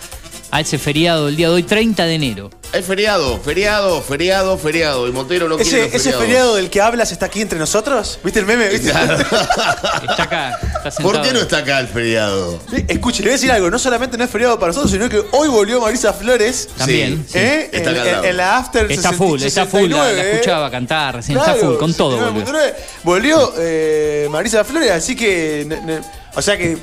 a 0.51 0.61
ese 0.61 0.79
feriado 0.79 1.27
del 1.27 1.37
día 1.37 1.49
de 1.49 1.55
hoy, 1.55 1.63
30 1.65 2.05
de 2.05 2.15
enero. 2.15 2.51
Es 2.73 2.85
feriado, 2.85 3.39
feriado, 3.41 4.03
feriado, 4.03 4.59
feriado. 4.59 5.07
Y 5.09 5.13
Montero 5.13 5.49
no 5.49 5.57
quiere 5.57 5.71
Ese, 5.71 5.79
los 5.79 5.87
ese 5.95 5.99
feriados. 6.11 6.23
feriado 6.27 6.55
del 6.57 6.71
que 6.71 6.81
hablas 6.81 7.13
está 7.13 7.27
aquí 7.27 7.41
entre 7.41 7.59
nosotros. 7.59 8.19
¿Viste 8.25 8.41
el 8.41 8.47
meme? 8.47 8.69
¿Viste? 8.69 8.89
Está 8.91 10.23
acá, 10.25 10.59
está 10.61 10.91
sentado. 10.91 11.03
¿Por 11.13 11.23
qué 11.23 11.33
no 11.33 11.41
está 11.41 11.59
acá 11.59 11.79
el 11.81 11.87
feriado? 11.89 12.59
Escuche, 12.89 13.19
le 13.23 13.29
voy 13.29 13.31
a 13.31 13.33
decir 13.37 13.53
algo. 13.53 13.71
No 13.71 13.79
solamente 13.79 14.19
no 14.19 14.25
es 14.25 14.31
feriado 14.31 14.59
para 14.59 14.69
nosotros, 14.69 14.91
sino 14.91 15.09
que 15.09 15.23
hoy 15.33 15.49
volvió 15.49 15.81
Marisa 15.81 16.13
Flores. 16.13 16.69
También, 16.77 17.25
sí. 17.29 17.39
¿eh? 17.39 17.71
Está 17.73 17.91
en, 17.91 17.97
acá 17.97 18.03
al 18.03 18.07
lado. 18.13 18.25
en- 18.25 18.31
en 18.31 18.37
la 18.37 18.57
After 18.59 18.83
Está 18.91 19.11
60 19.11 19.13
full, 19.17 19.43
está 19.43 19.67
full. 19.67 19.91
La, 19.91 19.97
la 19.97 20.05
69, 20.05 20.21
¿eh? 20.21 20.33
escuchaba 20.35 20.71
cantar 20.71 21.15
recién, 21.17 21.39
Claro, 21.39 21.53
está 21.55 21.67
full, 21.67 21.77
con 21.79 21.95
todo. 21.95 22.19
69, 22.19 22.45
boludo. 22.45 22.75
Volvió 23.05 23.55
eh, 23.59 24.29
Marisa 24.31 24.65
Flores, 24.65 24.91
así 24.91 25.15
que. 25.17 25.65
ne- 25.67 25.81
ne- 25.81 26.01
o 26.35 26.43
sea 26.43 26.57
que. 26.59 26.77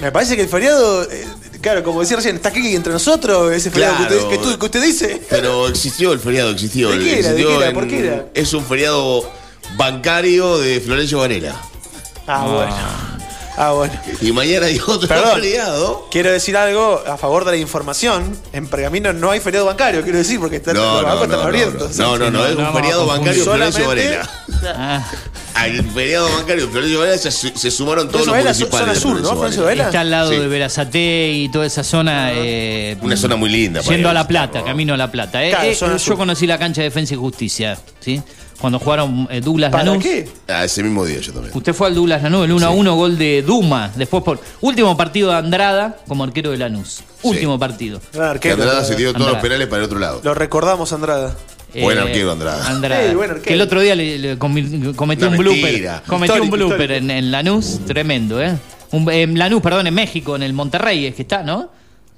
Me 0.00 0.10
parece 0.12 0.36
que 0.36 0.42
el 0.42 0.48
feriado. 0.48 1.04
eh, 1.10 1.26
claro, 1.60 1.82
como 1.84 2.00
decía 2.00 2.16
recién, 2.16 2.36
está 2.36 2.48
aquí 2.48 2.74
entre 2.74 2.92
nosotros, 2.92 3.52
ese 3.52 3.70
feriado 3.70 3.96
que, 4.08 4.14
usted, 4.16 4.28
que 4.28 4.38
tú- 4.38 4.58
que 4.58 4.64
usted 4.66 4.82
dice. 4.82 5.22
Pero 5.30 5.68
existió 5.68 6.12
el 6.12 6.18
feriado, 6.18 6.50
existió. 6.50 6.90
¿De 6.90 6.98
qué 6.98 7.18
era? 7.20 7.28
¿De 7.32 7.40
Existió 7.40 7.48
qué 7.48 7.56
era? 7.56 7.68
en- 7.68 7.74
¿Por 7.74 7.88
qué 7.88 7.98
era? 8.00 8.26
Es 8.34 8.52
un 8.54 8.64
feriado 8.64 9.30
bancario 9.76 10.58
de 10.58 10.80
Florencio 10.80 11.18
Varela. 11.18 11.60
Ah, 12.26 12.46
bueno. 12.46 13.13
Ah, 13.56 13.70
bueno. 13.72 13.92
Y 14.20 14.32
mañana 14.32 14.66
hay 14.66 14.78
otro 14.84 15.06
Perdón. 15.08 15.34
feriado. 15.40 16.08
Quiero 16.10 16.32
decir 16.32 16.56
algo 16.56 17.02
a 17.06 17.16
favor 17.16 17.44
de 17.44 17.52
la 17.52 17.56
información. 17.58 18.36
En 18.52 18.66
Pergamino 18.66 19.12
no 19.12 19.30
hay 19.30 19.38
feriado 19.40 19.66
bancario, 19.66 20.02
quiero 20.02 20.18
decir, 20.18 20.40
porque 20.40 20.56
están, 20.56 20.74
No, 20.74 20.82
los 20.94 21.02
no, 21.02 21.08
bancos 21.08 21.28
no, 21.28 21.34
están 21.34 21.40
no, 21.40 21.46
abiertos. 21.46 21.96
no, 21.96 22.18
no, 22.18 22.30
no, 22.30 22.46
es 22.46 22.56
un 22.56 22.72
feriado 22.74 23.06
bancario 23.06 23.44
Florencio 23.44 23.84
Solamente- 23.84 24.18
Varela. 24.18 25.06
Al 25.54 25.84
feriado 25.92 26.28
bancario 26.36 26.68
Florencio 26.68 26.98
Varela 26.98 27.18
se, 27.18 27.30
se 27.30 27.70
sumaron 27.70 28.08
todos 28.08 28.26
los 28.26 28.34
Florencio 28.36 28.66
municipales. 28.66 28.98
zona 29.00 29.14
sur, 29.14 29.22
¿no? 29.22 29.32
Florencio 29.36 29.62
Varela. 29.64 29.84
Está 29.84 30.00
al 30.00 30.10
lado 30.10 30.30
Sí. 30.30 30.36
de 30.38 30.48
Verazate 30.48 31.30
y 31.32 31.48
toda 31.48 31.66
esa 31.66 31.84
zona. 31.84 32.32
eh, 32.34 32.96
Una 33.02 33.16
zona 33.16 33.36
muy 33.36 33.50
linda. 33.50 33.80
Yendo 33.82 34.08
a 34.08 34.12
La 34.12 34.26
Plata, 34.26 34.58
¿no? 34.60 34.64
camino 34.64 34.94
a 34.94 34.96
La 34.96 35.12
Plata. 35.12 35.44
eh. 35.44 35.50
Claro, 35.50 35.64
Eh, 35.68 35.74
yo 35.78 35.98
sur. 36.00 36.16
conocí 36.16 36.46
la 36.48 36.58
cancha 36.58 36.80
de 36.80 36.88
Defensa 36.88 37.14
y 37.14 37.16
Justicia, 37.18 37.78
¿sí? 38.00 38.20
Cuando 38.64 38.78
jugaron 38.78 39.28
eh, 39.30 39.42
Douglas 39.42 39.70
¿Para 39.70 39.84
Lanús. 39.84 40.02
qué? 40.02 40.26
Ah, 40.48 40.64
ese 40.64 40.82
mismo 40.82 41.04
día 41.04 41.18
yo 41.20 41.34
también. 41.34 41.54
Usted 41.54 41.74
fue 41.74 41.86
al 41.88 41.94
Douglas 41.94 42.22
Lanús, 42.22 42.46
el 42.46 42.52
1 42.52 42.66
a 42.66 42.70
1, 42.70 42.94
gol 42.96 43.18
de 43.18 43.42
Duma. 43.42 43.90
Después 43.94 44.22
por 44.24 44.40
último 44.62 44.96
partido 44.96 45.28
de 45.30 45.36
Andrada 45.36 45.98
como 46.08 46.24
arquero 46.24 46.50
de 46.50 46.56
Lanús. 46.56 47.02
Último 47.22 47.58
partido. 47.58 48.00
Gran 48.14 48.28
Que 48.28 48.30
arquero. 48.48 48.54
Andrada 48.54 48.82
se 48.84 48.94
tiró 48.94 49.10
todos 49.12 49.20
los 49.20 49.26
Andrada. 49.28 49.42
penales 49.42 49.66
para 49.68 49.80
el 49.80 49.84
otro 49.84 49.98
lado. 49.98 50.20
Lo 50.24 50.32
recordamos, 50.32 50.90
Andrada. 50.94 51.36
Buen 51.78 51.98
Eh, 51.98 52.00
arquero, 52.00 52.32
Andrada. 52.32 52.66
Andrada. 52.66 53.12
Buen 53.12 53.30
arquero. 53.32 53.44
que 53.46 53.52
el 53.52 53.60
otro 53.60 53.80
día 53.82 53.94
le, 53.94 54.18
le 54.18 54.38
comi- 54.38 54.94
cometió 54.96 55.28
Una 55.28 55.36
un 55.36 55.42
blooper. 55.44 56.00
Cometió 56.06 56.36
Histórico, 56.36 56.44
un 56.44 56.50
blooper 56.50 56.80
histórico. 56.90 57.04
en, 57.04 57.10
en 57.10 57.30
Lanús, 57.30 57.80
tremendo, 57.86 58.40
¿eh? 58.42 58.56
Un- 58.92 59.10
en 59.12 59.38
Lanús, 59.38 59.60
perdón, 59.60 59.88
en 59.88 59.94
México, 59.94 60.36
en 60.36 60.42
el 60.42 60.54
Monterrey 60.54 61.04
es 61.04 61.14
que 61.14 61.20
está, 61.22 61.42
¿no? 61.42 61.68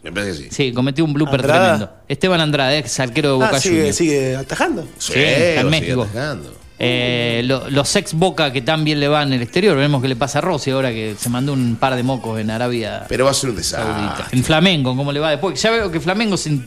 Me 0.06 0.12
parece 0.12 0.44
que 0.44 0.48
sí. 0.50 0.54
Sí, 0.68 0.72
cometió 0.72 1.04
un 1.04 1.12
blooper 1.12 1.40
¿Andrada? 1.40 1.60
tremendo. 1.78 1.90
Esteban 2.08 2.40
Andrade, 2.40 2.78
ex 2.78 3.00
arquero 3.00 3.28
de 3.30 3.34
Boca 3.34 3.50
Ah, 3.54 3.60
sigue, 3.60 3.76
Juniors. 3.76 3.96
sigue 3.96 4.36
atajando. 4.36 4.88
Sí, 4.98 5.12
está 5.16 5.60
en 5.62 5.66
sigue 5.66 5.70
México. 5.80 6.02
atacando. 6.02 6.54
Eh, 6.78 7.40
lo- 7.46 7.70
los 7.70 7.96
ex 7.96 8.12
Boca 8.12 8.52
que 8.52 8.60
tan 8.60 8.84
bien 8.84 9.00
le 9.00 9.08
van 9.08 9.28
en 9.28 9.34
el 9.34 9.42
exterior, 9.42 9.74
veremos 9.76 10.02
qué 10.02 10.08
le 10.08 10.16
pasa 10.16 10.38
a 10.38 10.42
Rossi 10.42 10.70
ahora 10.70 10.90
que 10.90 11.14
se 11.18 11.28
mandó 11.30 11.54
un 11.54 11.76
par 11.76 11.96
de 11.96 12.02
mocos 12.02 12.38
en 12.38 12.50
Arabia 12.50 13.06
Pero 13.08 13.24
va 13.24 13.30
a 13.30 13.34
ser 13.34 13.48
un 13.50 13.62
Saudita. 13.62 14.10
desastre. 14.12 14.38
En 14.38 14.44
Flamengo, 14.44 14.94
¿cómo 14.94 15.10
le 15.10 15.18
va 15.20 15.30
después? 15.30 15.60
Ya 15.60 15.70
veo 15.70 15.90
que 15.90 16.00
Flamengo 16.00 16.36
se- 16.36 16.58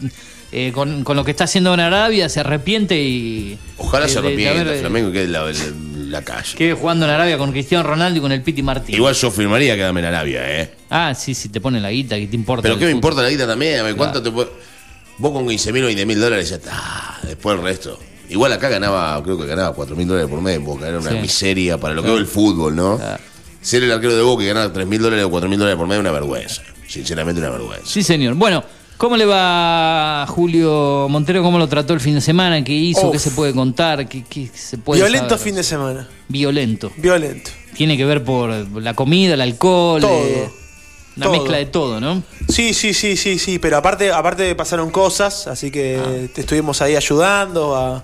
eh, 0.51 0.71
con, 0.73 1.03
con 1.03 1.15
lo 1.15 1.23
que 1.23 1.29
está 1.31 1.43
haciendo 1.43 1.71
en 1.75 1.79
Arabia 1.79 2.27
se 2.27 2.39
arrepiente 2.39 2.99
y. 2.99 3.57
Ojalá 3.77 4.07
de- 4.07 4.11
se 4.11 4.15
de- 4.15 4.21
de 4.21 4.27
arrepienta 4.29 4.61
haber, 4.61 4.73
eh, 4.75 4.79
Flamengo 4.79 5.09
y 5.09 5.13
quede 5.13 5.23
en 5.25 5.31
la, 5.31 5.47
en 5.49 6.11
la 6.11 6.21
calle. 6.23 6.57
Quede 6.57 6.73
jugando 6.73 7.05
en 7.05 7.11
Arabia 7.11 7.37
con 7.37 7.51
Cristiano 7.51 7.83
Ronaldo 7.83 8.17
y 8.17 8.21
con 8.21 8.31
el 8.31 8.41
Piti 8.41 8.63
Martín. 8.63 8.95
Igual 8.95 9.13
yo 9.13 9.29
firmaría 9.29 9.75
quedarme 9.75 9.99
en 9.99 10.05
Arabia, 10.07 10.41
¿eh? 10.59 10.71
Ah, 10.89 11.13
sí, 11.15 11.33
sí, 11.35 11.49
te 11.49 11.61
pone 11.61 11.79
la 11.79 11.91
guita, 11.91 12.15
que 12.17 12.27
te 12.27 12.35
importa? 12.35 12.63
Pero 12.63 12.77
¿qué 12.77 12.85
me 12.85 12.91
importa 12.91 13.21
la 13.21 13.29
guita 13.29 13.45
también? 13.47 13.79
A 13.79 13.83
ver, 13.83 13.95
¿Cuánto 13.95 14.21
te 14.21 14.31
puede- 14.31 14.49
Vos 15.17 15.31
con 15.33 15.47
15 15.47 15.73
mil 15.73 15.83
o 15.83 15.87
20 15.87 16.05
mil 16.05 16.19
dólares 16.19 16.49
ya 16.49 16.55
está. 16.55 17.19
Después 17.23 17.57
el 17.57 17.63
resto. 17.63 17.99
Igual 18.29 18.53
acá 18.53 18.69
ganaba, 18.69 19.21
creo 19.23 19.37
que 19.37 19.45
ganaba 19.47 19.73
4 19.75 19.95
mil 19.95 20.07
dólares 20.07 20.29
por 20.29 20.39
mes 20.41 20.55
en 20.55 20.63
Boca. 20.63 20.87
Era 20.87 20.99
una 20.99 21.11
Sí. 21.11 21.17
miseria 21.17 21.77
para 21.77 21.93
lo 21.93 22.01
que 22.03 22.13
es 22.13 22.19
el 22.19 22.25
fútbol, 22.25 22.75
¿no? 22.75 22.99
Ser 23.61 23.83
el 23.83 23.91
arquero 23.91 24.15
de 24.15 24.21
Boca 24.21 24.43
y 24.43 24.47
ganar 24.47 24.71
3 24.71 24.87
mil 24.87 25.01
dólares 25.01 25.25
o 25.25 25.29
4 25.29 25.49
mil 25.49 25.59
dólares 25.59 25.77
por 25.77 25.87
mes 25.87 25.95
es 25.95 25.99
una 25.99 26.11
vergüenza. 26.11 26.61
Sinceramente 26.87 27.41
una 27.41 27.49
vergüenza. 27.49 27.85
Sí, 27.85 28.01
señor. 28.01 28.35
Bueno, 28.35 28.63
¿cómo 28.97 29.17
le 29.17 29.25
va 29.25 30.23
a 30.23 30.27
Julio 30.27 31.07
Montero? 31.09 31.43
¿Cómo 31.43 31.59
lo 31.59 31.67
trató 31.67 31.93
el 31.93 31.99
fin 31.99 32.15
de 32.15 32.21
semana? 32.21 32.63
¿Qué 32.63 32.73
hizo? 32.73 33.07
Uf. 33.07 33.11
¿Qué 33.11 33.19
se 33.19 33.31
puede 33.31 33.53
contar? 33.53 34.07
¿Qué, 34.07 34.23
qué 34.29 34.49
se 34.53 34.77
puede 34.77 35.01
Violento 35.01 35.29
saber? 35.31 35.43
fin 35.43 35.55
de 35.55 35.63
semana. 35.63 36.07
Violento. 36.29 36.91
Violento. 36.95 37.51
Tiene 37.75 37.97
que 37.97 38.05
ver 38.05 38.23
por 38.23 38.49
la 38.81 38.93
comida, 38.93 39.33
el 39.33 39.41
alcohol. 39.41 40.01
Todo. 40.01 40.11
eh, 40.25 40.49
una 41.19 41.25
Todo. 41.27 41.41
mezcla 41.43 41.57
de 41.57 41.65
todo, 41.67 41.99
¿no? 41.99 42.23
Sí, 42.47 42.73
sí, 42.73 42.93
sí, 42.93 43.15
sí, 43.17 43.37
sí. 43.39 43.59
Pero 43.59 43.77
aparte, 43.77 44.11
aparte 44.11 44.53
pasaron 44.55 44.89
cosas, 44.89 45.47
así 45.47 45.69
que 45.71 45.99
Ah. 45.99 46.31
te 46.33 46.41
estuvimos 46.41 46.81
ahí 46.81 46.95
ayudando 46.95 47.75
a, 47.75 48.03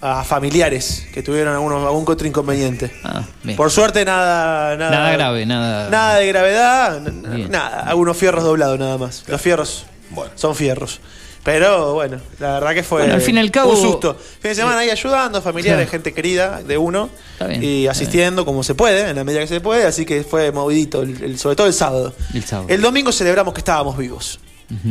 a 0.00 0.22
familiares 0.24 1.06
que 1.12 1.22
tuvieron 1.22 1.54
algunos, 1.54 1.84
algún 1.84 2.04
otro 2.06 2.26
inconveniente. 2.26 2.90
Ah, 3.04 3.22
bien. 3.42 3.56
Por 3.56 3.70
suerte 3.70 4.04
nada, 4.04 4.76
nada, 4.76 4.90
Nada 4.90 5.10
grave, 5.12 5.46
nada. 5.46 5.90
Nada 5.90 6.14
de 6.16 6.26
gravedad, 6.28 7.00
Bien. 7.02 7.50
nada, 7.50 7.80
algunos 7.80 8.16
fierros 8.16 8.44
doblados 8.44 8.78
nada 8.78 8.98
más. 8.98 9.24
Los 9.28 9.40
fierros 9.40 9.86
Bueno. 10.10 10.30
son 10.34 10.54
fierros. 10.54 11.00
Pero 11.44 11.92
bueno, 11.92 12.20
la 12.38 12.54
verdad 12.54 12.72
que 12.74 12.82
fue 12.82 13.00
Bueno, 13.02 13.14
al 13.16 13.20
fin 13.20 13.36
y 13.36 13.40
al 13.40 13.50
cabo- 13.50 13.72
un 13.72 13.76
susto. 13.76 14.14
Fin 14.14 14.50
de 14.50 14.54
semana 14.54 14.78
ahí 14.78 14.88
ayudando, 14.90 15.42
familiares, 15.42 15.82
Claro. 15.84 15.90
gente 15.90 16.14
querida 16.14 16.62
de 16.62 16.78
uno. 16.78 17.10
Está 17.34 17.46
bien, 17.48 17.62
y 17.62 17.80
está 17.82 17.92
asistiendo 17.92 18.46
como 18.46 18.62
se 18.62 18.74
puede, 18.74 19.10
en 19.10 19.16
la 19.16 19.24
medida 19.24 19.40
que 19.40 19.46
se 19.48 19.60
puede. 19.60 19.84
Así 19.84 20.06
que 20.06 20.24
fue 20.24 20.50
movidito, 20.52 21.02
el- 21.02 21.22
el- 21.22 21.38
sobre 21.38 21.54
todo 21.56 21.66
el 21.66 21.74
sábado. 21.74 22.14
El 22.32 22.44
sábado. 22.44 22.68
El 22.70 22.80
domingo 22.80 23.12
celebramos 23.12 23.52
que 23.52 23.60
estábamos 23.60 23.96
vivos. 23.98 24.40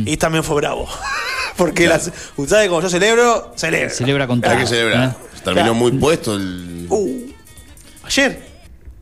Y 0.06 0.16
también 0.16 0.44
fue 0.44 0.54
bravo. 0.56 0.88
Porque 1.56 1.88
las, 1.88 2.10
usted 2.36 2.54
sabe, 2.56 2.68
como 2.68 2.80
yo 2.80 2.88
celebro, 2.88 3.52
celebro. 3.56 3.90
Celebra 3.92 4.26
con 4.28 4.40
todo. 4.40 4.52
Hay 4.52 4.58
que 4.58 4.66
celebrar. 4.66 5.08
¿eh? 5.08 5.12
Terminó 5.42 5.54
Claro. 5.64 5.74
muy 5.74 5.90
puesto 5.92 6.34
el. 6.36 6.86
Uh, 6.88 7.20
ayer. 8.04 8.40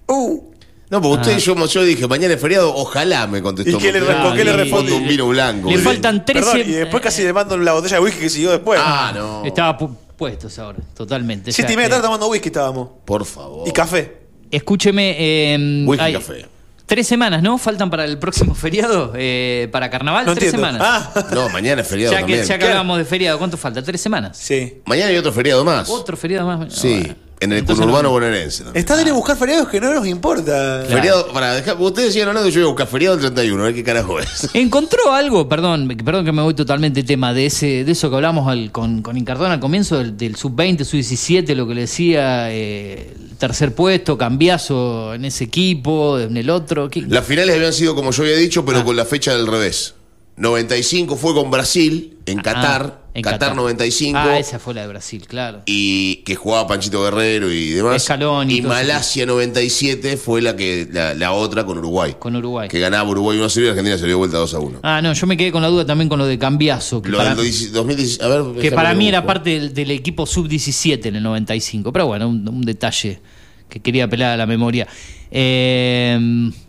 Uh. 0.08 0.51
No, 0.92 1.00
porque 1.00 1.22
usted, 1.22 1.34
Ah. 1.34 1.38
yo, 1.38 1.66
yo 1.66 1.82
dije, 1.84 2.06
mañana 2.06 2.34
es 2.34 2.40
feriado, 2.40 2.72
ojalá 2.74 3.26
me 3.26 3.40
contestó. 3.42 3.76
¿Y 3.78 3.80
qué 3.80 3.90
le 3.92 4.00
Montero. 4.02 4.56
responde? 4.58 4.92
Un 4.92 5.08
vino 5.08 5.26
blanco. 5.26 5.70
Le 5.70 5.78
Sí. 5.78 5.82
faltan 5.82 6.24
13. 6.24 6.44
Perdón, 6.52 6.70
y 6.70 6.72
después 6.74 7.02
casi 7.02 7.22
le 7.24 7.32
mando 7.32 7.56
la 7.56 7.72
botella 7.72 7.96
de 7.96 8.02
whisky 8.02 8.20
que 8.20 8.28
siguió 8.28 8.50
después. 8.50 8.78
Ah, 8.82 9.10
no. 9.14 9.42
Estaba 9.44 9.78
pu- 9.78 9.96
puestos 10.18 10.58
ahora, 10.58 10.78
totalmente. 10.94 11.50
Siete 11.50 11.70
Ya, 11.70 11.72
y 11.72 11.76
media 11.78 11.88
de 11.88 11.94
eh, 11.94 11.96
tarde 11.96 12.04
tomando 12.04 12.28
whisky 12.28 12.48
estábamos. 12.48 12.88
Por 13.06 13.24
favor. 13.24 13.66
Y 13.66 13.72
café. 13.72 14.18
Escúcheme. 14.50 15.16
eh, 15.18 15.84
Whisky 15.86 16.04
hay 16.04 16.12
café. 16.12 16.46
Tres 16.84 17.06
semanas, 17.06 17.42
¿no? 17.42 17.56
Faltan 17.56 17.88
para 17.88 18.04
el 18.04 18.18
próximo 18.18 18.54
feriado, 18.54 19.14
eh, 19.16 19.68
para 19.72 19.88
carnaval. 19.88 20.26
No 20.26 20.34
tres 20.34 20.52
entiendo. 20.52 20.76
semanas. 20.78 21.08
Ah, 21.14 21.26
No, 21.32 21.48
mañana 21.48 21.80
es 21.80 21.88
feriado 21.88 22.12
ya 22.12 22.18
que, 22.18 22.22
también. 22.24 22.42
ya 22.44 22.54
que 22.54 22.58
Claro. 22.58 22.72
hablábamos 22.72 22.98
de 22.98 23.04
feriado, 23.06 23.38
¿cuánto 23.38 23.56
falta? 23.56 23.82
¿Tres 23.82 23.98
semanas? 23.98 24.36
sí. 24.36 24.82
Mañana 24.84 25.08
hay 25.08 25.16
otro 25.16 25.32
feriado 25.32 25.64
más. 25.64 25.88
Otro 25.88 26.18
feriado 26.18 26.46
más. 26.46 26.70
Sí, 26.74 26.98
Bueno. 26.98 27.14
En 27.42 27.52
el 27.52 27.58
Entonces 27.58 27.80
conurbano 27.80 28.08
no- 28.08 28.12
bonaerense. 28.12 28.64
también. 28.64 28.80
Está 28.80 28.94
bien 28.96 29.08
en 29.08 29.14
buscar 29.14 29.36
feriados 29.36 29.68
que 29.68 29.80
no 29.80 29.92
nos 29.92 30.06
importa. 30.06 30.84
Feriado, 30.88 31.32
para 31.32 31.54
dejar, 31.54 31.76
ustedes 31.80 32.12
siguen 32.12 32.28
hablando, 32.28 32.48
yo 32.48 32.60
voy 32.60 32.68
a 32.68 32.72
buscar 32.72 32.86
feriado 32.86 33.14
el 33.16 33.20
31, 33.20 33.62
a 33.62 33.66
ver 33.66 33.74
qué 33.74 33.82
carajo 33.84 34.20
es. 34.20 34.48
¿Encontró 34.54 35.12
algo, 35.12 35.48
perdón, 35.48 35.88
perdón 36.04 36.24
que 36.24 36.32
me 36.32 36.42
voy 36.42 36.54
totalmente 36.54 37.02
tema, 37.02 37.32
de 37.34 37.46
ese, 37.46 37.84
de 37.84 37.92
eso 37.92 38.08
que 38.10 38.16
hablamos 38.16 38.48
al- 38.48 38.70
con, 38.72 39.02
con 39.02 39.16
Incardón 39.16 39.50
al 39.50 39.60
comienzo, 39.60 39.98
del, 39.98 40.16
del 40.16 40.36
sub-20, 40.36 40.84
sub-17, 40.84 41.54
lo 41.54 41.66
que 41.66 41.74
le 41.74 41.80
decía, 41.82 42.52
eh, 42.52 43.12
el 43.30 43.36
tercer 43.36 43.74
puesto, 43.74 44.16
cambiazo 44.16 45.14
en 45.14 45.24
ese 45.24 45.44
equipo, 45.44 46.18
en 46.20 46.36
el 46.36 46.48
otro? 46.50 46.88
¿qué? 46.88 47.02
Las 47.02 47.24
finales 47.26 47.56
habían 47.56 47.72
sido 47.72 47.94
como 47.94 48.10
yo 48.12 48.22
había 48.22 48.36
dicho, 48.36 48.64
pero 48.64 48.78
Ah. 48.78 48.84
con 48.84 48.94
la 48.96 49.04
fecha 49.04 49.36
del 49.36 49.46
revés. 49.46 49.94
95 50.36 51.16
fue 51.16 51.34
con 51.34 51.50
Brasil, 51.50 52.18
en 52.26 52.38
Qatar, 52.38 53.00
Ah, 53.01 53.01
en 53.14 53.22
Qatar, 53.22 53.54
95. 53.54 54.18
Ah, 54.18 54.38
esa 54.38 54.58
fue 54.58 54.72
la 54.72 54.82
de 54.82 54.88
Brasil, 54.88 55.26
claro. 55.26 55.62
y 55.66 56.16
que 56.24 56.34
jugaba 56.34 56.66
Panchito 56.66 57.02
Guerrero 57.04 57.52
y 57.52 57.70
demás. 57.70 58.02
Scaloni 58.02 58.54
y. 58.56 58.62
Malasia 58.62 59.26
97 59.26 60.16
fue 60.16 60.40
la 60.40 60.56
que 60.56 60.88
la, 60.90 61.12
la 61.14 61.32
otra 61.32 61.66
con 61.66 61.76
Uruguay. 61.78 62.16
Con 62.18 62.36
Uruguay. 62.36 62.68
Que 62.68 62.80
ganaba 62.80 63.08
Uruguay 63.10 63.36
1 63.36 63.46
a 63.46 63.50
0 63.50 63.66
y 63.66 63.68
Argentina 63.68 63.98
se 63.98 64.06
dio 64.06 64.16
vuelta 64.16 64.38
2 64.38 64.54
a 64.54 64.58
1. 64.58 64.78
Ah, 64.82 65.02
no, 65.02 65.12
yo 65.12 65.26
me 65.26 65.36
quedé 65.36 65.52
con 65.52 65.60
la 65.60 65.68
duda 65.68 65.84
también 65.84 66.08
con 66.08 66.18
lo 66.18 66.26
de 66.26 66.38
cambiazo. 66.38 67.02
Que 67.02 67.10
Lo 67.10 67.18
para, 67.18 67.34
del 67.34 67.72
2016, 67.72 68.20
a 68.22 68.28
ver, 68.28 68.60
que 68.62 68.72
para 68.72 68.94
mí 68.94 69.08
era 69.08 69.26
parte 69.26 69.50
del, 69.50 69.74
del 69.74 69.90
equipo 69.90 70.24
sub-17 70.26 71.06
en 71.06 71.16
el 71.16 71.22
95. 71.22 71.92
Pero 71.92 72.06
bueno, 72.06 72.28
un, 72.28 72.48
un 72.48 72.62
detalle 72.62 73.20
que 73.68 73.80
quería 73.80 74.04
apelar 74.04 74.32
a 74.32 74.36
la 74.38 74.46
memoria. 74.46 74.86
Eh, 75.30 76.18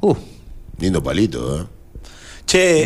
uh, 0.01 0.15
Lindo 0.79 1.01
palito, 1.03 1.61
¿eh? 1.61 1.65
Che, 2.45 2.83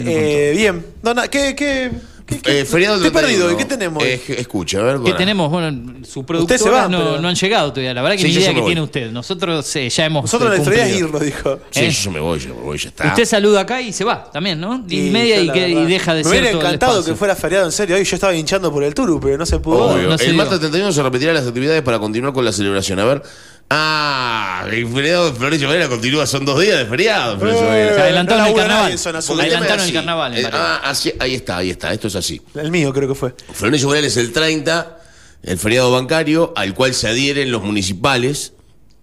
eh, 0.52 0.56
bien. 0.56 0.86
No, 1.02 1.14
na- 1.14 1.28
¿qué, 1.28 1.56
qué, 1.56 1.92
qué, 2.28 2.40
qué- 2.40 2.60
Eh, 2.60 2.66
feriado 2.66 2.96
estoy 2.98 3.10
31. 3.12 3.12
perdido? 3.46 3.52
¿Y 3.52 3.58
qué 3.58 3.66
tenemos? 3.66 4.04
Eh, 4.04 4.22
escucha, 4.38 4.80
a 4.80 4.84
ver. 4.84 4.98
¿Qué 4.98 5.04
para. 5.06 5.18
tenemos? 5.18 5.50
Bueno, 5.50 5.94
su 6.04 6.20
Usted 6.20 6.26
productora 6.28 6.58
se 6.60 6.70
va, 6.70 6.88
no, 6.88 6.98
pero- 7.00 7.22
no 7.22 7.28
han 7.30 7.36
llegado 7.36 7.72
todavía. 7.72 7.94
La 7.94 8.02
verdad 8.04 8.18
que 8.18 8.24
Sí, 8.24 8.28
ni 8.28 8.34
idea 8.36 8.54
que 8.54 8.60
me 8.62 8.66
tiene 8.68 8.82
usted. 8.82 9.12
Nosotros 9.12 9.76
eh, 9.76 9.90
ya 9.90 10.06
hemos. 10.06 10.24
Nosotros 10.26 10.50
eh, 10.52 10.56
nuestra 10.58 10.76
idea 10.76 10.88
es 10.88 10.96
irnos, 11.00 11.22
dijo. 11.22 11.60
Sí, 11.72 11.80
¿Eh? 11.86 11.90
yo 11.90 12.12
me 12.12 12.20
voy, 12.20 12.40
yo 12.40 12.54
me 12.56 12.62
voy, 12.62 12.78
ya 12.78 12.90
está. 12.90 13.08
Usted 13.08 13.26
saluda 13.26 13.62
acá 13.62 13.82
y 13.82 13.94
se 13.94 14.04
va 14.04 14.30
también, 14.32 14.60
¿no? 14.60 14.80
Diez 14.80 15.06
y 15.06 15.08
Y 15.08 15.12
media 15.12 15.40
y, 15.40 15.46
la 15.48 15.54
que- 15.54 15.70
y 15.70 15.86
deja 15.86 16.14
de 16.14 16.20
Me 16.20 16.24
ser 16.26 16.32
hubiera 16.32 16.52
todo 16.52 16.60
el 16.62 16.66
encantado 16.68 17.06
que 17.06 17.16
fuera 17.16 17.36
feriado 17.36 17.66
en 17.66 17.72
serio. 17.72 17.96
Hoy 17.96 18.04
yo 18.04 18.16
estaba 18.16 18.36
hinchando 18.36 18.72
por 18.72 18.84
el 18.84 18.94
Turu, 18.94 19.20
pero 19.20 19.38
no 19.38 19.46
se 19.46 19.60
pudo. 19.60 19.78
Obvio. 19.94 20.10
no 20.10 20.18
se 20.18 20.26
el 20.28 20.36
martes 20.36 20.60
31 20.60 20.92
se 20.92 21.02
repetirán 21.02 21.34
las 21.36 21.48
actividades 21.48 21.82
para 21.82 21.98
continuar 22.00 22.34
con 22.34 22.44
la 22.46 22.52
celebración. 22.52 23.00
A 23.00 23.06
ver, 23.06 23.24
Ah, 23.70 24.66
el 24.72 24.88
feriado 24.88 25.30
de 25.32 25.38
Florencio 25.38 25.68
Varela 25.68 25.90
continúa, 25.90 26.26
son 26.26 26.46
dos 26.46 26.60
días 26.62 26.78
de 26.80 26.86
feriado. 26.86 27.34
en 27.34 27.40
Florencio 27.40 27.68
Varela. 27.68 27.94
Se 27.96 28.02
adelantaron 28.02 28.40
no 28.40 28.46
el 28.46 28.50
labura 28.50 28.64
carnaval. 28.64 28.84
nadie 28.84 28.94
en 28.94 29.00
zona 29.00 29.22
sur. 29.22 29.36
Porque 29.36 29.44
el 29.48 29.52
tema 29.54 29.66
Adelantaron 29.66 29.88
el 29.88 29.94
carnaval, 29.94 30.38
Eh, 30.38 30.50
ah, 30.54 30.82
así- 30.86 31.14
ahí 31.20 31.36
está, 31.36 31.58
ahí 31.58 31.70
está, 31.72 31.94
esto 31.94 32.08
es 32.08 32.16
así. 32.16 32.42
El 32.56 32.72
mío 32.72 32.94
creo 32.94 33.10
que 33.10 33.16
fue. 33.16 33.36
Florencio 33.54 33.90
Varela 33.90 34.08
es 34.08 34.16
el 34.18 34.32
30, 34.32 34.98
el 35.44 35.58
feriado 35.58 35.92
bancario, 35.92 36.54
al 36.56 36.74
cual 36.74 36.94
se 36.94 37.08
adhieren 37.10 37.52
los 37.52 37.62
municipales. 37.64 38.54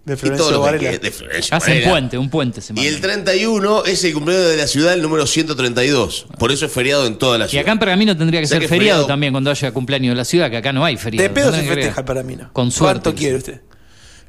De 0.03 0.13
y 0.13 0.17
todos 0.17 0.19
Florencio 0.21 0.51
los 0.51 0.61
Varela. 0.65 0.91
que- 0.91 0.99
de 0.99 1.11
Florencio 1.11 1.57
Hacen 1.57 1.73
Varela. 1.75 1.89
puente, 1.91 2.17
un 2.19 2.29
puente 2.29 2.61
se 2.61 2.73
Y 2.73 2.75
manda. 2.75 2.89
el 2.89 3.01
31 3.01 3.85
es 3.85 4.03
el 4.03 4.13
cumpleaños 4.13 4.47
de 4.49 4.57
la 4.57 4.67
ciudad, 4.67 4.93
el 4.93 5.01
número 5.01 5.25
132. 5.27 6.25
Por 6.39 6.51
eso 6.51 6.65
es 6.67 6.71
feriado 6.71 7.05
en 7.07 7.17
toda 7.17 7.37
la 7.39 7.45
Y 7.45 7.49
ciudad. 7.49 7.63
acá 7.63 7.71
en 7.71 7.79
Pergamino 7.79 8.15
tendría 8.17 8.39
que 8.39 8.45
O 8.45 8.47
sea 8.47 8.55
ser 8.55 8.61
que 8.63 8.67
feriado, 8.67 9.01
feriado- 9.01 9.07
también 9.07 9.31
cuando 9.33 9.49
haya 9.51 9.71
cumpleaños 9.71 10.11
de 10.11 10.15
la 10.15 10.25
ciudad, 10.25 10.49
que 10.51 10.57
acá 10.57 10.73
no 10.73 10.83
hay 10.85 10.97
feriado. 10.97 11.27
De 11.27 11.33
pedo 11.33 11.45
se 11.51 11.57
Tendría 11.57 11.75
que 11.75 11.81
festeja 11.81 12.05
para 12.05 12.21
mí, 12.23 12.35
¿no? 12.35 12.51
Con 12.53 12.71
suerte. 12.71 13.01
¿Cuánto 13.03 13.15
quiere 13.19 13.35
usted? 13.37 13.61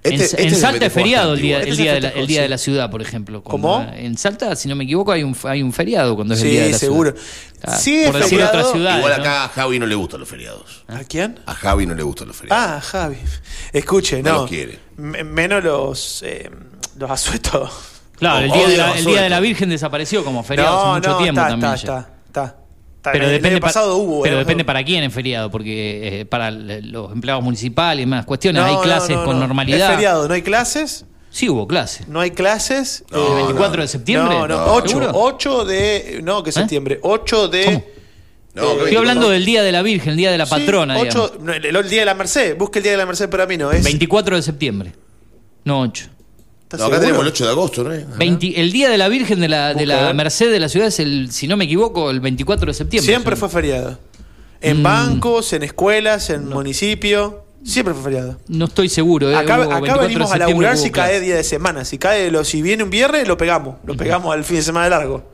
En, 0.07 0.12
Este- 0.20 0.24
este 0.24 0.43
en 0.43 0.55
Salta 0.57 0.87
es 0.87 0.93
feriado 0.93 1.35
el 1.35 1.41
día, 1.41 1.57
igual. 1.57 1.62
el 1.66 1.70
Este 1.73 1.83
día, 1.83 1.93
de 1.95 2.01
la, 2.01 2.09
el 2.11 2.27
día 2.27 2.37
sí. 2.39 2.43
de 2.43 2.49
la 2.49 2.59
ciudad, 2.59 2.91
por 2.91 3.03
ejemplo. 3.03 3.43
¿Cómo? 3.43 3.87
En 3.95 4.16
Salta, 4.16 4.55
si 4.57 4.69
no 4.69 4.74
me 4.77 4.85
equivoco, 4.85 5.12
hay 5.12 5.23
un, 5.23 5.37
hay 5.45 5.62
un 5.62 5.73
feriado 5.73 6.15
cuando 6.15 6.35
es 6.35 6.43
el 6.43 6.51
día 6.51 6.61
de 6.61 6.66
Sí, 6.66 6.73
la 6.73 6.78
seguro. 6.78 7.11
ciudad. 7.12 7.27
Ah, 7.62 7.77
Sí, 7.78 7.99
es 8.01 8.07
por 8.11 8.20
decir 8.20 8.39
feriado. 8.39 8.59
otras 8.59 8.73
ciudades. 8.73 8.99
Igual 8.99 9.16
¿no? 9.16 9.23
acá 9.23 9.45
a 9.45 9.49
Javi 9.49 9.78
no 9.78 9.87
le 9.87 9.95
gustan 9.95 10.20
los 10.20 10.28
feriados. 10.28 10.85
¿A 10.89 11.05
quién? 11.05 11.41
A 11.47 11.55
Javi 11.55 11.87
no 11.87 11.95
le 11.95 12.03
gustan 12.03 12.28
los 12.28 12.37
feriados. 12.37 12.65
Ah, 12.69 12.81
Javi. 12.81 13.16
Escuche, 13.73 14.23
No 14.23 14.33
no. 14.33 14.39
los 14.43 14.51
quiere. 14.51 14.78
Menos 14.97 15.65
los, 15.65 16.23
eh, 16.24 16.51
los 16.99 17.11
asuetos. 17.11 17.70
Claro, 18.19 18.47
el 18.47 18.51
día, 18.53 18.69
de 18.69 18.77
la, 18.78 18.93
el 18.99 19.05
día 19.05 19.23
de 19.23 19.28
la. 19.28 19.41
Virgen 19.41 19.69
desapareció 19.69 20.24
como 20.24 20.43
feriado 20.43 20.74
no, 20.77 20.83
hace 20.95 20.99
mucho 21.01 21.11
no, 21.11 21.19
tiempo 21.19 21.41
está, 21.41 21.51
también. 21.51 21.74
está, 21.74 21.87
ya. 21.93 21.99
está, 22.01 22.11
está, 22.27 22.57
está. 23.11 23.12
Pero 23.12 23.24
El 23.27 23.33
depende, 23.33 23.57
año 23.57 23.61
pa- 23.61 23.66
pasado 23.69 23.97
hubo. 23.97 24.23
pero 24.23 24.37
eh, 24.37 24.39
depende 24.41 24.65
para 24.65 24.85
quién 24.85 25.05
es 25.05 25.12
feriado, 25.12 25.51
porque 25.51 26.20
eh, 26.20 26.24
para 26.27 26.51
los 26.51 27.12
empleados 27.12 27.43
municipales 27.43 28.03
y 28.03 28.07
más 28.07 28.24
cuestiones 28.24 28.62
No, 28.62 28.69
hay 28.69 28.77
clases 28.83 29.16
no, 29.16 29.24
con 29.24 29.35
no. 29.39 29.47
normalidad. 29.47 29.89
Es 29.91 29.95
feriado, 29.95 30.28
no 30.28 30.35
hay 30.35 30.43
clases. 30.43 31.05
Sí 31.31 31.49
hubo 31.51 31.66
clases. 31.69 32.09
No 32.09 32.20
hay 32.20 32.31
clases. 32.31 33.05
No, 33.11 33.19
eh, 33.19 33.28
¿El 33.31 33.35
24 33.47 33.83
de 33.83 33.89
septiembre? 33.89 34.35
No, 34.35 34.49
no, 34.49 34.57
No, 34.66 34.73
8, 34.74 34.89
¿seguro? 34.89 35.11
8 35.15 35.65
de. 35.66 36.20
No, 36.23 36.43
que 36.43 36.51
septiembre. 36.53 36.99
8 37.03 37.49
de. 37.49 37.65
¿Cómo? 37.66 37.85
No, 38.55 38.62
Eh, 38.73 38.77
Estoy 38.85 38.97
hablando 38.97 39.27
no. 39.27 39.28
del 39.33 39.45
Día 39.45 39.62
de 39.62 39.70
la 39.70 39.83
Virgen, 39.83 40.12
el 40.12 40.16
Día 40.16 40.31
de 40.31 40.39
la 40.39 40.47
Sí, 40.47 40.51
Patrona. 40.51 40.95
digamos. 40.95 41.15
8, 41.31 41.39
no, 41.43 41.53
el, 41.53 41.65
el 41.77 41.89
día 41.91 42.01
de 42.01 42.07
la 42.07 42.15
Merced. 42.15 42.57
Busque 42.57 42.78
el 42.78 42.85
día 42.85 42.93
de 42.93 42.99
la 42.99 43.05
Merced 43.05 43.28
para 43.28 43.45
mí, 43.45 43.59
no 43.59 43.70
es. 43.70 43.85
24 43.85 44.37
de 44.37 44.41
septiembre. 44.43 44.93
No 45.65 45.81
8. 45.81 46.07
¿Estás 46.66 46.80
No, 46.80 46.86
acá 46.86 46.97
seguro? 46.97 47.01
tenemos 47.06 47.22
el 47.26 47.28
8 47.32 47.44
de 47.44 47.51
agosto, 47.51 47.84
¿no? 47.84 47.93
es? 47.93 48.18
20 48.18 48.60
el 48.60 48.72
Día 48.72 48.90
de 48.90 48.98
la 48.98 49.09
Virgen 49.09 49.40
de 49.40 49.48
la, 49.48 49.72
de 49.74 49.86
la. 49.86 50.12
Merced 50.12 50.51
de 50.51 50.59
la 50.60 50.68
ciudad 50.68 50.88
es 50.88 50.98
el, 51.01 51.30
si 51.30 51.47
no 51.47 51.56
me 51.56 51.64
equivoco, 51.66 52.10
el 52.10 52.20
24 52.20 52.66
de 52.66 52.74
septiembre. 52.74 53.06
Siempre 53.12 53.36
fue 53.36 53.48
feriado. 53.48 53.98
En 54.60 54.80
Mm. 54.80 54.82
bancos, 54.82 55.52
en 55.52 55.62
escuelas, 55.62 56.30
en 56.30 56.48
municipio. 56.48 57.44
Siempre 57.64 57.94
fue 57.94 58.02
feriado. 58.05 58.38
No 58.48 58.64
estoy 58.66 58.88
seguro. 58.88 59.30
eh, 59.30 59.36
Acá, 59.36 59.55
acá 59.56 59.66
24 59.80 60.02
de 60.02 60.09
venimos 60.09 60.32
a 60.32 60.38
laburar 60.38 60.76
si 60.78 60.90
cae 60.90 61.20
día 61.20 61.36
de 61.36 61.44
semana. 61.44 61.84
Si 61.84 61.98
cae 61.98 62.30
lo, 62.30 62.43
si 62.44 62.62
viene 62.62 62.82
un 62.82 62.90
viernes, 62.90 63.26
lo 63.28 63.36
pegamos. 63.36 63.76
Lo 63.84 63.97
pegamos 63.97 64.32
al 64.34 64.44
fin 64.44 64.56
de 64.56 64.62
semana 64.62 64.88
largo. 64.88 65.32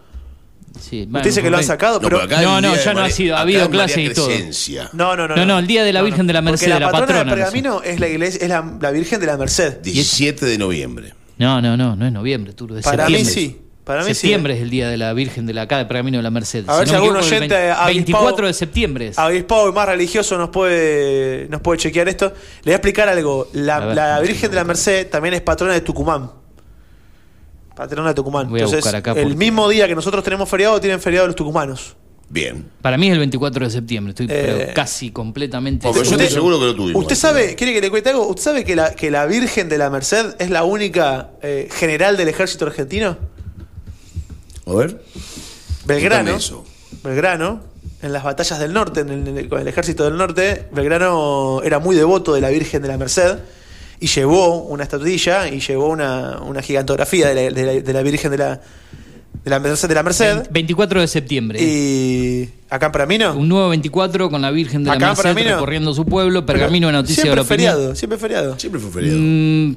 Sí, 0.80 1.06
Usted 1.06 1.22
dice 1.24 1.42
que 1.42 1.50
lo 1.50 1.59
han 1.59 1.64
sacado, 1.64 2.00
No, 2.00 2.09
pero. 2.09 2.20
pero 2.22 2.24
acá 2.34 2.42
No, 2.42 2.60
no, 2.60 2.74
ya 2.74 2.94
no 2.94 3.00
ha 3.02 3.10
sido, 3.10 3.36
ha 3.36 3.40
habido 3.42 3.62
es 3.64 3.68
María 3.68 3.84
clase 3.84 4.02
y 4.02 4.14
todo. 4.14 4.28
No, 4.94 5.14
no, 5.16 5.28
no. 5.28 5.36
No, 5.36 5.44
no, 5.46 5.59
el 5.59 5.66
día 5.66 5.84
de 5.84 5.92
la 5.92 6.00
Virgen 6.02 6.26
de 6.26 6.32
la 6.32 6.40
Merced, 6.40 6.66
Porque 6.66 6.80
la, 6.80 6.86
la 6.86 6.90
patrona 6.92 7.06
patrona, 7.20 7.30
de 7.30 7.36
Pergamino 7.42 7.82
es 7.82 8.00
la 8.00 8.09
iglesia, 8.09 8.40
es 8.42 8.48
la, 8.48 8.78
la 8.80 8.90
Virgen 8.90 9.20
de 9.20 9.26
la 9.26 9.36
Merced. 9.36 9.78
17 9.82 10.46
de 10.46 10.59
noviembre. 10.59 11.14
No, 11.43 11.60
no, 11.60 11.77
no, 11.77 11.97
no 11.97 12.06
es 12.06 12.12
noviembre, 12.12 12.52
Turo, 12.52 12.77
es 12.78 12.85
Para 12.85 13.09
mí 13.09 13.24
sí. 13.24 13.59
Para 13.85 14.05
mí 14.05 14.14
septiembre 14.14 14.52
sí. 14.55 14.59
es 14.59 14.62
el 14.62 14.70
día 14.70 14.89
de 14.89 14.97
la 14.97 15.12
Virgen 15.12 15.44
de 15.44 15.55
la 15.55 15.62
acá 15.62 15.77
de 15.78 15.86
Pergamino 15.86 16.16
de 16.19 16.23
la 16.23 16.31
Merced. 16.31 16.64
A 16.69 16.78
ver 16.78 16.86
si 16.86 16.93
no 16.94 17.01
me 17.01 17.06
algún 17.06 17.16
oyente 17.20 17.39
20 17.48 17.73
avispado- 17.73 17.86
24 17.86 18.47
de 18.47 18.52
septiembre 18.52 19.09
es. 19.09 19.19
Avispado 19.19 19.69
y 19.69 19.73
más 19.73 19.86
religioso 19.89 20.39
nos 20.39 20.51
puede, 20.51 21.48
nos 21.51 21.60
puede 21.62 21.78
chequear 21.81 22.09
esto. 22.09 22.27
Le 22.27 22.62
voy 22.66 22.73
a 22.73 22.77
explicar 22.77 23.09
algo. 23.09 23.48
La, 23.55 23.77
A 23.78 23.86
ver. 23.86 23.97
la 23.97 24.20
Virgen 24.20 24.51
de 24.51 24.56
la 24.56 24.62
Merced 24.64 25.09
también 25.10 25.35
es 25.35 25.40
patrona 25.40 25.73
de 25.74 25.81
Tucumán. 25.81 26.31
Patrona 27.74 28.10
de 28.10 28.14
Tucumán. 28.14 28.48
Voy 28.48 28.60
a 28.60 28.64
Entonces, 28.64 28.85
buscar 28.85 28.97
acá 28.97 29.20
el 29.20 29.35
mismo 29.36 29.69
día 29.69 29.89
que 29.89 29.94
nosotros 29.97 30.23
tenemos 30.23 30.48
feriado, 30.48 30.81
tienen 30.81 31.01
feriado 31.01 31.27
los 31.27 31.35
tucumanos. 31.35 31.97
Bien. 32.32 32.64
Para 32.80 32.96
mí 32.96 33.09
es 33.09 33.12
el 33.12 33.18
24 33.18 33.66
de 33.66 33.70
septiembre, 33.70 34.10
estoy 34.12 34.26
pero 34.26 34.56
Eh, 34.56 34.72
casi 34.74 35.10
completamente 35.10 35.86
Porque 35.86 36.02
yo 36.09 36.12
estoy 36.12 36.28
seguro 36.28 36.59
que 36.59 36.64
lo 36.64 36.74
tuvimos. 36.74 37.02
¿Usted 37.02 37.14
sabe, 37.14 37.54
quiere 37.56 37.74
que 37.74 37.82
le 37.82 37.90
cuente 37.90 38.09
algo? 38.09 38.26
¿Usted 38.26 38.42
sabe 38.42 38.64
que 38.64 38.74
la, 38.74 38.94
que 38.94 39.10
la 39.10 39.26
Virgen 39.26 39.68
de 39.68 39.76
la 39.76 39.90
Merced 39.90 40.34
es 40.38 40.48
la 40.48 40.64
única 40.64 41.28
eh, 41.42 41.68
general 41.70 42.16
del 42.16 42.28
ejército 42.28 42.64
argentino? 42.64 43.18
A 44.66 44.72
ver. 44.72 45.02
Belgrano. 45.84 46.34
Eso. 46.36 46.64
Belgrano, 47.04 47.60
en 48.00 48.12
las 48.14 48.24
batallas 48.24 48.59
del 48.59 48.72
norte, 48.72 49.00
en 49.00 49.10
el- 49.10 49.28
en 49.28 49.36
el- 49.38 49.48
con 49.50 49.60
el 49.60 49.68
ejército 49.68 50.04
del 50.04 50.16
norte, 50.16 50.68
Belgrano 50.72 51.60
era 51.62 51.80
muy 51.80 51.94
devoto 51.96 52.32
de 52.32 52.40
la 52.40 52.48
Virgen 52.48 52.80
de 52.80 52.88
la 52.88 52.96
Merced 52.96 53.38
y 54.00 54.06
llevó 54.06 54.62
una 54.62 54.84
estatuilla 54.84 55.48
y 55.48 55.60
llevó 55.60 55.88
una, 55.88 56.40
una 56.40 56.62
gigantografía 56.62 57.28
de 57.28 57.34
la, 57.34 57.40
de 57.54 57.66
la- 57.66 57.80
de 57.82 57.92
la 57.92 58.02
Virgen 58.02 58.30
de 58.30 58.38
la, 58.38 58.60
de 59.44 59.51
la 59.51 59.59
Merced. 59.59 59.89
De 59.89 59.94
la 59.94 60.02
Merced 60.02 60.48
24 60.51 61.01
de 61.01 61.06
septiembre. 61.09 61.59
y 61.62 62.48
acá 62.70 62.86
en 62.86 62.93
Pergamino. 62.93 63.35
Un 63.36 63.48
nuevo 63.48 63.69
24 63.70 64.31
con 64.31 64.43
la 64.43 64.51
Virgen 64.51 64.85
de 64.85 64.89
la 64.90 64.94
Acá 64.94 65.10
en 65.10 65.35
Merced 65.35 65.51
recorriendo 65.55 65.94
su 65.94 66.05
pueblo, 66.05 66.47
Pergamino 66.47 66.86
de 66.89 66.93
Noticias 66.93 67.19
de 67.19 67.23
siempre 67.23 67.36
la 67.36 67.43
Opinión. 67.43 67.73
feriado, 67.74 67.94
siempre 67.94 68.19
feriado. 68.19 68.59
Siempre 68.59 68.81
fue 68.81 68.90
feriado. 68.90 69.19
Mm, 69.19 69.77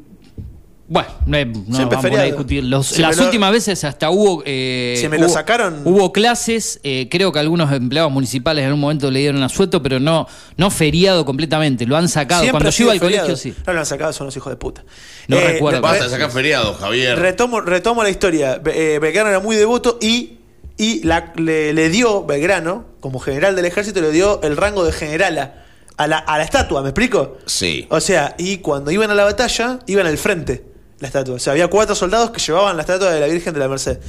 bueno, 0.87 1.07
no, 1.25 1.45
no 1.45 1.89
vamos 1.89 2.05
a 2.19 2.23
discutir. 2.23 2.63
Los- 2.63 2.87
Si 2.87 3.01
las 3.01 3.17
lo- 3.17 3.23
últimas 3.25 3.51
veces 3.51 3.83
hasta 3.83 4.11
hubo. 4.11 4.43
eh, 4.45 4.95
Si 4.99 5.07
me 5.09 5.17
lo 5.17 5.25
hubo- 5.25 5.33
sacaron- 5.33 5.81
Hubo 5.83 6.11
clases, 6.13 6.79
eh, 6.83 7.07
creo 7.09 7.31
que 7.31 7.39
algunos 7.39 7.71
empleados 7.71 8.11
municipales 8.11 8.65
en 8.65 8.73
un 8.73 8.79
momento 8.79 9.09
le 9.09 9.19
dieron 9.21 9.41
asueto, 9.41 9.81
pero 9.81 9.99
no, 9.99 10.27
no 10.57 10.69
feriado 10.69 11.25
completamente. 11.25 11.85
Lo 11.87 11.97
han 11.97 12.07
sacado. 12.07 12.41
Siempre 12.41 12.59
Cuando 12.61 12.69
yo 12.69 12.83
iba 12.83 12.93
al 12.93 12.99
feriado. 12.99 13.27
colegio, 13.27 13.51
sí. 13.53 13.57
No 13.65 13.73
lo 13.73 13.79
han 13.79 13.85
sacado, 13.87 14.13
son 14.13 14.27
los 14.27 14.37
hijos 14.37 14.51
de 14.51 14.57
puta. 14.57 14.83
No 15.27 15.37
Eh, 15.37 15.47
recuerdo. 15.53 15.79
re- 15.79 15.81
Basta 15.81 16.03
de 16.03 16.09
sacar 16.11 16.29
feriado, 16.31 16.73
Javier. 16.75 17.17
Retomo, 17.17 17.61
retomo 17.61 18.03
la 18.03 18.09
historia. 18.11 18.61
Eh, 18.65 18.99
Belgrano 19.01 19.29
era 19.29 19.39
muy 19.39 19.55
devoto 19.55 19.97
y, 19.99 20.37
y 20.77 21.03
la- 21.03 21.33
le, 21.35 21.73
le 21.73 21.89
dio, 21.89 22.25
Belgrano, 22.25 22.85
como 22.99 23.19
general 23.19 23.55
del 23.55 23.65
ejército, 23.65 24.01
le 24.01 24.11
dio 24.11 24.39
el 24.43 24.55
rango 24.55 24.85
de 24.85 24.91
generala 24.91 25.63
a 25.97 26.05
la, 26.07 26.17
a 26.19 26.37
la 26.37 26.43
estatua, 26.43 26.81
¿me 26.83 26.89
explico? 26.89 27.37
Sí. 27.45 27.87
O 27.89 27.99
sea, 28.01 28.35
y 28.37 28.57
cuando 28.57 28.91
iban 28.91 29.09
a 29.09 29.15
la 29.15 29.23
batalla, 29.23 29.79
iban 29.87 30.05
al 30.05 30.17
frente 30.17 30.74
la 30.99 31.07
estatua. 31.07 31.35
O 31.35 31.39
sea, 31.39 31.51
había 31.53 31.67
cuatro 31.67 31.95
soldados 31.95 32.31
que 32.31 32.39
llevaban 32.39 32.75
la 32.75 32.81
estatua 32.83 33.11
de 33.11 33.19
la 33.19 33.27
Virgen 33.27 33.53
de 33.53 33.59
la 33.59 33.67
Merced. 33.67 33.99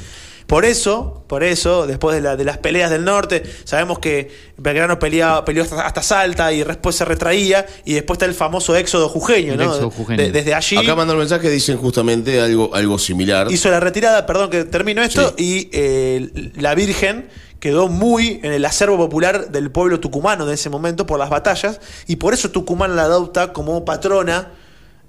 Por 0.46 0.64
eso, 0.64 1.24
por 1.26 1.42
eso, 1.42 1.88
después 1.88 2.14
de, 2.14 2.22
la- 2.22 2.36
de 2.36 2.44
las 2.44 2.58
peleas 2.58 2.88
del 2.88 3.04
norte, 3.04 3.42
sabemos 3.64 3.98
que 3.98 4.30
Belgrano 4.56 4.96
peleaba, 5.00 5.44
peleó 5.44 5.64
hasta, 5.64 5.84
hasta 5.84 6.02
Salta 6.04 6.52
y 6.52 6.62
después 6.62 6.94
se 6.94 7.04
retraía, 7.04 7.66
y 7.84 7.94
después 7.94 8.14
está 8.16 8.26
el 8.26 8.34
famoso 8.34 8.76
éxodo 8.76 9.08
jujeño, 9.08 9.54
El 9.54 9.58
¿no? 9.58 9.64
éxodo 9.64 9.90
De- 9.90 9.96
jujeño. 9.96 10.22
de- 10.22 10.30
desde 10.30 10.54
allí 10.54 10.76
Acá 10.76 10.94
mandan 10.94 11.16
un 11.16 11.22
mensaje, 11.22 11.50
dicen 11.50 11.76
justamente 11.78 12.40
algo, 12.40 12.72
algo 12.76 12.96
similar. 13.00 13.50
hizo 13.50 13.68
la 13.72 13.80
retirada, 13.80 14.24
perdón 14.24 14.48
que 14.50 14.62
termino 14.64 15.02
esto, 15.02 15.34
y 15.36 15.68
eh, 15.72 16.52
la 16.54 16.76
Virgen 16.76 17.28
quedó 17.58 17.88
muy 17.88 18.38
en 18.44 18.52
el 18.52 18.64
acervo 18.66 18.98
popular 18.98 19.50
del 19.50 19.72
pueblo 19.72 19.98
tucumano 19.98 20.46
de 20.46 20.54
ese 20.54 20.70
momento 20.70 21.06
por 21.06 21.18
las 21.18 21.28
batallas, 21.28 21.80
y 22.06 22.16
por 22.16 22.34
eso 22.34 22.52
Tucumán 22.52 22.94
la 22.94 23.02
adopta 23.02 23.52
como 23.52 23.84
patrona, 23.84 24.52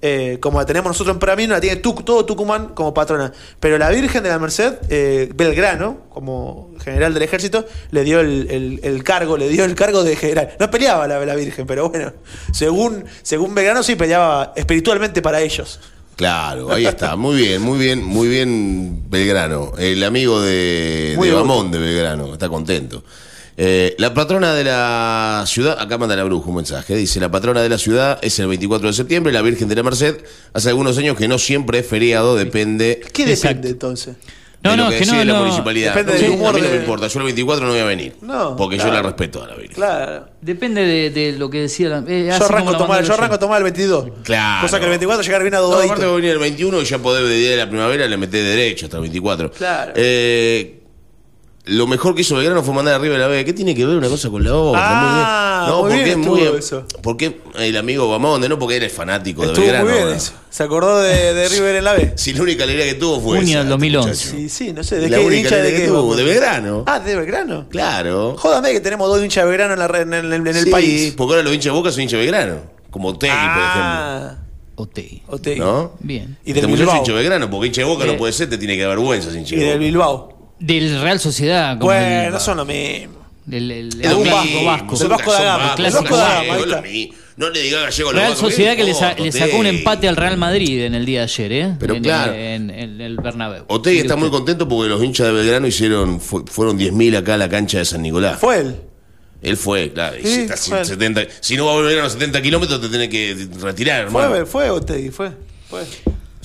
eh, 0.02 0.38
como 0.40 0.60
la 0.60 0.66
tenemos 0.66 0.90
nosotros 0.90 1.16
en 1.16 1.20
Pergamino, 1.20 1.54
la 1.56 1.62
tiene 1.62 1.82
Tuc- 1.82 2.04
todo 2.06 2.24
Tucumán 2.26 2.70
como 2.76 2.94
patrona. 2.94 3.32
Pero 3.60 3.78
la 3.78 3.90
Virgen 3.90 4.22
de 4.24 4.30
la 4.30 4.38
Merced, 4.40 4.74
eh, 4.90 5.30
Belgrano, 5.34 6.02
como 6.10 6.72
general 6.84 7.14
del 7.14 7.24
ejército, 7.24 7.66
le 7.92 8.04
dio 8.04 8.20
el, 8.20 8.48
el- 8.50 8.80
el 8.84 9.04
cargo, 9.04 9.38
le 9.38 9.50
dio 9.50 9.66
el 9.66 9.76
cargo 9.76 10.04
de 10.04 10.16
general. 10.16 10.56
No 10.60 10.70
peleaba 10.70 11.08
la, 11.08 11.26
la 11.26 11.36
Virgen, 11.36 11.66
pero 11.66 11.90
bueno, 11.90 12.14
según, 12.54 13.06
según 13.24 13.56
Belgrano 13.56 13.82
sí 13.84 13.96
peleaba 13.96 14.54
espiritualmente 14.56 15.22
para 15.22 15.42
ellos. 15.42 15.80
Claro, 16.16 16.72
ahí 16.72 16.86
está. 16.88 17.16
Muy 17.16 17.36
bien, 17.36 17.62
muy 17.62 17.78
bien, 17.78 18.04
muy 18.04 18.28
bien 18.28 19.04
Belgrano. 19.10 19.74
El 19.78 20.04
amigo 20.04 20.42
de, 20.42 21.14
Muy 21.16 21.28
de. 21.28 21.36
Bamón 21.36 21.70
de 21.72 21.78
Belgrano, 21.78 22.34
está 22.34 22.50
contento. 22.50 23.04
Eh, 23.60 23.96
la 23.98 24.14
patrona 24.14 24.54
de 24.54 24.64
la 24.64 25.44
ciudad, 25.48 25.78
acá 25.80 25.98
manda 25.98 26.16
la 26.16 26.24
bruja 26.24 26.48
un 26.50 26.58
mensaje, 26.58 26.96
dice, 26.96 27.20
la 27.20 27.32
patrona 27.32 27.62
de 27.64 27.70
la 27.70 27.80
ciudad 27.80 28.20
es 28.22 28.38
el 28.38 28.48
24 28.48 28.88
de 28.88 28.94
septiembre, 28.94 29.34
la 29.34 29.42
Virgen 29.42 29.68
de 29.68 29.76
la 29.76 29.82
Merced, 29.84 30.18
hace 30.54 30.70
algunos 30.70 30.96
años 31.00 31.18
que 31.18 31.28
no 31.28 31.40
siempre 31.40 31.80
es 31.80 31.88
feriado, 31.88 32.36
depende 32.36 33.02
¿Qué 33.14 33.24
Exacto. 33.24 33.48
depende 33.56 33.70
entonces? 33.70 34.16
No, 34.64 34.72
de 34.72 34.78
lo 34.78 34.84
no, 34.86 34.90
que 34.90 34.98
que 35.00 35.06
no, 35.06 35.12
decide 35.14 35.26
la 35.26 35.34
no. 35.34 35.40
municipalidad. 35.46 35.94
Depende 35.96 36.18
Sí, 36.20 36.24
del 36.26 36.32
humor 36.34 36.50
a 36.50 36.54
mí 36.54 36.62
no 36.62 36.68
de- 36.68 36.74
me 36.74 36.80
importa, 36.82 37.08
yo 37.08 37.20
el 37.20 37.26
24 37.26 37.66
no 37.66 37.72
voy 37.72 37.80
a 37.80 37.86
venir, 37.86 38.16
No, 38.22 38.56
porque 38.56 38.78
yo 38.78 38.92
la 38.92 39.02
respeto 39.04 39.44
a 39.44 39.48
la 39.48 39.56
Virgen. 39.56 39.76
Claro. 39.76 40.30
Depende 40.42 40.82
de, 40.86 41.10
de 41.12 41.32
lo 41.34 41.50
que 41.50 41.62
decía 41.62 41.90
la. 41.90 42.04
eh, 42.08 42.26
Yo 42.38 42.46
arranco, 42.46 42.72
la 42.72 42.78
tomar, 42.78 43.04
yo 43.04 43.14
arranco 43.14 43.36
a 43.36 43.40
tomar 43.40 43.58
el 43.60 43.64
22. 43.66 44.06
Claro. 44.24 44.62
Cosa 44.68 44.78
que 44.80 44.86
el 44.86 44.90
24 44.92 45.24
llegar 45.24 45.42
bien 45.44 45.54
a 45.56 45.58
No, 45.60 45.64
dos 45.68 45.84
aparte 45.86 46.06
voy 46.06 46.14
a 46.14 46.16
venir 46.18 46.32
el 46.32 46.40
21 46.40 46.82
y 46.82 46.86
ya 46.86 46.98
poder 47.00 47.24
de 47.26 47.36
día 47.36 47.52
de 47.52 47.58
la 47.58 47.70
primavera 47.70 48.08
le 48.08 48.18
meté 48.18 48.42
derecho 48.44 48.86
hasta 48.88 48.98
el 48.98 49.02
24. 49.02 49.52
Claro. 49.52 49.94
Eh, 49.96 50.77
lo 51.68 51.88
mejor 51.88 52.16
que 52.16 52.22
hizo 52.22 52.36
Belgrano 52.36 52.64
fue 52.64 52.74
mandar 52.74 52.96
arriba 52.96 53.14
de 53.16 53.20
la 53.20 53.28
B. 53.28 53.44
¿Qué 53.46 53.54
tiene 53.54 53.74
que 53.76 53.86
ver 53.86 53.98
una 53.98 54.08
cosa 54.10 54.30
con 54.30 54.44
la 54.44 54.56
otra? 54.56 54.82
Ah, 54.84 54.98
muy 55.04 55.14
bien. 55.16 55.68
No, 55.68 55.82
muy 55.82 55.90
porque 55.90 56.04
bien 56.04 56.22
es 56.22 56.28
muy. 56.54 56.60
eso. 56.60 56.86
Porque 57.02 57.42
el 57.56 57.78
amigo 57.78 58.10
Bamonde, 58.10 58.48
no 58.50 58.58
porque 58.60 58.78
eres 58.78 58.92
fanático 58.94 59.44
Estuvo 59.44 59.66
de 59.66 59.72
Belgrano. 59.72 59.86
muy 59.86 59.94
bien 59.94 60.10
¿no? 60.10 60.14
eso. 60.16 60.32
Se 60.50 60.64
acordó 60.64 61.00
de, 61.02 61.34
de 61.34 61.50
River 61.50 61.76
en 61.76 61.84
la 61.84 61.94
B. 61.94 62.14
Si 62.16 62.34
la 62.34 62.42
única 62.42 62.64
alegría 62.64 62.86
que 62.86 62.96
tuvo 62.96 63.20
fue. 63.20 63.38
Junio 63.40 63.60
del 63.60 63.70
2011. 63.70 64.10
muchacho. 64.10 64.30
Sí, 64.38 64.50
sí, 64.50 64.74
no 64.74 64.84
sé. 64.84 64.98
¿De 65.00 65.10
La 65.10 65.18
qué 65.18 65.26
única 65.26 65.40
hincha 65.42 65.56
de 65.56 65.62
alegría 65.62 65.80
qué? 65.86 65.92
que 65.92 65.98
tuvo, 65.98 66.16
de 66.16 66.24
Belgrano. 66.24 66.84
Ah, 66.88 67.00
de 67.00 67.16
Belgrano. 67.16 67.70
Claro. 67.70 68.36
Jódame 68.38 68.72
que 68.72 68.80
tenemos 68.80 69.08
dos 69.10 69.22
hinchas 69.24 69.44
de 69.44 69.50
Belgrano 69.50 69.74
en, 69.74 69.80
la, 69.80 70.02
en 70.02 70.14
el, 70.14 70.34
en 70.34 70.48
el 70.48 70.64
Sí, 70.64 70.70
país. 70.72 71.14
Porque 71.18 71.34
ahora 71.34 71.44
los 71.44 71.54
hinchas 71.54 71.66
de 71.74 71.78
Boca 71.80 71.92
son 71.92 72.02
hinchas 72.02 72.20
de 72.20 72.26
Belgrano. 72.26 72.56
Como 72.90 73.18
Tegui, 73.18 73.34
por 73.36 73.42
ejemplo. 73.46 73.62
Ah, 73.84 74.36
Otei. 74.76 75.24
Otei. 75.28 75.60
¿No? 75.60 75.92
Bien. 76.00 76.38
Y 76.46 76.50
Este 76.52 76.62
del 76.62 76.70
muchacho 76.70 76.84
Bilbao. 76.86 76.98
hincha 77.00 77.12
de 77.12 77.18
Belgrano, 77.18 77.50
porque 77.50 77.68
hincha 77.68 77.82
de 77.82 77.88
Boca 77.88 78.04
Eh. 78.06 78.08
no 78.08 78.18
puede 78.18 78.32
ser, 78.34 78.50
te 78.50 78.58
tiene 78.58 78.76
que 78.76 78.82
dar 78.84 78.90
vergüenza 78.92 79.30
sin 79.32 79.40
hincha 79.40 79.56
Y 79.56 79.60
de 79.60 79.66
del 79.66 79.74
Boca. 79.74 79.86
Bilbao. 79.86 80.37
Del 80.60 81.02
Real 81.02 81.20
Sociedad. 81.20 81.78
como 81.78 81.92
Bueno, 81.92 82.22
el- 82.28 82.32
no 82.34 82.40
son 82.40 82.58
lo 82.58 82.66
mismo. 82.66 83.18
del- 83.46 83.72
el- 83.72 83.94
el 83.94 84.02
Es 84.02 84.12
lo 84.12 84.20
vasco, 84.24 84.64
vasco. 84.66 84.96
son 84.96 85.06
El 85.06 85.12
Vasco 85.12 85.32
da 85.32 85.44
Gama, 85.44 85.76
el 85.78 85.84
Vasco 85.94 86.18
da 86.18 86.44
Gama. 86.44 86.58
No 87.38 87.52
le 87.52 87.62
diga 87.62 87.82
gallego 87.82 88.12
Real 88.14 88.36
Sociedad 88.36 88.72
¿qué 88.72 88.78
que 88.78 88.84
le, 88.86 88.94
sa- 88.96 89.12
importa, 89.12 89.24
le 89.24 89.32
sacó 89.32 89.58
un 89.58 89.68
empate 89.68 90.08
al 90.08 90.16
Real 90.16 90.38
Madrid 90.38 90.82
en 90.86 90.96
el 90.96 91.06
día 91.06 91.20
de 91.20 91.24
ayer, 91.26 91.52
¿eh? 91.52 91.74
Pero 91.80 91.94
en, 91.94 92.02
claro. 92.04 92.34
En, 92.34 92.72
en 92.72 93.00
el 93.00 93.16
Bernabéu. 93.18 93.64
Otey 93.68 93.94
Mire 93.94 94.02
está 94.08 94.16
muy 94.16 94.32
contento 94.32 94.68
porque 94.68 94.90
los 94.90 95.04
hinchas 95.04 95.28
de 95.28 95.34
Belgrano 95.34 95.68
hicieron 95.68 96.20
fu- 96.20 96.44
fueron 96.48 96.80
10.000 96.80 97.16
acá 97.16 97.36
a 97.36 97.38
la 97.38 97.48
cancha 97.48 97.78
de 97.78 97.86
San 97.86 98.02
Nicolás. 98.02 98.40
Fue 98.40 98.62
él. 98.62 98.76
Él 99.44 99.56
fue, 99.56 99.94
claro. 99.94 100.18
y 100.18 100.24
Sí, 100.24 100.34
si, 100.34 100.40
está 100.42 100.58
fue 100.58 100.80
él. 100.80 100.86
70 100.88 101.22
si 101.40 101.56
no 101.58 101.68
va 101.68 101.74
a 101.74 101.76
volver 101.76 102.00
a 102.00 102.04
los 102.06 102.14
70 102.14 102.42
kilómetros, 102.42 102.82
te 102.82 102.90
tiene 102.90 103.08
que 103.08 103.48
retirar, 103.62 104.02
hermano. 104.06 104.30
Fue, 104.32 104.46
fue 104.48 104.70
Otegi, 104.72 105.12
fue. 105.12 105.30
fue. 105.70 105.84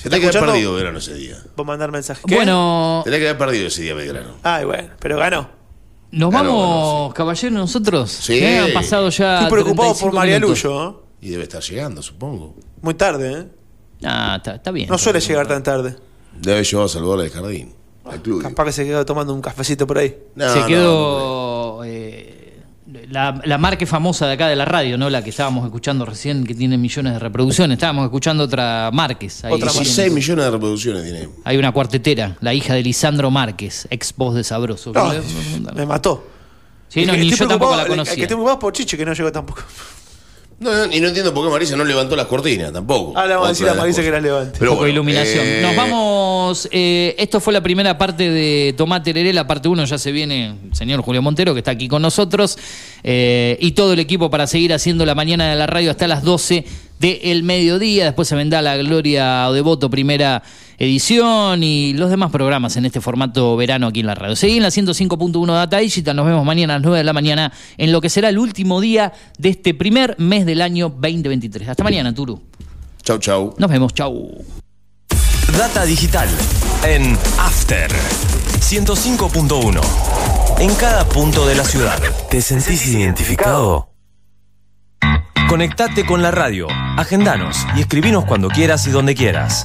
Se 0.03 0.11
tenía 0.11 0.31
que 0.31 0.37
haber 0.39 0.51
perdido 0.51 0.75
Belgrano 0.75 0.99
ese 0.99 1.15
día. 1.15 1.37
Vos 1.57 1.67
mandar 1.67 1.91
mensaje. 1.93 2.23
¿Qué? 2.27 2.35
Bueno, 2.35 3.03
Tenía 3.05 3.19
que 3.21 3.29
haber 3.29 3.39
perdido 3.39 3.67
ese 3.69 3.83
día 3.83 3.95
Belgrano. 3.95 4.37
Ay, 4.43 4.65
bueno, 4.65 4.89
pero 4.99 5.17
ganó. 5.19 5.49
nos 6.11 6.33
vamos, 6.33 7.15
caballeros, 7.15 7.53
nosotros. 7.57 8.11
Sí. 8.11 8.39
¿Eh? 8.39 8.59
Han 8.59 8.73
pasado 8.73 9.09
ya. 9.11 9.35
Estoy 9.43 9.51
preocupado 9.51 9.89
por 9.91 10.11
35 10.11 10.17
María 10.17 10.35
minutos. 10.41 10.65
Luyo, 10.65 10.89
¿eh? 10.91 10.95
Y 11.21 11.31
debe 11.31 11.45
estar 11.45 11.63
llegando, 11.63 12.03
supongo. 12.03 12.57
Muy 12.81 12.95
tarde, 12.95 13.33
¿eh? 13.33 13.47
Ah, 14.05 14.35
está, 14.39 14.57
está 14.57 14.71
bien. 14.73 14.89
No 14.89 14.99
suele 14.99 15.21
llegar 15.21 15.47
tan 15.47 15.63
tarde. 15.63 15.95
Debe 16.41 16.65
llevar 16.65 16.87
a 16.87 16.89
salvarla 16.89 17.23
del 17.23 17.33
jardín. 17.33 17.75
Al 18.05 18.21
club. 18.21 18.43
Capaz 18.43 18.65
que 18.65 18.73
se 18.73 18.85
quedó 18.85 19.07
tomando 19.07 19.33
un 19.33 19.41
cafecito 19.41 19.87
por 19.87 19.99
ahí. 19.99 20.17
No, 20.35 20.53
Se 20.53 20.59
no, 20.61 20.67
quedó. 20.67 21.85
eh, 21.85 22.32
la, 23.11 23.41
la 23.45 23.59
marca 23.59 23.87
famosa 23.87 24.27
de 24.27 24.35
acá 24.35 24.49
de 24.49 24.57
la 24.57 24.65
radio, 24.65 24.99
¿no? 24.99 25.09
La 25.11 25.23
que 25.23 25.31
estábamos 25.31 25.65
escuchando 25.65 26.05
recién, 26.05 26.45
que 26.45 26.55
tiene 26.55 26.77
millones 26.79 27.15
de 27.15 27.19
reproducciones. 27.19 27.77
Estábamos 27.77 28.05
escuchando 28.05 28.45
otra 28.45 28.91
Márquez. 28.93 29.45
Ahí 29.45 29.53
Otra 29.53 29.67
recién. 29.67 29.85
16 29.85 30.13
millones 30.13 30.45
de 30.45 30.51
reproducciones 30.51 31.03
tiene. 31.05 31.29
Hay 31.45 31.57
una 31.57 31.73
cuartetera, 31.73 32.37
la 32.41 32.55
hija 32.55 32.75
de 32.75 32.83
Lisandro 32.83 33.31
Márquez, 33.31 33.87
ex 33.91 34.15
voz 34.17 34.35
de 34.35 34.45
Sabroso. 34.45 34.93
No, 34.93 35.13
me 35.75 35.87
mató. 35.87 36.27
Sí, 36.89 37.07
no, 37.07 37.15
ni 37.15 37.31
yo 37.31 37.49
tampoco 37.49 37.75
la 37.75 37.87
conocía. 37.87 38.13
El 38.13 38.17
que 38.17 38.23
estoy 38.23 38.37
preocupado 38.37 38.59
por 38.59 38.73
Chiche, 38.73 38.97
que 38.97 39.07
no 39.07 39.15
llegó 39.15 39.33
tampoco. 39.33 39.63
No, 40.63 40.87
no, 40.87 40.93
y 40.95 41.01
no 41.01 41.09
entiendo 41.09 41.35
por 41.35 41.45
qué 41.45 41.51
Marisa 41.51 41.77
no 41.77 41.85
levantó 41.85 42.15
las 42.17 42.27
cortinas 42.27 42.73
tampoco. 42.73 43.13
Ah, 43.17 43.27
le 43.27 43.33
vamos 43.35 43.49
a 43.49 43.51
decir 43.51 43.69
a 43.69 43.75
Marisa 43.75 44.03
que 44.03 44.11
las 44.11 44.23
levante. 44.23 44.57
Pero 44.59 44.71
poco 44.73 44.81
bueno, 44.83 44.93
iluminación. 44.93 45.45
eh, 45.45 45.59
Nos 45.63 45.75
vamos. 45.77 46.69
eh, 46.71 47.15
esto 47.19 47.41
fue 47.41 47.53
la 47.53 47.61
primera 47.63 47.99
parte 47.99 48.31
de 48.31 48.75
Tomate 48.77 49.11
Heré. 49.11 49.33
La 49.33 49.47
parte 49.47 49.69
1 49.69 49.85
ya 49.85 49.99
se 49.99 50.13
viene 50.13 50.55
el 50.69 50.75
señor 50.75 51.01
Julio 51.03 51.21
Montero, 51.23 51.53
que 51.55 51.59
está 51.61 51.73
aquí 51.73 51.89
con 51.89 52.01
nosotros. 52.03 52.57
eh, 53.03 53.57
y 53.61 53.73
todo 53.73 53.93
el 53.95 53.99
equipo 53.99 54.31
para 54.31 54.47
seguir 54.47 54.73
haciendo 54.73 55.05
la 55.05 55.15
mañana 55.15 55.51
de 55.51 55.57
la 55.57 55.67
radio 55.67 55.91
hasta 55.91 56.07
las 56.07 56.23
12 56.23 56.65
del 57.01 57.43
mediodía. 57.43 58.05
Después 58.05 58.29
se 58.29 58.37
vendrá 58.37 58.63
la 58.63 58.77
Gloria 58.77 59.49
o 59.49 59.53
Devoto, 59.53 59.91
primera 59.91 60.43
edición. 60.87 61.63
Y 61.63 61.95
los 61.95 62.11
demás 62.11 62.31
programas 62.31 62.77
en 62.77 62.85
este 62.85 63.01
formato 63.01 63.57
verano 63.57 63.87
aquí 63.87 64.01
en 64.01 64.07
la 64.07 64.15
radio. 64.15 64.37
Seguí 64.37 64.57
en 64.57 64.63
la 64.63 64.69
105.1 64.69 65.47
Data 65.55 65.79
Digital. 65.79 66.17
Nos 66.17 66.27
vemos 66.27 66.45
mañana 66.45 66.75
a 66.75 66.79
las 66.79 66.85
9 66.85 66.99
de 66.99 67.05
la 67.05 67.13
mañana 67.13 67.53
en 67.79 67.93
lo 67.93 68.01
que 68.01 68.09
será 68.09 68.29
el 68.29 68.39
último 68.39 68.81
día 68.81 69.13
de 69.39 69.51
este 69.51 69.75
primer 69.75 70.17
mes 70.19 70.47
del 70.47 70.63
año 70.63 70.89
2023. 70.89 71.69
Hasta 71.69 71.85
mañana, 71.85 72.15
Turu. 72.15 72.43
Chau, 73.03 73.19
chau. 73.19 73.55
Nos 73.59 73.71
vemos. 73.71 73.95
Chau. 73.95 74.45
Data 75.59 75.85
digital 75.85 76.29
en 76.85 77.17
After 77.39 77.91
105.1. 78.61 79.81
En 80.61 80.75
cada 80.77 81.05
punto 81.09 81.47
de 81.47 81.55
la 81.55 81.65
ciudad. 81.65 82.01
¿Te 82.31 82.41
sentís 82.41 82.87
identificado? 82.87 83.91
Conectate 85.49 86.07
con 86.07 86.23
la 86.23 86.31
radio, 86.31 86.67
agendanos 86.97 87.59
y 87.77 87.81
escribinos 87.81 88.25
cuando 88.25 88.49
quieras 88.49 88.87
y 88.87 88.91
donde 88.91 89.15
quieras. 89.15 89.65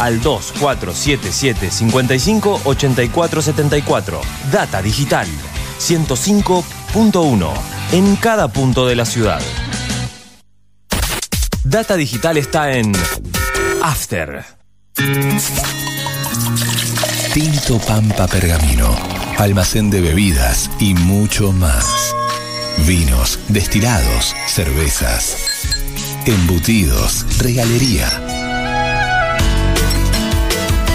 Al 0.00 0.22
2477 0.22 1.70
55 1.70 2.62
84 2.64 3.42
74. 3.42 4.20
Data 4.50 4.80
digital 4.80 5.26
105.1. 5.78 7.52
En 7.92 8.16
cada 8.16 8.48
punto 8.48 8.86
de 8.86 8.96
la 8.96 9.04
ciudad. 9.04 9.42
Data 11.64 11.96
digital 11.96 12.38
está 12.38 12.72
en 12.72 12.92
After. 13.82 14.42
Tinto 17.34 17.78
Pampa 17.78 18.26
Pergamino, 18.26 18.96
almacén 19.36 19.90
de 19.90 20.00
bebidas 20.00 20.70
y 20.80 20.94
mucho 20.94 21.52
más. 21.52 22.16
Vinos, 22.86 23.38
destilados, 23.48 24.34
cervezas, 24.46 25.36
embutidos, 26.24 27.26
regalería. 27.38 28.29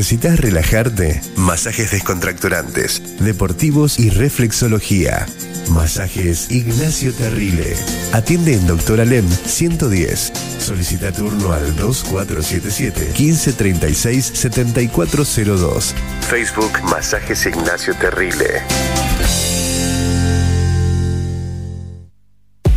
Necesitas 0.00 0.40
relajarte, 0.40 1.20
masajes 1.36 1.90
descontracturantes, 1.90 3.02
deportivos 3.18 3.98
y 3.98 4.08
reflexología. 4.08 5.26
Masajes 5.72 6.50
Ignacio 6.50 7.12
Terrile. 7.12 7.76
Atiende 8.14 8.54
en 8.54 8.66
Doctor 8.66 9.02
Alem 9.02 9.28
110. 9.28 10.32
Solicita 10.58 11.12
turno 11.12 11.52
al 11.52 11.76
2477 11.76 13.12
1536 13.18 14.24
7402. 14.24 15.94
Facebook 16.22 16.82
Masajes 16.84 17.44
Ignacio 17.44 17.94
Terrile. 17.96 18.62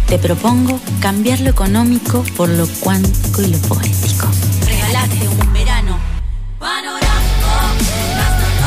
Te 0.07 0.19
propongo 0.19 0.77
cambiar 0.99 1.39
lo 1.39 1.51
económico 1.51 2.25
por 2.35 2.49
lo 2.49 2.67
cuántico 2.81 3.41
y 3.41 3.47
lo 3.47 3.57
poético. 3.59 4.27
Regalate. 4.65 5.42